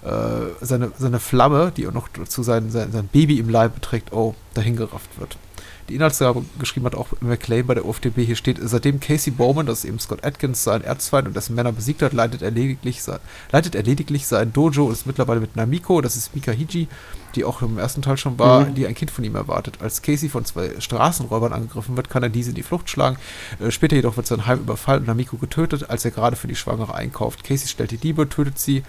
äh, 0.03 0.09
seine, 0.61 0.91
seine 0.97 1.19
Flamme, 1.19 1.72
die 1.78 1.88
auch 1.88 1.93
noch 1.93 2.07
dazu 2.07 2.41
sein, 2.41 2.72
sein, 2.72 2.91
sein 2.91 3.07
Baby 3.07 3.38
im 3.38 3.49
Leibe 3.49 3.80
trägt, 3.82 4.13
oh, 4.13 4.34
dahingerafft 4.55 5.19
wird. 5.19 5.38
Die 5.91 5.95
Inhaltsangabe 5.95 6.45
geschrieben 6.57 6.85
hat 6.85 6.95
auch 6.95 7.09
McLean 7.19 7.67
bei 7.67 7.73
der 7.73 7.85
UFDB. 7.85 8.23
Hier 8.23 8.37
steht, 8.37 8.59
seitdem 8.61 9.01
Casey 9.01 9.29
Bowman, 9.29 9.65
das 9.65 9.79
ist 9.79 9.85
eben 9.89 9.99
Scott 9.99 10.23
Atkins, 10.23 10.63
seinen 10.63 10.85
Erzfeind 10.85 11.27
und 11.27 11.35
dessen 11.35 11.53
Männer 11.53 11.73
besiegt 11.73 12.01
hat, 12.01 12.13
leitet 12.13 12.41
er 12.41 12.51
lediglich, 12.51 13.03
sein, 13.03 13.19
leitet 13.51 13.75
er 13.75 13.83
lediglich 13.83 14.25
sein 14.25 14.53
Dojo 14.53 14.85
und 14.85 14.93
ist 14.93 15.05
mittlerweile 15.05 15.41
mit 15.41 15.57
Namiko, 15.57 15.99
das 15.99 16.15
ist 16.15 16.33
Mika 16.33 16.53
Hiji, 16.53 16.87
die 17.36 17.43
auch 17.45 17.61
im 17.61 17.77
ersten 17.77 18.01
Teil 18.01 18.17
schon 18.17 18.38
war, 18.39 18.65
Mhm. 18.65 18.75
die 18.75 18.88
ein 18.88 18.95
Kind 18.95 19.11
von 19.11 19.23
ihm 19.23 19.36
erwartet. 19.36 19.77
Als 19.82 20.01
Casey 20.01 20.29
von 20.29 20.45
zwei 20.45 20.79
Straßenräubern 20.79 21.53
angegriffen 21.53 21.95
wird, 21.97 22.09
kann 22.09 22.23
er 22.23 22.29
diese 22.29 22.49
in 22.49 22.55
die 22.55 22.63
Flucht 22.63 22.89
schlagen. 22.89 23.17
Äh, 23.59 23.71
später 23.71 23.95
jedoch 23.95 24.17
wird 24.17 24.27
sein 24.27 24.45
Heim 24.45 24.59
überfallen 24.59 25.01
und 25.01 25.07
Namiko 25.07 25.38
getötet, 25.38 25.89
als 25.89 26.05
er 26.05 26.11
gerade 26.11 26.36
für 26.36 26.47
die 26.47 26.55
Schwangere 26.55 26.93
einkauft. 26.93 27.43
Casey 27.43 27.67
stellt 27.67 27.91
die 27.91 27.97
Diebe, 27.97 28.27
tötet 28.29 28.59
sie, 28.59 28.84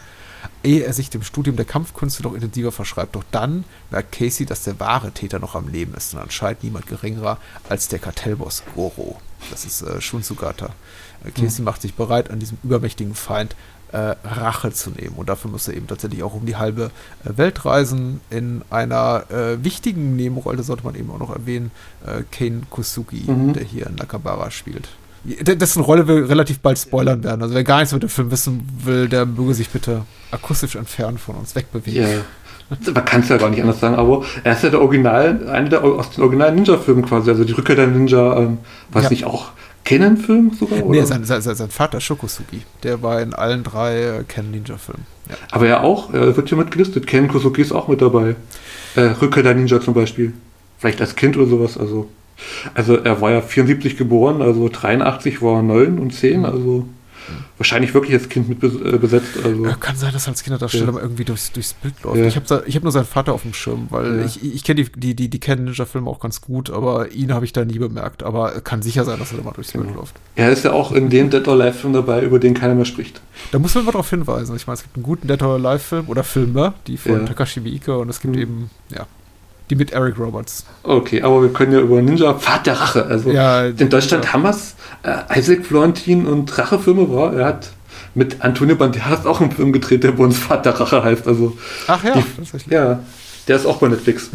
ehe 0.64 0.82
er 0.84 0.92
sich 0.92 1.08
dem 1.10 1.22
Studium 1.22 1.56
der 1.56 1.64
Kampfkünste 1.64 2.22
noch 2.24 2.34
intensiver 2.34 2.72
verschreibt. 2.72 3.14
Doch 3.14 3.24
dann 3.30 3.64
merkt 3.90 4.12
Casey, 4.12 4.44
dass 4.46 4.64
der 4.64 4.80
wahre 4.80 5.12
Täter 5.12 5.38
noch 5.38 5.54
am 5.54 5.68
Leben 5.68 5.94
ist 5.94 6.14
und 6.14 6.20
anscheinend 6.20 6.64
niemand 6.64 6.86
geringerer 6.86 7.38
als 7.68 7.88
der 7.88 7.98
Kartellboss 8.00 8.62
Goro. 8.74 9.20
Das 9.50 9.64
ist 9.64 9.82
äh, 9.82 10.00
Shun-Sugata. 10.00 10.70
Äh, 11.24 11.30
Casey 11.30 11.62
macht 11.62 11.82
sich 11.82 11.94
bereit, 11.94 12.30
an 12.30 12.40
diesem 12.40 12.58
übermächtigen 12.62 13.14
Feind 13.14 13.54
äh, 13.92 14.14
Rache 14.26 14.72
zu 14.72 14.90
nehmen. 14.90 15.14
Und 15.16 15.28
dafür 15.28 15.50
muss 15.50 15.68
er 15.68 15.74
eben 15.74 15.86
tatsächlich 15.86 16.22
auch 16.22 16.34
um 16.34 16.46
die 16.46 16.56
halbe 16.56 16.90
äh, 17.24 17.36
Welt 17.36 17.64
reisen. 17.64 18.20
In 18.30 18.62
einer 18.70 19.24
äh, 19.30 19.62
wichtigen 19.62 20.16
Nebenrolle 20.16 20.62
sollte 20.62 20.84
man 20.84 20.94
eben 20.94 21.10
auch 21.10 21.18
noch 21.18 21.34
erwähnen, 21.34 21.70
äh, 22.06 22.22
Kane 22.30 22.62
Kusugi, 22.70 23.24
Mhm. 23.30 23.52
der 23.52 23.64
hier 23.64 23.86
in 23.86 23.94
Nakabara 23.96 24.50
spielt. 24.50 24.88
Dessen 25.24 25.82
Rolle 25.82 26.08
wir 26.08 26.28
relativ 26.28 26.58
bald 26.58 26.78
spoilern 26.78 27.22
werden. 27.22 27.42
Also 27.42 27.54
wer 27.54 27.62
gar 27.62 27.78
nichts 27.78 27.92
mit 27.92 28.02
dem 28.02 28.08
Film 28.08 28.30
wissen 28.32 28.66
will, 28.84 29.08
der 29.08 29.24
möge 29.24 29.54
sich 29.54 29.68
bitte 29.70 30.02
akustisch 30.32 30.74
entfernen 30.74 31.16
von 31.18 31.36
uns 31.36 31.54
wegbewegen. 31.54 32.02
Ja. 32.02 32.18
Man 32.94 33.04
kann 33.04 33.20
es 33.20 33.28
ja 33.28 33.36
gar 33.36 33.50
nicht 33.50 33.60
anders 33.60 33.78
sagen, 33.80 33.94
aber 33.96 34.24
er 34.44 34.54
ist 34.54 34.64
ja 34.64 34.70
der 34.70 34.80
Original, 34.80 35.46
einer 35.48 35.68
der 35.68 35.84
aus 35.84 36.10
den 36.10 36.22
originalen 36.24 36.54
Ninja-Filmen 36.54 37.04
quasi, 37.04 37.30
also 37.30 37.44
die 37.44 37.52
Rückkehr 37.52 37.76
der 37.76 37.86
Ninja, 37.86 38.38
ähm, 38.38 38.58
weiß 38.90 39.04
Ja. 39.04 39.10
nicht, 39.10 39.24
auch 39.26 39.50
Canon-Film 39.84 40.52
sogar? 40.58 40.78
Nee, 40.78 40.84
oder? 40.84 41.06
sein, 41.06 41.24
sein, 41.24 41.42
sein 41.42 41.56
sein 41.56 41.70
Vater 41.70 42.00
Shokosugi, 42.00 42.62
der 42.82 43.02
war 43.02 43.20
in 43.20 43.34
allen 43.34 43.64
drei 43.64 44.00
äh, 44.02 44.24
Ken 44.26 44.50
Ninja-Filmen. 44.50 45.04
Ja. 45.28 45.36
Aber 45.50 45.66
er 45.66 45.82
auch, 45.82 46.12
er 46.12 46.36
wird 46.36 46.48
hier 46.48 46.58
mit 46.58 46.70
gelistet. 46.70 47.06
Ken 47.06 47.28
Kusuki 47.28 47.62
ist 47.62 47.72
auch 47.72 47.88
mit 47.88 48.00
dabei. 48.00 48.36
Äh, 48.94 49.00
Rückkehr 49.00 49.42
der 49.42 49.54
Ninja 49.54 49.80
zum 49.80 49.94
Beispiel. 49.94 50.32
Vielleicht 50.78 51.00
als 51.00 51.16
Kind 51.16 51.36
oder 51.36 51.46
sowas, 51.46 51.78
also. 51.78 52.08
Also 52.74 52.96
er 52.96 53.20
war 53.20 53.30
ja 53.30 53.40
74 53.40 53.96
geboren, 53.96 54.42
also 54.42 54.68
83 54.68 55.42
war 55.42 55.56
er 55.58 55.62
9 55.62 55.98
und 55.98 56.12
10, 56.12 56.44
also 56.44 56.86
wahrscheinlich 57.58 57.94
wirklich 57.94 58.14
als 58.14 58.28
Kind 58.28 58.48
mit 58.48 58.62
äh, 58.62 58.98
besetzt. 58.98 59.28
Also. 59.42 59.62
Kann 59.80 59.96
sein, 59.96 60.12
dass 60.12 60.26
er 60.26 60.30
als 60.30 60.42
Kinderdarsteller 60.42 60.86
Ja. 60.86 60.92
mal 60.92 61.00
irgendwie 61.02 61.24
durchs, 61.24 61.52
durchs 61.52 61.74
Bild 61.74 61.94
läuft. 62.02 62.18
Ja. 62.18 62.26
Ich 62.26 62.36
habe 62.36 62.64
hab 62.66 62.82
nur 62.82 62.92
seinen 62.92 63.04
Vater 63.04 63.32
auf 63.32 63.42
dem 63.42 63.54
Schirm, 63.54 63.86
weil 63.90 64.20
Ja. 64.20 64.24
ich, 64.26 64.42
ich 64.42 64.64
kenne 64.64 64.82
die, 64.84 64.90
die, 65.00 65.14
die, 65.14 65.28
die 65.28 65.40
Ken 65.40 65.64
Ninja-Filme 65.64 66.08
auch 66.08 66.20
ganz 66.20 66.40
gut, 66.40 66.70
aber 66.70 67.10
ihn 67.12 67.32
habe 67.32 67.44
ich 67.44 67.52
da 67.52 67.64
nie 67.64 67.78
bemerkt. 67.78 68.22
Aber 68.22 68.60
kann 68.60 68.82
sicher 68.82 69.04
sein, 69.04 69.18
dass 69.18 69.32
er 69.32 69.38
da 69.38 69.44
mal 69.44 69.52
durchs 69.52 69.72
Bild 69.72 69.86
Genau. 69.86 70.00
läuft. 70.00 70.14
Er 70.36 70.50
ist 70.50 70.64
ja 70.64 70.72
auch 70.72 70.92
in 70.92 71.08
dem 71.10 71.30
Dead 71.30 71.46
or 71.48 71.54
Alive 71.54 71.78
Film 71.78 71.92
dabei, 71.92 72.22
über 72.22 72.38
den 72.38 72.54
keiner 72.54 72.74
mehr 72.74 72.84
spricht. 72.84 73.20
Da 73.50 73.58
muss 73.58 73.74
man 73.74 73.84
mal 73.84 73.92
darauf 73.92 74.10
hinweisen. 74.10 74.56
Ich 74.56 74.66
meine, 74.66 74.74
es 74.76 74.82
gibt 74.82 74.96
einen 74.96 75.02
guten 75.04 75.28
Dead 75.28 75.42
or 75.42 75.54
Alive-Film 75.54 76.08
oder 76.08 76.24
Filme, 76.24 76.74
die 76.86 76.96
von. 76.96 77.26
Takashi 77.26 77.60
Miike 77.60 77.96
und 77.98 78.08
es 78.08 78.20
gibt 78.20 78.34
Mhm. 78.36 78.40
eben, 78.42 78.70
ja, 78.94 79.06
die 79.70 79.76
mit 79.76 79.92
Eric 79.92 80.18
Roberts. 80.18 80.64
Okay, 80.82 81.22
aber 81.22 81.42
wir 81.42 81.52
können 81.52 81.72
ja 81.72 81.80
über 81.80 82.00
Ninja 82.02 82.34
Pfad 82.34 82.66
der 82.66 82.74
Rache. 82.80 83.06
Also 83.06 83.30
Ja, 83.30 83.66
in 83.66 83.88
Deutschland 83.88 84.32
haben 84.32 84.42
wir 84.42 84.50
es. 84.50 84.74
Äh, 85.02 85.38
Isaac 85.38 85.64
Florentin 85.64 86.26
und 86.26 86.56
Rachefilme 86.58 87.10
war. 87.10 87.32
Er 87.34 87.46
hat 87.46 87.70
mit 88.14 88.42
Antonio 88.42 88.76
Banderas 88.76 89.24
auch 89.24 89.40
einen 89.40 89.52
Film 89.52 89.72
gedreht, 89.72 90.04
der 90.04 90.12
bei 90.12 90.24
uns 90.24 90.38
Pfad 90.38 90.66
der 90.66 90.78
Rache 90.78 91.02
heißt. 91.02 91.26
Also 91.26 91.56
Ach 91.86 92.04
ja, 92.04 92.14
Die- 92.14 92.74
ja, 92.74 93.00
der 93.48 93.56
ist 93.56 93.64
auch 93.66 93.78
bei 93.78 93.88
Netflix. 93.88 94.30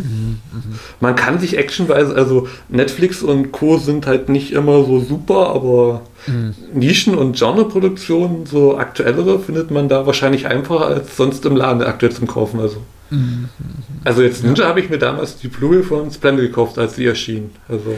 Man 0.99 1.15
kann 1.15 1.39
sich 1.39 1.57
actionweise, 1.57 2.15
also 2.15 2.47
Netflix 2.69 3.21
und 3.23 3.51
Co. 3.51 3.77
sind 3.77 4.05
halt 4.07 4.29
nicht 4.29 4.51
immer 4.51 4.83
so 4.83 4.99
super, 4.99 5.49
aber 5.53 6.01
Nischen- 6.75 7.15
und 7.15 7.37
Genreproduktionen, 7.37 8.45
so 8.45 8.77
aktuellere, 8.77 9.39
findet 9.39 9.71
man 9.71 9.87
da 9.87 10.05
wahrscheinlich 10.05 10.47
einfacher 10.47 10.87
als 10.87 11.15
sonst 11.15 11.45
im 11.45 11.55
Laden 11.55 11.83
aktuell 11.83 12.11
zum 12.11 12.27
Kaufen. 12.27 12.59
Also, 12.59 12.77
also 14.03 14.21
jetzt 14.21 14.43
Ninja 14.43 14.67
habe 14.67 14.79
ich 14.81 14.89
mir 14.89 14.97
damals 14.97 15.37
die 15.37 15.47
Blu-ray 15.47 15.83
von 15.83 16.11
Splendid 16.11 16.47
gekauft, 16.47 16.77
als 16.77 16.95
sie 16.95 17.05
erschien. 17.05 17.51
Also 17.69 17.95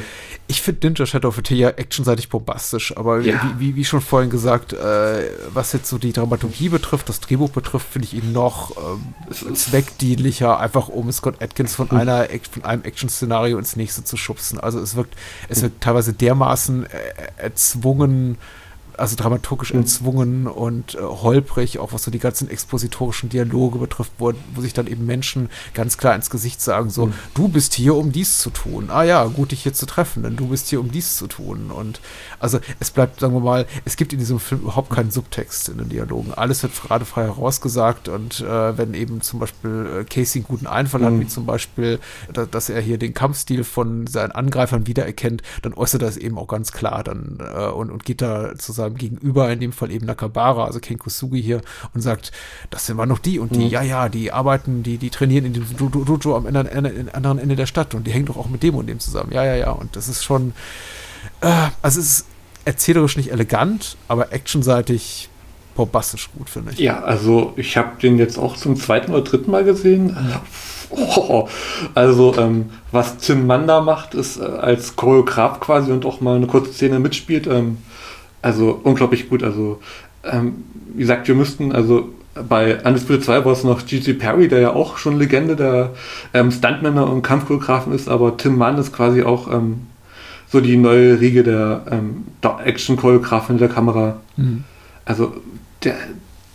Ich 0.47 0.62
finde 0.62 0.88
Ninja 0.88 1.05
Shadow 1.05 1.28
of 1.30 1.36
the 1.36 1.41
Tear 1.41 1.78
actionseitig 1.78 2.30
bombastisch, 2.30 2.95
aber 2.97 3.20
Ja. 3.22 3.53
wie, 3.57 3.68
wie, 3.72 3.76
wie 3.76 3.86
schon 3.86 4.01
vorhin 4.01 4.30
gesagt, 4.30 4.74
äh, 4.74 5.30
was 5.53 5.74
jetzt 5.74 5.89
so 5.89 5.97
die 5.97 6.14
Dramaturgie 6.14 6.70
betrifft, 6.70 7.10
das 7.10 7.20
Drehbuch 7.20 7.49
betrifft, 7.51 7.88
finde 7.91 8.07
ich 8.07 8.14
ihn 8.16 8.32
noch 8.32 8.76
ähm, 8.78 9.55
zweckdienlicher, 9.55 10.60
einfach 10.60 10.88
um 10.89 11.12
Scott 11.12 11.41
Atkins 11.41 11.76
von 11.76 11.91
einer 11.91 12.28
von 12.51 12.64
einem 12.66 12.84
Action-Szenario 12.84 13.57
ins 13.57 13.76
nächste 13.76 14.03
zu 14.03 14.18
schubsen. 14.18 14.60
Also 14.60 14.80
es 14.80 14.95
wirkt, 14.95 15.16
es 15.49 15.62
wirkt 15.62 15.82
teilweise 15.82 16.14
dermaßen 16.14 16.86
äh, 16.86 16.89
erzwungen, 17.38 18.38
also 19.00 19.16
dramaturgisch 19.16 19.72
erzwungen 19.72 20.47
und 20.47 20.95
äh, 20.95 21.00
holprig, 21.02 21.80
auch 21.80 21.93
was 21.93 22.04
so 22.04 22.12
die 22.12 22.20
ganzen 22.20 22.50
expositorischen 22.50 23.30
Dialoge 23.30 23.80
betrifft, 23.80 24.12
wo, 24.18 24.34
wo 24.54 24.62
sich 24.62 24.74
dann 24.74 24.88
eben 24.88 25.06
Menschen 25.06 25.50
ganz 25.74 25.97
klar 25.97 26.16
ins 26.16 26.30
Gesicht 26.30 26.62
sagen, 26.62 26.89
so, 26.89 27.12
du 27.34 27.47
bist 27.47 27.74
hier, 27.74 27.95
um 27.95 28.12
dies 28.12 28.39
zu 28.39 28.50
tun. 28.50 28.89
Ah 28.89 29.04
ja, 29.04 29.26
gut, 29.26 29.52
dich 29.52 29.64
hier 29.64 29.74
zu 29.74 29.86
treffen, 29.86 30.24
denn 30.24 30.36
du 30.36 30.47
bist 30.47 30.70
hier, 30.70 30.80
um 30.80 30.91
dies 30.91 31.18
zu 31.18 31.28
tun. 31.28 31.72
Und 31.72 32.00
also 32.39 32.60
es 32.80 32.91
bleibt, 32.91 33.20
sagen 33.20 33.34
wir 33.34 33.39
mal, 33.41 33.66
es 33.86 33.95
gibt 33.97 34.14
in 34.14 34.20
diesem 34.20 34.39
Film 34.39 34.62
überhaupt 34.62 34.89
keinen 34.89 35.12
Subtext 35.12 35.70
in 35.70 35.78
den 35.78 35.89
Dialogen. 35.89 36.34
Alles 36.34 36.64
wird 36.64 36.74
gerade 36.82 37.06
frei 37.06 37.24
herausgesagt 37.24 38.08
und 38.08 38.39
äh, 38.41 38.78
wenn 38.78 38.93
eben 38.93 39.22
zum 39.22 39.39
Beispiel 39.39 40.02
äh, 40.02 40.04
Casey 40.06 40.39
einen 40.39 40.47
guten 40.47 40.68
Einfall 40.68 41.04
hat, 41.04 41.10
Mhm. 41.10 41.22
wie 41.22 41.28
zum 41.28 41.45
Beispiel, 41.45 42.00
da, 42.32 42.45
dass 42.45 42.70
er 42.70 42.82
hier 42.82 42.97
den 42.97 43.14
Kampfstil 43.14 43.64
von 43.64 44.08
seinen 44.08 44.32
Angreifern 44.32 44.88
wiedererkennt, 44.88 45.41
dann 45.62 45.74
äußert 45.74 46.02
er 46.02 46.08
es 46.08 46.18
eben 46.18 46.38
auch 46.38 46.47
ganz 46.47 46.72
klar 46.72 47.04
dann 47.04 47.39
äh, 47.39 47.68
und, 47.68 47.89
und 47.91 48.06
geht 48.06 48.22
da 48.22 48.56
zu 48.58 48.72
seinem 48.90 48.98
Gegenüber, 48.98 49.52
in 49.52 49.60
dem 49.60 49.72
Fall 49.72 49.92
eben 49.92 50.06
Nakabara, 50.06 50.66
also 50.66 50.80
Ken 50.80 50.98
Kusugi 50.98 51.42
hier, 51.42 51.62
und 51.94 52.02
sagt, 52.02 52.32
das 52.70 52.86
sind 52.86 52.98
wir 52.98 53.06
noch 53.06 53.20
die 53.20 53.40
und 53.40 53.56
die, 53.56 53.68
ja, 53.68 53.82
ja, 53.82 54.10
die 54.10 54.32
arbeiten, 54.32 54.84
die, 54.84 54.98
die 54.98 55.10
trainieren 55.10 55.46
in 55.46 55.54
dem 55.54 55.66
Do- 55.78 55.90
Do- 55.90 56.04
Dojo 56.04 56.36
am 56.36 56.46
anderen 56.46 57.10
anderen 57.14 57.40
Ende 57.40 57.56
der 57.56 57.66
Stadt 57.66 57.94
und 57.96 58.06
die 58.08 58.12
hängen 58.12 58.26
doch 58.26 58.38
auch 58.38 58.50
mit 58.50 58.64
dem 58.64 58.76
und 58.76 58.88
dem 58.88 59.00
zusammen. 59.00 59.32
Ja, 59.32 59.44
ja, 59.44 59.56
ja. 59.56 59.72
Und 59.72 59.96
das 59.96 60.08
ist 60.08 60.24
schon, 60.24 60.54
äh, 61.42 61.48
also 61.82 62.00
es 62.00 62.08
ist 62.20 62.26
erzählerisch 62.66 63.18
nicht 63.18 63.32
elegant, 63.32 63.96
aber 64.08 64.34
actionseitig 64.34 65.30
bombastisch 65.76 66.30
gut, 66.38 66.50
finde 66.50 66.74
ich. 66.74 66.80
Ja, 66.80 67.00
also 67.04 67.54
ich 67.56 67.78
habe 67.78 67.92
den 68.02 68.18
jetzt 68.18 68.38
auch 68.38 68.58
zum 68.58 68.76
zweiten 68.76 69.12
oder 69.14 69.24
dritten 69.24 69.50
Mal 69.52 69.64
gesehen. 69.64 70.16
Oh, 70.90 71.48
also 71.96 72.36
ähm, 72.38 72.72
was 72.92 73.18
Tim 73.18 73.48
Mann 73.48 73.66
da 73.68 73.80
macht, 73.80 74.14
ist 74.14 74.38
äh, 74.38 74.44
als 74.44 74.96
Choreograf 74.96 75.60
quasi 75.60 75.92
und 75.92 76.06
auch 76.06 76.20
mal 76.20 76.36
eine 76.36 76.48
kurze 76.48 76.74
Szene 76.74 77.00
mitspielt, 77.00 77.48
ähm, 77.48 77.78
also 78.42 78.80
unglaublich 78.84 79.30
gut. 79.30 79.44
Also 79.44 79.80
ähm, 80.24 80.64
wie 80.94 81.02
gesagt, 81.02 81.28
wir 81.28 81.36
müssten, 81.36 81.72
also 81.72 82.10
bei 82.48 82.82
Undisputed 82.84 83.24
2 83.24 83.46
war 83.46 83.54
es 83.54 83.64
noch 83.64 83.86
G.G. 83.86 84.14
Perry, 84.14 84.48
der 84.48 84.60
ja 84.60 84.74
auch 84.74 84.98
schon 84.98 85.18
Legende 85.18 85.56
der 85.56 85.92
ähm, 86.34 86.52
Stuntmänner 86.52 87.10
und 87.10 87.22
Kampfchoreografen 87.22 87.94
ist, 87.94 88.08
aber 88.08 88.38
Tim 88.38 88.58
Mann 88.58 88.78
ist 88.78 88.94
quasi 88.94 89.24
auch 89.24 89.52
ähm, 89.52 89.88
so 90.52 90.62
die 90.62 90.78
neue 90.78 91.20
Riege 91.20 91.44
der 91.44 91.84
ähm, 91.92 92.26
Action-Choreografen 92.42 93.58
der 93.58 93.70
Kamera. 93.70 94.20
Also, 95.06 95.34
der, 95.84 95.96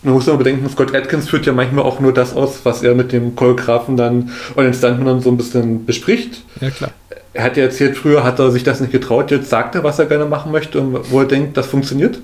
man 0.02 0.14
muss 0.14 0.26
immer 0.26 0.36
bedenken, 0.36 0.68
Scott 0.68 0.94
Atkins 0.94 1.28
führt 1.28 1.46
ja 1.46 1.52
manchmal 1.52 1.84
auch 1.84 2.00
nur 2.00 2.12
das 2.12 2.34
aus, 2.34 2.60
was 2.64 2.82
er 2.82 2.94
mit 2.94 3.12
dem 3.12 3.36
Choreografen 3.36 3.96
dann 3.96 4.30
und 4.54 4.64
den 4.64 4.74
Stuntmännern 4.74 5.20
so 5.20 5.30
ein 5.30 5.36
bisschen 5.36 5.86
bespricht. 5.86 6.42
Ja, 6.60 6.70
klar. 6.70 6.90
Er 7.34 7.44
hat 7.44 7.56
ja 7.56 7.64
erzählt, 7.64 7.96
früher 7.96 8.24
hat 8.24 8.38
er 8.38 8.50
sich 8.50 8.62
das 8.62 8.80
nicht 8.80 8.92
getraut, 8.92 9.30
jetzt 9.30 9.50
sagt 9.50 9.74
er, 9.74 9.84
was 9.84 9.98
er 9.98 10.06
gerne 10.06 10.24
machen 10.24 10.52
möchte 10.52 10.80
und 10.80 11.10
wo 11.10 11.20
er 11.20 11.26
denkt, 11.26 11.56
das 11.56 11.66
funktioniert. 11.66 12.20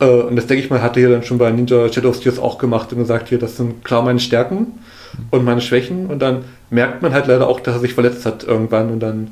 Äh, 0.00 0.04
Und 0.04 0.36
das 0.36 0.46
denke 0.46 0.62
ich 0.64 0.70
mal, 0.70 0.82
hat 0.82 0.96
er 0.96 1.00
hier 1.00 1.10
dann 1.10 1.22
schon 1.22 1.38
bei 1.38 1.50
Ninja 1.50 1.90
Shadow 1.92 2.10
of 2.10 2.20
Tears 2.20 2.38
auch 2.38 2.58
gemacht 2.58 2.92
und 2.92 2.98
gesagt, 2.98 3.28
hier, 3.28 3.38
das 3.38 3.56
sind 3.56 3.84
klar 3.84 4.02
meine 4.02 4.20
Stärken 4.20 4.78
und 5.30 5.44
meine 5.44 5.60
Schwächen. 5.60 6.06
Und 6.06 6.20
dann 6.20 6.44
merkt 6.70 7.02
man 7.02 7.12
halt 7.12 7.26
leider 7.28 7.46
auch, 7.48 7.60
dass 7.60 7.76
er 7.76 7.80
sich 7.80 7.94
verletzt 7.94 8.26
hat 8.26 8.44
irgendwann. 8.44 8.90
Und 8.90 9.00
dann 9.00 9.28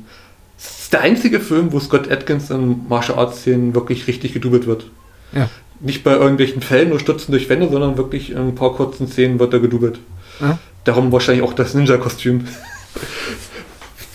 das 0.57 0.79
ist 0.79 0.93
der 0.93 1.01
einzige 1.01 1.39
Film, 1.41 1.73
wo 1.73 1.79
Scott 1.79 2.09
Atkins 2.09 2.49
in 2.49 2.87
Martial 2.87 3.17
Arts 3.19 3.39
Szenen 3.41 3.75
wirklich 3.75 4.07
richtig 4.07 4.33
gedoubelt 4.33 4.65
wird. 4.67 4.85
Ja. 5.33 5.49
Nicht 5.81 6.03
bei 6.03 6.13
irgendwelchen 6.13 6.61
Fällen 6.61 6.89
nur 6.89 6.99
Stutzen 6.99 7.31
durch 7.33 7.49
Wände, 7.49 7.69
sondern 7.69 7.97
wirklich 7.97 8.31
in 8.31 8.37
ein 8.37 8.55
paar 8.55 8.73
kurzen 8.73 9.07
Szenen 9.07 9.39
wird 9.39 9.53
er 9.53 9.59
gedoubelt. 9.59 9.99
Ja. 10.39 10.57
darum 10.83 11.11
wahrscheinlich 11.11 11.43
auch 11.43 11.53
das 11.53 11.73
Ninja-Kostüm. 11.73 12.45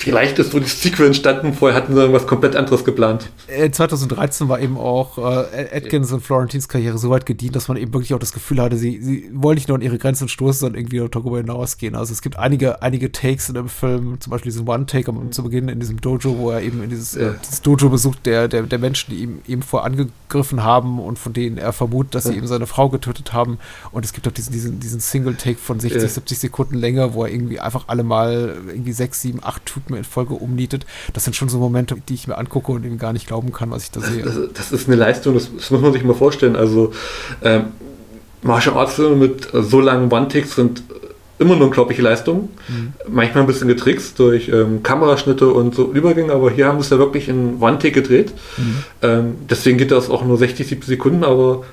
Vielleicht 0.01 0.39
ist 0.39 0.53
so 0.53 0.61
die 0.61 0.67
Sequel 0.67 1.09
entstanden, 1.09 1.53
vorher 1.53 1.77
hatten 1.77 1.93
sie 1.93 2.01
irgendwas 2.01 2.27
komplett 2.27 2.57
anderes 2.57 2.85
geplant. 2.87 3.31
2013 3.71 4.49
war 4.49 4.59
eben 4.59 4.79
auch 4.79 5.19
äh, 5.19 5.77
Atkins 5.77 6.11
und 6.11 6.23
Florentines 6.23 6.69
Karriere 6.69 6.97
so 6.97 7.11
weit 7.11 7.27
gedient, 7.27 7.55
dass 7.55 7.69
man 7.69 7.77
eben 7.77 7.93
wirklich 7.93 8.15
auch 8.15 8.19
das 8.19 8.33
Gefühl 8.33 8.63
hatte, 8.63 8.79
sie, 8.79 8.99
sie 9.03 9.31
wollen 9.35 9.57
nicht 9.57 9.69
nur 9.69 9.77
an 9.77 9.83
ihre 9.83 9.99
Grenzen 9.99 10.29
stoßen, 10.29 10.61
sondern 10.61 10.81
irgendwie 10.81 11.07
darüber 11.11 11.37
hinausgehen. 11.37 11.95
Also 11.95 12.15
es 12.15 12.23
gibt 12.23 12.39
einige, 12.39 12.81
einige 12.81 13.13
Takes 13.13 13.51
in 13.51 13.57
dem 13.57 13.69
Film, 13.69 14.19
zum 14.21 14.31
Beispiel 14.31 14.51
diesen 14.51 14.67
One-Take 14.67 15.11
am, 15.11 15.33
zu 15.33 15.43
Beginn 15.43 15.69
in 15.69 15.81
diesem 15.81 16.01
Dojo, 16.01 16.39
wo 16.39 16.51
er 16.51 16.63
eben 16.63 16.83
in 16.83 16.89
dieses, 16.89 17.15
ja. 17.15 17.33
äh, 17.33 17.35
dieses 17.45 17.61
Dojo 17.61 17.91
besucht, 17.91 18.25
der, 18.25 18.49
der, 18.49 18.63
der 18.63 18.79
Menschen, 18.79 19.11
die 19.11 19.23
ihm 19.23 19.41
eben 19.47 19.63
vor 19.63 19.85
angegriffen 19.85 20.65
haben 20.65 20.99
und 20.99 21.19
von 21.19 21.35
denen 21.35 21.59
er 21.59 21.75
vermutet, 21.75 22.15
dass 22.15 22.25
ja. 22.25 22.31
sie 22.31 22.39
eben 22.39 22.47
seine 22.47 22.67
Frau 22.67 22.89
getötet 22.89 23.35
haben. 23.35 23.59
Und 23.93 24.07
es 24.07 24.15
gibt 24.15 24.27
auch 24.27 24.33
diesen, 24.33 24.53
diesen, 24.55 24.81
diesen 24.81 25.01
Single-Take 25.01 25.59
von 25.59 25.79
60, 25.79 26.01
ja. 26.01 26.09
70 26.09 26.39
Sekunden 26.39 26.77
Länge, 26.77 27.13
wo 27.13 27.25
er 27.25 27.31
irgendwie 27.31 27.61
einfach 27.61 27.85
alle 27.89 28.03
mal 28.03 28.57
irgendwie 28.67 28.93
sechs, 28.93 29.21
sieben, 29.21 29.41
acht 29.43 29.67
Typen 29.67 29.90
mir 29.91 29.99
in 29.99 30.05
Folge 30.05 30.35
umnietet. 30.35 30.87
Das 31.13 31.25
sind 31.25 31.37
schon 31.37 31.49
so 31.49 31.59
Momente, 31.59 31.97
die 32.09 32.15
ich 32.15 32.27
mir 32.27 32.39
angucke 32.39 32.73
und 32.73 32.85
eben 32.85 32.99
gar 32.99 33.13
nicht 33.13 33.27
glauben 33.27 33.53
kann, 33.53 33.71
was 33.71 33.85
ich 33.85 33.91
da 33.91 34.01
sehe. 34.01 34.23
Das, 34.23 34.39
das 34.55 34.73
ist 34.73 34.89
eine 34.89 34.97
Leistung, 34.97 35.35
das, 35.35 35.51
das, 35.55 35.71
muss 35.71 35.81
man 35.81 35.93
sich 35.93 36.05
mal 36.05 36.15
vorstellen. 36.15 36.57
Also 36.57 36.93
ähm, 37.43 37.67
Martial 38.43 38.77
Arts 38.77 38.99
mit 38.99 39.49
so 39.53 39.81
langen 39.81 40.11
One-Ticks 40.11 40.55
sind 40.55 40.83
immer 41.41 41.55
eine 41.55 41.65
unglaubliche 41.65 42.03
Leistung. 42.03 42.51
Mhm. 42.69 42.93
Manchmal 43.09 43.45
ein 43.45 43.47
bisschen 43.47 43.67
getrickst 43.67 44.19
durch 44.19 44.49
ähm, 44.49 44.83
Kameraschnitte 44.83 45.49
und 45.49 45.75
so 45.75 45.91
Übergänge, 45.91 46.33
aber 46.33 46.51
hier 46.51 46.67
haben 46.67 46.79
sie 46.79 46.85
es 46.85 46.91
ja 46.91 46.99
wirklich 46.99 47.29
in 47.29 47.61
One-Tick 47.61 47.95
gedreht. 47.95 48.33
Mhm. 48.59 48.77
Ähm, 49.03 49.35
deswegen 49.49 49.79
geht 49.79 49.91
das 49.91 50.11
auch 50.11 50.25
nur 50.25 50.37
60, 50.37 50.67
70 50.67 50.87
Sekunden, 50.87 51.25
aber 51.25 51.65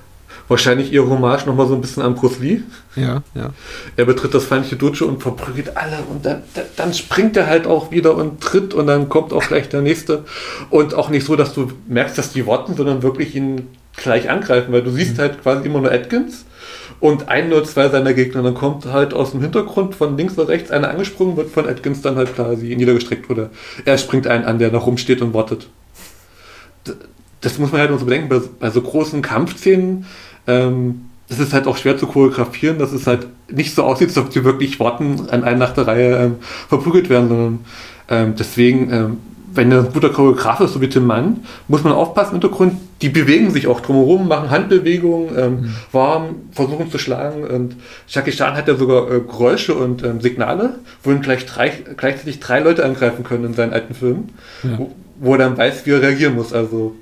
wahrscheinlich 0.47 0.91
ihr 0.91 1.07
Hommage 1.07 1.45
nochmal 1.45 1.67
so 1.67 1.75
ein 1.75 1.81
bisschen 1.81 2.03
an 2.03 2.15
Bruce 2.15 2.39
Lee. 2.39 2.61
Ja, 2.95 3.23
ja. 3.35 3.51
Er 3.95 4.05
betritt 4.05 4.33
das 4.33 4.45
feindliche 4.45 4.75
Dojo 4.75 5.05
und 5.05 5.21
verprügelt 5.21 5.75
alle 5.75 5.97
und 6.09 6.25
dann, 6.25 6.43
dann 6.75 6.93
springt 6.93 7.35
er 7.37 7.47
halt 7.47 7.67
auch 7.67 7.91
wieder 7.91 8.15
und 8.15 8.41
tritt 8.41 8.73
und 8.73 8.87
dann 8.87 9.09
kommt 9.09 9.33
auch 9.33 9.43
gleich 9.43 9.69
der 9.69 9.81
nächste. 9.81 10.23
Und 10.69 10.93
auch 10.93 11.09
nicht 11.09 11.25
so, 11.25 11.35
dass 11.35 11.53
du 11.53 11.71
merkst, 11.87 12.17
dass 12.17 12.31
die 12.31 12.47
warten, 12.47 12.75
sondern 12.75 13.03
wirklich 13.03 13.35
ihn 13.35 13.67
gleich 13.95 14.29
angreifen, 14.29 14.71
weil 14.71 14.83
du 14.83 14.91
siehst 14.91 15.17
mhm. 15.17 15.21
halt 15.21 15.41
quasi 15.41 15.65
immer 15.65 15.81
nur 15.81 15.91
Atkins 15.91 16.45
und 16.99 17.29
ein 17.29 17.51
oder 17.51 17.63
zwei 17.63 17.89
seiner 17.89 18.13
Gegner. 18.13 18.43
Dann 18.43 18.53
kommt 18.53 18.85
halt 18.85 19.13
aus 19.13 19.31
dem 19.31 19.41
Hintergrund 19.41 19.95
von 19.95 20.17
links 20.17 20.37
oder 20.37 20.47
rechts 20.47 20.71
einer 20.71 20.89
angesprungen, 20.89 21.35
wird 21.35 21.49
von 21.49 21.67
Atkins 21.67 22.01
dann 22.01 22.15
halt 22.15 22.35
quasi 22.35 22.75
niedergestreckt 22.75 23.29
oder 23.29 23.49
er 23.85 23.97
springt 23.97 24.27
einen 24.27 24.45
an, 24.45 24.59
der 24.59 24.71
noch 24.71 24.87
rumsteht 24.87 25.21
und 25.21 25.33
wartet. 25.33 25.67
Das 27.41 27.59
muss 27.59 27.71
man 27.71 27.81
halt 27.81 27.89
nur 27.89 27.99
so 27.99 28.05
bedenken, 28.05 28.29
bei, 28.29 28.41
bei 28.59 28.69
so 28.69 28.81
großen 28.81 29.21
Kampfszenen 29.21 30.05
ähm, 30.47 31.01
das 31.29 31.39
ist 31.39 31.53
halt 31.53 31.67
auch 31.67 31.77
schwer 31.77 31.97
zu 31.97 32.07
choreografieren, 32.07 32.79
dass 32.79 32.93
es 32.93 33.05
halt 33.05 33.27
nicht 33.51 33.75
so 33.75 33.83
aussieht, 33.83 34.09
als 34.09 34.17
ob 34.17 34.29
die 34.29 34.43
wirklich 34.43 34.79
warten, 34.79 35.27
an 35.29 35.43
einer 35.43 35.57
nach 35.57 35.73
der 35.73 35.87
Reihe 35.87 36.17
ähm, 36.17 36.35
verprügelt 36.69 37.09
werden, 37.09 37.27
sondern 37.27 37.59
ähm, 38.09 38.33
deswegen, 38.37 38.91
ähm, 38.93 39.17
wenn 39.53 39.71
er 39.71 39.79
ein 39.79 39.91
guter 39.91 40.09
Choreograf 40.09 40.61
ist, 40.61 40.73
so 40.73 40.81
wie 40.81 40.87
Tim 40.87 41.05
Mann, 41.05 41.41
muss 41.67 41.83
man 41.83 41.93
aufpassen 41.93 42.35
im 42.35 42.41
Hintergrund, 42.41 42.73
die 43.01 43.09
bewegen 43.09 43.51
sich 43.51 43.67
auch 43.67 43.81
drumherum, 43.81 44.27
machen 44.27 44.49
Handbewegungen, 44.49 45.37
ähm, 45.37 45.51
mhm. 45.51 45.75
warm, 45.91 46.35
versuchen 46.51 46.89
zu 46.89 46.97
schlagen 46.97 47.43
und 47.43 47.75
Jackie 48.07 48.31
Chan 48.31 48.55
hat 48.55 48.67
ja 48.67 48.75
sogar 48.75 49.11
äh, 49.11 49.19
Geräusche 49.19 49.75
und 49.75 50.03
ähm, 50.03 50.21
Signale, 50.21 50.75
wo 51.03 51.11
ihn 51.11 51.21
gleich 51.21 51.45
drei, 51.45 51.71
gleichzeitig 51.97 52.39
drei 52.39 52.59
Leute 52.59 52.85
angreifen 52.85 53.23
können 53.23 53.45
in 53.45 53.53
seinen 53.53 53.73
alten 53.73 53.93
Filmen, 53.93 54.29
ja. 54.63 54.77
wo, 54.77 54.91
wo 55.19 55.33
er 55.33 55.39
dann 55.39 55.57
weiß, 55.57 55.85
wie 55.85 55.91
er 55.91 56.01
reagieren 56.01 56.35
muss, 56.35 56.53
also 56.53 56.95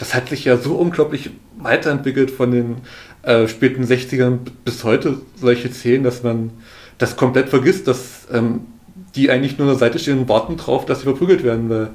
das 0.00 0.14
hat 0.14 0.30
sich 0.30 0.46
ja 0.46 0.56
so 0.56 0.74
unglaublich 0.76 1.30
weiterentwickelt 1.58 2.30
von 2.30 2.50
den 2.50 2.76
äh, 3.22 3.46
späten 3.46 3.84
60ern 3.84 4.38
bis 4.64 4.82
heute, 4.82 5.18
solche 5.36 5.70
Szenen, 5.70 6.04
dass 6.04 6.22
man 6.22 6.50
das 6.96 7.16
komplett 7.16 7.50
vergisst, 7.50 7.86
dass 7.86 8.26
ähm, 8.32 8.62
die 9.14 9.30
eigentlich 9.30 9.58
nur 9.58 9.68
an 9.68 9.74
der 9.74 9.78
Seite 9.78 9.98
stehen 9.98 10.20
und 10.20 10.28
warten 10.28 10.56
drauf, 10.56 10.86
dass 10.86 11.00
sie 11.00 11.04
verprügelt 11.04 11.44
werden. 11.44 11.68
Weil 11.68 11.90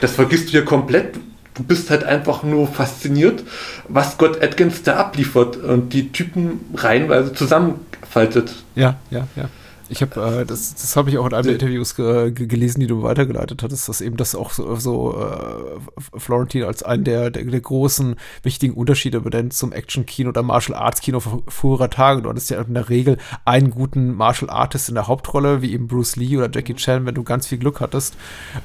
das 0.00 0.12
vergisst 0.12 0.50
du 0.52 0.56
ja 0.56 0.64
komplett. 0.64 1.16
Du 1.54 1.62
bist 1.62 1.90
halt 1.90 2.02
einfach 2.02 2.42
nur 2.44 2.66
fasziniert, 2.66 3.44
was 3.88 4.16
Gott 4.16 4.42
Atkins 4.42 4.82
da 4.82 4.96
abliefert 4.96 5.58
und 5.58 5.92
die 5.92 6.12
Typen 6.12 6.60
reihenweise 6.74 7.34
zusammenfaltet. 7.34 8.54
Ja, 8.74 8.98
ja, 9.10 9.26
ja. 9.36 9.50
Ich 9.90 10.02
habe 10.02 10.40
äh, 10.40 10.46
das, 10.46 10.74
das 10.74 10.96
habe 10.96 11.10
ich 11.10 11.18
auch 11.18 11.26
in 11.26 11.34
einem 11.34 11.42
der 11.42 11.54
Interviews 11.54 11.96
ge 11.96 12.30
gelesen, 12.30 12.78
die 12.78 12.86
du 12.86 13.02
weitergeleitet 13.02 13.62
hattest, 13.62 13.88
dass 13.88 14.00
eben 14.00 14.16
das 14.16 14.36
auch 14.36 14.52
so, 14.52 14.76
so 14.76 15.18
äh, 15.18 16.18
Florentine 16.18 16.66
als 16.66 16.84
einen 16.84 17.02
der, 17.02 17.30
der, 17.30 17.44
der, 17.44 17.60
großen 17.60 18.14
wichtigen 18.44 18.74
Unterschiede 18.74 19.20
benennt 19.20 19.52
zum 19.52 19.72
Action-Kino 19.72 20.28
oder 20.28 20.44
Martial 20.44 20.78
Arts-Kino 20.78 21.20
früherer 21.48 21.90
Tage. 21.90 22.22
Du 22.22 22.30
hattest 22.30 22.50
ja 22.50 22.62
in 22.62 22.74
der 22.74 22.88
Regel 22.88 23.18
einen 23.44 23.70
guten 23.70 24.14
Martial 24.14 24.48
Artist 24.48 24.88
in 24.88 24.94
der 24.94 25.08
Hauptrolle, 25.08 25.60
wie 25.60 25.72
eben 25.72 25.88
Bruce 25.88 26.14
Lee 26.14 26.36
oder 26.36 26.48
Jackie 26.52 26.74
Chan, 26.74 27.04
wenn 27.04 27.16
du 27.16 27.24
ganz 27.24 27.48
viel 27.48 27.58
Glück 27.58 27.80
hattest. 27.80 28.14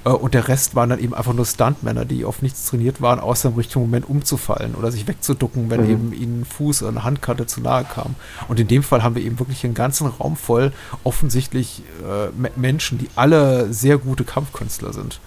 Äh, 0.05 0.09
und 0.09 0.35
der 0.35 0.47
Rest 0.47 0.75
waren 0.75 0.91
dann 0.91 0.99
eben 0.99 1.15
einfach 1.15 1.33
nur 1.33 1.45
Stuntmänner, 1.45 2.05
die 2.05 2.23
auf 2.23 2.43
nichts 2.43 2.67
trainiert 2.67 3.01
waren, 3.01 3.19
außer 3.19 3.49
im 3.49 3.55
richtigen 3.55 3.81
Moment 3.81 4.07
umzufallen 4.07 4.75
oder 4.75 4.91
sich 4.91 5.07
wegzuducken, 5.07 5.71
wenn 5.71 5.85
mhm. 5.85 5.89
eben 5.89 6.13
ihnen 6.13 6.45
Fuß 6.45 6.83
oder 6.83 6.91
eine 6.91 7.03
Handkarte 7.03 7.47
zu 7.47 7.61
nahe 7.61 7.83
kam. 7.83 8.13
Und 8.47 8.59
in 8.59 8.67
dem 8.67 8.83
Fall 8.83 9.01
haben 9.01 9.15
wir 9.15 9.23
eben 9.23 9.39
wirklich 9.39 9.63
einen 9.63 9.73
ganzen 9.73 10.05
Raum 10.05 10.35
voll 10.35 10.71
auf 11.03 11.14
offensichtlich 11.15 11.81
äh, 12.03 12.49
Menschen, 12.57 12.97
die 12.97 13.09
alle 13.15 13.71
sehr 13.73 13.97
gute 13.97 14.25
Kampfkünstler 14.25 14.91
sind 14.91 15.21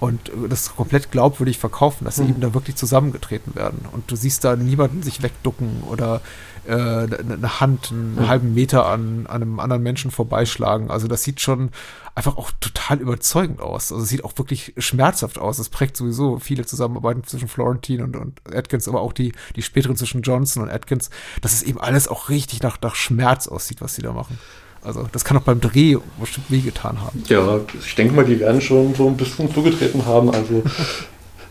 und 0.00 0.28
äh, 0.28 0.48
das 0.50 0.76
komplett 0.76 1.10
glaubwürdig 1.10 1.58
verkaufen, 1.58 2.04
dass 2.04 2.16
sie 2.16 2.24
mhm. 2.24 2.30
eben 2.30 2.40
da 2.42 2.52
wirklich 2.52 2.76
zusammengetreten 2.76 3.54
werden. 3.54 3.86
Und 3.90 4.10
du 4.10 4.16
siehst 4.16 4.44
da 4.44 4.54
niemanden 4.54 5.02
sich 5.02 5.22
wegducken 5.22 5.82
oder 5.90 6.20
äh, 6.66 6.74
eine 6.74 7.60
Hand 7.60 7.90
einen 7.90 8.16
mhm. 8.16 8.28
halben 8.28 8.52
Meter 8.52 8.84
an, 8.84 9.26
an, 9.28 9.42
einem 9.42 9.60
anderen 9.60 9.82
Menschen 9.82 10.10
vorbeischlagen. 10.10 10.90
Also 10.90 11.08
das 11.08 11.22
sieht 11.22 11.40
schon 11.40 11.70
einfach 12.14 12.36
auch 12.36 12.50
total 12.60 12.98
überzeugend 12.98 13.62
aus. 13.62 13.92
Also 13.92 14.04
es 14.04 14.10
sieht 14.10 14.24
auch 14.24 14.36
wirklich 14.36 14.74
schmerzhaft 14.76 15.38
aus. 15.38 15.58
Es 15.58 15.70
prägt 15.70 15.96
sowieso 15.96 16.38
viele 16.38 16.66
Zusammenarbeiten 16.66 17.24
zwischen 17.24 17.48
Florentine 17.48 18.04
und, 18.04 18.14
und 18.14 18.40
Atkins, 18.54 18.88
aber 18.88 19.00
auch 19.00 19.14
die, 19.14 19.32
die 19.56 19.62
späteren 19.62 19.96
zwischen 19.96 20.20
Johnson 20.20 20.62
und 20.62 20.70
Atkins, 20.70 21.08
dass 21.40 21.54
es 21.54 21.62
eben 21.62 21.80
alles 21.80 22.08
auch 22.08 22.28
richtig 22.28 22.62
nach, 22.62 22.78
nach 22.82 22.94
Schmerz 22.94 23.48
aussieht, 23.48 23.80
was 23.80 23.94
sie 23.94 24.02
da 24.02 24.12
machen. 24.12 24.38
Also 24.82 25.06
das 25.12 25.24
kann 25.24 25.36
auch 25.36 25.42
beim 25.42 25.60
Dreh 25.60 25.96
bestimmt 26.18 26.50
wehgetan 26.50 27.00
haben. 27.00 27.22
Ja, 27.28 27.60
ich 27.84 27.94
denke 27.94 28.14
mal, 28.14 28.24
die 28.24 28.40
werden 28.40 28.60
schon 28.60 28.94
so 28.94 29.08
ein 29.08 29.16
bisschen 29.16 29.52
zugetreten 29.52 30.06
haben. 30.06 30.30
Also 30.30 30.62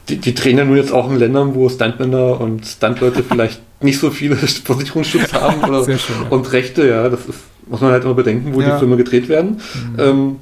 die, 0.09 0.17
die 0.17 0.33
drehen 0.33 0.57
ja 0.57 0.65
nur 0.65 0.77
jetzt 0.77 0.91
auch 0.91 1.09
in 1.11 1.17
Ländern, 1.17 1.53
wo 1.53 1.69
Stuntmänner 1.69 2.41
und 2.41 2.65
Stuntleute 2.65 3.23
vielleicht 3.23 3.61
nicht 3.81 3.99
so 3.99 4.09
viele 4.09 4.35
Versicherungsschutz 4.37 5.33
haben 5.33 5.63
oder, 5.63 5.83
schön, 5.85 5.97
ja. 6.23 6.29
und 6.29 6.51
Rechte. 6.51 6.87
Ja, 6.87 7.07
das 7.07 7.21
ist, 7.21 7.39
muss 7.67 7.81
man 7.81 7.91
halt 7.91 8.03
immer 8.03 8.15
bedenken, 8.15 8.53
wo 8.53 8.61
ja. 8.61 8.73
die 8.73 8.79
Filme 8.79 8.97
gedreht 8.97 9.29
werden. 9.29 9.61
Mhm. 9.93 9.99
Ähm, 9.99 10.35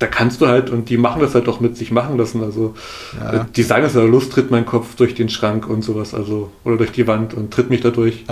da, 0.00 0.06
kannst 0.06 0.40
du 0.40 0.48
halt, 0.48 0.70
und 0.70 0.88
die 0.88 0.96
machen 0.96 1.20
das 1.20 1.34
halt 1.34 1.48
auch 1.48 1.60
mit 1.60 1.76
sich 1.76 1.92
machen 1.92 2.16
lassen. 2.16 2.42
Also 2.42 2.74
ja. 3.18 3.42
äh, 3.42 3.44
die 3.54 3.62
sagen 3.62 3.84
es 3.84 3.94
ja, 3.94 4.02
Lust 4.02 4.32
tritt 4.32 4.50
mein 4.50 4.66
Kopf 4.66 4.96
durch 4.96 5.14
den 5.14 5.28
Schrank 5.28 5.68
und 5.68 5.82
sowas, 5.82 6.14
also 6.14 6.50
oder 6.64 6.78
durch 6.78 6.90
die 6.90 7.06
Wand 7.06 7.34
und 7.34 7.52
tritt 7.52 7.70
mich 7.70 7.82
dadurch. 7.82 8.24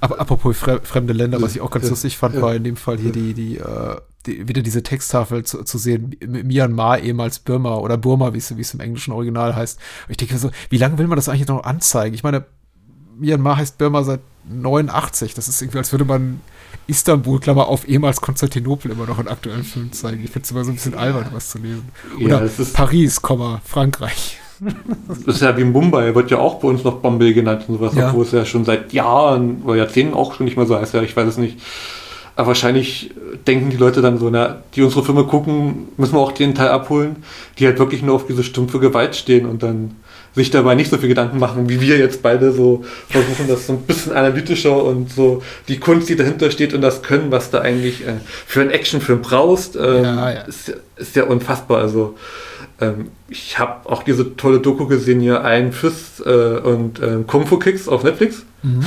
Aber 0.00 0.20
apropos 0.20 0.56
fremde 0.56 1.12
Länder, 1.12 1.42
was 1.42 1.54
ich 1.54 1.60
auch 1.60 1.70
ganz 1.70 1.90
lustig 1.90 2.16
fand, 2.16 2.40
war 2.40 2.54
in 2.54 2.64
dem 2.64 2.76
Fall 2.76 2.98
hier 2.98 3.12
die, 3.12 3.34
die, 3.34 3.58
äh, 3.58 3.96
die 4.26 4.48
wieder 4.48 4.62
diese 4.62 4.82
Texttafel 4.82 5.42
zu, 5.44 5.64
zu 5.64 5.76
sehen, 5.76 6.16
Myanmar, 6.24 7.00
ehemals 7.00 7.40
Burma 7.40 7.76
oder 7.76 7.98
Burma, 7.98 8.32
wie 8.32 8.38
es, 8.38 8.56
wie 8.56 8.60
es 8.60 8.72
im 8.72 8.80
englischen 8.80 9.12
Original 9.12 9.54
heißt. 9.54 9.78
Und 10.06 10.10
ich 10.12 10.16
denke 10.16 10.38
so, 10.38 10.50
wie 10.70 10.78
lange 10.78 10.98
will 10.98 11.08
man 11.08 11.16
das 11.16 11.28
eigentlich 11.28 11.48
noch 11.48 11.64
anzeigen? 11.64 12.14
Ich 12.14 12.22
meine, 12.22 12.44
Myanmar 13.18 13.56
heißt 13.56 13.78
Burma 13.78 14.04
seit 14.04 14.20
89. 14.48 15.34
Das 15.34 15.48
ist 15.48 15.60
irgendwie, 15.60 15.78
als 15.78 15.92
würde 15.92 16.04
man 16.04 16.40
Istanbul, 16.86 17.40
Klammer 17.40 17.68
auf, 17.68 17.88
ehemals 17.88 18.20
Konstantinopel 18.20 18.90
immer 18.90 19.06
noch 19.06 19.18
in 19.18 19.28
aktuellen 19.28 19.64
Filmen 19.64 19.92
zeigen. 19.92 20.22
Ich 20.24 20.30
finde 20.30 20.44
es 20.44 20.50
immer 20.50 20.64
so 20.64 20.70
ein 20.70 20.74
bisschen 20.74 20.94
albern, 20.94 21.26
was 21.32 21.50
zu 21.50 21.58
lesen. 21.58 21.88
Oder 22.20 22.44
ja, 22.44 22.64
Paris, 22.72 23.20
Frankreich. 23.64 24.38
Das 25.08 25.36
ist 25.36 25.42
ja 25.42 25.56
wie 25.56 25.64
Mumbai, 25.64 26.14
wird 26.14 26.30
ja 26.30 26.38
auch 26.38 26.60
bei 26.60 26.68
uns 26.68 26.84
noch 26.84 26.98
Bombay 26.98 27.32
genannt 27.32 27.64
und 27.66 27.78
sowas, 27.78 27.94
ja. 27.94 28.08
obwohl 28.08 28.24
es 28.24 28.32
ja 28.32 28.44
schon 28.44 28.64
seit 28.64 28.92
Jahren 28.92 29.62
oder 29.62 29.76
Jahrzehnten 29.76 30.14
auch 30.14 30.34
schon 30.34 30.44
nicht 30.44 30.56
mehr 30.56 30.66
so 30.66 30.76
heißt. 30.76 30.94
Ja, 30.94 31.02
ich 31.02 31.16
weiß 31.16 31.28
es 31.28 31.36
nicht. 31.36 31.58
Aber 32.36 32.48
wahrscheinlich 32.48 33.10
denken 33.46 33.70
die 33.70 33.76
Leute 33.76 34.00
dann 34.00 34.18
so, 34.18 34.30
na, 34.30 34.62
die 34.74 34.82
unsere 34.82 35.04
Filme 35.04 35.24
gucken, 35.24 35.88
müssen 35.96 36.14
wir 36.14 36.20
auch 36.20 36.32
den 36.32 36.54
Teil 36.54 36.68
abholen, 36.68 37.16
die 37.58 37.66
halt 37.66 37.78
wirklich 37.78 38.02
nur 38.02 38.14
auf 38.14 38.26
diese 38.26 38.44
stumpfe 38.44 38.78
Gewalt 38.78 39.16
stehen 39.16 39.46
und 39.46 39.62
dann 39.62 39.96
sich 40.34 40.50
dabei 40.50 40.74
nicht 40.74 40.90
so 40.90 40.96
viel 40.98 41.08
Gedanken 41.08 41.38
machen, 41.38 41.68
wie 41.68 41.80
wir 41.80 41.98
jetzt 41.98 42.22
beide 42.22 42.52
so 42.52 42.84
versuchen, 43.08 43.48
das 43.48 43.66
so 43.66 43.74
ein 43.74 43.82
bisschen 43.82 44.12
analytischer 44.12 44.82
und 44.82 45.10
so 45.10 45.42
die 45.68 45.78
Kunst, 45.78 46.08
die 46.08 46.16
dahinter 46.16 46.50
steht 46.50 46.72
und 46.74 46.80
das 46.80 47.02
Können, 47.02 47.30
was 47.30 47.50
da 47.50 47.60
eigentlich 47.60 48.06
äh, 48.06 48.14
für 48.46 48.62
einen 48.62 48.70
Actionfilm 48.70 49.20
brauchst, 49.20 49.76
ähm, 49.76 50.04
ja, 50.04 50.30
ja. 50.30 50.40
Ist, 50.42 50.72
ist 50.96 51.16
ja 51.16 51.24
unfassbar. 51.24 51.78
Also 51.78 52.16
ähm, 52.80 53.10
ich 53.28 53.58
habe 53.58 53.88
auch 53.90 54.02
diese 54.02 54.36
tolle 54.36 54.60
Doku 54.60 54.86
gesehen 54.86 55.20
hier, 55.20 55.44
ein 55.44 55.72
Fist 55.72 56.22
äh, 56.24 56.30
und 56.30 57.00
äh, 57.00 57.18
Kung 57.26 57.46
Fu 57.46 57.58
Kicks 57.58 57.88
auf 57.88 58.02
Netflix. 58.02 58.44
Mhm. 58.62 58.86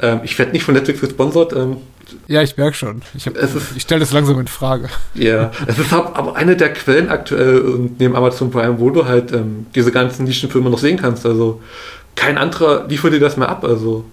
Ähm, 0.00 0.20
ich 0.22 0.38
werde 0.38 0.52
nicht 0.52 0.64
von 0.64 0.74
Netflix 0.74 1.00
gesponsert. 1.00 1.52
Ähm, 1.52 1.78
ja, 2.28 2.42
ich 2.42 2.56
merke 2.56 2.76
schon. 2.76 3.02
Ich, 3.14 3.26
ich 3.26 3.82
stelle 3.82 4.00
das 4.00 4.12
langsam 4.12 4.38
in 4.38 4.48
Frage. 4.48 4.88
Ja, 5.14 5.50
es 5.66 5.78
ist 5.78 5.92
aber 5.92 6.36
eine 6.36 6.56
der 6.56 6.72
Quellen 6.72 7.08
aktuell 7.08 7.60
und 7.60 8.00
neben 8.00 8.16
Amazon 8.16 8.50
Prime, 8.50 8.78
wo 8.78 8.90
du 8.90 9.06
halt 9.06 9.32
ähm, 9.32 9.66
diese 9.74 9.92
ganzen 9.92 10.24
Nischenfilme 10.24 10.70
noch 10.70 10.78
sehen 10.78 10.98
kannst. 10.98 11.24
Also 11.26 11.60
kein 12.16 12.38
anderer 12.38 12.86
liefert 12.88 13.12
dir 13.12 13.20
das 13.20 13.36
mehr 13.36 13.48
ab. 13.48 13.64
Also 13.64 14.04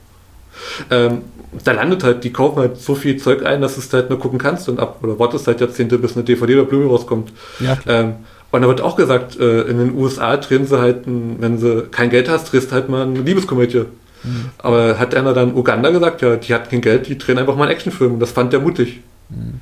ähm, 0.90 1.22
da 1.64 1.72
landet 1.72 2.04
halt, 2.04 2.24
die 2.24 2.32
kaufen 2.32 2.60
halt 2.60 2.78
so 2.78 2.96
viel 2.96 3.18
Zeug 3.18 3.46
ein, 3.46 3.62
dass 3.62 3.76
du 3.76 3.82
es 3.82 3.92
halt 3.92 4.10
nur 4.10 4.20
gucken 4.20 4.40
kannst 4.40 4.70
und 4.70 4.80
ab 4.80 5.00
oder 5.02 5.18
wartest 5.20 5.48
halt 5.48 5.60
Jahrzehnte, 5.62 5.98
bis 5.98 6.16
eine 6.16 6.24
DVD 6.24 6.56
oder 6.56 6.66
Blu-ray 6.66 6.88
rauskommt. 6.88 7.32
Ja. 7.60 7.78
Ähm, 7.88 8.16
und 8.52 8.62
da 8.62 8.68
wird 8.68 8.82
auch 8.82 8.96
gesagt, 8.96 9.40
äh, 9.40 9.62
in 9.62 9.78
den 9.78 9.96
USA 9.96 10.38
drehen 10.38 10.66
sie 10.66 10.80
halt, 10.80 11.02
wenn 11.06 11.58
sie 11.58 11.88
kein 11.92 12.10
Geld 12.10 12.30
hast, 12.30 12.52
drehst 12.52 12.72
halt 12.72 12.90
mal 12.90 13.04
eine 13.04 13.20
Liebeskomödie. 13.20 13.86
Mhm. 14.24 14.50
Aber 14.58 15.00
hat 15.00 15.16
einer 15.16 15.34
dann 15.34 15.56
Uganda 15.56 15.90
gesagt, 15.90 16.22
ja, 16.22 16.36
die 16.36 16.54
hat 16.54 16.70
kein 16.70 16.82
Geld, 16.82 17.08
die 17.08 17.18
drehen 17.18 17.38
einfach 17.38 17.56
mal 17.56 17.64
einen 17.64 17.72
Actionfilm. 17.72 18.20
Das 18.20 18.32
fand 18.32 18.54
der 18.54 18.60
mutig. 18.60 19.00
Mhm. 19.30 19.62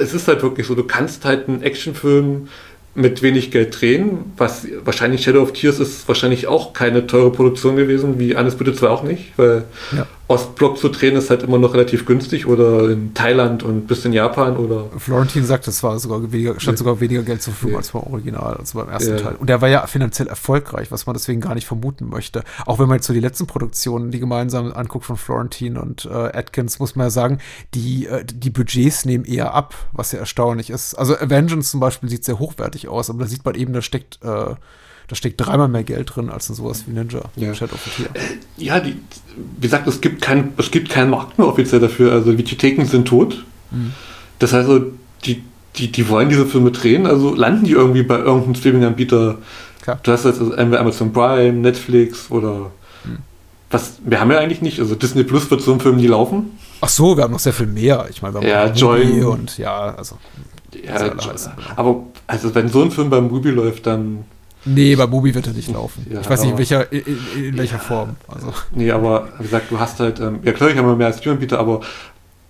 Es 0.00 0.14
ist 0.14 0.28
halt 0.28 0.42
wirklich 0.42 0.66
so, 0.66 0.74
du 0.74 0.84
kannst 0.84 1.24
halt 1.24 1.48
einen 1.48 1.62
Actionfilm 1.62 2.48
mit 2.94 3.22
wenig 3.22 3.50
Geld 3.50 3.80
drehen, 3.80 4.32
was 4.36 4.66
wahrscheinlich 4.84 5.22
Shadow 5.22 5.42
of 5.42 5.52
Tears 5.52 5.78
ist 5.78 6.08
wahrscheinlich 6.08 6.48
auch 6.48 6.72
keine 6.72 7.06
teure 7.06 7.30
Produktion 7.30 7.76
gewesen, 7.76 8.18
wie 8.18 8.34
Alles 8.34 8.56
bitte 8.56 8.74
2 8.74 8.88
auch 8.88 9.02
nicht, 9.04 9.32
weil 9.36 9.64
Ja. 9.96 10.06
Ostblock 10.30 10.78
zu 10.78 10.88
drehen 10.90 11.16
ist 11.16 11.28
halt 11.28 11.42
immer 11.42 11.58
noch 11.58 11.74
relativ 11.74 12.06
günstig 12.06 12.46
oder 12.46 12.88
in 12.88 13.14
Thailand 13.14 13.64
und 13.64 13.88
bis 13.88 14.04
in 14.04 14.12
Japan 14.12 14.56
oder 14.56 14.84
Florentin 14.96 15.44
sagt, 15.44 15.66
es 15.66 15.82
war 15.82 15.98
sogar 15.98 16.30
weniger, 16.30 16.58
stand 16.60 16.78
sogar 16.78 17.00
weniger 17.00 17.24
Geld 17.24 17.42
zur 17.42 17.52
Verfügung 17.52 17.72
Ja. 17.72 17.78
als 17.78 17.90
beim 17.90 18.02
Original, 18.04 18.54
also 18.54 18.78
beim 18.78 18.88
ersten 18.88 19.16
Ja. 19.16 19.22
Teil. 19.22 19.34
Und 19.34 19.48
der 19.50 19.60
war 19.60 19.68
ja 19.68 19.84
finanziell 19.88 20.28
erfolgreich, 20.28 20.92
was 20.92 21.06
man 21.06 21.14
deswegen 21.14 21.40
gar 21.40 21.56
nicht 21.56 21.66
vermuten 21.66 22.08
möchte. 22.08 22.44
Auch 22.64 22.78
wenn 22.78 22.86
man 22.86 22.98
jetzt 22.98 23.08
so 23.08 23.12
die 23.12 23.18
letzten 23.18 23.48
Produktionen, 23.48 24.12
die 24.12 24.20
gemeinsam 24.20 24.72
anguckt 24.72 25.04
von 25.04 25.16
Florentin 25.16 25.76
und 25.76 26.04
äh, 26.04 26.14
Atkins, 26.14 26.78
muss 26.78 26.94
man 26.94 27.06
ja 27.06 27.10
sagen, 27.10 27.38
die, 27.74 28.06
äh, 28.06 28.24
die 28.24 28.50
Budgets 28.50 29.04
nehmen 29.04 29.24
eher 29.24 29.52
ab, 29.52 29.74
was 29.90 30.12
ja 30.12 30.20
erstaunlich 30.20 30.70
ist. 30.70 30.94
Also 30.94 31.16
Avengers 31.16 31.72
zum 31.72 31.80
Beispiel 31.80 32.08
sieht 32.08 32.24
sehr 32.24 32.38
hochwertig 32.38 32.86
aus, 32.86 33.10
aber 33.10 33.18
da 33.20 33.26
sieht 33.26 33.44
man 33.44 33.56
eben, 33.56 33.72
da 33.72 33.82
steckt, 33.82 34.20
äh, 34.22 34.54
da 35.10 35.16
steckt 35.16 35.40
dreimal 35.40 35.66
mehr 35.66 35.82
Geld 35.82 36.14
drin 36.14 36.30
als 36.30 36.48
in 36.48 36.54
sowas 36.54 36.84
wie 36.86 36.92
Ninja. 36.92 37.22
Ja. 37.34 37.52
Shadow 37.52 37.74
of 37.74 37.82
the 37.84 38.04
Tear. 38.04 38.10
Ja, 38.56 38.78
die, 38.78 38.94
wie 39.56 39.60
gesagt, 39.60 39.88
es 39.88 40.00
gibt, 40.00 40.22
kein, 40.22 40.52
es 40.56 40.70
gibt 40.70 40.88
keinen 40.88 41.10
Markt 41.10 41.36
mehr 41.36 41.48
offiziell 41.48 41.80
dafür. 41.80 42.12
Also 42.12 42.38
Videotheken 42.38 42.84
sind 42.84 43.08
tot. 43.08 43.44
Das 44.38 44.52
heißt, 44.52 44.68
also, 44.68 44.86
die, 45.24 45.42
die, 45.74 45.90
die 45.90 46.08
wollen 46.08 46.28
diese 46.28 46.46
Filme 46.46 46.70
drehen, 46.70 47.06
also 47.06 47.34
landen 47.34 47.64
die 47.64 47.72
irgendwie 47.72 48.04
bei 48.04 48.18
irgendeinem 48.18 48.54
Streaming-Anbieter. 48.54 49.38
Du 50.04 50.12
hast 50.12 50.24
jetzt 50.24 50.38
also 50.40 50.52
entweder 50.52 50.80
Amazon 50.80 51.12
Prime, 51.12 51.54
Netflix 51.54 52.30
oder 52.30 52.70
was, 53.72 53.98
wir 54.04 54.20
haben 54.20 54.30
ja 54.30 54.38
eigentlich 54.38 54.62
nicht, 54.62 54.78
also 54.78 54.94
Disney 54.94 55.24
Plus 55.24 55.50
wird 55.50 55.60
so 55.60 55.72
ein 55.72 55.80
Film 55.80 55.96
nie 55.96 56.06
laufen. 56.06 56.52
Ach 56.80 56.88
so, 56.88 57.16
wir 57.16 57.24
haben 57.24 57.32
noch 57.32 57.38
sehr 57.40 57.52
viel 57.52 57.66
mehr. 57.66 58.06
Ich 58.10 58.22
meine, 58.22 58.40
wir 58.40 58.56
haben 58.56 58.74
Ja. 58.76 58.86
Mubi 58.88 59.22
und 59.22 59.58
ja, 59.58 59.94
also 59.96 60.18
Ja, 60.84 61.08
genau. 61.08 61.22
aber 61.76 62.04
also 62.28 62.54
wenn 62.54 62.68
so 62.68 62.82
ein 62.82 62.90
Film 62.92 63.10
beim 63.10 63.28
Mubi 63.28 63.50
läuft, 63.50 63.86
dann 63.86 64.24
Nee, 64.64 64.94
bei 64.96 65.06
Mobi 65.06 65.34
wird 65.34 65.46
er 65.46 65.52
nicht 65.52 65.70
laufen. 65.72 66.06
Ja, 66.10 66.20
ich 66.20 66.28
weiß 66.28 66.42
nicht, 66.42 66.52
in 66.52 66.58
welcher, 66.58 66.92
in, 66.92 67.02
in, 67.36 67.58
welcher 67.58 67.78
Form. 67.78 68.16
Also, 68.28 68.52
Nee, 68.74 68.90
aber 68.90 69.28
wie 69.38 69.44
gesagt, 69.44 69.70
du 69.70 69.78
hast 69.80 70.00
halt, 70.00 70.20
ähm, 70.20 70.40
ja 70.42 70.52
klar, 70.52 70.70
ich 70.70 70.76
habe 70.76 70.86
immer 70.86 70.96
mehr 70.96 71.06
als 71.08 71.18
Streamanbieter, 71.18 71.58
aber 71.58 71.80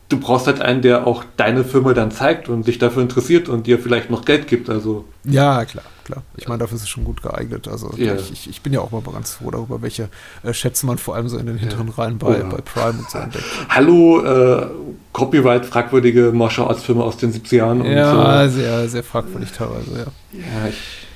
du 0.09 0.19
brauchst 0.19 0.49
halt 0.49 0.61
einen, 0.61 0.83
der 0.83 1.07
auch 1.07 1.25
deine 1.37 1.63
Firma 1.65 1.93
dann 1.95 2.11
zeigt 2.11 2.49
und 2.49 2.65
sich 2.65 2.79
dafür 2.79 3.03
interessiert 3.03 3.49
und 3.49 3.67
dir 3.69 3.79
vielleicht 3.79 4.11
noch 4.11 4.25
Geld 4.25 4.49
gibt. 4.49 4.69
Also 4.69 5.05
ja, 5.23 5.65
klar, 5.65 5.85
klar. 6.05 6.23
Ich 6.37 6.49
meine, 6.49 6.59
dafür 6.59 6.77
ist 6.77 6.83
es 6.83 6.89
schon 6.89 7.05
gut 7.05 7.23
geeignet. 7.23 7.69
Also 7.69 7.93
Ja. 7.97 8.17
ich, 8.17 8.33
ich, 8.33 8.51
ich 8.51 8.61
bin 8.61 8.73
ja 8.73 8.81
auch 8.81 8.91
mal 8.91 9.03
ganz 9.03 9.35
froh 9.35 9.53
darüber, 9.53 9.81
welche 9.83 10.09
äh, 10.43 10.53
Schätze 10.53 10.87
man 10.87 10.99
vor 10.99 11.15
allem 11.15 11.29
so 11.29 11.39
in 11.39 11.47
den 11.47 11.59
hinteren 11.59 11.89
Reihen 11.91 12.19
bei, 12.19 12.27
Oh 12.27 12.33
ja. 12.33 12.43
bei 12.43 12.61
Prime 12.61 12.99
und 12.99 13.09
so 13.09 13.19
entdeckt. 13.19 13.45
Hallo, 13.69 14.21
äh, 14.25 14.67
Copyright 15.13 15.65
fragwürdige 15.65 16.33
Martial 16.33 16.67
Arts 16.67 16.83
Filme 16.83 17.05
aus 17.05 17.17
den 17.17 17.33
70er 17.33 17.55
Jahren. 17.57 17.85
Ja, 17.85 18.43
äh, 18.43 18.49
sehr, 18.49 18.89
sehr 18.89 19.05
fragwürdig 19.05 19.53
teilweise, 19.53 19.91
ja. 19.93 20.07
ja, 20.33 20.69
ich, 20.69 21.07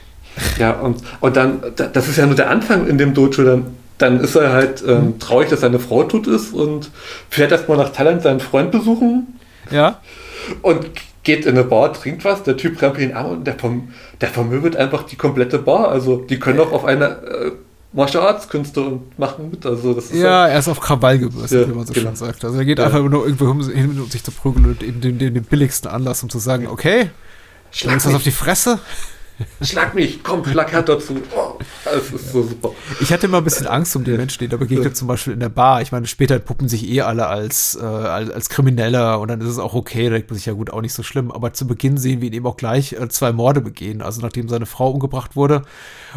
ja 0.59 0.73
und, 0.73 0.99
und 1.21 1.37
dann, 1.37 1.61
da- 1.77 1.87
das 1.87 2.09
ist 2.09 2.17
ja 2.17 2.27
nur 2.27 2.35
der 2.37 2.51
Anfang 2.51 2.87
in 2.87 2.99
dem 2.99 3.15
Dojo, 3.15 3.43
dann, 3.45 3.67
dann 3.99 4.21
ist 4.21 4.35
er 4.35 4.53
halt 4.53 4.83
ähm, 4.87 5.19
traurig, 5.19 5.49
dass 5.51 5.61
seine 5.61 5.79
Frau 5.79 6.03
tot 6.05 6.27
ist 6.27 6.53
und 6.53 6.91
fährt 7.31 7.53
erstmal 7.53 7.77
nach 7.79 7.91
Thailand 7.91 8.23
seinen 8.23 8.41
Freund 8.41 8.71
besuchen 8.73 9.39
Ja? 9.71 10.01
und 10.63 10.87
geht 11.23 11.47
in 11.47 11.53
eine 11.53 11.65
Bar, 11.65 11.93
trinkt 11.93 12.25
was, 12.25 12.43
der 12.43 12.57
Typ 12.57 12.79
krempelt 12.79 13.09
ihn 13.09 13.15
an 13.17 13.27
und 13.27 13.47
der, 13.47 13.55
verm 13.55 13.89
der 14.21 14.29
vermöbelt 14.29 14.77
einfach 14.77 15.05
die 15.05 15.17
komplette 15.17 15.59
Bar. 15.59 15.89
Also 15.89 16.17
die 16.19 16.39
können 16.39 16.61
auch 16.61 16.71
auf 16.71 16.85
eine 16.85 17.07
äh, 17.07 17.53
Martial 17.95 18.27
Arts 18.27 18.49
Künste 18.51 18.83
und 18.83 19.19
machen 19.19 19.51
mit. 19.51 19.65
Also 19.65 19.95
das 19.95 20.07
ist 20.11 20.17
Ja, 20.21 20.49
er 20.49 20.59
ist 20.59 20.69
auf 20.69 20.81
Krawall 20.81 21.19
gebürstet, 21.19 21.63
Ja, 21.63 21.73
wie 21.73 21.75
man 21.77 21.87
so 21.87 21.95
genau. 21.95 22.09
schön 22.09 22.17
sagt. 22.17 22.45
Also 22.45 22.59
er 22.59 22.65
geht 22.67 22.79
Ja. 22.79 22.85
einfach 22.87 23.03
nur 23.03 23.25
irgendwo 23.25 23.47
hin, 23.71 23.99
um 23.99 24.11
sich 24.11 24.23
zu 24.23 24.33
prügeln 24.33 24.67
und 24.67 24.83
eben 24.83 25.01
den, 25.01 25.19
den, 25.19 25.33
den 25.33 25.45
billigsten 25.45 25.91
Anlass, 25.91 26.23
um 26.23 26.29
zu 26.29 26.39
sagen, 26.39 26.67
okay, 26.67 27.09
Schlag 27.71 27.99
du 28.03 28.09
das 28.09 28.15
auf 28.17 28.23
die 28.23 28.31
Fresse? 28.31 28.79
Schlag 29.63 29.95
mich, 29.95 30.23
komm, 30.23 30.45
schlag 30.45 30.71
härter 30.73 30.99
zu. 30.99 31.15
Oh, 31.37 31.59
das 31.85 32.11
ist 32.13 32.33
so 32.33 32.43
super. 32.43 32.71
Ich 33.01 33.13
hatte 33.13 33.27
immer 33.27 33.39
ein 33.39 33.45
bisschen 33.45 33.67
Angst 33.67 33.95
um 33.97 34.05
die 34.05 34.13
Menschen, 34.13 34.39
die 34.41 34.49
da 34.49 34.57
begegnet, 34.57 34.97
zum 34.97 35.09
Beispiel 35.09 35.33
in 35.33 35.41
der 35.41 35.49
Bar. 35.49 35.83
Ich 35.83 35.93
meine, 35.93 36.07
später 36.07 36.39
puppen 36.39 36.69
sich 36.69 36.89
eh 36.89 37.01
alle 37.03 37.27
als, 37.27 37.77
äh, 37.81 37.85
als, 37.85 38.31
als 38.31 38.49
Krimineller 38.49 39.19
und 39.21 39.29
dann 39.29 39.41
ist 39.41 39.49
es 39.49 39.59
auch 39.59 39.75
okay, 39.75 40.05
da 40.05 40.11
denkt 40.11 40.31
man 40.31 40.37
sich 40.37 40.47
ja 40.47 40.53
gut, 40.53 40.71
auch 40.71 40.81
nicht 40.81 40.93
so 40.95 41.03
schlimm. 41.03 41.33
Aber 41.33 41.53
zu 41.53 41.67
Beginn 41.67 41.97
sehen 41.97 42.21
wir 42.21 42.29
ihn 42.29 42.35
eben 42.35 42.47
auch 42.47 42.57
gleich 42.57 42.93
äh, 42.93 43.09
zwei 43.09 43.33
Morde 43.33 43.61
begehen, 43.61 44.03
also 44.03 44.21
nachdem 44.21 44.49
seine 44.49 44.67
Frau 44.67 44.91
umgebracht 44.91 45.37
wurde. 45.37 45.63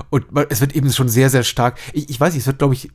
Und 0.10 0.32
man, 0.32 0.46
es 0.50 0.62
wird 0.62 0.76
eben 0.76 0.92
schon 0.92 1.10
sehr, 1.10 1.30
sehr 1.30 1.44
stark. 1.44 1.78
Ich, 1.94 2.10
ich 2.10 2.20
weiß 2.20 2.34
nicht, 2.34 2.42
es 2.42 2.48
wird, 2.48 2.60
glaube 2.60 2.74
ich, 2.74 2.90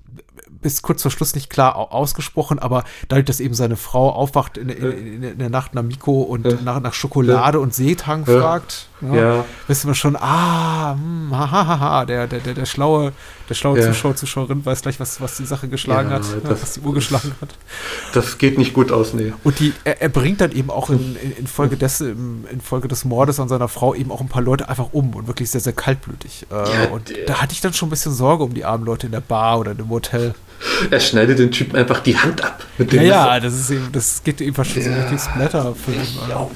bis 0.60 0.80
kurz 0.82 1.02
vor 1.02 1.10
Schluss 1.10 1.34
nicht 1.34 1.50
klar 1.50 1.74
au- 1.76 1.88
ausgesprochen, 1.90 2.60
aber 2.60 2.84
dadurch, 3.08 3.24
dass 3.24 3.40
eben 3.40 3.54
seine 3.54 3.74
Frau 3.76 4.10
aufwacht 4.10 4.56
in, 4.56 4.68
in, 4.68 4.92
in, 4.92 5.22
in 5.24 5.38
der 5.38 5.50
Nacht 5.50 5.74
nach 5.74 5.82
Miko 5.82 6.22
und 6.22 6.46
Ja. 6.46 6.56
nach, 6.64 6.80
nach 6.80 6.94
Schokolade 6.94 7.58
und 7.58 7.74
Seetang 7.74 8.24
Ja. 8.28 8.40
fragt, 8.40 8.86
Ja. 9.12 9.44
wissen 9.66 9.88
wir 9.88 9.94
schon, 9.94 10.16
ah, 10.16 10.92
hm, 10.94 11.30
haha, 11.32 11.66
haha, 11.66 12.04
der, 12.04 12.26
der, 12.26 12.38
der, 12.40 12.54
der 12.54 12.66
schlaue, 12.66 13.12
der 13.48 13.54
schlaue 13.54 13.80
Ja. 13.80 13.86
Zuschauer, 13.88 14.14
Zuschauerin 14.14 14.64
weiß 14.64 14.82
gleich, 14.82 15.00
was, 15.00 15.20
was 15.20 15.36
die 15.36 15.44
Sache 15.44 15.66
geschlagen 15.68 16.10
Ja, 16.10 16.16
hat, 16.16 16.22
das- 16.44 16.62
was 16.62 16.72
die 16.74 16.80
Uhr 16.80 16.94
geschlagen 16.94 17.32
hat. 17.40 17.50
Das 18.14 18.38
geht 18.38 18.58
nicht 18.58 18.74
gut 18.74 18.92
aus, 18.92 19.12
nee. 19.14 19.32
Und 19.42 19.58
die, 19.58 19.72
er, 19.84 20.00
er 20.02 20.08
bringt 20.08 20.40
dann 20.40 20.52
eben 20.52 20.70
auch 20.70 20.90
in, 20.90 21.16
in, 21.16 21.32
in, 21.36 21.46
Folge 21.46 21.76
des, 21.76 22.00
im- 22.00 22.44
in 22.50 22.60
Folge 22.60 22.86
des 22.88 23.04
Mordes 23.04 23.40
an 23.40 23.48
seiner 23.48 23.68
Frau 23.68 23.94
eben 23.94 24.10
auch 24.12 24.20
ein 24.20 24.28
paar 24.28 24.42
Leute 24.42 24.68
einfach 24.68 24.90
um 24.92 25.14
und 25.14 25.26
wirklich 25.26 25.50
sehr, 25.50 25.60
sehr 25.60 25.72
kaltblütig. 25.72 26.46
Äh, 26.50 26.54
Ja, 26.54 26.88
und 26.92 27.08
der- 27.10 27.26
da 27.26 27.40
hatte 27.42 27.52
ich 27.54 27.60
dann 27.60 27.72
schon 27.72 27.88
ein 27.88 27.90
bisschen 27.90 28.12
Sorge 28.12 28.44
um 28.44 28.54
die 28.54 28.64
armen 28.64 28.84
Leute 28.84 29.06
in 29.06 29.12
der 29.12 29.20
Bar 29.20 29.58
oder 29.58 29.72
im 29.72 29.88
Hotel. 29.90 30.34
Er 30.90 31.00
schneidet 31.00 31.40
den 31.40 31.50
Typen 31.50 31.76
einfach 31.76 32.00
die 32.00 32.16
Hand 32.16 32.44
ab. 32.44 32.62
Mit 32.78 32.92
dem 32.92 33.02
Ja, 33.02 33.34
ja, 33.34 33.40
das 33.40 33.54
ist 33.54 33.70
eben, 33.70 33.88
das 33.90 34.22
geht 34.22 34.40
eben 34.40 34.54
fast 34.54 34.70
schon 34.70 34.82
so 34.84 34.90
Ja. 34.90 34.96
richtig 35.02 35.20
Splatter 35.20 35.74
für 35.74 35.90
ihn. 35.92 36.06
Ja. 36.28 36.48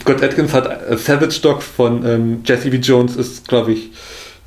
Scott 0.00 0.22
Atkins 0.22 0.52
hat 0.52 0.66
äh, 0.88 0.96
Savage 0.96 1.40
Dog 1.42 1.62
von 1.62 2.04
ähm, 2.06 2.42
Jesse 2.44 2.70
V. 2.70 2.76
Jones 2.76 3.16
ist, 3.16 3.48
glaube 3.48 3.72
ich, 3.72 3.90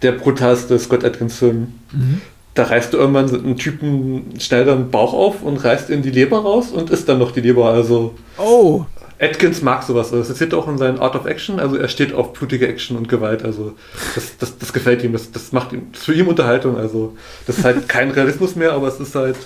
der 0.02 0.14
brutalste 0.14 0.78
Scott 0.80 1.04
Atkins-Film. 1.04 1.74
Mhm. 1.92 2.22
Da 2.54 2.64
reißt 2.64 2.94
du 2.94 2.98
irgendwann 2.98 3.30
einen 3.34 3.58
Typen 3.58 4.40
schnell 4.40 4.64
den 4.66 4.90
Bauch 4.90 5.14
auf 5.14 5.42
und 5.44 5.58
reißt 5.58 5.90
in 5.90 6.02
die 6.02 6.12
Leber 6.12 6.40
raus 6.40 6.70
und 6.72 6.90
isst 6.90 7.10
dann 7.10 7.20
noch 7.20 7.32
die 7.32 7.42
Leber. 7.42 7.70
Also 7.70 8.16
Oh, 8.38 8.86
Atkins 9.20 9.62
mag 9.62 9.84
sowas. 9.84 10.12
Also 10.14 10.28
das 10.28 10.38
steht 10.38 10.54
auch 10.54 10.68
in 10.68 10.78
seinen 10.78 11.00
Art 11.00 11.16
of 11.16 11.26
Action. 11.26 11.60
Also 11.60 11.78
er 11.78 11.88
steht 11.88 12.14
auf 12.14 12.34
blutige 12.34 12.68
Action 12.68 12.98
und 12.98 13.08
Gewalt. 13.08 13.44
Also 13.44 13.76
das, 14.14 14.38
das, 14.38 14.58
das 14.58 14.74
gefällt 14.74 15.04
ihm. 15.04 15.14
Das, 15.14 15.32
das 15.32 15.52
macht 15.52 15.74
ihm 15.74 15.88
für 15.94 16.14
ihn 16.14 16.28
Unterhaltung. 16.28 16.78
Also 16.78 17.16
das 17.48 17.60
ist 17.60 17.66
halt 17.66 17.88
kein 17.88 18.12
Realismus 18.12 18.56
mehr, 18.56 18.74
aber 18.74 18.88
es 18.88 19.00
ist 19.00 19.16
halt 19.16 19.38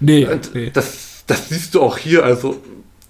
nee, 0.00 0.26
und 0.26 0.54
nee. 0.54 0.70
das, 0.72 1.24
das 1.26 1.48
siehst 1.48 1.74
du 1.74 1.82
auch 1.82 1.98
hier, 1.98 2.24
also 2.24 2.56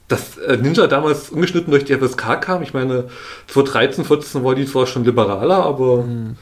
dass 0.09 0.39
äh, 0.39 0.57
Ninja 0.57 0.87
damals 0.87 1.31
ungeschnitten 1.31 1.71
durch 1.71 1.85
die 1.85 1.95
FSK 1.95 2.41
kam, 2.41 2.63
ich 2.63 2.73
meine, 2.75 3.05
2013, 3.49 4.05
14 4.05 4.43
war 4.45 4.55
die 4.55 4.67
zwar 4.67 4.87
schon 4.87 5.05
liberaler, 5.05 5.65
aber 5.65 5.99
Mhm. 6.05 6.37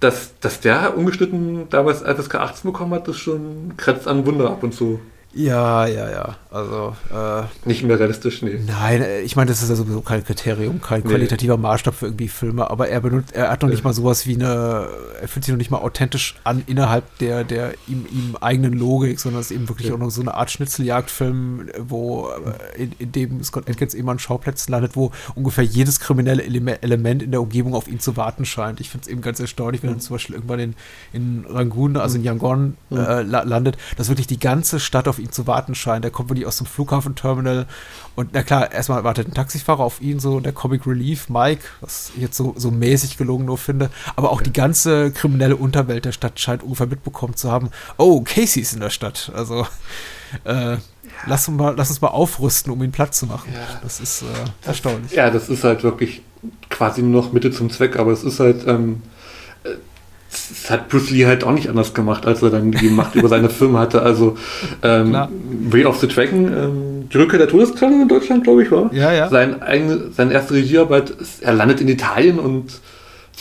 dass, 0.00 0.32
dass 0.40 0.60
der 0.60 0.96
ungeschnitten 0.96 1.68
damals 1.70 2.02
FSK 2.02 2.34
18 2.36 2.72
bekommen 2.72 2.92
hat, 2.94 3.06
ist 3.08 3.18
schon 3.18 3.74
grenzt 3.76 4.08
an 4.08 4.26
Wunder 4.26 4.50
ab 4.50 4.62
und 4.64 4.74
zu. 4.74 5.00
Ja, 5.34 5.86
ja, 5.86 6.10
ja. 6.10 6.36
Also, 6.50 6.94
äh, 7.10 7.44
Nicht 7.66 7.82
mehr 7.84 7.98
realistisch, 7.98 8.42
nee. 8.42 8.60
Nein, 8.66 9.00
äh, 9.00 9.20
ich 9.22 9.34
meine, 9.36 9.48
das 9.50 9.62
ist 9.62 9.70
ja 9.70 9.74
sowieso 9.76 10.02
kein 10.02 10.22
Kriterium, 10.22 10.82
kein 10.82 11.00
Nee. 11.02 11.08
qualitativer 11.08 11.56
Maßstab 11.56 11.94
für 11.94 12.06
irgendwie 12.06 12.28
Filme, 12.28 12.70
aber 12.70 12.88
er 12.88 13.00
benutzt, 13.00 13.32
er 13.34 13.50
hat 13.50 13.62
noch 13.62 13.70
nicht 13.70 13.82
mal 13.82 13.94
sowas 13.94 14.26
wie 14.26 14.34
eine, 14.34 14.86
er 15.22 15.28
fühlt 15.28 15.46
sich 15.46 15.52
noch 15.52 15.58
nicht 15.58 15.70
mal 15.70 15.78
authentisch 15.78 16.34
an 16.44 16.62
innerhalb 16.66 17.04
der, 17.18 17.44
der 17.44 17.72
ihm, 17.88 18.04
ihm 18.12 18.36
eigenen 18.42 18.74
Logik, 18.74 19.18
sondern 19.20 19.40
es 19.40 19.50
ist 19.50 19.56
eben 19.56 19.68
wirklich 19.70 19.88
Ja. 19.88 19.94
auch 19.94 19.98
noch 19.98 20.10
so 20.10 20.20
eine 20.20 20.34
Art 20.34 20.50
Schnitzeljagdfilm, 20.50 21.70
wo, 21.78 22.28
äh, 22.76 22.82
in, 22.82 22.92
in 22.98 23.12
dem 23.12 23.42
Scott 23.42 23.70
Atkins 23.70 23.94
eben 23.94 24.10
an 24.10 24.18
Schauplätzen 24.18 24.70
landet, 24.72 24.96
wo 24.96 25.12
ungefähr 25.34 25.64
jedes 25.64 25.98
kriminelle 26.00 26.42
Eleme- 26.42 26.82
Element 26.82 27.22
in 27.22 27.30
der 27.30 27.40
Umgebung 27.40 27.74
auf 27.74 27.88
ihn 27.88 28.00
zu 28.00 28.18
warten 28.18 28.44
scheint. 28.44 28.80
Ich 28.80 28.90
finde 28.90 29.06
es 29.06 29.08
eben 29.10 29.22
ganz 29.22 29.40
erstaunlich, 29.40 29.82
wenn 29.82 29.90
er 29.90 29.98
zum 29.98 30.16
Beispiel 30.16 30.34
irgendwann 30.36 30.60
in, 30.60 30.74
in 31.14 31.46
Rangoon, 31.48 31.96
also 31.96 32.16
in 32.18 32.24
Yangon, 32.24 32.76
äh, 32.90 33.22
la 33.22 33.42
landet, 33.44 33.78
dass 33.96 34.08
wirklich 34.08 34.26
die 34.26 34.38
ganze 34.38 34.78
Stadt 34.78 35.08
auf 35.08 35.18
ihn 35.22 35.32
zu 35.32 35.46
warten 35.46 35.74
scheint. 35.74 36.04
Der 36.04 36.10
kommt 36.10 36.28
wirklich 36.28 36.46
aus 36.46 36.58
dem 36.58 36.66
Flughafenterminal 36.66 37.66
und 38.14 38.30
na 38.32 38.42
klar, 38.42 38.72
erstmal 38.72 39.04
wartet 39.04 39.28
ein 39.28 39.34
Taxifahrer 39.34 39.82
auf 39.82 40.02
ihn, 40.02 40.20
so 40.20 40.40
der 40.40 40.52
Comic 40.52 40.86
Relief, 40.86 41.28
Mike, 41.30 41.62
was 41.80 42.12
ich 42.14 42.22
jetzt 42.22 42.36
so, 42.36 42.54
so 42.56 42.70
mäßig 42.70 43.16
gelungen 43.16 43.46
nur 43.46 43.56
finde, 43.56 43.90
aber 44.16 44.30
auch 44.30 44.42
die 44.42 44.52
ganze 44.52 45.12
kriminelle 45.12 45.56
Unterwelt 45.56 46.04
der 46.04 46.12
Stadt 46.12 46.38
scheint 46.38 46.62
ungefähr 46.62 46.86
mitbekommen 46.86 47.36
zu 47.36 47.50
haben, 47.50 47.70
oh, 47.96 48.20
Casey 48.20 48.60
ist 48.60 48.74
in 48.74 48.80
der 48.80 48.90
Stadt, 48.90 49.32
also 49.34 49.66
äh, 50.44 50.76
lass, 51.26 51.48
uns 51.48 51.58
mal, 51.58 51.74
lass 51.76 51.88
uns 51.88 52.02
mal 52.02 52.08
aufrüsten, 52.08 52.70
um 52.72 52.82
ihn 52.82 52.92
platt 52.92 53.14
zu 53.14 53.26
machen. 53.26 53.50
Ja. 53.52 53.80
Das 53.82 54.00
ist 54.00 54.22
äh, 54.22 54.26
erstaunlich. 54.66 55.12
Ja, 55.12 55.30
das 55.30 55.48
ist 55.48 55.64
halt 55.64 55.82
wirklich 55.82 56.22
quasi 56.68 57.02
nur 57.02 57.22
noch 57.22 57.32
Mitte 57.32 57.50
zum 57.50 57.70
Zweck, 57.70 57.98
aber 57.98 58.12
es 58.12 58.24
ist 58.24 58.40
halt, 58.40 58.66
ähm, 58.66 59.02
äh, 59.06 59.11
das 60.32 60.70
hat 60.70 60.88
Bruce 60.88 61.10
Lee 61.10 61.26
halt 61.26 61.44
auch 61.44 61.52
nicht 61.52 61.68
anders 61.68 61.92
gemacht, 61.92 62.26
als 62.26 62.42
er 62.42 62.50
dann 62.50 62.72
die 62.72 62.88
Macht 62.88 63.14
über 63.14 63.28
seine 63.28 63.50
Firma 63.50 63.80
hatte. 63.80 64.02
Also 64.02 64.36
ähm. 64.82 65.16
Way 65.68 65.84
of 65.84 65.98
the 65.98 66.08
Dragon, 66.08 66.46
ähm, 66.46 67.08
die 67.12 67.16
Rückkehr 67.18 67.38
der 67.38 67.48
Todesklasse 67.48 67.94
in 67.94 68.08
Deutschland, 68.08 68.44
glaube 68.44 68.62
ich, 68.62 68.70
war. 68.70 68.92
Ja, 68.94 69.12
ja. 69.12 69.28
Sein 69.28 69.62
eigene, 69.62 70.10
seine 70.12 70.32
erste 70.32 70.54
Regiearbeit, 70.54 71.14
er 71.40 71.52
landet 71.52 71.80
in 71.80 71.88
Italien 71.88 72.38
und 72.38 72.80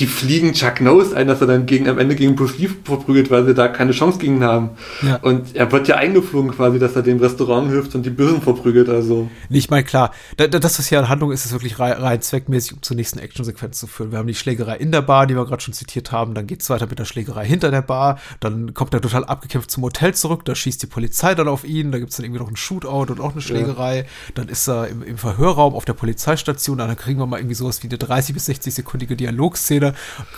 die 0.01 0.07
fliegen 0.07 0.53
Chuck 0.53 0.81
Norris 0.81 1.13
ein, 1.13 1.27
dass 1.27 1.41
er 1.41 1.47
dann 1.47 1.67
gegen, 1.67 1.87
am 1.87 1.99
Ende 1.99 2.15
gegen 2.15 2.35
Bruce 2.35 2.57
Lee 2.57 2.69
verprügelt, 2.83 3.29
weil 3.29 3.45
sie 3.45 3.53
da 3.53 3.67
keine 3.67 3.91
Chance 3.91 4.17
gegen 4.17 4.37
ihn 4.37 4.43
haben. 4.43 4.71
Ja. 5.03 5.17
Und 5.17 5.55
er 5.55 5.71
wird 5.71 5.87
ja 5.87 5.97
eingeflogen 5.97 6.51
quasi, 6.51 6.79
dass 6.79 6.95
er 6.95 7.03
dem 7.03 7.19
Restaurant 7.19 7.69
hilft 7.69 7.93
und 7.93 8.03
die 8.03 8.09
Bösen 8.09 8.41
verprügelt. 8.41 8.89
Also 8.89 9.29
Nicht 9.49 9.69
mal 9.69 9.83
klar. 9.83 10.11
Da, 10.37 10.47
da, 10.47 10.57
das, 10.57 10.79
was 10.79 10.87
hier 10.87 10.97
an 10.97 11.07
Handlung 11.07 11.31
ist, 11.31 11.45
ist 11.45 11.51
wirklich 11.51 11.77
rein, 11.77 11.93
rein 11.93 12.19
zweckmäßig, 12.19 12.73
um 12.73 12.81
zur 12.81 12.95
nächsten 12.95 13.19
Actionsequenz 13.19 13.77
zu 13.77 13.85
führen. 13.85 14.11
Wir 14.11 14.17
haben 14.17 14.25
die 14.25 14.33
Schlägerei 14.33 14.77
in 14.77 14.91
der 14.91 15.03
Bar, 15.03 15.27
die 15.27 15.35
wir 15.35 15.45
gerade 15.45 15.61
schon 15.61 15.75
zitiert 15.75 16.11
haben. 16.11 16.33
Dann 16.33 16.47
geht 16.47 16.63
es 16.63 16.69
weiter 16.71 16.87
mit 16.87 16.97
der 16.97 17.05
Schlägerei 17.05 17.45
hinter 17.45 17.69
der 17.69 17.83
Bar. 17.83 18.19
Dann 18.39 18.73
kommt 18.73 18.95
er 18.95 19.01
total 19.01 19.23
abgekämpft 19.23 19.69
zum 19.69 19.83
Hotel 19.83 20.15
zurück. 20.15 20.45
Da 20.45 20.55
schießt 20.55 20.81
die 20.81 20.87
Polizei 20.87 21.35
dann 21.35 21.47
auf 21.47 21.63
ihn. 21.63 21.91
Da 21.91 21.99
gibt 21.99 22.09
es 22.09 22.17
dann 22.17 22.25
irgendwie 22.25 22.39
noch 22.39 22.47
einen 22.47 22.57
Shootout 22.57 23.11
und 23.11 23.19
auch 23.19 23.33
eine 23.33 23.41
Schlägerei. 23.41 24.07
Dann 24.33 24.49
ist 24.49 24.67
er 24.67 24.87
im, 24.87 25.03
im 25.03 25.19
Verhörraum 25.19 25.75
auf 25.75 25.85
der 25.85 25.93
Polizeistation. 25.93 26.79
Dann 26.79 26.95
kriegen 26.95 27.19
wir 27.19 27.27
mal 27.27 27.37
irgendwie 27.37 27.53
sowas 27.53 27.83
wie 27.83 27.87
eine 27.87 27.97
30- 27.97 28.33
bis 28.33 28.49
60-sekündige 28.49 29.15
Dialogszene, 29.15 29.90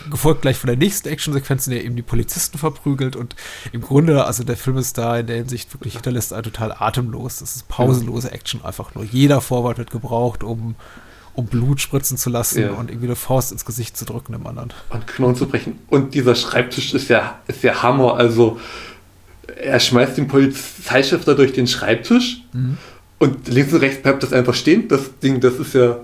gefolgt 0.10 0.42
gleich 0.42 0.58
von 0.58 0.68
der 0.68 0.78
nächsten 0.78 1.08
Actionsequenz, 1.10 1.68
in 1.68 1.74
der 1.74 1.84
eben 1.84 1.96
die 1.96 2.02
Polizisten 2.02 2.58
verprügelt. 2.58 3.16
Und 3.16 3.36
im 3.72 3.82
Grunde, 3.82 4.26
also 4.26 4.44
der 4.44 4.58
Film 4.58 4.78
ist 4.78 4.98
da 4.98 5.18
in 5.20 5.28
der 5.28 5.38
Hinsicht 5.38 5.74
wirklich 5.74 5.94
hinterlässt 5.94 6.34
einen 6.34 6.44
total 6.44 6.72
atemlos. 6.78 7.38
Das 7.40 7.56
ist 7.56 7.68
pausenlose 7.68 8.32
Action 8.32 8.64
einfach 8.64 8.96
nur. 8.96 9.04
Jeder 9.04 9.42
Vorwort 9.42 9.78
wird 9.78 9.92
gebraucht, 9.92 10.44
um, 10.44 10.76
um 11.34 11.46
Blut 11.48 11.82
spritzen 11.82 12.18
zu 12.18 12.30
lassen 12.30 12.62
Ja. 12.62 12.72
und 12.72 12.90
irgendwie 12.90 13.08
eine 13.08 13.16
Faust 13.16 13.52
ins 13.52 13.66
Gesicht 13.66 13.98
zu 13.98 14.06
drücken 14.06 14.34
dem 14.34 14.46
anderen. 14.48 14.72
und 14.90 15.08
Knochen 15.08 15.36
zu 15.36 15.48
brechen. 15.48 15.80
Und 15.88 16.14
dieser 16.14 16.36
Schreibtisch 16.36 16.94
ist 16.94 17.10
ja, 17.10 17.40
ist 17.48 17.64
ja 17.64 17.82
Hammer. 17.82 18.16
Also 18.18 18.60
er 19.62 19.80
schmeißt 19.80 20.18
den 20.18 20.28
Polizeichef 20.28 21.26
da 21.26 21.34
durch 21.34 21.54
den 21.54 21.68
Schreibtisch 21.68 22.42
und 23.20 23.48
links 23.48 23.74
und 23.74 23.82
rechts 23.82 24.02
bleibt 24.02 24.24
das 24.24 24.34
einfach 24.34 24.54
stehen. 24.54 24.88
Das 24.88 25.20
Ding, 25.22 25.40
das 25.40 25.56
ist 25.56 25.74
ja, 25.74 25.98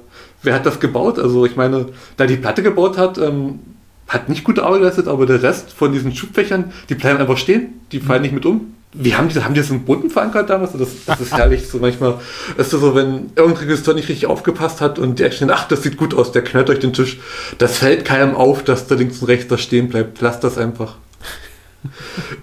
wer 0.43 0.53
hat 0.53 0.65
das 0.65 0.79
gebaut? 0.79 1.19
Also 1.19 1.45
ich 1.45 1.55
meine, 1.55 1.87
da 2.17 2.25
die 2.25 2.37
Platte 2.37 2.63
gebaut 2.63 2.97
hat, 2.97 3.17
ähm, 3.17 3.59
hat 4.07 4.27
nicht 4.27 4.43
gute 4.43 4.63
Arbeit 4.63 4.79
geleistet, 4.79 5.07
aber 5.07 5.25
der 5.25 5.43
Rest 5.43 5.71
von 5.71 5.91
diesen 5.91 6.15
Schubfächern, 6.15 6.73
die 6.89 6.95
bleiben 6.95 7.19
einfach 7.19 7.37
stehen, 7.37 7.81
die 7.91 7.99
fallen 7.99 8.23
nicht 8.23 8.33
mit 8.33 8.45
um. 8.45 8.73
Wie 8.91 9.13
haben 9.13 9.29
die, 9.29 9.43
haben 9.43 9.53
die 9.53 9.59
das 9.59 9.69
im 9.69 9.85
Boden 9.85 10.09
verankert 10.09 10.49
damals? 10.49 10.71
Das, 10.71 10.89
das 11.05 11.21
ist 11.21 11.37
herrlich. 11.37 11.67
So 11.67 11.77
manchmal 11.77 12.15
ist 12.57 12.73
das 12.73 12.81
so, 12.81 12.95
wenn 12.95 13.29
irgendein 13.35 13.65
Regisseur 13.65 13.93
nicht 13.93 14.09
richtig 14.09 14.25
aufgepasst 14.25 14.81
hat 14.81 14.97
und 14.97 15.19
die 15.19 15.23
Action, 15.23 15.51
ach, 15.51 15.67
das 15.67 15.83
sieht 15.83 15.95
gut 15.95 16.15
aus, 16.15 16.31
der 16.31 16.43
knallt 16.43 16.69
durch 16.69 16.79
den 16.79 16.91
Tisch. 16.91 17.19
Das 17.59 17.77
fällt 17.77 18.03
keinem 18.03 18.33
auf, 18.33 18.63
dass 18.63 18.87
da 18.87 18.95
links 18.95 19.19
und 19.19 19.27
rechts 19.27 19.47
da 19.47 19.59
stehen 19.59 19.89
bleibt. 19.89 20.21
Lass 20.21 20.39
das 20.39 20.57
einfach. 20.57 20.95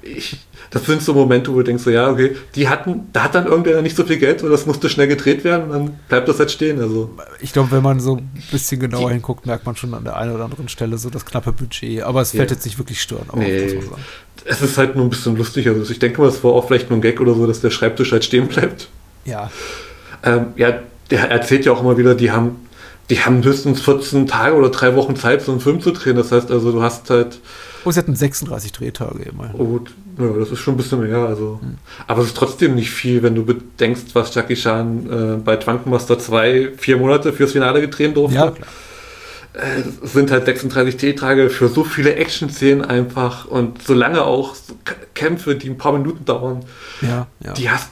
Ich, 0.02 0.39
das 0.71 0.85
sind 0.87 1.03
so 1.03 1.15
Momente, 1.15 1.53
wo 1.53 1.57
du 1.59 1.63
denkst, 1.65 1.83
so, 1.85 1.91
ja, 1.91 2.11
okay, 2.11 2.37
die 2.55 2.69
hatten, 2.69 3.07
da 3.13 3.25
hat 3.25 3.35
dann 3.35 3.47
irgendwer 3.47 3.81
nicht 3.83 3.97
so 3.97 4.05
viel 4.05 4.17
Geld, 4.19 4.43
oder 4.43 4.53
das 4.53 4.67
musste 4.67 4.89
schnell 4.89 5.07
gedreht 5.09 5.45
werden 5.45 5.65
und 5.65 5.73
dann 5.73 5.99
bleibt 6.09 6.29
das 6.29 6.39
halt 6.39 6.51
stehen. 6.51 6.81
Also, 6.81 7.11
Ich 7.41 7.53
glaube, 7.53 7.71
wenn 7.73 7.83
man 7.83 8.01
so 8.01 8.17
ein 8.17 8.31
bisschen 8.51 8.81
genauer 8.81 9.11
hinguckt, 9.11 9.47
merkt 9.47 9.65
man 9.67 9.77
schon 9.77 9.95
an 9.95 10.05
der 10.05 10.17
einen 10.17 10.35
oder 10.35 10.45
anderen 10.45 10.69
Stelle 10.69 10.99
so 10.99 11.11
das 11.11 11.25
knappe 11.25 11.53
Budget. 11.53 12.03
Aber 12.03 12.21
es 12.23 12.31
fällt 12.33 12.51
Ja. 12.51 12.57
jetzt 12.57 12.65
nicht 12.65 12.79
wirklich 12.79 13.01
stören. 13.01 13.27
Nee. 13.35 13.79
es 14.45 14.63
ist 14.63 14.79
halt 14.79 14.97
nur 14.97 15.05
ein 15.05 15.11
bisschen 15.11 15.37
lustig. 15.37 15.69
Also, 15.69 15.91
ich 15.91 15.99
denke 15.99 16.21
mal, 16.21 16.29
es 16.29 16.43
war 16.45 16.53
auch 16.53 16.67
vielleicht 16.67 16.91
nur 16.91 16.99
ein 16.99 17.03
Gag 17.03 17.21
oder 17.21 17.35
so, 17.35 17.47
dass 17.47 17.61
der 17.61 17.71
Schreibtisch 17.71 18.13
halt 18.13 18.25
stehen 18.25 18.49
bleibt. 18.49 18.89
Ja, 19.25 19.51
Ähm, 20.23 20.47
ja, 20.57 20.81
der 21.11 21.31
erzählt 21.31 21.65
ja 21.67 21.73
auch 21.73 21.81
immer 21.83 21.97
wieder, 21.99 22.15
die 22.15 22.31
haben, 22.33 22.66
die 23.11 23.20
haben 23.20 23.43
höchstens 23.45 23.81
14 23.81 24.27
Tage 24.27 24.57
oder 24.57 24.70
drei 24.70 24.95
Wochen 24.97 25.16
Zeit, 25.16 25.43
so 25.43 25.53
einen 25.53 25.61
Film 25.61 25.81
zu 25.81 25.93
drehen. 25.93 26.16
Das 26.16 26.33
heißt 26.33 26.51
also, 26.51 26.73
du 26.73 26.83
hast 26.83 27.09
halt, 27.11 27.39
oh, 27.85 27.91
sie 27.91 27.99
hatten 28.01 28.16
36 28.16 28.73
Drehtage 28.73 29.23
immerhin. 29.31 29.55
oh 29.59 29.65
gut, 29.65 29.93
ja, 30.19 30.27
das 30.39 30.51
ist 30.51 30.59
schon 30.59 30.74
ein 30.74 30.77
bisschen 30.78 31.01
mehr. 31.03 31.19
Also. 31.19 31.61
Aber 32.07 32.23
es 32.23 32.28
ist 32.28 32.37
trotzdem 32.37 32.74
nicht 32.74 32.91
viel, 32.91 33.23
wenn 33.23 33.35
du 33.35 33.45
bedenkst, 33.45 34.15
was 34.15 34.35
Jackie 34.35 34.55
Chan 34.57 35.07
äh, 35.11 35.37
bei 35.43 35.57
Drunken 35.57 35.97
2 35.99 36.73
vier 36.77 36.97
Monate 36.97 37.33
fürs 37.33 37.53
Finale 37.53 37.81
gedreht 37.81 38.16
durfte. 38.16 38.37
Ja, 38.37 38.51
klar. 38.51 38.69
Es 40.03 40.12
sind 40.12 40.31
halt 40.31 40.45
36 40.45 40.99
Drehtage 40.99 41.49
für 41.49 41.69
so 41.69 41.83
viele 41.83 42.15
Action-Szenen 42.16 42.85
einfach 42.85 43.47
und 43.47 43.83
solange 43.83 44.23
auch 44.23 44.55
so 44.55 44.74
K- 44.85 44.95
Kämpfe, 45.15 45.55
die 45.55 45.70
ein 45.70 45.78
paar 45.78 45.93
Minuten 45.93 46.27
dauern, 46.27 46.62
Ja, 47.01 47.27
ja. 47.43 47.53
die 47.55 47.70
hast, 47.70 47.89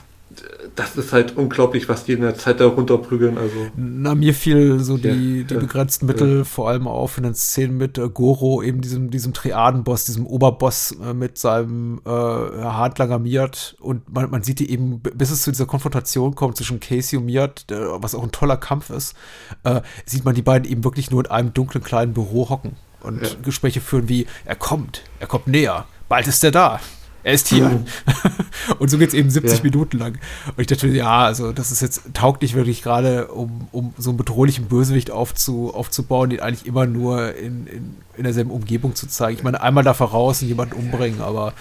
das 0.76 0.96
ist 0.96 1.12
halt 1.12 1.36
unglaublich, 1.36 1.88
was 1.88 2.04
die 2.04 2.12
in 2.12 2.22
der 2.22 2.34
Zeit 2.36 2.60
da 2.60 2.66
runterprügeln. 2.66 3.38
Also. 3.38 3.68
Na, 3.76 4.14
mir 4.14 4.34
fiel 4.34 4.80
so 4.80 4.96
die, 4.96 5.08
Ja, 5.40 5.44
die 5.44 5.54
ja, 5.54 5.60
begrenzten 5.60 6.06
Mittel 6.06 6.44
vor 6.44 6.68
allem 6.68 6.88
auf 6.88 7.16
in 7.16 7.24
den 7.24 7.34
Szenen 7.34 7.76
mit 7.76 7.96
äh, 7.98 8.08
Goro, 8.08 8.62
eben 8.62 8.80
diesem, 8.80 9.10
diesem 9.10 9.32
Triadenboss, 9.32 10.04
diesem 10.04 10.26
Oberboss 10.26 10.96
äh, 11.02 11.14
mit 11.14 11.38
seinem 11.38 12.00
äh, 12.04 12.10
Handlanger 12.10 13.18
Miat. 13.18 13.76
Und 13.80 14.12
man, 14.12 14.30
man 14.30 14.42
sieht 14.42 14.58
die 14.58 14.70
eben, 14.70 15.00
bis 15.00 15.30
es 15.30 15.42
zu 15.42 15.50
dieser 15.50 15.66
Konfrontation 15.66 16.34
kommt 16.34 16.56
zwischen 16.56 16.80
Casey 16.80 17.18
und 17.18 17.26
Miat, 17.26 17.66
was 17.68 18.14
auch 18.14 18.22
ein 18.22 18.32
toller 18.32 18.56
Kampf 18.56 18.90
ist, 18.90 19.14
äh, 19.62 19.80
sieht 20.06 20.24
man 20.24 20.34
die 20.34 20.42
beiden 20.42 20.70
eben 20.70 20.82
wirklich 20.84 21.10
nur 21.10 21.24
in 21.24 21.30
einem 21.30 21.54
dunklen 21.54 21.84
kleinen 21.84 22.14
Büro 22.14 22.48
hocken 22.48 22.76
und 23.02 23.22
Ja. 23.22 23.28
Gespräche 23.42 23.80
führen 23.80 24.08
wie, 24.08 24.26
er 24.44 24.56
kommt, 24.56 25.02
er 25.20 25.26
kommt 25.26 25.46
näher, 25.46 25.86
bald 26.08 26.26
ist 26.26 26.42
er 26.42 26.50
da. 26.50 26.80
Er 27.24 27.32
ist 27.32 27.48
hier. 27.48 27.82
und 28.78 28.90
so 28.90 28.98
geht 28.98 29.08
es 29.08 29.14
eben 29.14 29.30
70 29.30 29.58
Ja. 29.58 29.62
Minuten 29.64 29.98
lang. 29.98 30.18
Und 30.56 30.60
ich 30.60 30.66
dachte, 30.66 30.86
ja, 30.88 31.24
also 31.24 31.52
das 31.52 31.72
ist 31.72 31.80
jetzt 31.82 32.02
taugt 32.14 32.42
nicht 32.42 32.54
wirklich 32.54 32.82
gerade, 32.82 33.28
um, 33.28 33.66
um 33.72 33.94
so 33.98 34.10
einen 34.10 34.16
bedrohlichen 34.18 34.66
Bösewicht 34.66 35.10
aufzu, 35.10 35.72
aufzubauen, 35.74 36.30
den 36.30 36.40
eigentlich 36.40 36.66
immer 36.66 36.86
nur 36.86 37.34
in, 37.34 37.66
in, 37.66 37.96
in 38.16 38.24
derselben 38.24 38.50
Umgebung 38.50 38.94
zu 38.94 39.06
zeigen. 39.08 39.38
Ich 39.38 39.42
meine, 39.42 39.60
einmal 39.62 39.82
da 39.84 39.94
voraus 39.94 40.42
und 40.42 40.48
jemanden 40.48 40.74
umbringen, 40.74 41.20
aber 41.22 41.54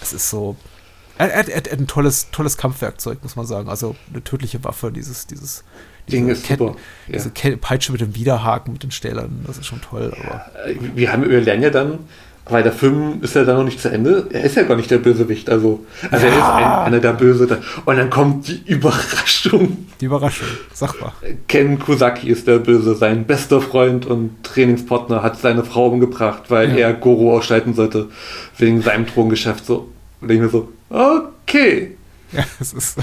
es 0.00 0.12
ist 0.12 0.30
so. 0.30 0.56
Er, 1.18 1.32
er, 1.32 1.48
er 1.48 1.56
hat 1.56 1.72
ein 1.72 1.88
tolles, 1.88 2.28
tolles 2.30 2.56
Kampfwerkzeug, 2.56 3.18
muss 3.24 3.34
man 3.34 3.44
sagen. 3.44 3.68
Also 3.68 3.96
eine 4.12 4.22
tödliche 4.22 4.62
Waffe, 4.62 4.92
dieses, 4.92 5.26
dieses 5.26 5.64
Ding 6.08 6.28
diese 6.28 6.38
ist 6.40 6.46
super. 6.46 6.76
Ja. 7.08 7.14
Diese 7.14 7.30
Ke- 7.30 7.56
Peitsche 7.56 7.90
mit 7.90 8.00
dem 8.00 8.14
Widerhaken, 8.14 8.72
mit 8.72 8.84
den 8.84 8.92
Stählern, 8.92 9.42
das 9.48 9.58
ist 9.58 9.66
schon 9.66 9.80
toll. 9.80 10.14
Aber 10.16 10.46
wir 10.94 11.12
haben, 11.12 11.28
wir 11.28 11.40
lernen 11.40 11.64
ja 11.64 11.70
dann, 11.70 11.98
weil 12.50 12.62
der 12.62 12.72
Film 12.72 13.18
ist 13.22 13.34
ja 13.34 13.44
dann 13.44 13.56
noch 13.56 13.64
nicht 13.64 13.80
zu 13.80 13.90
Ende, 13.90 14.26
er 14.30 14.42
ist 14.44 14.56
ja 14.56 14.62
gar 14.62 14.76
nicht 14.76 14.90
der 14.90 14.98
Bösewicht, 14.98 15.50
also, 15.50 15.84
also 16.10 16.26
er 16.26 16.32
ist 16.32 16.42
ein, 16.42 16.64
einer 16.64 17.00
der 17.00 17.12
Böse. 17.12 17.58
Und 17.84 17.96
dann 17.96 18.10
kommt 18.10 18.48
die 18.48 18.62
Überraschung. 18.66 19.86
die 20.00 20.06
Überraschung, 20.06 20.46
sag 20.72 21.00
mal. 21.00 21.12
Ken 21.46 21.78
Kusaki 21.78 22.28
ist 22.28 22.46
der 22.46 22.58
Böse, 22.58 22.94
sein 22.94 23.24
bester 23.24 23.60
Freund 23.60 24.06
und 24.06 24.42
Trainingspartner 24.42 25.22
hat 25.22 25.38
seine 25.38 25.64
Frau 25.64 25.88
umgebracht, 25.88 26.44
weil 26.48 26.70
Ja. 26.70 26.88
er 26.88 26.94
Goro 26.94 27.36
ausschalten 27.36 27.74
sollte, 27.74 28.06
wegen 28.56 28.80
seinem 28.82 29.06
Drogengeschäft. 29.06 29.66
So, 29.66 29.88
und 30.20 30.30
ich 30.30 30.40
mir 30.40 30.48
so, 30.48 30.68
okay. 30.90 31.96
Ja, 32.32 32.44
es 32.60 32.72
ist. 32.74 32.98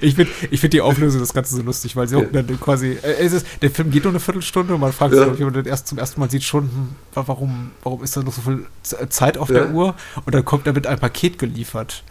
Ich 0.00 0.14
finde 0.14 0.30
ich 0.50 0.60
find 0.60 0.72
die 0.72 0.80
Auflösung 0.80 1.20
des 1.20 1.32
Ganzen 1.34 1.56
so 1.56 1.62
lustig, 1.62 1.96
weil 1.96 2.06
sie 2.06 2.16
Ja. 2.16 2.24
auch 2.24 2.30
dann 2.32 2.46
quasi. 2.60 2.92
äh, 3.02 3.14
Es 3.18 3.32
ist, 3.32 3.46
der 3.62 3.70
Film 3.70 3.90
geht 3.90 4.04
nur 4.04 4.12
eine 4.12 4.20
Viertelstunde 4.20 4.74
und 4.74 4.80
man 4.80 4.92
fragt 4.92 5.12
Ja. 5.14 5.24
sich, 5.24 5.28
ob 5.32 5.38
jemand 5.38 5.66
erst 5.66 5.88
zum 5.88 5.98
ersten 5.98 6.20
Mal 6.20 6.30
sieht, 6.30 6.44
schon, 6.44 6.64
hm, 6.64 6.88
warum, 7.14 7.72
warum 7.82 8.04
ist 8.04 8.16
da 8.16 8.22
noch 8.22 8.32
so 8.32 8.42
viel 8.42 8.66
Zeit 9.08 9.38
auf 9.38 9.48
Ja. 9.48 9.54
der 9.64 9.70
Uhr? 9.72 9.94
Und 10.24 10.34
dann 10.34 10.44
kommt 10.44 10.66
er 10.68 10.72
mit 10.72 10.86
einem 10.86 11.00
Paket 11.00 11.38
geliefert. 11.38 12.04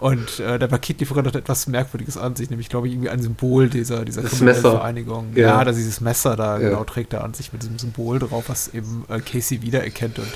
Ja. 0.00 0.08
Und 0.08 0.40
äh, 0.40 0.58
der 0.58 0.66
Paketlieferant 0.68 1.26
hat 1.26 1.36
etwas 1.36 1.66
Merkwürdiges 1.66 2.16
an 2.16 2.36
sich, 2.36 2.50
nämlich, 2.50 2.68
glaube 2.68 2.86
ich, 2.86 2.94
irgendwie 2.94 3.10
ein 3.10 3.20
Symbol 3.22 3.68
dieser, 3.68 4.04
dieser. 4.04 4.22
Vereinigung. 4.22 5.32
Ja. 5.34 5.48
Ja, 5.48 5.64
dass 5.64 5.76
dieses 5.76 6.00
Messer 6.00 6.36
da 6.36 6.58
Ja. 6.58 6.68
genau 6.70 6.84
trägt 6.84 7.12
er 7.12 7.24
an 7.24 7.34
sich 7.34 7.52
mit 7.52 7.62
diesem 7.62 7.78
Symbol 7.78 8.18
drauf, 8.18 8.44
was 8.48 8.68
eben 8.74 9.04
äh, 9.08 9.20
Casey 9.20 9.62
wiedererkennt. 9.62 10.18
Und 10.18 10.28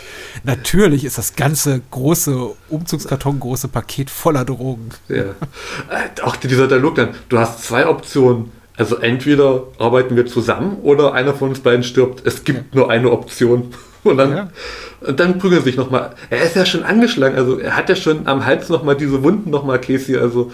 natürlich 0.44 1.05
ist 1.05 1.18
das 1.18 1.34
ganze 1.36 1.80
große 1.90 2.51
Umzugskarton, 2.68 3.40
große 3.40 3.68
Paket 3.68 4.10
voller 4.10 4.44
Drogen. 4.44 4.90
Ja. 5.09 5.16
Äh, 5.16 6.22
Auch 6.22 6.36
dieser 6.36 6.68
Dialog 6.68 6.97
dann, 6.97 7.10
du 7.28 7.39
hast 7.39 7.64
zwei 7.64 7.86
Optionen. 7.86 8.51
Also 8.76 8.97
entweder 8.97 9.64
arbeiten 9.78 10.16
wir 10.16 10.26
zusammen 10.26 10.78
oder 10.82 11.12
einer 11.12 11.34
von 11.34 11.51
uns 11.51 11.60
beiden 11.60 11.84
stirbt. 11.84 12.26
Es 12.26 12.43
gibt 12.44 12.74
nur 12.74 12.90
eine 12.90 13.10
Option. 13.10 13.74
Und 14.04 14.16
dann, 14.16 14.36
Ja. 14.36 14.48
und 15.00 15.20
dann 15.20 15.38
prügeln 15.38 15.60
sie 15.62 15.70
sich 15.70 15.76
nochmal. 15.76 16.10
Er 16.28 16.42
ist 16.42 16.56
ja 16.56 16.66
schon 16.66 16.82
angeschlagen, 16.82 17.36
also 17.36 17.58
er 17.58 17.76
hat 17.76 17.88
ja 17.88 17.94
schon 17.96 18.26
am 18.26 18.44
Hals 18.44 18.68
nochmal 18.68 18.96
diese 18.96 19.22
Wunden 19.22 19.50
nochmal, 19.50 19.80
Casey. 19.80 20.16
Also, 20.16 20.50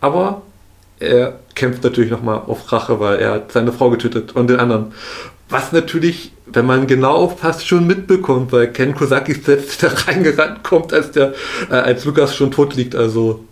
aber 0.00 0.42
er 1.00 1.40
kämpft 1.56 1.82
natürlich 1.82 2.10
nochmal 2.12 2.42
auf 2.46 2.70
Rache, 2.70 3.00
weil 3.00 3.18
er 3.18 3.32
hat 3.32 3.52
seine 3.52 3.72
Frau 3.72 3.90
getötet 3.90 4.36
und 4.36 4.48
den 4.48 4.60
anderen. 4.60 4.92
Was 5.48 5.72
natürlich, 5.72 6.32
wenn 6.46 6.64
man 6.64 6.86
genau 6.86 7.12
aufpasst, 7.14 7.66
schon 7.66 7.86
mitbekommt, 7.86 8.52
weil 8.52 8.68
Ken 8.68 8.94
Kosaki 8.94 9.34
selbst 9.34 9.82
da 9.82 9.88
reingerannt 9.88 10.62
kommt, 10.62 10.92
als 10.92 11.10
der, 11.10 11.34
äh, 11.70 11.74
als 11.74 12.04
Lukas 12.04 12.36
schon 12.36 12.52
tot 12.52 12.74
liegt. 12.76 12.94
Also 12.94 13.44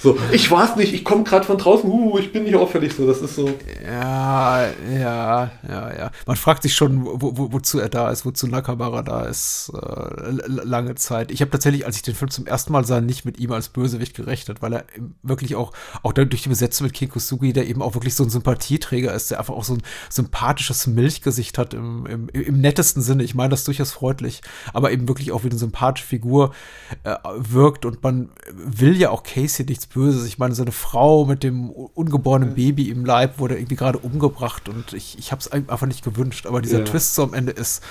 So, 0.00 0.16
ich 0.30 0.48
war's 0.52 0.76
nicht, 0.76 0.94
ich 0.94 1.04
komme 1.04 1.24
gerade 1.24 1.44
von 1.44 1.58
draußen, 1.58 1.90
uh, 1.90 2.18
ich 2.18 2.32
bin 2.32 2.44
nicht 2.44 2.54
auffällig, 2.54 2.94
so, 2.94 3.04
das 3.04 3.20
ist 3.20 3.34
so. 3.34 3.52
Ja, 3.84 4.68
ja, 4.92 5.50
ja, 5.68 5.98
ja. 5.98 6.10
Man 6.24 6.36
fragt 6.36 6.62
sich 6.62 6.76
schon, 6.76 7.04
wo, 7.04 7.36
wo, 7.36 7.52
wozu 7.52 7.80
er 7.80 7.88
da 7.88 8.08
ist, 8.10 8.24
wozu 8.24 8.46
Nakamura 8.46 9.02
da 9.02 9.24
ist, 9.24 9.72
äh, 9.74 10.46
lange 10.46 10.94
Zeit. 10.94 11.32
Ich 11.32 11.40
habe 11.40 11.50
tatsächlich, 11.50 11.84
als 11.84 11.96
ich 11.96 12.02
den 12.02 12.14
Film 12.14 12.30
zum 12.30 12.46
ersten 12.46 12.72
Mal 12.72 12.84
sah, 12.84 13.00
nicht 13.00 13.24
mit 13.24 13.40
ihm 13.40 13.50
als 13.50 13.70
Bösewicht 13.70 14.14
gerechnet, 14.14 14.62
weil 14.62 14.72
er 14.72 14.84
wirklich 15.24 15.56
auch, 15.56 15.72
auch 16.04 16.12
durch 16.12 16.42
die 16.42 16.48
Besetzung 16.48 16.86
mit 16.86 16.94
Ken 16.94 17.08
Kusugi, 17.08 17.52
der 17.52 17.66
eben 17.66 17.82
auch 17.82 17.94
wirklich 17.94 18.14
so 18.14 18.22
ein 18.22 18.30
Sympathieträger 18.30 19.12
ist, 19.12 19.32
der 19.32 19.40
einfach 19.40 19.54
auch 19.54 19.64
so 19.64 19.74
ein 19.74 19.82
sympathisches 20.10 20.86
Milchgesicht 20.86 21.58
hat 21.58 21.74
im, 21.74 22.06
im, 22.06 22.28
im 22.28 22.60
nettesten 22.60 23.02
Sinne. 23.02 23.24
Ich 23.24 23.34
meine 23.34 23.50
das 23.50 23.64
durchaus 23.64 23.90
freundlich, 23.90 24.42
aber 24.72 24.92
eben 24.92 25.08
wirklich 25.08 25.32
auch 25.32 25.42
wie 25.42 25.50
eine 25.50 25.58
sympathische 25.58 26.06
Figur 26.06 26.54
äh, 27.02 27.16
wirkt 27.36 27.84
und 27.84 28.00
man 28.04 28.30
will 28.52 28.96
ja 28.96 29.10
auch 29.10 29.24
Casey 29.24 29.66
nichts 29.66 29.87
Böses. 29.88 30.26
Ich 30.26 30.38
meine, 30.38 30.54
seine 30.54 30.72
Frau 30.72 31.24
mit 31.24 31.42
dem 31.42 31.70
ungeborenen 31.70 32.54
Baby 32.54 32.90
im 32.90 33.04
Leib 33.04 33.38
wurde 33.38 33.56
irgendwie 33.56 33.76
gerade 33.76 33.98
umgebracht 33.98 34.68
und 34.68 34.92
ich, 34.92 35.18
ich 35.18 35.32
habe 35.32 35.40
es 35.40 35.50
einfach 35.50 35.86
nicht 35.86 36.04
gewünscht. 36.04 36.46
Aber 36.46 36.60
dieser 36.60 36.80
ja. 36.80 36.84
Twist 36.84 37.14
so 37.14 37.22
am 37.22 37.34
Ende 37.34 37.52
ist 37.52 37.82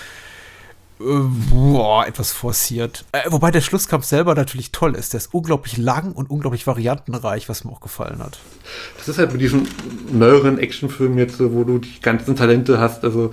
äh, 1.00 1.04
boah, 1.52 2.08
etwas 2.08 2.32
forciert. 2.32 3.06
Äh, 3.12 3.32
wobei 3.32 3.52
der 3.52 3.62
Schlusskampf 3.62 4.06
selber 4.06 4.36
natürlich 4.36 4.72
toll 4.72 4.96
ist. 4.96 5.14
Der 5.14 5.20
ist 5.20 5.34
unglaublich 5.34 5.78
lang 5.78 6.12
und 6.12 6.30
unglaublich 6.30 6.66
variantenreich, 6.66 7.50
was 7.50 7.64
mir 7.64 7.72
auch 7.72 7.82
gefallen 7.82 8.20
hat. 8.20 8.40
Das 8.98 9.08
ist 9.08 9.18
halt 9.18 9.32
mit 9.32 9.42
diesen 9.42 9.68
neueren 10.12 10.58
Actionfilmen 10.58 11.18
jetzt, 11.18 11.40
wo 11.40 11.64
du 11.64 11.80
die 11.80 12.00
ganzen 12.02 12.36
Talente 12.36 12.80
hast, 12.80 13.04
also 13.04 13.32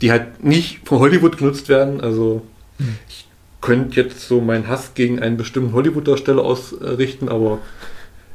die 0.00 0.10
halt 0.10 0.44
nicht 0.44 0.86
von 0.86 0.98
Hollywood 0.98 1.38
genutzt 1.38 1.68
werden. 1.68 2.00
Also 2.00 2.42
hm. 2.78 2.98
ich 3.08 3.26
könnte 3.60 4.00
jetzt 4.00 4.28
so 4.28 4.40
meinen 4.40 4.68
Hass 4.68 4.92
gegen 4.94 5.20
einen 5.20 5.36
bestimmten 5.36 5.72
Hollywood-Darsteller 5.72 6.42
ausrichten, 6.42 7.28
aber 7.28 7.58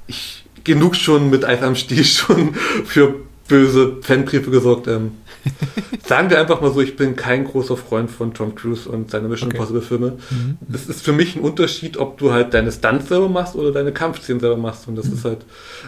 ich 0.07 0.45
genug 0.63 0.95
schon 0.95 1.29
mit 1.29 1.45
Eis 1.45 1.61
am 1.61 1.75
Stiel 1.75 2.03
schon 2.03 2.53
für 2.85 3.15
böse 3.47 3.97
Fanbriefe 4.01 4.49
gesorgt. 4.49 4.87
Ähm, 4.87 5.11
sagen 6.07 6.29
wir 6.29 6.39
einfach 6.39 6.61
mal 6.61 6.71
so, 6.71 6.81
ich 6.81 6.95
bin 6.95 7.15
kein 7.15 7.45
großer 7.45 7.75
Freund 7.75 8.09
von 8.09 8.33
Tom 8.33 8.55
Cruise 8.55 8.87
und 8.87 9.11
seine 9.11 9.27
Mission 9.27 9.49
okay. 9.49 9.57
Impossible 9.57 9.81
Filme. 9.81 10.17
Mhm. 10.29 10.57
Das 10.61 10.85
ist 10.87 11.01
für 11.03 11.11
mich 11.11 11.35
ein 11.35 11.41
Unterschied, 11.41 11.97
ob 11.97 12.17
du 12.17 12.31
halt 12.31 12.53
deine 12.53 12.71
Stunts 12.71 13.09
selber 13.09 13.27
machst 13.27 13.55
oder 13.55 13.71
deine 13.71 13.91
Kampfszenen 13.91 14.39
selber 14.39 14.57
machst. 14.57 14.87
Und 14.87 14.95
das 14.95 15.07
mhm. 15.07 15.13
ist 15.13 15.25
halt, 15.25 15.39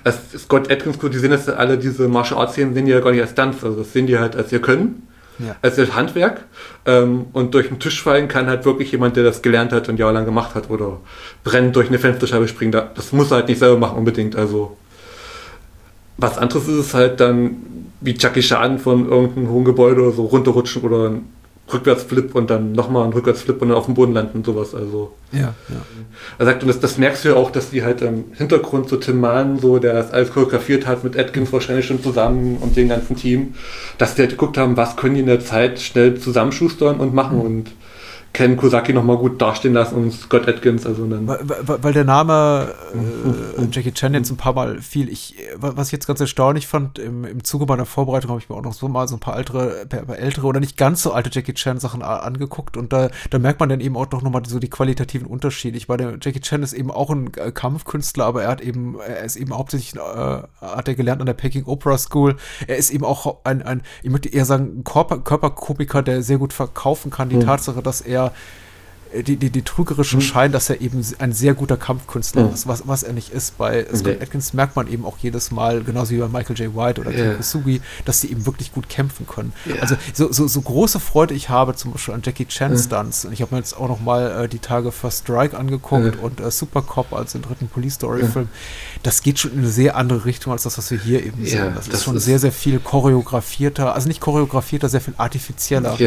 als 0.03 0.17
Scott 0.37 0.71
Atkins, 0.71 0.97
die 0.99 1.17
sehen 1.17 1.31
das 1.31 1.47
alle, 1.47 1.77
diese 1.77 2.07
Martial 2.07 2.39
Arts 2.39 2.53
Szenen 2.53 2.73
sehen 2.73 2.85
die 2.85 2.91
ja 2.91 2.99
gar 2.99 3.11
nicht 3.11 3.21
als 3.21 3.31
Stunts, 3.31 3.63
also 3.63 3.77
das 3.77 3.93
sehen 3.93 4.07
die 4.07 4.17
halt 4.17 4.35
als 4.35 4.51
ihr 4.51 4.61
Können 4.61 5.07
ja. 5.39 5.55
als 5.61 5.77
Handwerk. 5.95 6.45
Ähm, 6.85 7.27
und 7.33 7.53
durch 7.53 7.67
den 7.67 7.79
Tisch 7.79 8.01
fallen 8.01 8.27
kann 8.27 8.47
halt 8.47 8.65
wirklich 8.65 8.91
jemand, 8.91 9.15
der 9.15 9.23
das 9.23 9.41
gelernt 9.41 9.71
hat 9.71 9.89
und 9.89 9.97
jahrelang 9.97 10.25
gemacht 10.25 10.55
hat 10.55 10.69
oder 10.69 10.99
brennt 11.43 11.75
durch 11.75 11.87
eine 11.87 11.99
Fensterscheibe 11.99 12.47
springen. 12.47 12.71
Das 12.71 13.11
muss 13.11 13.31
er 13.31 13.37
halt 13.37 13.47
nicht 13.47 13.59
selber 13.59 13.77
machen 13.77 13.97
unbedingt. 13.97 14.35
Also 14.35 14.77
was 16.17 16.37
anderes 16.37 16.67
ist 16.67 16.77
es 16.77 16.93
halt 16.93 17.19
dann 17.19 17.57
wie 18.01 18.15
Jackie 18.17 18.41
Chan 18.41 18.79
von 18.79 19.09
irgendeinem 19.09 19.49
hohen 19.49 19.65
Gebäude 19.65 20.01
oder 20.01 20.11
so 20.11 20.25
runterrutschen 20.25 20.81
oder 20.83 21.13
Rückwärtsflip 21.71 22.35
und 22.35 22.49
dann 22.49 22.73
nochmal 22.73 23.05
ein 23.05 23.13
Rückwärtsflip 23.13 23.61
und 23.61 23.69
dann 23.69 23.77
auf 23.77 23.85
dem 23.85 23.93
Boden 23.93 24.13
landen 24.13 24.39
und 24.39 24.45
sowas. 24.45 24.75
Also. 24.75 25.13
Ja, 25.31 25.39
ja. 25.69 25.81
Er 26.37 26.45
sagt, 26.45 26.61
und 26.61 26.67
das, 26.67 26.79
das 26.79 26.97
merkst 26.97 27.23
du 27.23 27.29
ja 27.29 27.35
auch, 27.35 27.51
dass 27.51 27.69
die 27.69 27.83
halt 27.83 28.01
im 28.01 28.25
Hintergrund 28.33 28.89
so 28.89 28.97
Tim 28.97 29.19
Mann, 29.19 29.59
so, 29.59 29.79
der 29.79 29.93
das 29.93 30.11
alles 30.11 30.31
choreografiert 30.31 30.85
hat, 30.85 31.03
mit 31.03 31.17
Atkins 31.17 31.53
wahrscheinlich 31.53 31.85
schon 31.85 32.03
zusammen 32.03 32.57
und 32.59 32.75
dem 32.75 32.89
ganzen 32.89 33.15
Team, 33.15 33.55
dass 33.97 34.15
die 34.15 34.23
halt 34.23 34.31
geguckt 34.31 34.57
haben, 34.57 34.75
was 34.75 34.97
können 34.97 35.15
die 35.15 35.21
in 35.21 35.27
der 35.27 35.39
Zeit 35.39 35.79
schnell 35.79 36.15
zusammenschustern 36.19 36.99
und 36.99 37.13
machen 37.13 37.37
mhm. 37.37 37.45
und 37.45 37.71
Ken 38.33 38.57
Kosaki 38.57 38.93
nochmal 38.93 39.17
gut 39.17 39.39
dastehen 39.39 39.75
lassen 39.75 39.95
und 39.95 40.11
Scott 40.11 40.47
Atkins. 40.47 40.87
Also 40.87 41.05
dann 41.05 41.27
weil, 41.27 41.39
weil, 41.47 41.83
weil 41.83 41.93
der 41.93 42.03
Name 42.03 42.73
äh, 43.57 43.67
Jackie 43.71 43.91
Chan 43.91 44.15
jetzt 44.15 44.31
ein 44.31 44.37
paar 44.37 44.53
Mal 44.53 44.81
fiel. 44.81 45.07
Ich, 45.07 45.35
was 45.55 45.87
ich 45.87 45.91
jetzt 45.91 46.07
ganz 46.07 46.19
erstaunlich 46.19 46.65
fand, 46.65 46.97
im, 46.97 47.25
im 47.25 47.43
Zuge 47.43 47.67
meiner 47.67 47.85
Vorbereitung 47.85 48.31
habe 48.31 48.39
ich 48.39 48.49
mir 48.49 48.55
auch 48.55 48.63
noch 48.63 48.73
so 48.73 48.87
mal 48.87 49.07
so 49.07 49.15
ein 49.17 49.19
paar 49.19 49.37
ältere, 49.37 49.85
ältere 50.17 50.47
oder 50.47 50.59
nicht 50.59 50.77
ganz 50.77 51.03
so 51.03 51.13
alte 51.13 51.29
Jackie 51.31 51.53
Chan 51.53 51.79
Sachen 51.79 52.01
angeguckt 52.01 52.75
und 52.75 52.91
da, 52.91 53.09
da 53.29 53.37
merkt 53.37 53.59
man 53.59 53.69
dann 53.69 53.79
eben 53.81 53.95
auch 53.95 54.09
noch 54.11 54.23
mal 54.23 54.41
so 54.47 54.57
die 54.57 54.69
qualitativen 54.69 55.27
Unterschiede. 55.27 55.77
Ich 55.77 55.87
meine, 55.87 56.17
Jackie 56.19 56.41
Chan 56.41 56.63
ist 56.63 56.73
eben 56.73 56.89
auch 56.89 57.11
ein 57.11 57.31
äh, 57.35 57.51
Kampfkünstler, 57.51 58.25
aber 58.25 58.43
er 58.43 58.49
hat 58.49 58.61
eben, 58.61 58.99
er 58.99 59.23
ist 59.23 59.35
eben 59.35 59.55
hauptsächlich, 59.55 59.95
äh, 59.95 59.99
hat 59.99 60.87
er 60.87 60.95
gelernt 60.95 61.21
an 61.21 61.27
der 61.27 61.33
Peking 61.33 61.65
Opera 61.65 61.99
School. 61.99 62.37
Er 62.65 62.77
ist 62.77 62.89
eben 62.89 63.05
auch 63.05 63.43
ein, 63.43 63.61
ein 63.61 63.83
ich 64.01 64.09
möchte 64.09 64.29
eher 64.29 64.45
sagen, 64.45 64.79
ein 64.79 64.83
Körper, 64.83 65.19
Körperkomiker, 65.19 66.01
der 66.01 66.23
sehr 66.23 66.39
gut 66.39 66.53
verkaufen 66.53 67.11
kann. 67.11 67.29
Die 67.29 67.35
mhm. 67.35 67.41
Tatsache, 67.41 67.83
dass 67.83 68.01
er 68.01 68.22
äh, 69.13 69.23
die, 69.23 69.37
die, 69.37 69.49
die 69.49 69.61
trügerischen 69.61 70.19
mhm. 70.19 70.23
Schein, 70.23 70.51
dass 70.51 70.69
er 70.69 70.81
eben 70.81 71.05
ein 71.19 71.33
sehr 71.33 71.53
guter 71.53 71.77
Kampfkünstler 71.77 72.45
mhm. 72.45 72.53
ist, 72.53 72.67
was, 72.67 72.87
was 72.87 73.03
er 73.03 73.13
nicht 73.13 73.29
ist. 73.31 73.57
Bei 73.57 73.85
Scott 73.85 74.15
okay. 74.15 74.17
Atkins 74.21 74.53
merkt 74.53 74.75
man 74.75 74.87
eben 74.87 75.05
auch 75.05 75.17
jedes 75.19 75.51
Mal, 75.51 75.83
genauso 75.83 76.11
wie 76.11 76.17
bei 76.17 76.27
Michael 76.27 76.57
J. 76.57 76.75
White 76.75 77.01
oder 77.01 77.11
yeah. 77.11 77.35
Kisugi, 77.35 77.81
dass 78.05 78.21
sie 78.21 78.31
eben 78.31 78.45
wirklich 78.45 78.71
gut 78.71 78.89
kämpfen 78.89 79.27
können. 79.27 79.53
Yeah. 79.65 79.81
Also 79.81 79.95
so, 80.13 80.31
so, 80.31 80.47
so 80.47 80.61
große 80.61 80.99
Freude 80.99 81.33
ich 81.33 81.49
habe 81.49 81.75
zum 81.75 81.91
Beispiel 81.91 82.13
an 82.13 82.21
Jackie 82.23 82.45
Chan 82.45 82.71
mhm. 82.71 82.77
Stunts. 82.77 83.25
Und 83.25 83.33
ich 83.33 83.41
habe 83.41 83.53
mir 83.53 83.59
jetzt 83.59 83.77
auch 83.77 83.87
noch 83.87 83.99
mal 83.99 84.43
äh, 84.43 84.47
die 84.47 84.59
Tage 84.59 84.91
First 84.91 85.23
Strike 85.23 85.57
angeguckt 85.57 86.17
und 86.21 86.39
äh, 86.39 86.51
Super 86.51 86.81
Cop 86.81 87.13
als 87.13 87.33
den 87.33 87.41
dritten 87.41 87.67
Police 87.67 87.95
Story 87.95 88.25
Film. 88.25 88.49
Das 89.03 89.21
geht 89.21 89.39
schon 89.39 89.51
in 89.53 89.59
eine 89.59 89.69
sehr 89.69 89.95
andere 89.95 90.25
Richtung 90.25 90.53
als 90.53 90.63
das, 90.63 90.77
was 90.77 90.89
wir 90.91 90.99
hier 90.99 91.23
eben 91.23 91.45
sehen. 91.45 91.73
Das, 91.75 91.85
das 91.85 91.95
ist 91.95 92.03
schon 92.03 92.15
ist 92.15 92.25
sehr, 92.25 92.39
sehr 92.39 92.51
viel 92.51 92.79
choreografierter, 92.79 93.93
also 93.93 94.07
nicht 94.07 94.21
choreografierter, 94.21 94.89
sehr 94.89 95.01
viel 95.01 95.13
artifizieller. 95.17 95.97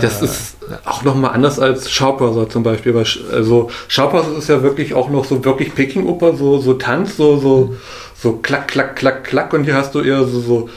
Das 0.00 0.20
äh, 0.20 0.24
ist 0.24 0.56
auch 0.84 1.02
nochmal 1.02 1.32
anders 1.34 1.58
als 1.58 1.90
Schaubörser 1.90 2.48
zum 2.48 2.62
Beispiel. 2.62 2.96
Also 3.32 3.70
Schaubörser 3.88 4.36
ist 4.38 4.48
ja 4.48 4.62
wirklich 4.62 4.94
auch 4.94 5.10
noch 5.10 5.24
so 5.24 5.44
wirklich 5.44 5.74
Peking-Oper, 5.74 6.36
so, 6.36 6.58
so 6.58 6.74
Tanz, 6.74 7.16
so, 7.16 7.38
so, 7.38 7.76
so 8.14 8.36
klack, 8.36 8.68
klack, 8.68 8.96
klack, 8.96 9.24
klack 9.24 9.52
und 9.52 9.64
hier 9.64 9.74
hast 9.74 9.94
du 9.94 10.00
eher 10.00 10.24
so, 10.24 10.40
so 10.40 10.68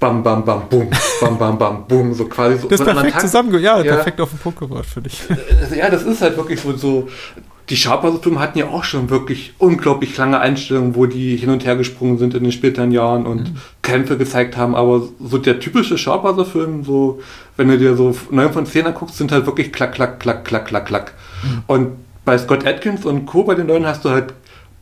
bam, 0.00 0.22
bam, 0.22 0.44
bam, 0.44 0.68
boom, 0.68 0.88
bam, 1.20 1.38
bam, 1.38 1.58
bam, 1.58 1.86
boom, 1.86 2.14
so 2.14 2.26
quasi 2.26 2.58
so. 2.58 2.68
Das 2.68 2.80
ist 2.80 2.86
perfekt 2.86 3.20
zusammen, 3.20 3.52
ja, 3.60 3.78
ja, 3.78 3.94
perfekt 3.94 4.20
auf 4.20 4.30
den 4.30 4.38
Punkt 4.38 4.58
gebracht, 4.58 4.86
finde 4.86 5.10
ich. 5.10 5.22
Ja, 5.76 5.90
das 5.90 6.02
ist 6.02 6.22
halt 6.22 6.36
wirklich 6.36 6.60
so, 6.60 6.76
so 6.76 7.08
die 7.70 7.76
Sharper-Filme 7.76 8.40
hatten 8.40 8.58
ja 8.58 8.68
auch 8.68 8.84
schon 8.84 9.10
wirklich 9.10 9.52
unglaublich 9.58 10.16
lange 10.16 10.40
Einstellungen, 10.40 10.94
wo 10.94 11.06
die 11.06 11.36
hin 11.36 11.50
und 11.50 11.66
her 11.66 11.76
gesprungen 11.76 12.18
sind 12.18 12.34
in 12.34 12.42
den 12.42 12.52
späteren 12.52 12.92
Jahren 12.92 13.26
und 13.26 13.52
mhm. 13.52 13.56
Kämpfe 13.82 14.16
gezeigt 14.16 14.56
haben. 14.56 14.74
Aber 14.74 15.02
so 15.20 15.38
der 15.38 15.60
typische 15.60 15.98
Sharper-Film, 15.98 16.84
so, 16.84 17.20
wenn 17.56 17.68
du 17.68 17.78
dir 17.78 17.96
so 17.96 18.16
9 18.30 18.52
von 18.52 18.66
10 18.66 18.86
anguckst, 18.86 19.16
sind 19.16 19.32
halt 19.32 19.46
wirklich 19.46 19.72
klack, 19.72 19.92
klack, 19.92 20.18
klack, 20.18 20.44
klack, 20.44 20.66
klack, 20.66 20.86
klack. 20.86 21.14
Mhm. 21.42 21.62
Und 21.66 21.88
bei 22.24 22.38
Scott 22.38 22.66
Atkins 22.66 23.04
und 23.04 23.26
Co. 23.26 23.44
bei 23.44 23.54
den 23.54 23.66
neuen 23.66 23.86
hast 23.86 24.04
du 24.04 24.10
halt 24.10 24.34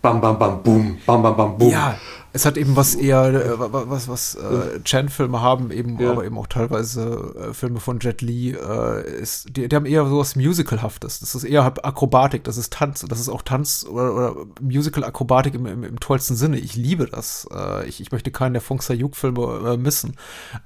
bam, 0.02 0.20
bam, 0.20 0.38
bam, 0.38 0.62
boom, 0.62 0.98
bam, 1.04 1.22
bam, 1.22 1.36
bam, 1.36 1.58
boom. 1.58 1.70
Ja, 1.70 1.96
es 2.36 2.44
hat 2.44 2.58
eben 2.58 2.76
was 2.76 2.94
eher, 2.94 3.24
äh, 3.24 3.54
was, 3.58 4.08
was 4.08 4.34
äh, 4.34 4.80
Chan-Filme 4.84 5.40
haben, 5.40 5.70
eben, 5.70 5.98
ja. 5.98 6.10
aber 6.10 6.24
eben 6.24 6.36
auch 6.38 6.46
teilweise 6.46 7.34
äh, 7.50 7.54
Filme 7.54 7.80
von 7.80 7.98
Jet 7.98 8.20
Li, 8.20 8.50
äh, 8.50 9.20
ist, 9.20 9.56
die, 9.56 9.68
die, 9.68 9.74
haben 9.74 9.86
eher 9.86 10.06
sowas 10.06 10.36
Musical-haftes. 10.36 11.20
Das 11.20 11.34
ist 11.34 11.44
eher 11.44 11.64
Akrobatik, 11.64 12.44
das 12.44 12.58
ist 12.58 12.74
Tanz, 12.74 13.04
das 13.08 13.20
ist 13.20 13.30
auch 13.30 13.40
Tanz 13.40 13.86
oder, 13.88 14.14
oder 14.14 14.46
Musical-Akrobatik 14.60 15.54
im, 15.54 15.64
im, 15.64 15.82
im, 15.82 15.98
tollsten 15.98 16.36
Sinne. 16.36 16.58
Ich 16.58 16.76
liebe 16.76 17.06
das. 17.06 17.48
Äh, 17.50 17.88
ich, 17.88 18.02
ich 18.02 18.12
möchte 18.12 18.30
keinen 18.30 18.52
der 18.52 18.62
Fong 18.62 18.82
Sayuk-Filme 18.82 19.72
äh, 19.72 19.76
missen 19.78 20.16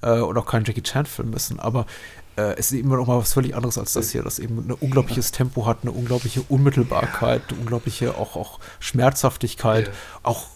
und 0.00 0.38
auch 0.38 0.46
keinen 0.46 0.64
Jackie 0.64 0.82
Chan-Film 0.82 1.30
missen, 1.30 1.60
aber 1.60 1.86
es 2.36 2.70
ist 2.70 2.78
eben 2.78 2.88
noch 2.88 3.06
mal 3.06 3.18
was 3.18 3.34
völlig 3.34 3.54
anderes 3.54 3.76
als 3.76 3.92
das 3.92 4.10
hier, 4.10 4.22
das 4.22 4.38
eben 4.38 4.58
ein 4.58 4.72
unglaubliches 4.72 5.30
Tempo 5.30 5.66
hat, 5.66 5.78
eine 5.82 5.90
unglaubliche 5.90 6.40
Unmittelbarkeit, 6.42 7.42
eine 7.48 7.60
unglaubliche 7.60 8.16
auch, 8.16 8.36
auch 8.36 8.60
Schmerzhaftigkeit, 8.78 9.90
auch 10.22 10.46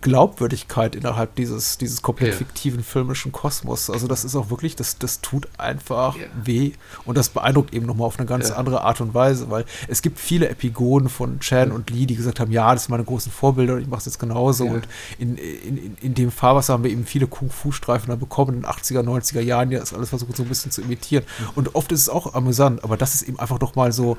Glaubwürdigkeit 0.00 0.94
innerhalb 0.94 1.34
dieses, 1.34 1.76
dieses 1.76 2.02
komplett 2.02 2.30
ja. 2.30 2.36
fiktiven 2.36 2.84
filmischen 2.84 3.32
Kosmos. 3.32 3.90
Also 3.90 4.06
das 4.06 4.24
ist 4.24 4.36
auch 4.36 4.48
wirklich, 4.48 4.76
das, 4.76 4.98
das 4.98 5.20
tut 5.20 5.48
einfach 5.58 6.16
ja. 6.16 6.26
weh. 6.40 6.72
Und 7.04 7.18
das 7.18 7.30
beeindruckt 7.30 7.74
eben 7.74 7.84
nochmal 7.86 8.06
auf 8.06 8.18
eine 8.18 8.26
ganz 8.26 8.50
ja. 8.50 8.56
andere 8.56 8.82
Art 8.82 9.00
und 9.00 9.12
Weise, 9.14 9.50
weil 9.50 9.64
es 9.88 10.00
gibt 10.00 10.20
viele 10.20 10.48
Epigonen 10.48 11.08
von 11.08 11.40
Chan 11.40 11.72
und 11.72 11.90
Lee, 11.90 12.06
die 12.06 12.14
gesagt 12.14 12.38
haben, 12.38 12.52
ja, 12.52 12.72
das 12.72 12.84
sind 12.84 12.90
meine 12.92 13.04
großen 13.04 13.32
Vorbilder 13.32 13.74
und 13.74 13.80
ich 13.80 13.88
mache 13.88 13.98
es 13.98 14.06
jetzt 14.06 14.20
genauso. 14.20 14.66
Und 14.66 14.86
in, 15.18 15.36
in, 15.36 15.76
in, 15.78 15.96
in 16.00 16.14
dem 16.14 16.30
Fahrwasser 16.30 16.74
haben 16.74 16.84
wir 16.84 16.92
eben 16.92 17.04
viele 17.04 17.26
Kung-Fu-Streifen 17.26 18.08
da 18.08 18.16
bekommen. 18.16 18.54
In 18.54 18.62
den 18.62 18.70
80er, 18.70 19.02
90er 19.02 19.40
Jahren, 19.40 19.72
ja, 19.72 19.80
das 19.80 19.92
alles 19.92 20.10
versucht 20.10 20.36
so 20.36 20.44
ein 20.44 20.48
bisschen 20.48 20.70
zu 20.70 20.80
imitieren. 20.82 21.24
Und 21.56 21.74
oft 21.74 21.90
ist 21.90 22.02
es 22.02 22.08
auch 22.08 22.34
amüsant, 22.34 22.84
aber 22.84 22.96
das 22.96 23.14
ist 23.14 23.22
eben 23.22 23.40
einfach 23.40 23.58
doch 23.58 23.74
mal 23.74 23.92
so, 23.92 24.16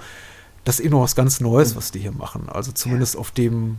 das 0.65 0.79
ist 0.79 0.85
eben 0.85 0.95
noch 0.95 1.03
was 1.03 1.15
ganz 1.15 1.39
Neues, 1.39 1.77
was 1.77 1.91
die 1.91 1.99
hier 1.99 2.11
machen, 2.11 2.49
also 2.49 2.73
zumindest 2.73 3.15
auf 3.15 3.31
dem 3.31 3.77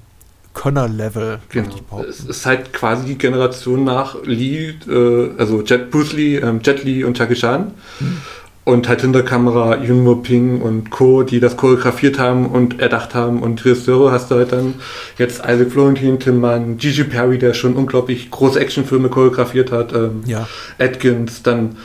Könner-Level. 0.55 1.39
Genau. 1.49 2.05
Es 2.09 2.21
ist 2.21 2.47
halt 2.47 2.73
quasi 2.73 3.07
die 3.07 3.19
Generation 3.19 3.85
nach 3.85 4.17
Lee, 4.25 4.75
äh, 4.89 5.31
also 5.39 5.63
Jet, 5.63 5.91
Bruce 5.91 6.13
Lee, 6.13 6.37
ähm, 6.37 6.61
Jet 6.63 6.85
Lee 6.85 7.05
und 7.05 7.19
Jackie 7.19 7.35
Chan. 7.35 7.73
Hm. 7.99 8.17
Und 8.63 8.89
halt 8.89 9.01
hinter 9.01 9.23
Kamera 9.23 9.79
Yunmo 9.79 10.17
Ping 10.17 10.61
und 10.61 10.91
Co., 10.91 11.23
die 11.23 11.41
das 11.41 11.57
choreografiert 11.57 12.19
haben 12.19 12.47
und 12.47 12.79
erdacht 12.79 13.15
haben. 13.15 13.43
Und 13.43 13.65
Regisseure 13.65 14.13
hast 14.13 14.31
du 14.31 14.35
halt 14.37 14.53
dann 14.53 14.75
jetzt 15.19 15.39
Isaac 15.39 15.73
Florentin, 15.73 16.21
Tim 16.21 16.41
Mann, 16.41 16.77
Gigi 16.77 17.05
Perry, 17.05 17.39
der 17.39 17.55
schon 17.55 17.75
unglaublich 17.75 18.31
große 18.31 18.61
Actionfilme 18.61 19.09
choreografiert 19.09 19.73
hat. 19.73 19.93
Ähm, 19.95 20.23
ja. 20.27 20.47
Atkins, 20.79 21.43
dann 21.43 21.77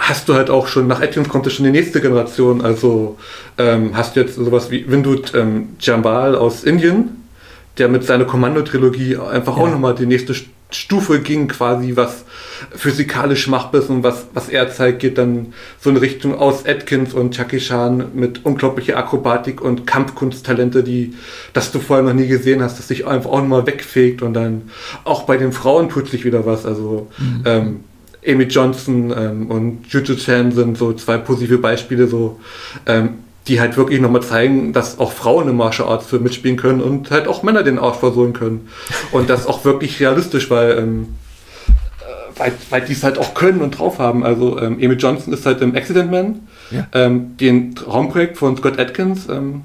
hast 0.00 0.28
du 0.28 0.34
halt 0.34 0.50
auch 0.50 0.66
schon, 0.66 0.86
nach 0.86 1.00
Atkins 1.00 1.28
kommt 1.28 1.50
schon 1.50 1.64
die 1.64 1.70
nächste 1.70 2.00
Generation. 2.00 2.62
Also 2.62 3.16
ähm, 3.56 3.92
hast 3.94 4.16
du 4.16 4.20
jetzt 4.20 4.34
sowas 4.34 4.70
wie 4.70 4.90
Windut 4.90 5.34
ähm, 5.34 5.70
Jambal 5.80 6.34
aus 6.34 6.64
Indien, 6.64 7.17
der 7.78 7.88
mit 7.88 8.04
seiner 8.04 8.24
Kommando-Trilogie 8.24 9.16
einfach 9.16 9.56
Ja. 9.56 9.62
auch 9.64 9.70
nochmal 9.70 9.94
die 9.94 10.06
nächste 10.06 10.34
Stufe 10.70 11.20
ging, 11.20 11.48
quasi 11.48 11.96
was 11.96 12.24
physikalisch 12.76 13.48
machbar 13.48 13.80
ist 13.80 13.88
und 13.88 14.02
was, 14.02 14.26
was 14.34 14.50
er 14.50 14.70
zeigt, 14.70 14.98
geht 15.00 15.16
dann 15.16 15.54
so 15.80 15.88
in 15.88 15.96
Richtung 15.96 16.34
aus 16.34 16.66
Atkins 16.66 17.14
und 17.14 17.34
Jackie 17.36 17.56
Chan 17.58 18.04
mit 18.14 18.44
unglaublicher 18.44 18.98
Akrobatik 18.98 19.62
und 19.62 19.86
Kampfkunsttalente, 19.86 20.82
die, 20.82 21.14
das 21.54 21.72
du 21.72 21.78
vorher 21.80 22.04
noch 22.04 22.12
nie 22.12 22.26
gesehen 22.26 22.62
hast, 22.62 22.78
das 22.78 22.88
sich 22.88 23.06
einfach 23.06 23.30
auch 23.30 23.40
nochmal 23.40 23.66
wegfegt 23.66 24.20
und 24.20 24.34
dann 24.34 24.70
auch 25.04 25.22
bei 25.22 25.38
den 25.38 25.52
Frauen 25.52 25.88
tut 25.88 26.08
sich 26.08 26.26
wieder 26.26 26.44
was. 26.44 26.66
Also 26.66 27.08
ähm, 27.46 27.80
Amy 28.26 28.44
Johnson 28.44 29.10
ähm, 29.16 29.50
und 29.50 29.86
Juju 29.88 30.16
Chan 30.16 30.52
sind 30.52 30.76
so 30.76 30.92
zwei 30.92 31.16
positive 31.16 31.56
Beispiele, 31.58 32.08
so 32.08 32.38
ähm, 32.84 33.20
die 33.48 33.60
halt 33.60 33.76
wirklich 33.76 34.00
nochmal 34.00 34.22
zeigen, 34.22 34.72
dass 34.72 34.98
auch 34.98 35.12
Frauen 35.12 35.48
im 35.48 35.56
Martial 35.56 35.88
Arts 35.88 36.06
Film 36.06 36.22
mitspielen 36.22 36.56
können 36.56 36.80
und 36.80 37.10
halt 37.10 37.26
auch 37.26 37.42
Männer 37.42 37.62
den 37.62 37.78
Arsch 37.78 37.96
versohlen 37.96 38.34
können. 38.34 38.68
Und 39.10 39.30
das 39.30 39.46
auch 39.46 39.64
wirklich 39.64 39.98
realistisch, 40.00 40.50
weil, 40.50 40.78
ähm, 40.78 41.14
äh, 41.66 42.38
weil, 42.38 42.52
weil 42.70 42.82
die 42.82 42.92
es 42.92 43.02
halt 43.02 43.18
auch 43.18 43.34
können 43.34 43.60
und 43.62 43.78
drauf 43.78 43.98
haben. 43.98 44.24
Also 44.24 44.58
ähm, 44.60 44.74
Amy 44.74 44.94
Johnson 44.94 45.32
ist 45.32 45.46
halt 45.46 45.60
im 45.62 45.74
Accident 45.74 46.10
Man, 46.10 46.40
Ja. 46.70 46.86
ähm, 46.92 47.36
den 47.38 47.74
Traumprojekt 47.74 48.36
von 48.36 48.56
Scott 48.56 48.78
Atkins, 48.78 49.28
ähm, 49.28 49.62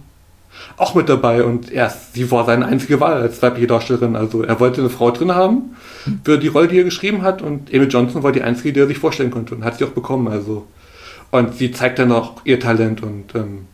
auch 0.77 0.95
mit 0.95 1.09
dabei 1.09 1.43
und 1.43 1.71
er, 1.71 1.93
sie 2.13 2.31
war 2.31 2.45
seine 2.45 2.65
einzige 2.65 2.99
Wahl 2.99 3.21
als 3.21 3.41
weibliche 3.41 3.67
Darstellerin. 3.67 4.15
Also 4.15 4.43
er 4.43 4.59
wollte 4.59 4.81
eine 4.81 4.89
Frau 4.89 5.11
drin 5.11 5.35
haben 5.35 5.75
für 6.23 6.37
die 6.37 6.47
Rolle, 6.47 6.67
die 6.67 6.77
er 6.79 6.83
geschrieben 6.83 7.21
hat 7.21 7.41
und 7.41 7.73
Amy 7.73 7.85
Johnson 7.85 8.23
war 8.23 8.31
die 8.31 8.41
einzige, 8.41 8.71
die 8.73 8.79
er 8.79 8.87
sich 8.87 8.97
vorstellen 8.97 9.29
konnte 9.29 9.53
und 9.55 9.63
hat 9.65 9.77
sie 9.77 9.83
auch 9.83 9.89
bekommen. 9.89 10.27
Also 10.27 10.65
und 11.31 11.55
sie 11.55 11.71
zeigt 11.71 11.99
dann 11.99 12.11
auch 12.11 12.35
ihr 12.45 12.59
Talent 12.59 13.03
und 13.03 13.35
ähm, 13.35 13.65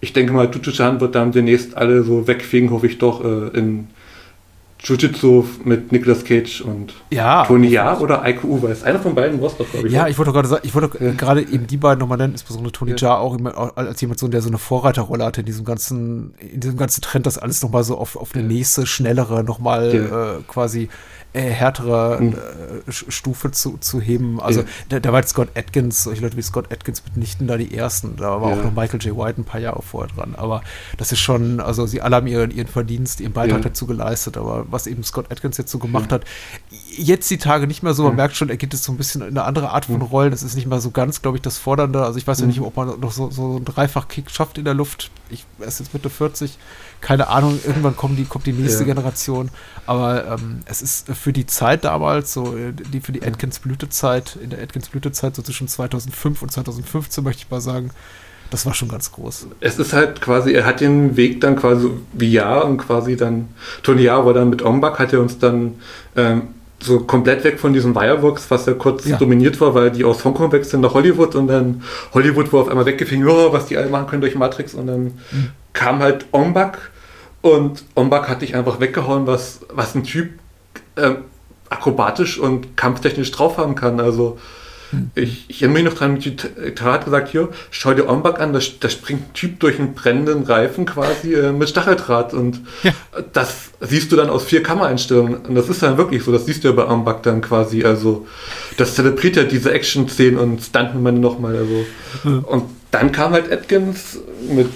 ich 0.00 0.12
denke 0.12 0.32
mal, 0.32 0.46
Juju-Chan 0.50 1.00
wird 1.00 1.14
dann 1.14 1.32
demnächst 1.32 1.76
alle 1.76 2.02
so 2.02 2.26
wegfegen, 2.26 2.70
hoffe 2.70 2.86
ich 2.86 2.98
doch, 2.98 3.24
äh, 3.24 3.48
in 3.58 3.88
Jiu-Jitsu 4.82 5.44
mit 5.64 5.92
Nicolas 5.92 6.24
Cage 6.24 6.62
und 6.62 6.94
Ja. 7.10 7.44
Tony 7.44 7.68
Ja 7.68 7.98
oder 7.98 8.26
Ike 8.26 8.46
Uwe. 8.46 8.68
Ist 8.68 8.82
einer 8.82 8.98
von 8.98 9.14
beiden, 9.14 9.40
was 9.42 9.54
doch, 9.58 9.70
glaube 9.70 9.88
ich. 9.88 9.92
Ja, 9.92 10.04
ne? 10.04 10.10
ich 10.10 10.16
wollte 10.16 10.32
gerade 10.32 10.48
sagen, 10.48 10.62
ich 10.64 10.74
wollte 10.74 10.88
gerade 11.16 11.42
eben 11.42 11.66
die 11.66 11.76
beiden 11.76 11.98
nochmal 12.00 12.16
nennen, 12.16 12.32
insbesondere 12.32 12.72
Tony 12.72 12.94
auch 13.04 13.36
immer 13.36 13.56
auch 13.58 13.76
als 13.76 14.00
jemand 14.00 14.18
so, 14.20 14.26
der 14.28 14.40
so 14.40 14.48
eine 14.48 14.56
Vorreiterrolle 14.56 15.24
hatte 15.24 15.40
in 15.40 15.46
diesem 15.46 15.66
ganzen, 15.66 16.32
in 16.38 16.60
diesem 16.60 16.78
ganzen 16.78 17.02
Trend, 17.02 17.26
das 17.26 17.36
alles 17.36 17.62
nochmal 17.62 17.84
so 17.84 17.98
auf, 17.98 18.16
auf 18.16 18.34
eine 18.34 18.42
nächste, 18.44 18.86
schnellere, 18.86 19.44
nochmal 19.44 19.94
Ja. 19.94 20.32
äh, 20.36 20.42
quasi 20.48 20.88
äh, 21.32 21.42
härtere 21.42 22.18
Hm. 22.18 22.32
äh, 22.88 22.90
Stufe 22.92 23.50
zu, 23.52 23.78
zu 23.78 24.00
heben. 24.00 24.40
Also 24.40 24.60
Ja. 24.60 24.66
da, 24.88 25.00
da 25.00 25.12
war 25.12 25.20
jetzt 25.20 25.30
Scott 25.30 25.48
Atkins, 25.56 26.02
solche 26.04 26.22
Leute 26.22 26.36
wie 26.36 26.42
Scott 26.42 26.72
Atkins 26.72 27.04
mitnichten 27.04 27.46
da 27.46 27.56
die 27.56 27.74
ersten. 27.76 28.16
Da 28.16 28.40
war 28.40 28.50
Ja. 28.50 28.60
auch 28.60 28.64
noch 28.64 28.72
Michael 28.74 29.00
J. 29.00 29.16
White 29.16 29.40
ein 29.40 29.44
paar 29.44 29.60
Jahre 29.60 29.82
vorher 29.82 30.12
dran. 30.14 30.34
Aber 30.36 30.62
das 30.96 31.12
ist 31.12 31.20
schon, 31.20 31.60
also 31.60 31.86
sie 31.86 32.00
alle 32.02 32.16
haben 32.16 32.26
ihren, 32.26 32.50
ihren 32.50 32.66
Verdienst, 32.68 33.20
ihren 33.20 33.32
Beitrag 33.32 33.58
Ja. 33.58 33.68
dazu 33.68 33.86
geleistet. 33.86 34.36
Aber 34.36 34.66
was 34.70 34.86
eben 34.86 35.04
Scott 35.04 35.30
Atkins 35.30 35.56
jetzt 35.56 35.70
so 35.70 35.78
gemacht 35.78 36.10
hat, 36.12 36.24
jetzt 36.96 37.30
die 37.30 37.38
Tage 37.38 37.66
nicht 37.66 37.82
mehr 37.82 37.94
so, 37.94 38.04
man 38.04 38.16
merkt 38.16 38.36
schon, 38.36 38.48
er 38.48 38.56
geht 38.56 38.72
jetzt 38.72 38.84
so 38.84 38.92
ein 38.92 38.96
bisschen 38.96 39.22
in 39.22 39.28
eine 39.28 39.44
andere 39.44 39.70
Art 39.70 39.84
von 39.86 40.00
Rollen. 40.02 40.30
Das 40.30 40.42
ist 40.42 40.54
nicht 40.54 40.66
mehr 40.66 40.80
so 40.80 40.90
ganz, 40.90 41.22
glaube 41.22 41.36
ich, 41.38 41.42
das 41.42 41.58
Fordernde. 41.58 42.02
Also 42.02 42.18
ich 42.18 42.26
weiß 42.26 42.40
ja 42.40 42.46
nicht, 42.46 42.60
ob 42.60 42.76
man 42.76 42.98
noch 43.00 43.12
so, 43.12 43.30
so 43.30 43.56
einen 43.56 43.64
Dreifach-Kick 43.64 44.30
schafft 44.30 44.58
in 44.58 44.64
der 44.64 44.74
Luft. 44.74 45.10
Ich 45.30 45.44
er 45.58 45.68
ist 45.68 45.78
jetzt 45.80 45.92
Mitte 45.94 46.10
40. 46.10 46.58
Keine 47.00 47.28
Ahnung, 47.28 47.58
irgendwann 47.66 47.96
kommen 47.96 48.16
die, 48.16 48.24
kommt 48.24 48.46
die 48.46 48.52
nächste 48.52 48.80
Ja. 48.84 48.92
Generation. 48.94 49.50
Aber 49.86 50.26
ähm, 50.38 50.60
es 50.66 50.82
ist 50.82 51.08
für 51.08 51.32
die 51.32 51.46
Zeit 51.46 51.84
damals, 51.84 52.32
so 52.32 52.54
die 52.92 53.00
für 53.00 53.12
die 53.12 53.22
Atkins 53.24 53.58
Blütezeit, 53.60 54.36
in 54.42 54.50
der 54.50 54.62
Atkins 54.62 54.88
Blütezeit, 54.88 55.34
so 55.36 55.42
zwischen 55.42 55.68
2005 55.68 56.42
und 56.42 56.50
2015, 56.52 57.24
möchte 57.24 57.44
ich 57.44 57.50
mal 57.50 57.60
sagen, 57.60 57.90
das 58.50 58.66
war 58.66 58.74
schon 58.74 58.88
ganz 58.88 59.12
groß. 59.12 59.46
es 59.60 59.78
ist 59.78 59.92
halt 59.92 60.20
quasi, 60.20 60.52
er 60.52 60.66
hat 60.66 60.80
den 60.80 61.16
Weg 61.16 61.40
dann 61.40 61.54
quasi 61.56 61.88
wie 62.12 62.32
Ja 62.32 62.60
und 62.62 62.78
quasi 62.78 63.16
dann, 63.16 63.48
Tony 63.84 64.02
Ja 64.02 64.26
war 64.26 64.34
dann 64.34 64.50
mit 64.50 64.62
Ombak, 64.62 64.98
hat 64.98 65.12
er 65.12 65.20
uns 65.20 65.38
dann 65.38 65.74
ähm, 66.16 66.48
so 66.82 67.00
komplett 67.00 67.44
weg 67.44 67.60
von 67.60 67.72
diesem 67.72 67.94
Wireworks, 67.94 68.50
was 68.50 68.66
ja 68.66 68.72
kurz 68.74 69.06
Ja. 69.06 69.16
dominiert 69.18 69.60
war, 69.60 69.74
weil 69.74 69.90
die 69.90 70.04
aus 70.04 70.24
Hongkong 70.24 70.50
wechseln 70.52 70.80
nach 70.80 70.94
Hollywood 70.94 71.34
und 71.34 71.46
dann 71.48 71.82
Hollywood 72.14 72.52
war 72.52 72.60
auf 72.62 72.68
einmal 72.68 72.86
weggefingen, 72.86 73.28
oh, 73.28 73.52
was 73.52 73.66
die 73.66 73.76
alle 73.76 73.88
machen 73.90 74.06
können 74.06 74.22
durch 74.22 74.34
Matrix 74.34 74.74
und 74.74 74.86
dann 74.86 75.18
kam 75.72 75.98
halt 76.00 76.26
Ombak 76.32 76.90
und 77.42 77.84
Ombak 77.94 78.28
hat 78.28 78.42
dich 78.42 78.54
einfach 78.56 78.80
weggehauen, 78.80 79.26
was, 79.26 79.60
was 79.72 79.94
ein 79.94 80.04
Typ 80.04 80.30
ähm, 80.96 81.18
akrobatisch 81.68 82.38
und 82.38 82.76
kampftechnisch 82.76 83.30
drauf 83.30 83.56
haben 83.58 83.74
kann. 83.74 84.00
Also 84.00 84.38
ich, 85.14 85.44
ich 85.48 85.62
erinnere 85.62 85.82
mich 85.82 85.92
noch 85.92 85.98
dran, 85.98 86.18
Tara 86.74 86.92
hat 86.94 87.04
gesagt, 87.04 87.28
hier, 87.28 87.48
schau 87.70 87.94
dir 87.94 88.08
Ombak 88.08 88.40
an, 88.40 88.52
da, 88.52 88.60
da 88.80 88.88
springt 88.88 89.22
ein 89.22 89.32
Typ 89.34 89.60
durch 89.60 89.78
einen 89.78 89.94
brennenden 89.94 90.42
Reifen 90.42 90.86
quasi 90.86 91.34
äh, 91.34 91.52
mit 91.52 91.68
Stacheldraht 91.68 92.34
und 92.34 92.60
Ja. 92.82 92.92
das 93.32 93.70
siehst 93.80 94.10
du 94.12 94.16
dann 94.16 94.30
aus 94.30 94.44
vier 94.44 94.62
Kameraeinstellungen 94.62 95.36
und 95.36 95.54
das 95.54 95.68
ist 95.68 95.82
dann 95.82 95.96
wirklich 95.96 96.24
so, 96.24 96.32
das 96.32 96.46
siehst 96.46 96.64
du 96.64 96.68
ja 96.68 96.74
bei 96.74 96.86
Ombak 96.86 97.22
dann 97.22 97.40
quasi, 97.40 97.84
also 97.84 98.26
das 98.76 98.94
zelebriert 98.94 99.36
ja 99.36 99.44
diese 99.44 99.72
Action-Szenen 99.72 100.38
und 100.38 100.62
Stuntman 100.62 101.20
nochmal, 101.20 101.56
also. 101.56 102.40
Und 102.46 102.64
dann 102.90 103.12
kam 103.12 103.32
halt 103.32 103.52
Atkins 103.52 104.18
mit 104.52 104.68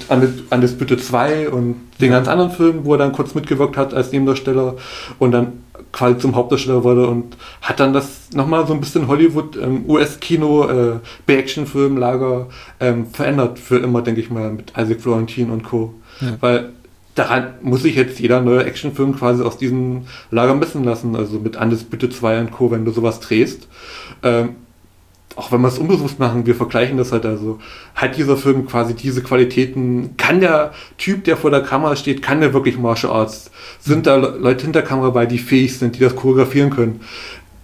Undisputed 0.50 1.02
2 1.02 1.48
und 1.48 1.76
den 2.00 2.12
ganz 2.12 2.28
anderen 2.28 2.52
Filmen, 2.52 2.84
wo 2.84 2.94
er 2.94 2.98
dann 2.98 3.12
kurz 3.12 3.34
mitgewirkt 3.34 3.76
hat 3.76 3.92
als 3.92 4.12
Nebendarsteller. 4.12 4.76
Und 5.18 5.32
dann 5.32 5.63
quasi 5.92 6.18
zum 6.18 6.34
Hauptdarsteller 6.34 6.84
wurde 6.84 7.06
und 7.06 7.36
hat 7.60 7.80
dann 7.80 7.92
das 7.92 8.30
nochmal 8.34 8.66
so 8.66 8.74
ein 8.74 8.80
bisschen 8.80 9.08
Hollywood, 9.08 9.56
ähm, 9.56 9.84
US-Kino, 9.88 10.68
äh, 10.68 10.98
B-Action-Filmlager 11.26 12.48
ähm, 12.80 13.06
verändert 13.06 13.58
für 13.58 13.78
immer, 13.78 14.02
denke 14.02 14.20
ich 14.20 14.30
mal, 14.30 14.50
mit 14.50 14.72
Isaac 14.76 15.00
Florentin 15.00 15.50
und 15.50 15.64
Co. 15.64 15.94
Weil 16.40 16.72
daran 17.14 17.54
muss 17.62 17.82
sich 17.82 17.96
jetzt 17.96 18.20
jeder 18.20 18.40
neue 18.40 18.64
Actionfilm 18.64 19.16
quasi 19.16 19.42
aus 19.42 19.58
diesem 19.58 20.06
Lager 20.30 20.54
messen 20.54 20.84
lassen, 20.84 21.16
also 21.16 21.38
mit 21.38 21.56
Undisputed 21.56 22.12
2 22.12 22.40
und 22.40 22.50
Co., 22.52 22.70
wenn 22.70 22.84
du 22.84 22.90
sowas 22.90 23.20
drehst. 23.20 23.68
Ähm, 24.22 24.56
auch 25.36 25.50
wenn 25.50 25.60
wir 25.62 25.68
es 25.68 25.78
unbewusst 25.78 26.18
machen, 26.18 26.46
wir 26.46 26.54
vergleichen 26.54 26.96
das 26.96 27.10
halt 27.12 27.26
also, 27.26 27.58
hat 27.94 28.16
dieser 28.16 28.36
Film 28.36 28.66
quasi 28.66 28.94
diese 28.94 29.22
Qualitäten, 29.22 30.16
kann 30.16 30.40
der 30.40 30.72
Typ, 30.96 31.24
der 31.24 31.36
vor 31.36 31.50
der 31.50 31.62
Kamera 31.62 31.96
steht, 31.96 32.22
kann 32.22 32.40
der 32.40 32.54
wirklich 32.54 32.78
Martial 32.78 33.12
Arts? 33.12 33.50
Sind 33.80 34.06
da 34.06 34.16
Le- 34.16 34.36
Leute 34.38 34.64
hinter 34.64 34.80
der 34.80 34.88
Kamera 34.88 35.10
bei, 35.10 35.26
die 35.26 35.38
fähig 35.38 35.76
sind, 35.78 35.96
die 35.96 36.00
das 36.00 36.14
choreografieren 36.14 36.70
können, 36.70 37.00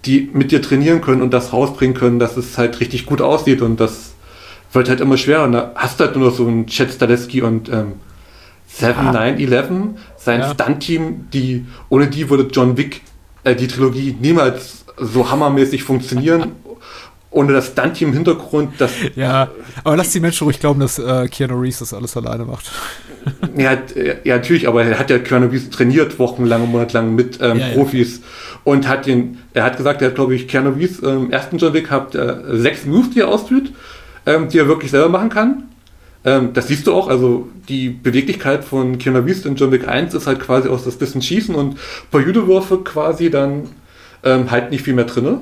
die 0.05 0.29
mit 0.33 0.51
dir 0.51 0.61
trainieren 0.61 1.01
können 1.01 1.21
und 1.21 1.31
das 1.33 1.53
rausbringen 1.53 1.95
können, 1.95 2.19
dass 2.19 2.35
es 2.37 2.57
halt 2.57 2.79
richtig 2.79 3.05
gut 3.05 3.21
aussieht 3.21 3.61
und 3.61 3.79
das 3.79 4.11
wird 4.73 4.89
halt 4.89 4.99
immer 5.01 5.17
schwerer 5.17 5.43
und 5.45 5.51
da 5.53 5.71
hast 5.75 5.99
du 5.99 6.05
halt 6.05 6.15
nur 6.15 6.29
noch 6.29 6.35
so 6.35 6.47
einen 6.47 6.65
Chet 6.67 6.91
Staleski 6.91 7.41
und 7.41 7.69
ähm, 7.69 7.93
7911, 8.67 9.99
sein 10.17 10.39
Ja. 10.41 10.51
Stunt-Team, 10.53 11.27
die, 11.33 11.65
ohne 11.89 12.07
die 12.07 12.29
würde 12.29 12.47
John 12.51 12.77
Wick, 12.77 13.01
äh, 13.43 13.55
die 13.55 13.67
Trilogie 13.67 14.15
niemals 14.19 14.85
so 14.97 15.29
hammermäßig 15.29 15.83
funktionieren. 15.83 16.51
Ohne 17.31 17.53
das 17.53 17.67
Stunt-Team 17.67 18.09
im 18.09 18.13
Hintergrund, 18.13 18.73
das 18.77 18.91
Ja, 19.15 19.49
aber 19.85 19.95
lass 19.95 20.11
die 20.11 20.19
Menschen 20.19 20.43
ruhig 20.43 20.59
glauben, 20.59 20.81
dass 20.81 20.99
äh, 20.99 21.27
Keanu 21.29 21.59
Reeves 21.59 21.79
das 21.79 21.93
alles 21.93 22.15
alleine 22.15 22.45
macht. 22.45 22.71
Ja, 23.55 23.73
äh, 23.73 24.15
ja, 24.23 24.37
natürlich, 24.37 24.67
aber 24.67 24.83
er 24.83 24.97
hat 24.97 25.11
ja 25.11 25.19
Keanu 25.19 25.45
Reeves 25.45 25.69
trainiert, 25.69 26.17
wochenlang, 26.17 26.67
monatelang 26.71 27.13
mit 27.13 27.37
ähm, 27.39 27.59
Ja, 27.59 27.67
ja. 27.67 27.73
Profis 27.75 28.21
und 28.63 28.87
hat 28.87 29.05
den, 29.05 29.37
er 29.53 29.63
hat 29.63 29.77
gesagt, 29.77 30.01
er 30.01 30.07
hat, 30.07 30.15
glaube 30.15 30.33
ich, 30.33 30.47
Keanu 30.47 30.71
Reeves 30.71 30.99
im 30.99 31.31
ersten 31.31 31.57
John 31.57 31.73
Wick 31.73 31.91
hat 31.91 32.15
äh, 32.15 32.37
sechs 32.57 32.85
Moves, 32.85 33.11
die 33.11 33.19
er 33.19 33.27
ausführt, 33.27 33.71
ähm, 34.25 34.49
die 34.49 34.57
er 34.57 34.67
wirklich 34.67 34.89
selber 34.89 35.09
machen 35.09 35.29
kann. 35.29 35.63
Ähm, 36.23 36.53
das 36.53 36.67
siehst 36.67 36.85
du 36.87 36.93
auch, 36.93 37.07
also 37.07 37.49
die 37.67 37.89
Beweglichkeit 37.89 38.63
von 38.63 38.97
Keanu 38.97 39.19
Reeves 39.19 39.45
in 39.45 39.55
John 39.55 39.71
Wick 39.71 39.87
1 39.87 40.13
ist 40.13 40.27
halt 40.27 40.39
quasi 40.39 40.69
aus 40.69 40.83
das 40.83 40.95
bisschen 40.95 41.21
Schießen 41.21 41.55
und 41.55 41.73
ein 41.73 41.77
paar 42.11 42.21
Judewürfe 42.21 42.79
quasi 42.79 43.29
dann 43.29 43.69
ähm, 44.23 44.51
halt 44.51 44.71
nicht 44.71 44.83
viel 44.83 44.93
mehr 44.93 45.05
drinne. 45.05 45.41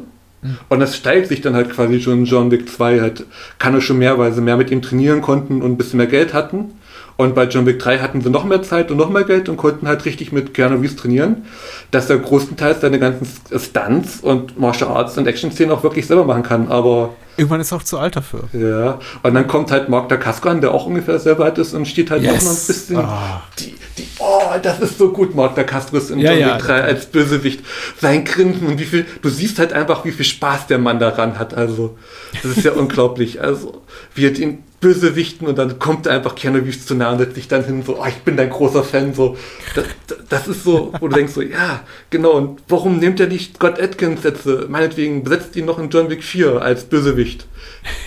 Und 0.70 0.80
das 0.80 0.95
steigt 0.95 1.28
sich 1.28 1.41
dann 1.41 1.56
halt 1.56 1.70
quasi 1.70 1.99
schon 2.02 2.20
in 2.20 2.26
John 2.26 2.52
Wick 2.52 2.70
2, 2.70 3.02
halt 3.02 3.26
kann 3.57 3.74
er 3.74 3.82
schon 3.82 3.98
mehr, 3.98 4.18
weil 4.18 4.32
sie 4.32 4.41
mehr 4.41 4.57
mit 4.57 4.72
ihm 4.72 4.82
trainieren 4.82 5.22
konnten 5.22 5.61
und 5.61 5.72
ein 5.72 5.78
bisschen 5.78 5.98
mehr 5.98 6.07
Geld 6.07 6.34
hatten. 6.34 6.74
Und 7.18 7.36
bei 7.36 7.44
John 7.44 7.66
Wick 7.66 7.80
3 7.80 7.99
hatten 7.99 8.22
sie 8.22 8.30
noch 8.30 8.45
mehr 8.45 8.64
Zeit 8.64 8.91
und 8.91 8.98
noch 8.98 9.10
mehr 9.10 9.26
Geld 9.26 9.49
und 9.49 9.57
konnten 9.57 9.90
halt 9.90 10.06
richtig 10.06 10.32
mit 10.32 10.53
Keanu 10.53 10.78
Reeves 10.78 10.95
trainieren, 10.95 11.44
dass 11.91 12.10
er 12.10 12.18
größtenteils 12.18 12.80
seine 12.80 12.98
ganzen 12.98 13.28
Stunts 13.60 14.22
und 14.22 14.57
Martial 14.57 14.90
Arts 14.90 15.18
und 15.18 15.28
Action-Szenen 15.28 15.74
auch 15.74 15.84
wirklich 15.84 16.07
selber 16.07 16.24
machen 16.24 16.44
kann. 16.44 16.70
Aber 16.70 17.16
Irgendwann 17.40 17.61
ist 17.61 17.72
er 17.72 17.78
auch 17.78 17.84
zu 17.84 17.98
alt 17.98 18.16
dafür. 18.16 18.44
ja, 18.53 18.99
und 19.24 19.34
dann 19.34 19.48
kommt 19.48 19.72
halt 19.72 19.90
Mark 19.90 20.10
Dacasco 20.10 20.49
an, 20.49 20.61
der 20.61 20.72
auch 20.74 20.86
ungefähr 20.86 21.18
selber 21.20 21.45
alt 21.45 21.57
ist 21.57 21.74
und 21.74 21.88
steht 21.88 22.11
halt 22.11 22.22
Yes. 22.22 22.34
auch 22.34 22.41
noch 22.44 22.52
ein 22.60 22.68
bisschen. 22.68 22.98
Ah. 22.98 23.41
Die, 23.57 23.76
die, 23.98 24.07
oh, 24.20 24.41
das 24.61 24.80
ist 24.82 24.98
so 24.98 25.11
gut, 25.11 25.34
Mark 25.36 25.56
Dacasco 25.56 25.98
ist 25.98 26.11
in 26.11 26.20
Ja, 26.20 26.32
John 26.34 26.40
ja. 26.41 26.56
Wick 26.56 26.64
3 26.66 26.82
als 26.84 27.06
Bösewicht. 27.07 27.61
Sein 27.99 28.26
Grinsen 28.26 28.68
und 28.68 28.80
wie 28.80 28.86
viel, 28.86 29.06
du 29.22 29.30
siehst 29.30 29.57
halt 29.60 29.74
einfach, 29.74 30.06
wie 30.06 30.11
viel 30.11 30.26
Spaß 30.26 30.68
der 30.68 30.78
Mann 30.78 30.99
daran 30.99 31.40
hat. 31.40 31.53
Also, 31.53 31.98
das 32.44 32.57
ist 32.57 32.64
ja 32.66 32.72
unglaublich. 32.76 33.41
Also, 33.41 33.82
wie 34.16 34.26
er 34.28 34.32
den 34.32 34.64
Bösewichten 34.82 35.48
und 35.48 35.58
dann 35.58 35.78
kommt 35.78 36.08
einfach 36.08 36.36
Keanu 36.36 36.60
Reeves 36.60 36.86
zu 36.86 36.96
nah 36.96 37.12
und 37.12 37.18
setzt 37.20 37.36
sich 37.36 37.48
dann 37.48 37.66
hin, 37.66 37.84
so, 37.86 38.00
oh, 38.00 38.06
ich 38.08 38.16
bin 38.24 38.38
dein 38.38 38.50
großer 38.50 38.84
Fan, 38.84 39.14
so. 39.14 39.36
Das, 39.76 39.86
das 40.30 40.48
ist 40.48 40.64
so, 40.64 40.94
wo 41.00 41.08
du 41.10 41.16
denkst 41.16 41.34
so, 41.34 41.42
ja, 41.42 41.82
genau, 42.10 42.32
und 42.32 42.62
warum 42.70 42.98
nimmt 43.00 43.20
er 43.20 43.28
nicht 43.28 43.56
Scott 43.58 43.82
Atkins 43.82 44.24
jetzt, 44.24 44.46
äh, 44.46 44.66
meinetwegen, 44.70 45.24
besetzt 45.24 45.56
ihn 45.56 45.66
noch 45.66 45.80
in 45.80 45.90
John 45.90 46.10
Wick 46.10 46.24
4 46.24 46.62
als 46.62 46.86
Bösewicht, 46.86 47.46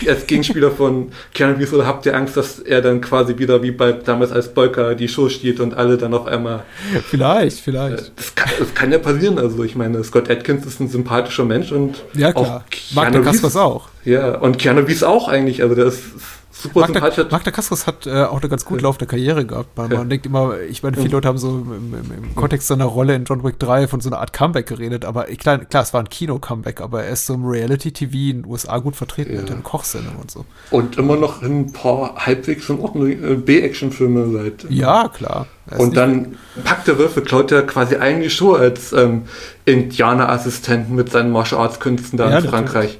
als 0.08 0.26
Gegenspieler 0.26 0.70
von 0.70 1.12
Keanu 1.34 1.56
Reeves, 1.58 1.74
oder 1.74 1.86
habt 1.86 2.06
ihr 2.06 2.16
Angst, 2.16 2.36
dass 2.38 2.58
er 2.58 2.80
dann 2.80 3.00
quasi 3.02 3.36
wieder 3.38 3.62
wie 3.62 3.70
bei 3.70 3.92
damals 3.92 4.32
als 4.32 4.48
Bolker 4.54 4.94
die 4.94 5.08
Show 5.08 5.28
steht 5.28 5.60
und 5.60 5.74
alle 5.74 5.98
dann 5.98 6.14
auf 6.14 6.26
einmal. 6.26 6.62
Vielleicht, 7.08 7.60
vielleicht. 7.60 8.12
Das 8.16 8.34
kann, 8.34 8.50
das 8.58 8.74
kann 8.74 8.90
ja 8.92 8.98
passieren. 8.98 9.38
Also 9.38 9.62
ich 9.62 9.74
meine, 9.76 10.02
Scott 10.04 10.30
Atkins 10.30 10.64
ist 10.64 10.80
ein 10.80 10.88
sympathischer 10.88 11.44
Mensch 11.44 11.70
und 11.72 12.02
Ja, 12.14 12.32
klar. 12.32 12.64
Keanu 12.70 12.94
Mark 12.94 13.12
der 13.12 13.20
Reeves- 13.22 13.56
auch. 13.56 13.88
Ja, 14.04 14.36
und 14.38 14.58
Keanu 14.58 14.80
Reeves 14.80 15.02
auch 15.02 15.28
eigentlich. 15.28 15.62
Also 15.62 15.74
der 15.74 15.86
ist 15.86 16.02
super. 16.52 16.88
Mark 17.30 17.44
der 17.44 17.52
Kaspers 17.52 17.86
hat 17.86 18.06
äh, 18.06 18.24
auch 18.24 18.40
eine 18.40 18.48
ganz 18.48 18.64
gut 18.64 18.80
laufende 18.80 19.06
Karriere 19.06 19.44
gehabt. 19.46 19.76
Man, 19.76 19.90
man 19.90 20.08
denkt 20.08 20.26
immer, 20.26 20.60
ich 20.60 20.82
meine, 20.82 20.96
viele 20.96 21.10
Leute 21.10 21.28
haben 21.28 21.38
so 21.38 21.48
im, 21.50 21.94
im, 21.94 22.24
im 22.24 22.34
Kontext 22.34 22.68
seiner 22.68 22.84
Rolle 22.84 23.14
in 23.14 23.24
John 23.24 23.42
Wick 23.42 23.58
3 23.58 23.88
von 23.88 24.00
so 24.00 24.10
einer 24.10 24.20
Art 24.20 24.32
Comeback 24.32 24.66
geredet, 24.66 25.04
aber 25.04 25.24
klar, 25.24 25.58
klar, 25.58 25.82
es 25.82 25.92
war 25.92 26.00
ein 26.00 26.08
Kino-Comeback, 26.08 26.80
aber 26.80 27.04
er 27.04 27.12
ist 27.12 27.26
so 27.26 27.34
im 27.34 27.44
Reality-TV 27.46 28.12
in 28.12 28.42
den 28.42 28.46
USA 28.46 28.78
gut 28.78 28.96
vertreten 28.96 29.36
mit 29.36 29.48
den 29.48 29.62
Kochsendungen 29.62 30.20
und 30.20 30.30
so. 30.30 30.44
Und 30.70 30.98
immer 30.98 31.16
noch 31.16 31.42
ein 31.42 31.72
paar 31.72 32.14
halbwegs 32.26 32.68
in 32.68 32.80
Ordnung 32.80 33.10
äh, 33.10 33.34
B-Action-Filme 33.34 34.30
seit. 34.32 34.70
Ja, 34.70 35.08
klar. 35.08 35.46
Und 35.78 35.96
dann 35.96 36.36
Pack 36.64 36.84
der 36.86 36.98
Wölfe 36.98 37.22
klaut 37.22 37.52
er 37.52 37.62
quasi 37.62 37.96
eigentlich 37.96 38.34
schon 38.34 38.60
als 38.60 38.92
ähm, 38.92 39.22
Indianer-Assistenten 39.64 40.94
mit 40.94 41.10
seinen 41.10 41.30
Martial 41.30 41.60
Arts-Künsten 41.60 42.18
da 42.18 42.28
Ja, 42.30 42.38
in. 42.38 42.48
Frankreich. 42.48 42.98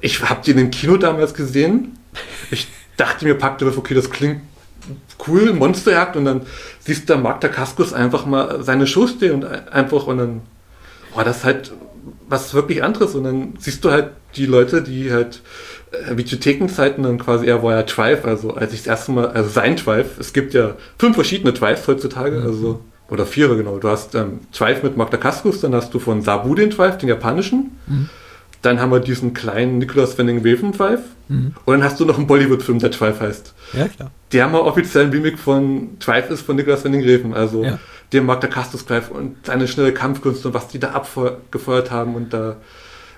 Ich 0.00 0.22
habe 0.22 0.42
den 0.44 0.58
im 0.58 0.70
Kino 0.70 0.96
damals 0.96 1.34
gesehen. 1.34 1.98
Ich 2.50 2.68
dachte 2.96 3.24
mir, 3.24 3.34
Pack 3.34 3.58
der 3.58 3.76
okay, 3.76 3.94
das 3.94 4.10
klingt 4.10 4.40
cool, 5.26 5.52
Monsterjagd. 5.52 6.16
Und 6.16 6.24
dann 6.24 6.42
siehst 6.80 7.08
du 7.08 7.14
da 7.14 7.18
Mark 7.20 7.40
Dacascos 7.40 7.92
einfach 7.92 8.26
mal 8.26 8.62
seine 8.62 8.86
Show 8.86 9.06
stehen 9.06 9.34
und 9.34 9.44
ein- 9.44 9.68
einfach 9.68 10.06
und 10.06 10.18
dann 10.18 10.40
war 11.14 11.24
das 11.24 11.44
halt 11.44 11.72
was 12.28 12.54
wirklich 12.54 12.82
anderes. 12.82 13.14
Und 13.14 13.24
dann 13.24 13.54
siehst 13.58 13.84
du 13.84 13.90
halt 13.90 14.10
die 14.36 14.46
Leute, 14.46 14.82
die 14.82 15.12
halt 15.12 15.42
äh, 15.92 16.16
Videothekenzeiten 16.16 17.04
dann 17.04 17.18
quasi, 17.18 17.46
er 17.46 17.62
war 17.62 17.72
ja 17.74 17.82
Drive, 17.82 18.24
also 18.24 18.54
als 18.54 18.72
ich 18.72 18.80
das 18.80 18.86
erste 18.88 19.12
Mal, 19.12 19.28
also 19.28 19.48
sein 19.50 19.76
Drive, 19.76 20.18
es 20.18 20.32
gibt 20.32 20.54
ja 20.54 20.74
fünf 20.98 21.14
verschiedene 21.16 21.52
Drives 21.52 21.86
heutzutage, 21.86 22.40
also, 22.42 22.80
oder 23.10 23.26
vier 23.26 23.54
genau. 23.54 23.76
Du 23.78 23.88
hast 23.90 24.14
ähm, 24.14 24.40
Drive 24.56 24.82
mit 24.82 24.96
Magda 24.96 25.18
Kaskus, 25.18 25.60
dann 25.60 25.74
hast 25.74 25.92
du 25.92 25.98
von 25.98 26.22
Sabu 26.22 26.54
den 26.54 26.70
Drive, 26.70 26.96
den 26.98 27.10
japanischen. 27.10 27.78
Dann 28.62 28.80
haben 28.80 28.90
wir 28.92 29.00
diesen 29.00 29.34
kleinen 29.34 29.78
Nicolas 29.78 30.16
Wending 30.18 30.44
Weven 30.44 30.72
Drive. 30.72 31.00
Und 31.28 31.54
dann 31.66 31.82
hast 31.82 31.98
du 31.98 32.04
noch 32.04 32.18
einen 32.18 32.26
Bollywood-Film, 32.26 32.78
der 32.78 32.90
Drive 32.90 33.20
heißt. 33.20 33.54
Ja, 33.72 33.88
klar. 33.88 34.10
Der 34.32 34.44
haben 34.44 34.52
wir 34.52 34.64
offiziell 34.64 35.06
ein 35.06 35.10
Remake 35.10 35.38
von 35.38 35.98
Drive 35.98 36.28
ist 36.30 36.42
von 36.42 36.56
Nicolas 36.56 36.84
Winding 36.84 37.02
Refn, 37.04 37.32
also 37.32 37.64
Ja. 37.64 37.78
der 38.12 38.20
Magda 38.22 38.48
Castus 38.48 38.84
Drive 38.84 39.10
und 39.10 39.36
seine 39.46 39.66
schnelle 39.66 39.92
Kampfkunst 39.94 40.44
und 40.44 40.52
was 40.52 40.68
die 40.68 40.78
da 40.78 40.90
abgefeuert 40.90 41.90
haben 41.90 42.14
und 42.14 42.32
da 42.34 42.56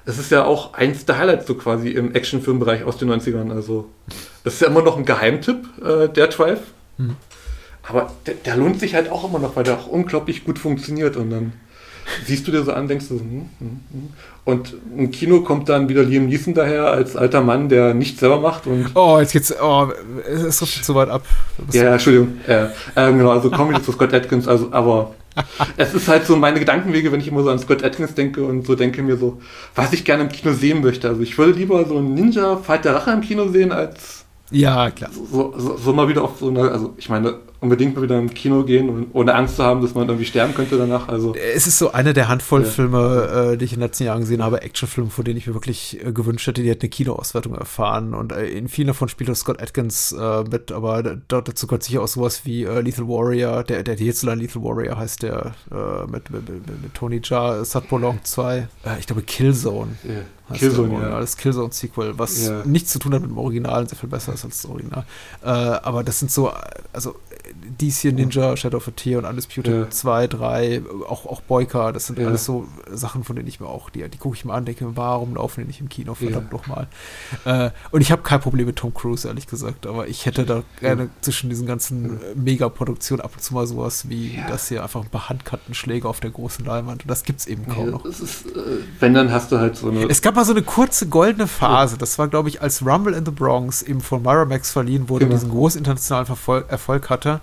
es 0.06 0.18
ist 0.18 0.30
ja 0.30 0.44
auch 0.44 0.74
eins 0.74 1.06
der 1.06 1.18
Highlights 1.18 1.46
so 1.46 1.54
quasi 1.54 1.88
im 1.88 2.14
Actionfilmbereich 2.14 2.84
aus 2.84 2.98
den 2.98 3.10
90ern, 3.10 3.50
also 3.52 3.88
das 4.44 4.54
ist 4.54 4.60
ja 4.60 4.68
immer 4.68 4.82
noch 4.82 4.96
ein 4.96 5.04
Geheimtipp, 5.04 5.56
äh, 5.84 6.08
der 6.08 6.28
Drive, 6.28 6.60
aber 7.82 8.12
der, 8.26 8.34
der 8.34 8.56
lohnt 8.56 8.78
sich 8.80 8.94
halt 8.94 9.10
auch 9.10 9.28
immer 9.28 9.38
noch, 9.40 9.56
weil 9.56 9.64
der 9.64 9.74
auch 9.78 9.86
unglaublich 9.88 10.44
gut 10.44 10.58
funktioniert 10.58 11.16
und 11.16 11.30
dann 11.30 11.52
siehst 12.26 12.47
du 12.47 12.52
dir 12.52 12.62
so 12.62 12.72
an, 12.72 12.89
denkst 12.89 13.09
du 13.09 13.18
so, 13.18 13.20
hm, 13.20 13.48
hm, 13.59 13.81
hm. 13.90 14.09
und 14.44 14.74
im 14.97 15.10
Kino 15.10 15.40
kommt 15.40 15.68
dann 15.68 15.89
wieder 15.89 16.02
Liam 16.02 16.26
Neeson 16.26 16.55
daher 16.55 16.86
als 16.86 17.16
alter 17.16 17.40
Mann, 17.40 17.68
der 17.68 17.94
nichts 17.94 18.20
selber 18.20 18.40
macht 18.40 18.66
und 18.66 18.86
Oh, 18.94 19.18
jetzt 19.20 19.32
geht's, 19.32 19.55
oh, 19.60 19.89
es 20.26 20.59
so 20.59 20.66
zu 20.66 20.94
weit 20.94 21.09
ab. 21.09 21.22
Ja, 21.72 21.85
ja, 21.85 21.93
Entschuldigung. 21.93 22.39
Ja, 22.47 22.70
ähm, 22.97 23.18
genau, 23.18 23.31
also 23.31 23.51
kommen 23.51 23.72
wir 23.72 23.82
zu 23.82 23.93
Scott 23.93 24.12
Atkins, 24.12 24.47
also, 24.48 24.72
aber 24.72 25.14
es 25.76 25.94
ist 25.94 26.09
halt 26.09 26.26
so 26.26 26.36
meine 26.36 26.59
Gedankenwege, 26.59 27.10
wenn 27.10 27.20
ich 27.20 27.28
immer 27.28 27.43
so 27.43 27.51
an 27.51 27.59
Scott 27.59 27.82
Atkins 27.82 28.14
denke 28.14 28.44
und 28.44 28.66
so 28.66 28.74
denke 28.74 29.02
mir 29.02 29.16
so, 29.16 29.40
was 29.74 29.93
ich 29.93 30.05
gerne 30.05 30.24
im 30.24 30.28
Kino 30.28 30.52
sehen 30.52 30.81
möchte. 30.82 31.09
Also 31.09 31.22
ich 31.22 31.36
würde 31.36 31.59
lieber 31.59 31.85
so 31.86 31.98
einen 31.98 32.14
Ninja 32.14 32.56
Fight 32.56 32.85
der 32.85 32.94
Rache 32.94 33.10
im 33.10 33.20
Kino 33.20 33.48
sehen, 33.48 33.72
als 33.72 34.24
Ja, 34.51 34.90
klar. 34.90 35.10
so, 35.12 35.55
so, 35.56 35.76
so 35.76 35.93
mal 35.93 36.09
wieder 36.09 36.22
auf 36.22 36.39
so 36.39 36.48
eine, 36.48 36.70
also 36.70 36.94
ich 36.97 37.09
meine, 37.09 37.39
unbedingt 37.64 37.96
mal 37.96 38.02
wieder 38.02 38.18
im 38.18 38.32
Kino 38.32 38.62
gehen 38.62 38.88
und 38.88 39.08
ohne 39.12 39.34
Angst 39.34 39.56
zu 39.56 39.64
haben, 39.64 39.80
dass 39.82 39.94
man 39.94 40.06
irgendwie 40.08 40.26
sterben 40.26 40.54
könnte 40.54 40.78
danach. 40.78 41.08
Also 41.08 41.34
Es 41.34 41.66
ist 41.66 41.78
so 41.78 41.92
eine 41.92 42.12
der 42.12 42.28
Handvoll 42.28 42.62
Ja. 42.62 42.68
Filme, 42.68 43.52
äh, 43.52 43.56
die 43.56 43.64
ich 43.64 43.72
in 43.72 43.78
den 43.80 43.86
letzten 43.88 44.04
Jahren 44.04 44.20
gesehen 44.20 44.42
habe, 44.42 44.62
Actionfilme, 44.62 45.10
von 45.10 45.24
denen 45.24 45.38
ich 45.38 45.46
mir 45.46 45.54
wirklich 45.54 46.04
äh, 46.04 46.12
gewünscht 46.12 46.46
hätte, 46.46 46.62
die 46.62 46.70
hätten 46.70 46.82
eine 46.82 46.90
Kinoauswertung 46.90 47.54
erfahren. 47.54 48.14
Und 48.14 48.32
äh, 48.32 48.46
in 48.46 48.68
vielen 48.68 48.88
davon 48.88 49.08
spielt 49.08 49.30
auch 49.30 49.34
Scott 49.34 49.60
Atkins 49.60 50.12
äh, 50.12 50.44
mit, 50.44 50.70
aber 50.70 51.02
da, 51.02 51.40
dazu 51.40 51.66
gehört 51.66 51.82
sicher 51.82 52.02
auch 52.02 52.08
sowas 52.08 52.42
wie 52.44 52.64
äh, 52.64 52.80
Lethal 52.80 53.08
Warrior, 53.08 53.64
der, 53.64 53.82
der 53.82 53.96
hierzulande 53.96 54.44
Lethal 54.44 54.62
Warrior 54.62 54.96
heißt 54.98 55.22
der 55.22 55.54
äh, 55.72 56.10
mit, 56.10 56.30
mit, 56.30 56.48
mit, 56.48 56.82
mit 56.82 56.94
Tony 56.94 57.20
Jaa, 57.24 57.64
Satpolong 57.64 58.20
2, 58.22 58.58
äh, 58.58 58.66
ich 58.98 59.06
glaube 59.06 59.22
Killzone. 59.22 59.92
heißt 60.02 60.12
Killzone, 60.52 60.88
ja. 60.88 60.94
Original, 60.98 61.20
Das 61.20 61.36
Killzone-Sequel, 61.36 62.18
was 62.18 62.46
Ja. 62.46 62.62
nichts 62.64 62.92
zu 62.92 62.98
tun 62.98 63.14
hat 63.14 63.22
mit 63.22 63.30
dem 63.30 63.38
Original 63.38 63.80
und 63.82 63.88
sehr 63.88 63.98
viel 63.98 64.08
besser 64.10 64.34
ist 64.34 64.44
als 64.44 64.62
das 64.62 64.70
Original. 64.70 65.04
Äh, 65.42 65.48
aber 65.48 66.04
das 66.04 66.18
sind 66.18 66.30
so, 66.30 66.52
also 66.92 67.16
DC 67.78 68.12
Ninja, 68.12 68.56
Shadow 68.56 68.76
of 68.78 68.88
a 68.88 68.90
Tear 68.90 69.18
und 69.18 69.24
Undisputed 69.24 69.72
Ja. 69.72 69.90
2, 69.90 70.26
3, 70.26 70.82
auch, 71.08 71.26
auch 71.26 71.40
Boyka, 71.42 71.92
das 71.92 72.06
sind 72.06 72.18
Ja. 72.18 72.26
alles 72.28 72.44
so 72.44 72.66
Sachen, 72.92 73.24
von 73.24 73.36
denen 73.36 73.48
ich 73.48 73.60
mir 73.60 73.66
auch, 73.68 73.90
die, 73.90 74.06
die 74.08 74.18
gucke 74.18 74.36
ich 74.36 74.44
mir 74.44 74.52
an, 74.52 74.64
denke, 74.64 74.96
warum 74.96 75.34
laufen 75.34 75.60
die 75.62 75.66
nicht 75.66 75.80
im 75.80 75.88
Kino, 75.88 76.14
verdammt 76.14 76.52
Ja. 76.52 76.58
nochmal. 76.58 76.86
Äh, 77.44 77.70
und 77.90 78.00
ich 78.02 78.12
habe 78.12 78.22
kein 78.22 78.40
Problem 78.40 78.66
mit 78.66 78.76
Tom 78.76 78.92
Cruise, 78.92 79.26
ehrlich 79.26 79.46
gesagt, 79.46 79.86
aber 79.86 80.08
ich 80.08 80.26
hätte 80.26 80.44
da 80.44 80.62
gerne 80.80 81.08
zwischen 81.22 81.48
diesen 81.50 81.66
ganzen 81.66 82.20
äh, 82.20 82.34
Megaproduktionen 82.34 83.24
ab 83.24 83.32
und 83.34 83.40
zu 83.42 83.54
mal 83.54 83.66
sowas 83.66 84.08
wie 84.08 84.38
das 84.48 84.68
hier, 84.68 84.82
einfach 84.82 85.02
ein 85.02 85.08
paar 85.10 85.28
Handkantenschläge 85.28 86.08
auf 86.08 86.20
der 86.20 86.30
großen 86.30 86.64
Leinwand 86.64 87.02
und 87.02 87.10
das 87.10 87.22
gibt's 87.22 87.46
eben 87.46 87.66
kaum 87.68 87.90
noch. 87.90 88.04
Es 88.04 88.20
ist, 88.20 88.46
äh, 88.46 88.60
wenn, 89.00 89.14
dann 89.14 89.32
hast 89.32 89.52
du 89.52 89.58
halt 89.58 89.76
so 89.76 89.88
eine. 89.90 90.04
Es 90.08 90.20
gab 90.22 90.34
mal 90.34 90.43
so 90.44 90.52
eine 90.52 90.62
kurze 90.62 91.06
goldene 91.08 91.46
Phase. 91.46 91.96
Das 91.98 92.18
war, 92.18 92.28
glaube 92.28 92.48
ich, 92.48 92.62
als 92.62 92.84
Rumble 92.84 93.14
in 93.14 93.24
the 93.24 93.30
Bronx 93.30 93.82
eben 93.82 94.00
von 94.00 94.22
Miramax 94.22 94.70
verliehen 94.70 95.08
wurde, 95.08 95.24
Genau. 95.26 95.36
diesen 95.36 95.50
großen 95.50 95.78
internationalen 95.78 96.26
Verfol 96.26 96.64
Erfolg 96.68 97.10
hatte. 97.10 97.40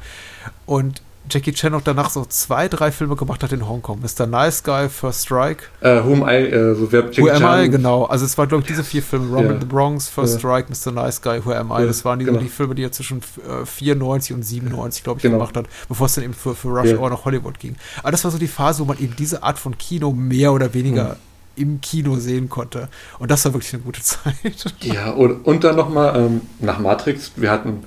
Und 0.65 1.02
Jackie 1.30 1.53
Chan 1.53 1.73
auch 1.76 1.82
danach 1.84 2.10
so 2.10 2.26
zwei, 2.26 2.68
drei 2.68 2.91
Filme 2.91 3.15
gemacht 3.15 3.44
hat 3.44 3.52
in 3.52 3.69
Hongkong. 3.69 3.99
Mr. 4.02 4.26
Nice 4.26 4.64
Guy, 4.64 4.90
First 4.90 5.22
Strike, 5.26 5.65
äh, 5.80 6.03
Whom 6.03 6.23
I, 6.28 6.32
äh, 6.48 6.73
so 6.73 6.91
wer 6.91 7.03
Who 7.15 7.30
Am 7.30 7.64
I, 7.64 7.69
genau. 7.69 8.06
Also 8.06 8.26
es 8.26 8.36
waren, 8.40 8.49
glaube 8.49 8.64
ich, 8.64 8.68
diese 8.68 8.84
vier 8.84 9.03
Filme. 9.03 9.28
Rumble 9.28 9.45
Ja. 9.45 9.52
in 9.53 9.60
the 9.61 9.68
Bronx, 9.68 10.07
First 10.10 10.34
Ja. 10.34 10.40
Strike, 10.40 10.69
Mr. 10.72 10.91
Nice 10.91 11.22
Guy, 11.22 11.45
Who 11.45 11.53
Am 11.53 11.72
I. 11.72 11.86
Das 11.86 12.03
waren 12.03 12.18
die, 12.18 12.26
genau. 12.26 12.40
die 12.40 12.49
Filme, 12.49 12.73
die 12.73 12.84
er 12.84 12.91
zwischen 12.91 13.19
äh, 13.48 13.65
94 13.65 14.34
und 14.36 14.44
97, 14.44 15.03
glaube 15.03 15.19
ich, 15.19 15.22
Genau. 15.22 15.38
gemacht 15.38 15.56
hat, 15.56 15.68
bevor 15.88 16.07
es 16.07 16.15
dann 16.15 16.23
eben 16.23 16.34
für, 16.34 16.56
für 16.56 16.69
Rush. 16.69 16.94
Hour 16.98 17.11
nach 17.11 17.23
Hollywood 17.23 17.60
ging. 17.60 17.76
Aber 18.02 18.11
das 18.11 18.23
war 18.23 18.32
so 18.32 18.40
die 18.40 18.48
Phase, 18.48 18.80
wo 18.82 18.86
man 18.86 18.98
eben 18.98 19.15
diese 19.15 19.44
Art 19.44 19.60
von 19.60 19.78
Kino 19.78 20.11
mehr 20.11 20.52
oder 20.52 20.73
weniger 20.73 21.18
im 21.56 21.82
Kino 21.82 22.15
sehen 22.15 22.49
konnte. 22.49 22.88
Und 23.19 23.30
das 23.32 23.45
war 23.45 23.53
wirklich 23.53 23.73
eine 23.73 23.84
gute 23.84 24.02
Zeit. 24.03 24.36
Ja, 24.82 25.11
und, 25.11 25.45
und 25.45 25.64
dann 25.64 25.76
nochmal 25.76 26.15
ähm, 26.15 26.41
nach 26.60 26.80
Matrix, 26.80 27.32
wir 27.36 27.52
hatten 27.52 27.84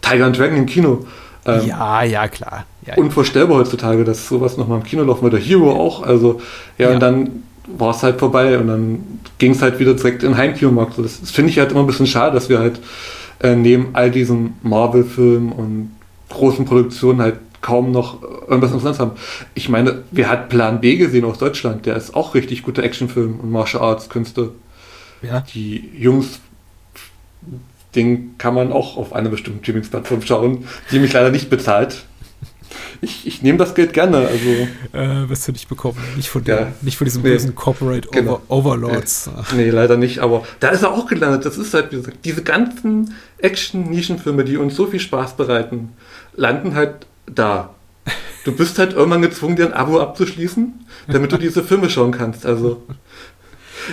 Tiger 0.00 0.26
and 0.26 0.38
Dragon 0.38 0.56
im 0.56 0.66
Kino. 0.66 1.06
Ähm, 1.46 1.66
ja, 1.66 2.02
ja, 2.02 2.28
klar. 2.28 2.66
Ja, 2.86 2.94
Unvorstellbar 2.96 3.58
heutzutage, 3.58 4.04
dass 4.04 4.28
sowas 4.28 4.56
nochmal 4.56 4.78
im 4.78 4.84
Kino 4.84 5.02
laufen 5.04 5.22
würde. 5.22 5.38
Hero 5.38 5.72
auch, 5.72 6.02
also 6.02 6.40
ja, 6.78 6.88
Ja. 6.88 6.94
und 6.94 7.00
dann 7.00 7.42
war 7.78 7.90
es 7.90 8.02
halt 8.02 8.18
vorbei 8.18 8.58
und 8.58 8.66
dann 8.66 9.20
ging 9.38 9.52
es 9.52 9.62
halt 9.62 9.78
wieder 9.78 9.94
direkt 9.94 10.22
in 10.22 10.30
den 10.32 10.36
Heimkinomarkt. 10.38 10.94
So, 10.94 11.02
das 11.02 11.20
das 11.20 11.30
finde 11.30 11.50
ich 11.50 11.58
halt 11.58 11.70
immer 11.70 11.80
ein 11.80 11.86
bisschen 11.86 12.06
schade, 12.06 12.34
dass 12.34 12.48
wir 12.48 12.58
halt 12.58 12.80
äh, 13.42 13.54
neben 13.54 13.90
all 13.94 14.10
diesen 14.10 14.54
Marvel-Filmen 14.62 15.52
und 15.52 15.90
großen 16.30 16.64
Produktionen 16.64 17.20
halt 17.20 17.36
kaum 17.60 17.90
noch 17.92 18.22
äh, 18.22 18.26
irgendwas 18.26 18.70
Interessantes 18.70 19.00
haben. 19.00 19.12
Ich 19.54 19.68
meine, 19.68 20.02
wer 20.10 20.28
hat 20.28 20.48
Plan 20.48 20.80
B 20.80 20.96
gesehen 20.96 21.24
aus 21.24 21.38
Deutschland? 21.38 21.86
Der 21.86 21.96
ist 21.96 22.14
auch 22.14 22.34
richtig 22.34 22.62
guter 22.62 22.82
Actionfilm 22.82 23.40
und 23.40 23.50
Martial 23.50 23.82
Arts 23.82 24.08
Künste. 24.08 24.52
ja. 25.22 25.40
Die 25.54 25.90
Jungs, 25.98 26.40
den 27.94 28.36
kann 28.38 28.54
man 28.54 28.72
auch 28.72 28.96
auf 28.96 29.12
einer 29.12 29.28
bestimmten 29.30 29.62
Streaming-Plattform 29.62 30.22
schauen, 30.22 30.64
die 30.92 30.98
mich 30.98 31.12
leider 31.12 31.30
nicht 31.30 31.50
bezahlt. 31.50 32.04
Ich, 33.02 33.26
ich 33.26 33.42
nehme 33.42 33.58
das 33.58 33.74
Geld 33.74 33.92
gerne. 33.94 34.28
Also, 34.28 34.68
Äh, 34.92 35.28
wirst 35.28 35.48
du 35.48 35.52
nicht 35.52 35.68
bekommen. 35.68 35.98
Nicht 36.16 36.28
von, 36.28 36.44
Ja. 36.44 36.56
der, 36.56 36.72
nicht 36.82 36.96
von 36.98 37.04
diesen 37.06 37.22
Nee. 37.22 37.30
bösen 37.30 37.54
Corporate 37.56 38.08
Genau. 38.12 38.40
Over 38.48 38.74
Overlords. 38.76 39.28
nee, 39.56 39.70
leider 39.70 39.96
nicht. 39.96 40.20
Aber 40.20 40.44
da 40.60 40.68
ist 40.68 40.82
er 40.82 40.92
auch 40.92 41.06
gelandet. 41.06 41.44
Das 41.46 41.56
ist 41.58 41.74
halt, 41.74 41.90
wie 41.90 41.96
gesagt, 41.96 42.18
diese 42.24 42.42
ganzen 42.44 43.14
Action-Nischenfilme, 43.38 44.44
die 44.44 44.56
uns 44.56 44.76
so 44.76 44.86
viel 44.86 45.00
Spaß 45.00 45.36
bereiten, 45.36 45.90
landen 46.36 46.74
halt 46.76 47.06
da. 47.34 47.70
Du 48.44 48.52
bist 48.52 48.78
halt 48.78 48.94
irgendwann 48.94 49.22
gezwungen, 49.22 49.56
dir 49.56 49.66
ein 49.66 49.72
Abo 49.74 50.00
abzuschließen, 50.00 50.86
damit 51.08 51.32
du 51.32 51.36
diese 51.36 51.62
Filme 51.62 51.90
schauen 51.90 52.10
kannst. 52.12 52.46
Also, 52.46 52.82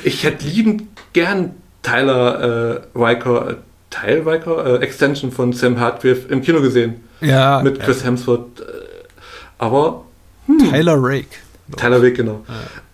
ich 0.03 0.23
hätte 0.23 0.45
liebend 0.47 0.84
gern 1.14 1.51
Tyler 1.84 2.81
äh, 2.95 2.97
Riker, 2.97 3.49
äh, 3.51 3.55
Tyler 3.89 4.34
Riker, 4.34 4.65
äh, 4.65 4.84
Extension 4.84 5.31
von 5.31 5.53
Sam 5.53 5.80
Hartgrave 5.80 6.26
im 6.30 6.41
Kino 6.41 6.61
gesehen. 6.61 7.01
Ja, 7.22 7.61
mit 7.61 7.80
Chris 7.80 8.03
Hemsworth. 8.03 8.59
äh, 8.61 8.64
Aber 9.57 10.05
Tyler 10.72 10.95
Rake. 10.97 11.27
Tyler 11.76 12.01
Wick, 12.01 12.15
genau. 12.15 12.45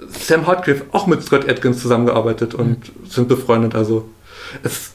Sam 0.10 0.48
Hartgrave 0.48 0.82
auch 0.92 1.06
mit 1.06 1.22
Scott 1.24 1.48
Atkins 1.48 1.82
zusammengearbeitet 1.82 2.56
und 2.56 2.92
sind 3.08 3.28
befreundet. 3.28 3.76
Also 3.76 4.10
es, 4.64 4.94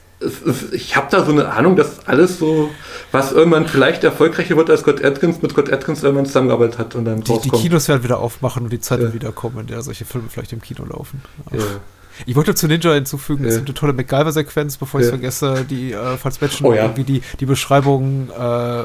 ich 0.72 0.96
habe 0.96 1.06
da 1.10 1.24
so 1.24 1.30
eine 1.32 1.48
Ahnung, 1.52 1.76
dass 1.76 2.06
alles 2.08 2.38
so, 2.38 2.70
was 3.12 3.32
irgendwann 3.32 3.66
vielleicht 3.68 4.02
erfolgreicher 4.04 4.56
wird 4.56 4.68
als 4.70 4.80
Scott 4.80 5.04
Atkins, 5.04 5.40
mit 5.42 5.52
Scott 5.52 5.72
Atkins 5.72 6.02
irgendwann 6.02 6.26
zusammengearbeitet 6.26 6.78
hat 6.78 6.94
und 6.96 7.04
dann 7.04 7.20
Die, 7.20 7.24
die 7.26 7.32
rauskommt. 7.32 7.62
Kinos 7.62 7.88
werden 7.88 8.02
wieder 8.02 8.18
aufmachen 8.18 8.64
und 8.64 8.72
die 8.72 8.80
Zeit 8.80 8.98
Ja. 8.98 9.04
wird 9.04 9.14
wieder 9.14 9.32
kommen, 9.32 9.60
in 9.60 9.66
der 9.68 9.82
solche 9.82 10.04
Filme 10.04 10.28
vielleicht 10.28 10.52
im 10.52 10.60
Kino 10.60 10.84
laufen. 10.84 11.22
Ja. 11.52 11.58
Ich 12.26 12.36
wollte 12.36 12.54
zu 12.54 12.66
Ninja 12.66 12.92
hinzufügen, 12.94 13.44
es 13.44 13.54
Ja. 13.54 13.60
gibt 13.60 13.68
eine 13.70 13.74
tolle 13.74 13.92
MacGyver-Sequenz, 13.92 14.76
bevor 14.76 15.00
ich 15.00 15.06
es 15.06 15.10
Ja. 15.12 15.16
vergesse, 15.18 15.64
die, 15.64 15.92
äh, 15.92 16.16
falls 16.16 16.40
Menschen 16.40 16.66
Oh 16.66 16.72
ja. 16.72 16.82
irgendwie 16.82 17.04
die, 17.04 17.22
die 17.40 17.46
Beschreibung 17.46 18.28
äh, 18.30 18.82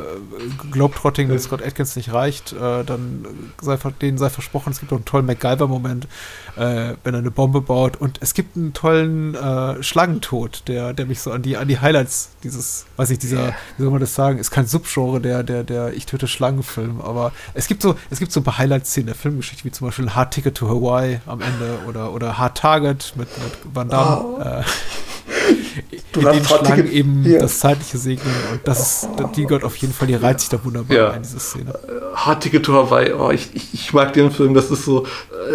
Globetrotting 0.71 1.27
mit 1.27 1.41
Scott 1.41 1.61
Atkins 1.65 1.95
nicht 1.95 2.13
reicht, 2.13 2.53
äh, 2.53 2.83
dann 2.83 3.25
sei, 3.61 3.77
ver- 3.77 3.91
denen 3.91 4.17
sei 4.17 4.29
versprochen, 4.29 4.71
es 4.71 4.79
gibt 4.79 4.91
auch 4.91 4.97
einen 4.97 5.05
tollen 5.05 5.25
MacGyver-Moment, 5.25 6.07
äh, 6.55 6.93
wenn 7.03 7.13
er 7.13 7.19
eine 7.19 7.31
Bombe 7.31 7.61
baut 7.61 7.97
und 7.97 8.17
es 8.21 8.33
gibt 8.33 8.55
einen 8.55 8.73
tollen 8.73 9.35
äh, 9.35 9.81
Schlangentod, 9.83 10.63
der, 10.67 10.93
der 10.93 11.05
mich 11.05 11.21
so 11.21 11.31
an 11.31 11.41
die, 11.41 11.57
an 11.57 11.67
die 11.67 11.79
Highlights 11.79 12.29
dieses, 12.43 12.85
weiß 12.97 13.09
ich, 13.11 13.19
dieser, 13.19 13.53
wie 13.77 13.83
soll 13.83 13.91
man 13.91 13.99
das 14.01 14.15
sagen, 14.15 14.37
ist 14.37 14.51
kein 14.51 14.67
Subgenre 14.67 15.19
der, 15.21 15.43
der, 15.43 15.63
der 15.63 15.93
Ich 15.93 16.05
töte 16.05 16.27
Schlangenfilm, 16.27 17.01
aber 17.01 17.31
es 17.53 17.67
gibt 17.67 17.81
so, 17.81 17.95
es 18.09 18.19
gibt 18.19 18.31
so 18.31 18.39
ein 18.39 18.43
paar 18.43 18.57
Highlight-Szenen 18.57 19.07
der 19.07 19.15
Filmgeschichte, 19.15 19.63
wie 19.65 19.71
zum 19.71 19.87
Beispiel 19.87 20.05
ein 20.05 20.15
Hard 20.15 20.33
Ticket 20.33 20.55
to 20.55 20.67
Hawaii 20.69 21.19
am 21.25 21.41
Ende 21.41 21.79
oder, 21.87 22.13
oder 22.13 22.37
Hard 22.37 22.57
Target 22.57 23.13
mit, 23.15 23.22
mit 23.39 23.75
Van 23.75 23.89
Damme. 23.89 24.63
Äh, 24.63 24.63
Du 26.11 26.19
in 26.21 26.27
den 26.31 26.45
Schlangen 26.45 26.91
eben 26.91 27.25
Ja. 27.25 27.39
das 27.39 27.59
zeitliche 27.59 27.97
segnen 27.97 28.33
und 28.51 28.59
das 28.65 29.03
ist, 29.03 29.09
die 29.35 29.43
gehört 29.45 29.63
auf 29.63 29.75
jeden 29.77 29.93
Fall, 29.93 30.07
die 30.07 30.13
reizt 30.13 30.41
sich 30.41 30.49
da 30.49 30.63
wunderbar 30.63 30.95
Ja. 30.95 31.09
ein, 31.11 31.23
diese 31.23 31.39
Szene. 31.39 31.73
Hard 32.13 32.43
Ticket 32.43 32.63
to 32.65 32.73
Hawaii, 32.73 33.11
oh, 33.13 33.31
ich, 33.31 33.49
ich, 33.53 33.73
ich 33.73 33.93
mag 33.93 34.13
den 34.13 34.29
Film, 34.29 34.53
das 34.53 34.69
ist 34.69 34.85
so, 34.85 35.05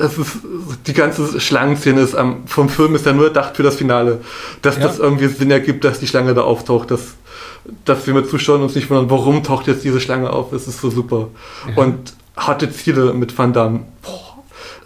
das 0.00 0.18
ist, 0.18 0.30
die 0.86 0.92
ganze 0.92 1.40
Schlangenszene 1.40 2.00
ist 2.00 2.16
am, 2.16 2.46
vom 2.48 2.68
Film 2.68 2.96
ist 2.96 3.06
ja 3.06 3.12
nur 3.12 3.26
gedacht 3.28 3.56
für 3.56 3.62
das 3.62 3.76
Finale, 3.76 4.20
dass 4.62 4.76
Ja. 4.76 4.82
das 4.88 4.98
irgendwie 4.98 5.28
Sinn 5.28 5.50
ergibt, 5.52 5.84
dass 5.84 6.00
die 6.00 6.08
Schlange 6.08 6.34
da 6.34 6.42
auftaucht, 6.42 6.90
dass, 6.90 7.02
dass 7.84 8.06
wir 8.08 8.14
mit 8.14 8.28
Zuschauern 8.28 8.62
uns 8.62 8.74
nicht 8.74 8.90
wundern, 8.90 9.10
warum 9.10 9.44
taucht 9.44 9.68
jetzt 9.68 9.84
diese 9.84 10.00
Schlange 10.00 10.30
auf, 10.30 10.52
es 10.52 10.66
ist 10.66 10.80
so 10.80 10.90
super. 10.90 11.28
Und 11.76 12.14
harte 12.36 12.70
Ziele 12.72 13.12
mit 13.14 13.36
Van 13.38 13.52
Damme, 13.52 13.80
boah, 14.02 14.27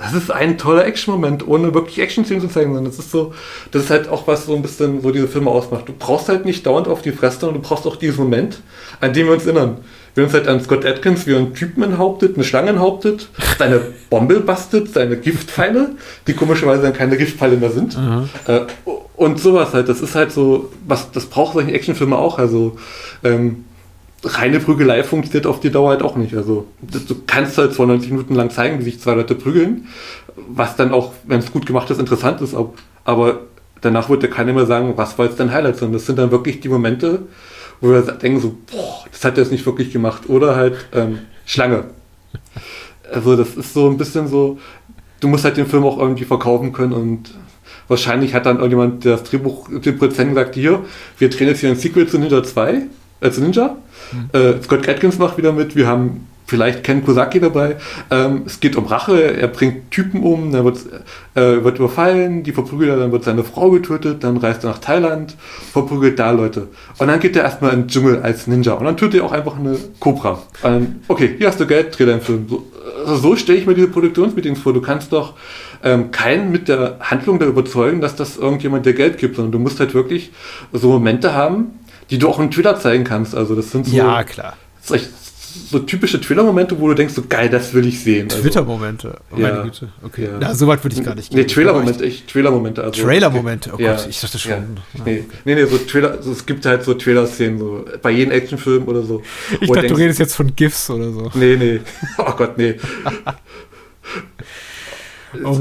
das 0.02 0.14
ist 0.14 0.30
ein 0.30 0.58
toller 0.58 0.84
Action-Moment, 0.84 1.46
ohne 1.46 1.74
wirklich 1.74 2.00
Action-Szenen 2.00 2.40
zu 2.40 2.48
zeigen, 2.48 2.74
sondern 2.74 2.90
das 2.90 2.98
ist 2.98 3.10
so, 3.10 3.32
das 3.70 3.84
ist 3.84 3.90
halt 3.90 4.08
auch 4.08 4.26
was 4.26 4.46
so 4.46 4.56
ein 4.56 4.62
bisschen 4.62 5.00
so 5.00 5.10
diese 5.12 5.28
Filme 5.28 5.50
ausmacht. 5.50 5.88
Du 5.88 5.92
brauchst 5.96 6.28
halt 6.28 6.44
nicht 6.44 6.66
dauernd 6.66 6.88
auf 6.88 7.02
die 7.02 7.12
Fresse, 7.12 7.40
sondern 7.40 7.62
du 7.62 7.68
brauchst 7.68 7.86
auch 7.86 7.96
diesen 7.96 8.24
Moment, 8.24 8.60
an 9.00 9.12
dem 9.12 9.26
wir 9.26 9.34
uns 9.34 9.46
erinnern. 9.46 9.78
Wir 10.14 10.24
uns 10.24 10.34
halt 10.34 10.46
an 10.48 10.60
Scott 10.60 10.84
Atkins, 10.84 11.26
wie 11.26 11.32
er 11.32 11.38
einen 11.38 11.54
Typen 11.54 11.82
enthauptet, 11.82 12.34
eine 12.34 12.44
Schlange 12.44 12.70
enthauptet, 12.70 13.28
seine 13.58 13.80
Bombe 14.10 14.40
bastet, 14.40 14.92
seine 14.92 15.16
Giftpfeile, 15.16 15.92
die 16.26 16.34
komischerweise 16.34 16.82
dann 16.82 16.92
keine 16.92 17.16
Giftpfeile 17.16 17.56
mehr 17.56 17.70
sind. 17.70 17.96
Äh, 18.46 18.60
und 19.16 19.40
sowas 19.40 19.72
halt, 19.72 19.88
das 19.88 20.00
ist 20.00 20.14
halt 20.14 20.32
so, 20.32 20.70
was, 20.86 21.12
das 21.12 21.26
braucht 21.26 21.54
solche 21.54 21.72
Actionfilme 21.72 22.16
auch, 22.18 22.38
also, 22.38 22.76
ähm, 23.24 23.64
reine 24.24 24.60
Prügelei 24.60 25.02
funktioniert 25.02 25.46
auf 25.46 25.60
die 25.60 25.70
Dauer 25.70 25.90
halt 25.90 26.02
auch 26.02 26.16
nicht. 26.16 26.34
Also 26.36 26.66
du 26.80 27.14
kannst 27.26 27.58
halt 27.58 27.74
92 27.74 28.10
Minuten 28.10 28.34
lang 28.34 28.50
zeigen, 28.50 28.78
wie 28.78 28.84
sich 28.84 29.00
zwei 29.00 29.14
Leute 29.14 29.34
prügeln, 29.34 29.88
was 30.36 30.76
dann 30.76 30.92
auch, 30.92 31.12
wenn 31.24 31.40
es 31.40 31.52
gut 31.52 31.66
gemacht 31.66 31.90
ist, 31.90 31.98
interessant 31.98 32.40
ist. 32.40 32.54
Aber 33.04 33.40
danach 33.80 34.08
wird 34.08 34.22
ja 34.22 34.28
keiner 34.28 34.52
mehr 34.52 34.66
sagen, 34.66 34.92
was 34.96 35.18
war 35.18 35.26
jetzt 35.26 35.40
dein 35.40 35.52
Highlight, 35.52 35.76
sondern 35.76 35.94
das 35.94 36.06
sind 36.06 36.18
dann 36.18 36.30
wirklich 36.30 36.60
die 36.60 36.68
Momente, 36.68 37.22
wo 37.80 37.90
wir 37.90 38.02
denken 38.02 38.40
so, 38.40 38.54
boah, 38.70 39.04
das 39.10 39.24
hat 39.24 39.36
er 39.36 39.42
jetzt 39.42 39.52
nicht 39.52 39.66
wirklich 39.66 39.92
gemacht. 39.92 40.28
Oder 40.28 40.54
halt 40.54 40.76
ähm, 40.92 41.18
Schlange. 41.44 41.84
Also 43.12 43.36
das 43.36 43.56
ist 43.56 43.74
so 43.74 43.90
ein 43.90 43.98
bisschen 43.98 44.28
so, 44.28 44.58
du 45.20 45.28
musst 45.28 45.44
halt 45.44 45.56
den 45.56 45.66
Film 45.66 45.84
auch 45.84 45.98
irgendwie 45.98 46.24
verkaufen 46.24 46.72
können 46.72 46.92
und 46.92 47.34
wahrscheinlich 47.88 48.34
hat 48.34 48.46
dann 48.46 48.56
irgendjemand 48.56 49.04
das 49.04 49.24
Drehbuch, 49.24 49.68
den 49.68 49.98
Produzenten 49.98 50.34
gesagt, 50.34 50.54
hier, 50.54 50.84
wir 51.18 51.28
drehen 51.28 51.48
jetzt 51.48 51.60
hier 51.60 51.70
ein 51.70 51.76
Sequel 51.76 52.08
zu 52.08 52.18
Ninja 52.18 52.42
2, 52.42 52.82
äh, 53.20 53.30
zu 53.30 53.40
Ninja. 53.40 53.76
Äh, 54.32 54.62
Scott 54.62 54.88
Atkins 54.88 55.18
macht 55.18 55.38
wieder 55.38 55.52
mit, 55.52 55.76
wir 55.76 55.86
haben 55.86 56.26
vielleicht 56.52 56.84
Ken 56.84 57.02
Kosaki 57.02 57.40
dabei. 57.40 57.76
Ähm, 58.10 58.42
es 58.44 58.60
geht 58.60 58.76
um 58.76 58.84
Rache, 58.84 59.36
er 59.36 59.48
bringt 59.48 59.90
Typen 59.90 60.22
um, 60.22 60.52
dann 60.52 60.64
wird, 60.64 60.80
äh, 61.34 61.64
wird 61.64 61.78
überfallen, 61.78 62.42
die 62.42 62.52
verprügelt 62.52 62.90
er, 62.90 62.96
dann 62.98 63.10
wird 63.10 63.24
seine 63.24 63.42
Frau 63.42 63.70
getötet, 63.70 64.22
dann 64.22 64.36
reist 64.36 64.62
er 64.64 64.70
nach 64.70 64.78
Thailand, 64.78 65.34
verprügelt 65.72 66.18
da 66.18 66.30
Leute. 66.30 66.68
Und 66.98 67.08
dann 67.08 67.20
geht 67.20 67.36
er 67.36 67.44
erstmal 67.44 67.72
in 67.72 67.82
den 67.82 67.88
Dschungel 67.88 68.20
als 68.20 68.46
Ninja 68.46 68.74
und 68.74 68.84
dann 68.84 68.98
tötet 68.98 69.20
er 69.20 69.24
auch 69.24 69.32
einfach 69.32 69.58
eine 69.58 69.78
Cobra. 69.98 70.42
Dann, 70.62 71.00
okay, 71.08 71.34
hier 71.38 71.48
hast 71.48 71.58
du 71.58 71.66
Geld, 71.66 71.98
dreh 71.98 72.04
deinen 72.04 72.20
Film. 72.20 72.46
So, 72.48 72.66
also 73.06 73.16
so 73.16 73.36
stelle 73.36 73.58
ich 73.58 73.66
mir 73.66 73.74
diese 73.74 73.88
Produktionsmeetings 73.88 74.60
vor. 74.60 74.74
Du 74.74 74.82
kannst 74.82 75.12
doch 75.12 75.34
ähm, 75.82 76.10
keinen 76.10 76.52
mit 76.52 76.68
der 76.68 76.98
Handlung 77.00 77.38
da 77.38 77.46
überzeugen, 77.46 78.00
dass 78.00 78.14
das 78.14 78.36
irgendjemand 78.36 78.84
dir 78.84 78.92
Geld 78.92 79.18
gibt, 79.18 79.36
sondern 79.36 79.52
du 79.52 79.58
musst 79.58 79.80
halt 79.80 79.94
wirklich 79.94 80.32
so 80.72 80.90
Momente 80.90 81.34
haben, 81.34 81.78
die 82.12 82.18
du 82.18 82.28
auch 82.28 82.39
im 82.39 82.51
Twitter 82.51 82.78
zeigen 82.78 83.05
kannst. 83.05 83.34
Also 83.34 83.55
das 83.56 83.70
sind 83.70 83.86
so, 83.86 83.97
Ja, 83.97 84.22
klar. 84.22 84.56
so 85.70 85.78
typische 85.78 86.20
Trailer-Momente, 86.20 86.78
wo 86.78 86.89
du 86.89 86.94
denkst, 86.94 87.14
so 87.14 87.22
geil, 87.26 87.48
das 87.48 87.72
will 87.72 87.86
ich 87.86 88.01
sehen. 88.02 88.28
Also, 88.30 88.43
Twitter-Momente, 88.43 89.18
oh, 89.30 89.36
meine 89.36 89.56
Ja. 89.56 89.62
Güte. 89.62 89.89
Okay, 90.02 90.24
Ja. 90.24 90.39
na, 90.39 90.55
so 90.55 90.66
weit 90.66 90.84
würde 90.84 90.94
ich 90.97 91.02
gar 91.05 91.14
nicht 91.14 91.32
Nee, 91.32 91.40
gehen. 91.44 91.48
Trailer-Momente, 91.48 92.05
echt 92.05 92.28
Trailer-Momente. 92.30 92.84
Also, 92.84 93.02
Trailer-Momente, 93.02 93.72
oh 93.74 93.80
Ja. 93.80 93.94
Gott, 93.97 94.06
ich 94.10 94.20
dachte 94.20 94.39
schon. 94.39 94.51
Ja. 94.51 94.59
Ja. 94.59 95.02
Nee, 95.06 95.24
nee, 95.47 95.55
nee, 95.55 95.64
so 95.64 95.78
Trailer, 95.78 96.12
also 96.12 96.32
es 96.32 96.44
gibt 96.44 96.66
halt 96.66 96.84
so 96.84 96.93
Trailer-Szenen, 96.94 97.59
so 97.59 97.84
bei 98.02 98.10
jedem 98.10 98.32
Actionfilm 98.32 98.86
oder 98.89 99.02
so. 99.02 99.22
Ich 99.52 99.59
dachte, 99.60 99.68
du 99.68 99.72
denkst, 99.80 99.98
redest 100.01 100.18
jetzt 100.20 100.34
von 100.34 100.55
GIFs 100.55 100.90
oder 100.90 101.10
so. 101.12 101.30
Nee, 101.34 101.56
nee. 101.56 101.80
Oh 102.18 102.32
Gott, 102.36 102.59
nee. 102.59 102.76
Oh 105.44 105.59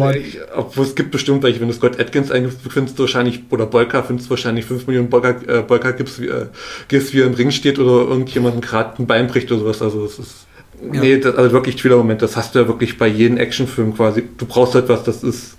Obwohl 0.56 0.86
es 0.86 0.96
gibt 0.96 1.12
bestimmt 1.12 1.44
welche, 1.44 1.62
wenn 1.62 1.70
du 1.70 1.74
Scott 1.74 2.00
Atkins 2.00 2.30
eingibst, 2.30 2.60
findest 2.70 3.00
du 3.00 3.04
wahrscheinlich, 3.04 3.44
oder 3.50 3.66
Bolka, 3.66 4.04
findest 4.04 4.28
du 4.28 4.32
wahrscheinlich 4.32 4.66
5 4.66 4.88
Millionen 4.88 5.10
Bolka, 5.10 5.30
äh, 5.48 5.62
Bolka 5.62 5.92
gibst, 5.92 6.22
wie, 6.22 6.28
äh, 6.28 6.48
gibst, 6.90 7.14
wie 7.14 7.22
er 7.22 7.28
im 7.28 7.34
Ring 7.34 7.52
steht 7.52 7.80
oder 7.80 8.10
irgendjemanden 8.10 8.60
gerade 8.62 9.02
ein 9.02 9.08
Bein 9.08 9.28
bricht 9.28 9.50
oder 9.52 9.62
sowas. 9.62 9.82
Also 9.82 10.06
es 10.06 10.20
ist. 10.20 10.48
Nee, 10.82 11.20
das, 11.20 11.36
also 11.36 11.52
wirklich 11.52 11.76
Trailer-Moment, 11.76 12.22
das 12.22 12.36
hast 12.36 12.56
du 12.56 12.60
ja 12.60 12.68
wirklich 12.68 12.98
bei 12.98 13.08
jedem 13.08 13.38
Actionfilm 13.38 13.96
quasi. 13.96 14.28
Du 14.38 14.46
brauchst 14.46 14.76
etwas, 14.76 15.04
das 15.04 15.24
ist. 15.24 15.56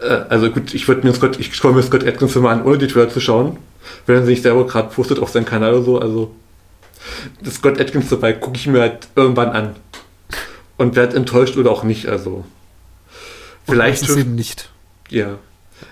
Äh, 0.00 0.24
also 0.28 0.50
gut, 0.50 0.74
ich 0.74 0.86
würde 0.86 1.06
mir 1.06 1.14
Scott, 1.14 1.38
ich 1.40 1.54
schaue 1.54 1.72
mir 1.72 1.82
Scott 1.82 2.06
Atkins 2.06 2.32
Filme 2.32 2.50
an, 2.50 2.64
ohne 2.64 2.76
die 2.76 2.88
Trailer 2.88 3.08
zu 3.08 3.20
schauen. 3.20 3.56
Wenn 4.06 4.16
er 4.16 4.24
sich 4.26 4.42
selber 4.42 4.66
gerade 4.66 4.90
postet 4.94 5.20
auf 5.20 5.30
seinem 5.30 5.46
Kanal 5.46 5.72
oder 5.72 5.82
so, 5.82 5.98
also 5.98 6.34
das 7.42 7.54
Scott 7.54 7.80
Atkins 7.80 8.08
dabei 8.08 8.34
gucke 8.34 8.56
ich 8.56 8.66
mir 8.66 8.80
halt 8.80 9.08
irgendwann 9.16 9.50
an. 9.50 9.76
Und 10.76 10.96
werde 10.96 11.16
enttäuscht 11.16 11.56
oder 11.56 11.70
auch 11.70 11.82
nicht, 11.82 12.06
also. 12.06 12.44
Vielleicht 13.68 14.02
ist 14.02 14.16
eben 14.16 14.34
nicht. 14.34 14.70
ja. 15.10 15.38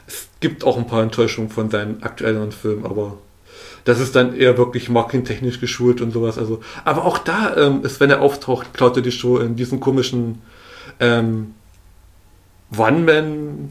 Es 0.09 0.29
gibt 0.41 0.65
auch 0.65 0.77
ein 0.77 0.87
paar 0.89 1.03
Enttäuschungen 1.03 1.49
von 1.49 1.71
seinen 1.71 2.03
aktuellen 2.03 2.51
Filmen, 2.53 2.85
aber 2.85 3.19
das 3.85 4.01
ist 4.01 4.17
dann 4.17 4.35
eher 4.37 4.59
wirklich 4.59 4.89
marketingtechnisch 4.89 5.61
geschult 5.61 6.01
und 6.01 6.11
sowas. 6.13 6.39
Also, 6.39 6.61
aber 6.85 7.05
auch 7.05 7.19
da 7.19 7.57
ähm, 7.57 7.85
ist, 7.85 8.01
wenn 8.01 8.11
er 8.11 8.21
auftaucht, 8.21 8.75
klaut 8.75 8.97
er 8.97 9.03
die 9.03 9.13
Show 9.13 9.39
in 9.39 9.55
diesem 9.55 9.79
komischen 9.79 10.43
ähm, 10.99 11.55
One-Man 12.77 13.71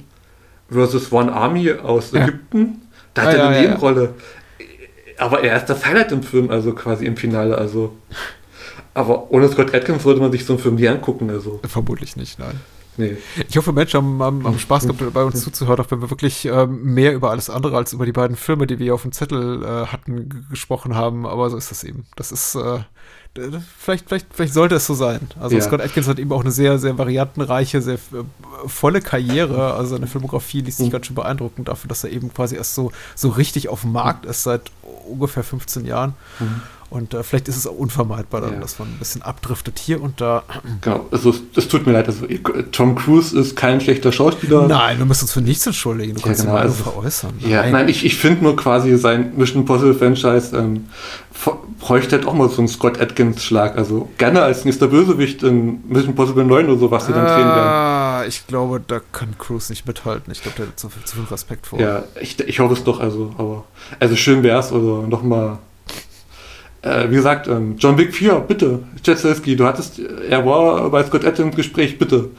versus 0.69 1.11
One 1.11 1.31
Army 1.31 1.71
aus 1.73 2.11
Ja. 2.11 2.23
Ägypten. 2.23 2.81
Da 3.13 3.23
hat 3.23 3.29
Ah, 3.29 3.31
er 3.33 3.37
ja, 3.37 3.47
eine 3.47 3.55
ja, 3.57 3.61
ja. 3.63 3.67
Nebenrolle. 3.69 4.13
Aber 5.17 5.41
er 5.43 5.57
ist 5.57 5.65
das 5.67 5.85
Highlight 5.85 6.11
im 6.11 6.23
Film, 6.23 6.49
also 6.49 6.73
quasi 6.73 7.05
im 7.05 7.17
Finale. 7.17 7.57
Also. 7.57 7.95
Aber 8.93 9.31
ohne 9.31 9.49
Scott 9.49 9.73
Atkins 9.75 10.03
würde 10.05 10.21
man 10.21 10.31
sich 10.31 10.45
so 10.45 10.53
einen 10.53 10.61
Film 10.61 10.75
nie 10.75 10.87
angucken. 10.87 11.29
Also, 11.29 11.59
Vermutlich 11.67 12.15
nicht, 12.15 12.39
nein. 12.39 12.59
Nee. 12.97 13.17
Ich 13.49 13.57
hoffe, 13.57 13.71
Menschen 13.71 13.97
haben, 13.97 14.21
haben, 14.21 14.43
haben 14.45 14.59
Spaß 14.59 14.83
gehabt, 14.87 15.13
bei 15.13 15.23
uns 15.23 15.41
zuzuhören, 15.43 15.79
auch 15.83 15.91
wenn 15.91 16.01
wir 16.01 16.09
wirklich 16.09 16.45
ähm, 16.45 16.93
mehr 16.93 17.13
über 17.13 17.31
alles 17.31 17.49
andere 17.49 17.77
als 17.77 17.93
über 17.93 18.05
die 18.05 18.11
beiden 18.11 18.35
Filme, 18.35 18.67
die 18.67 18.79
wir 18.79 18.93
auf 18.93 19.01
dem 19.03 19.11
Zettel 19.11 19.63
äh, 19.63 19.85
hatten, 19.87 20.45
gesprochen 20.49 20.95
haben. 20.95 21.25
Aber 21.25 21.49
so 21.49 21.57
ist 21.57 21.71
das 21.71 21.83
eben. 21.83 22.05
Das 22.15 22.31
ist, 22.31 22.55
äh, 22.55 22.79
vielleicht, 23.77 24.07
vielleicht, 24.07 24.27
vielleicht 24.33 24.53
sollte 24.53 24.75
es 24.75 24.85
so 24.85 24.93
sein. 24.93 25.19
Also 25.39 25.55
Ja. 25.57 25.61
Scott 25.61 25.81
Atkins 25.81 26.07
hat 26.07 26.19
eben 26.19 26.31
auch 26.31 26.41
eine 26.41 26.51
sehr, 26.51 26.79
sehr 26.79 26.97
variantenreiche, 26.97 27.81
sehr 27.81 27.95
äh, 27.95 27.97
volle 28.65 29.01
Karriere. 29.01 29.73
Also 29.73 29.95
seine 29.95 30.07
Filmografie 30.07 30.61
liest 30.61 30.77
sich 30.77 30.87
Mhm. 30.87 30.91
ganz 30.91 31.07
schön 31.07 31.15
beeindruckend 31.15 31.67
dafür, 31.67 31.89
dass 31.89 32.03
er 32.03 32.11
eben 32.11 32.33
quasi 32.33 32.55
erst 32.55 32.75
so, 32.75 32.91
so 33.15 33.29
richtig 33.29 33.67
auf 33.69 33.81
dem 33.81 33.91
Markt 33.91 34.25
ist 34.25 34.43
seit 34.43 34.71
ungefähr 35.09 35.43
15 35.43 35.85
Jahren. 35.85 36.13
Und 36.91 37.13
äh, 37.13 37.23
vielleicht 37.23 37.47
ist 37.47 37.57
es 37.57 37.65
auch 37.67 37.75
unvermeidbar, 37.75 38.41
dann. 38.41 38.53
Ja. 38.53 38.59
dass 38.59 38.77
man 38.79 38.87
ein 38.87 38.97
bisschen 38.99 39.21
abdriftet 39.23 39.79
hier 39.79 40.01
und 40.01 40.21
da. 40.21 40.43
Genau, 40.81 41.05
also 41.11 41.31
es, 41.31 41.41
es 41.55 41.67
tut 41.67 41.85
mir 41.85 41.93
leid. 41.93 42.07
Also, 42.07 42.25
Tom 42.71 42.95
Cruise 42.95 43.37
ist 43.37 43.55
kein 43.55 43.81
schlechter 43.81 44.11
Schauspieler. 44.11 44.67
Nein, 44.67 44.99
du 44.99 45.05
musst 45.05 45.21
uns 45.23 45.33
für 45.33 45.41
nichts 45.41 45.65
entschuldigen. 45.65 46.13
Du 46.13 46.19
Ja, 46.21 46.25
kannst 46.27 46.41
genau, 46.41 46.53
mal 46.53 46.61
also- 46.61 46.83
veräußern. 46.83 47.33
Ja, 47.39 47.67
nein, 47.69 47.89
ich, 47.89 48.05
ich 48.05 48.15
finde 48.15 48.43
nur 48.43 48.55
quasi 48.55 48.95
sein 48.97 49.33
Mission 49.35 49.61
Impossible 49.63 49.95
Franchise 49.95 50.55
ähm, 50.55 50.85
bräuchte 51.79 52.15
halt 52.17 52.27
auch 52.27 52.33
mal 52.33 52.49
so 52.49 52.59
einen 52.59 52.67
Scott 52.67 52.99
Atkins-Schlag. 53.01 53.77
Also 53.77 54.09
gerne 54.17 54.41
als 54.43 54.63
nächster 54.63 54.87
Bösewicht 54.87 55.43
in 55.43 55.83
Mission 55.89 56.11
Impossible 56.11 56.45
9 56.45 56.69
oder 56.69 56.79
so, 56.79 56.91
was 56.91 57.07
sie 57.07 57.13
dann 57.13 57.25
drehen 57.25 57.37
werden. 57.47 57.69
ah, 57.69 58.23
ich 58.27 58.47
glaube, 58.47 58.81
da 58.85 59.01
kann 59.11 59.35
Cruise 59.37 59.71
nicht 59.71 59.85
mithalten. 59.87 60.31
Ich 60.31 60.41
glaube, 60.41 60.57
der 60.57 60.67
hat 60.67 60.79
zu 60.79 60.89
viel, 60.89 61.03
zu 61.03 61.15
viel 61.17 61.25
Respekt 61.25 61.67
vor. 61.67 61.79
Ja, 61.79 62.03
ich, 62.21 62.39
ich 62.39 62.59
hoffe 62.59 62.73
es 62.73 62.83
doch, 62.83 62.99
also, 62.99 63.33
aber 63.37 63.65
also 63.99 64.15
schön 64.15 64.43
wär's 64.43 64.71
oder 64.71 65.07
nochmal. 65.07 65.57
Äh, 66.85 67.09
wie 67.09 67.15
gesagt, 67.15 67.47
ähm, 67.47 67.75
John 67.79 67.97
Wick 67.97 68.13
4, 68.13 68.35
bitte, 68.41 68.83
Jetzelski, 69.03 69.55
du 69.55 69.65
hattest, 69.65 69.99
er 69.99 70.45
war 70.45 70.89
bei 70.91 71.03
Scott 71.03 71.25
Atkins 71.25 71.49
im 71.49 71.55
Gespräch, 71.55 71.97
bitte. 71.97 72.29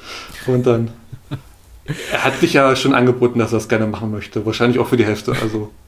Und 0.47 0.65
dann, 0.65 0.91
er 2.13 2.25
hat 2.25 2.39
sich 2.39 2.53
ja 2.53 2.77
schon 2.77 2.95
angeboten, 2.95 3.41
dass 3.41 3.53
er 3.53 3.59
das 3.59 3.69
gerne 3.69 3.89
machen 3.89 4.13
möchte. 4.13 4.47
Wahrscheinlich 4.47 4.79
auch 4.79 4.87
für 4.87 4.97
die 4.97 5.05
Hälfte, 5.05 5.33
also. 5.33 5.71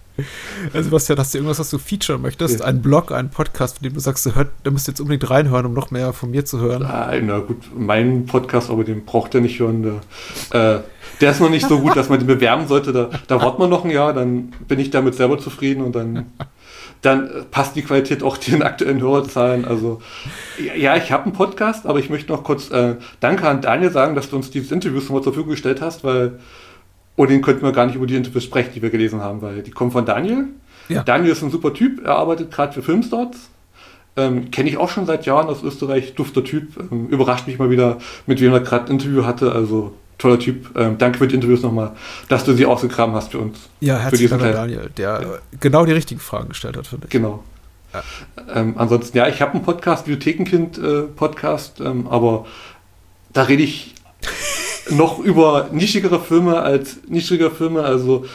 Also 0.74 0.89
Sebastian, 0.89 1.18
hast 1.20 1.32
du 1.32 1.39
irgendwas, 1.39 1.60
was 1.60 1.70
du 1.70 1.78
featuren 1.78 2.20
möchtest? 2.20 2.59
Ja. 2.59 2.66
Ein 2.66 2.82
Blog, 2.82 3.12
einen 3.12 3.30
Podcast, 3.30 3.78
von 3.78 3.85
dem 3.85 3.94
du 3.94 4.01
sagst, 4.01 4.26
du 4.26 4.35
hört, 4.35 4.48
da 4.64 4.72
müsst 4.72 4.89
ihr 4.89 4.93
jetzt 4.93 5.01
unbedingt 5.01 5.30
reinhören, 5.30 5.64
um 5.64 5.72
noch 5.74 5.93
mehr 5.93 6.12
von 6.12 6.32
mir 6.32 6.44
zu 6.44 6.59
hören. 6.59 6.82
Ah, 6.82 7.12
na 7.22 7.39
gut, 7.39 7.70
mein 7.76 8.26
Podcast, 8.26 8.68
aber 8.68 8.82
den 8.82 9.05
braucht 9.05 9.36
er 9.36 9.40
nicht 9.40 9.60
hören. 9.60 10.01
Der, 10.51 10.76
äh, 10.76 10.80
der 11.20 11.30
ist 11.30 11.40
noch 11.40 11.51
nicht 11.51 11.68
so 11.68 11.78
gut, 11.78 11.97
dass 11.97 12.09
man 12.09 12.18
den 12.18 12.26
bewerben 12.26 12.66
sollte. 12.66 12.93
Da, 12.93 13.10
da 13.28 13.40
wartet 13.40 13.60
man 13.60 13.70
noch 13.70 13.85
ein 13.85 13.90
Jahr, 13.90 14.12
dann 14.12 14.52
bin 14.66 14.80
ich 14.80 14.90
damit 14.90 15.14
selber 15.14 15.39
zufrieden 15.39 15.85
und 15.85 15.94
dann, 15.94 16.26
dann 17.02 17.46
passt 17.50 17.76
die 17.76 17.82
Qualität 17.82 18.22
auch 18.22 18.36
den 18.36 18.62
aktuellen 18.62 19.00
Hörerzahlen. 19.00 19.64
Also 19.64 20.00
ja, 20.76 20.96
ich 20.96 21.12
habe 21.12 21.24
einen 21.24 21.32
Podcast, 21.32 21.86
aber 21.86 21.98
ich 21.98 22.10
möchte 22.10 22.32
noch 22.32 22.42
kurz 22.42 22.70
äh, 22.70 22.96
Danke 23.20 23.48
an 23.48 23.60
Daniel 23.60 23.90
sagen, 23.90 24.14
dass 24.14 24.30
du 24.30 24.36
uns 24.36 24.50
dieses 24.50 24.72
Interview 24.72 25.00
schon 25.00 25.14
mal 25.14 25.22
zur 25.22 25.32
Verfügung 25.32 25.52
gestellt 25.52 25.80
hast, 25.80 26.04
weil 26.04 26.38
ohne 27.16 27.30
den 27.30 27.42
könnten 27.42 27.62
wir 27.62 27.72
gar 27.72 27.86
nicht 27.86 27.96
über 27.96 28.06
die 28.06 28.16
Interviews 28.16 28.44
sprechen, 28.44 28.70
die 28.74 28.82
wir 28.82 28.90
gelesen 28.90 29.20
haben, 29.20 29.42
weil 29.42 29.62
die 29.62 29.70
kommen 29.70 29.90
von 29.90 30.04
Daniel. 30.04 30.46
Ja. 30.88 31.02
Daniel 31.02 31.32
ist 31.32 31.42
ein 31.42 31.50
super 31.50 31.74
Typ, 31.74 32.04
er 32.04 32.16
arbeitet 32.16 32.50
gerade 32.50 32.72
für 32.72 32.82
Filmstarts. 32.82 33.50
Ähm, 34.16 34.50
Kenne 34.50 34.68
ich 34.68 34.78
auch 34.78 34.88
schon 34.88 35.06
seit 35.06 35.26
Jahren 35.26 35.46
aus 35.46 35.62
Österreich, 35.62 36.14
dufter 36.14 36.42
Typ. 36.42 36.76
Ähm, 36.90 37.08
überrascht 37.08 37.46
mich 37.46 37.58
mal 37.58 37.70
wieder, 37.70 37.98
mit 38.26 38.40
wem 38.40 38.52
er 38.52 38.60
gerade 38.60 38.86
ein 38.86 38.92
Interview 38.92 39.24
hatte. 39.24 39.52
Also 39.52 39.92
toller 40.19 40.39
Typ. 40.39 40.77
Ähm, 40.77 40.99
danke 40.99 41.19
für 41.19 41.28
die 41.28 41.35
Interviews 41.36 41.62
nochmal, 41.62 41.93
dass 42.28 42.45
du 42.45 42.53
sie 42.55 42.66
ausgegraben 42.66 43.15
hast 43.15 43.32
für 43.32 43.39
uns. 43.39 43.59
Ja, 43.81 43.97
für 43.97 44.03
herzlichen 44.03 44.39
Dank. 44.39 44.53
Daniel, 44.55 44.90
der 44.97 45.40
genau 45.61 45.85
die 45.86 45.93
richtigen 45.93 46.20
Fragen 46.20 46.49
gestellt 46.51 46.77
hat, 46.77 46.86
finde 46.86 47.07
ich. 47.07 47.11
Genau. 47.11 47.45
Ähm, 48.55 48.74
ansonsten, 48.77 49.16
ja, 49.16 49.28
ich 49.28 49.40
habe 49.40 49.55
einen 49.55 49.62
Podcast, 49.62 50.05
Bibliothekenkind-Podcast, 50.05 51.81
ähm, 51.81 52.07
aber 52.09 52.47
da 53.32 53.43
rede 53.43 53.62
ich 53.62 53.95
noch 54.90 55.19
über 55.19 55.69
nischigere 55.73 56.20
Filme 56.20 56.61
als 56.61 56.99
nischigere 57.09 57.51
Filme. 57.51 57.82
Also 57.82 58.27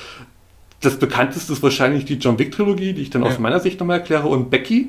das 0.82 0.98
bekannteste 0.98 1.54
ist 1.54 1.64
wahrscheinlich 1.64 2.06
die 2.06 2.16
John 2.16 2.38
Wick-Trilogie, 2.40 2.94
die 2.94 3.02
ich 3.02 3.10
dann 3.10 3.24
aus 3.24 3.34
Ja. 3.34 3.40
meiner 3.40 3.60
Sicht 3.60 3.80
nochmal 3.80 4.00
erkläre, 4.00 4.28
und 4.28 4.50
Becky. 4.50 4.88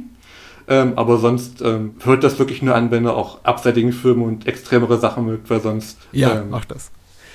Ähm, 0.69 0.95
aber 0.97 1.19
sonst 1.19 1.61
ähm, 1.62 1.95
hört 2.05 2.24
das 2.24 2.39
wirklich 2.39 2.62
nur 2.62 2.74
an, 2.74 2.91
wenn 2.91 3.05
ihr 3.07 3.15
auch 3.15 3.45
abseitigen 3.45 3.93
Filme 3.93 4.24
und 4.24 4.47
extremere 4.47 4.99
Sachen 4.99 5.27
mögt, 5.27 5.51
weil 5.51 5.61
sonst 5.61 5.99
Ja, 6.12 6.41
ähm, 6.41 6.51
mach 6.51 6.65
das. 6.65 6.91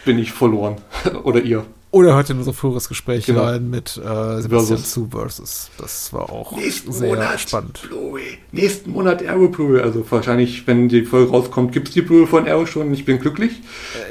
bin 0.05 0.17
ich 0.17 0.31
verloren. 0.31 0.77
Oder 1.23 1.41
ihr. 1.41 1.65
Oder 1.91 2.13
hört 2.15 2.29
in 2.29 2.37
unser 2.37 2.53
früheres 2.53 2.87
Gespräch 2.87 3.25
Genau. 3.25 3.43
rein 3.45 3.69
mit 3.69 3.97
äh, 3.97 4.41
Sebastian 4.41 4.77
Versus. 4.77 4.91
zu 4.91 5.07
Versus. 5.09 5.69
Das 5.79 6.13
war 6.13 6.29
auch 6.31 6.55
Nächsten 6.55 6.91
sehr 6.91 7.09
Monat 7.09 7.39
spannend. 7.39 7.81
Blu-ray. 7.87 8.37
Nächsten 8.51 8.91
Monat 8.91 9.27
Arrow 9.27 9.49
Blu-ray. 9.51 9.81
Also 9.81 10.05
wahrscheinlich, 10.11 10.67
wenn 10.67 10.87
die 10.87 11.03
Folge 11.03 11.31
rauskommt, 11.31 11.71
gibt 11.71 11.87
es 11.87 11.93
die 11.95 12.03
Blu-ray 12.03 12.27
von 12.27 12.47
Arrow 12.47 12.67
schon. 12.67 12.93
Ich 12.93 13.05
bin 13.05 13.19
glücklich. 13.19 13.53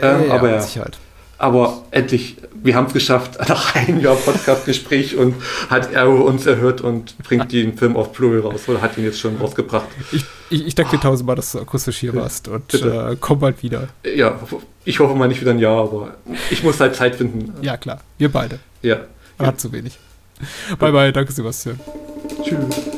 ähm, 0.02 0.26
ja, 0.28 0.34
aber 0.34 0.42
mit 0.48 0.50
ja. 0.56 0.60
Sicherheit. 0.60 0.98
Aber 1.38 1.84
endlich, 1.92 2.36
wir 2.52 2.74
haben 2.74 2.86
es 2.86 2.92
geschafft, 2.92 3.38
nach 3.48 3.74
einem 3.76 4.00
Jahr 4.00 4.16
Podcast-Gespräch 4.16 5.16
und 5.16 5.36
hat 5.70 5.94
Arrow 5.94 6.26
uns 6.26 6.46
erhört 6.46 6.80
und 6.80 7.16
bringt 7.18 7.52
den 7.52 7.78
Film 7.78 7.96
auf 7.96 8.12
Blu-ray 8.12 8.40
raus 8.40 8.68
oder 8.68 8.82
hat 8.82 8.98
ihn 8.98 9.04
jetzt 9.04 9.20
schon 9.20 9.36
rausgebracht. 9.36 9.86
Ich, 10.10 10.24
ich, 10.50 10.66
ich 10.66 10.74
danke 10.74 10.96
dir 10.96 11.02
tausendmal, 11.02 11.36
dass 11.36 11.52
du 11.52 11.60
akustisch 11.60 11.98
hier 11.98 12.14
warst 12.14 12.48
und 12.48 12.74
äh, 12.74 13.16
komm 13.20 13.38
bald 13.38 13.62
wieder. 13.62 13.88
Ja, 14.04 14.38
ich 14.84 14.98
hoffe 14.98 15.14
mal 15.14 15.28
nicht 15.28 15.40
wieder 15.40 15.52
ein 15.52 15.60
Jahr, 15.60 15.82
aber 15.82 16.14
ich 16.50 16.62
muss 16.64 16.80
halt 16.80 16.96
Zeit 16.96 17.14
finden. 17.14 17.54
Ja, 17.62 17.76
klar. 17.76 18.00
Wir 18.18 18.30
beide. 18.30 18.58
Ja. 18.82 18.98
Man 19.38 19.46
hat 19.46 19.60
zu 19.60 19.72
wenig. 19.72 19.98
Bye, 20.78 20.92
bye. 20.92 21.12
Danke, 21.12 21.32
Sebastian. 21.32 21.78
Tschüss. 22.42 22.97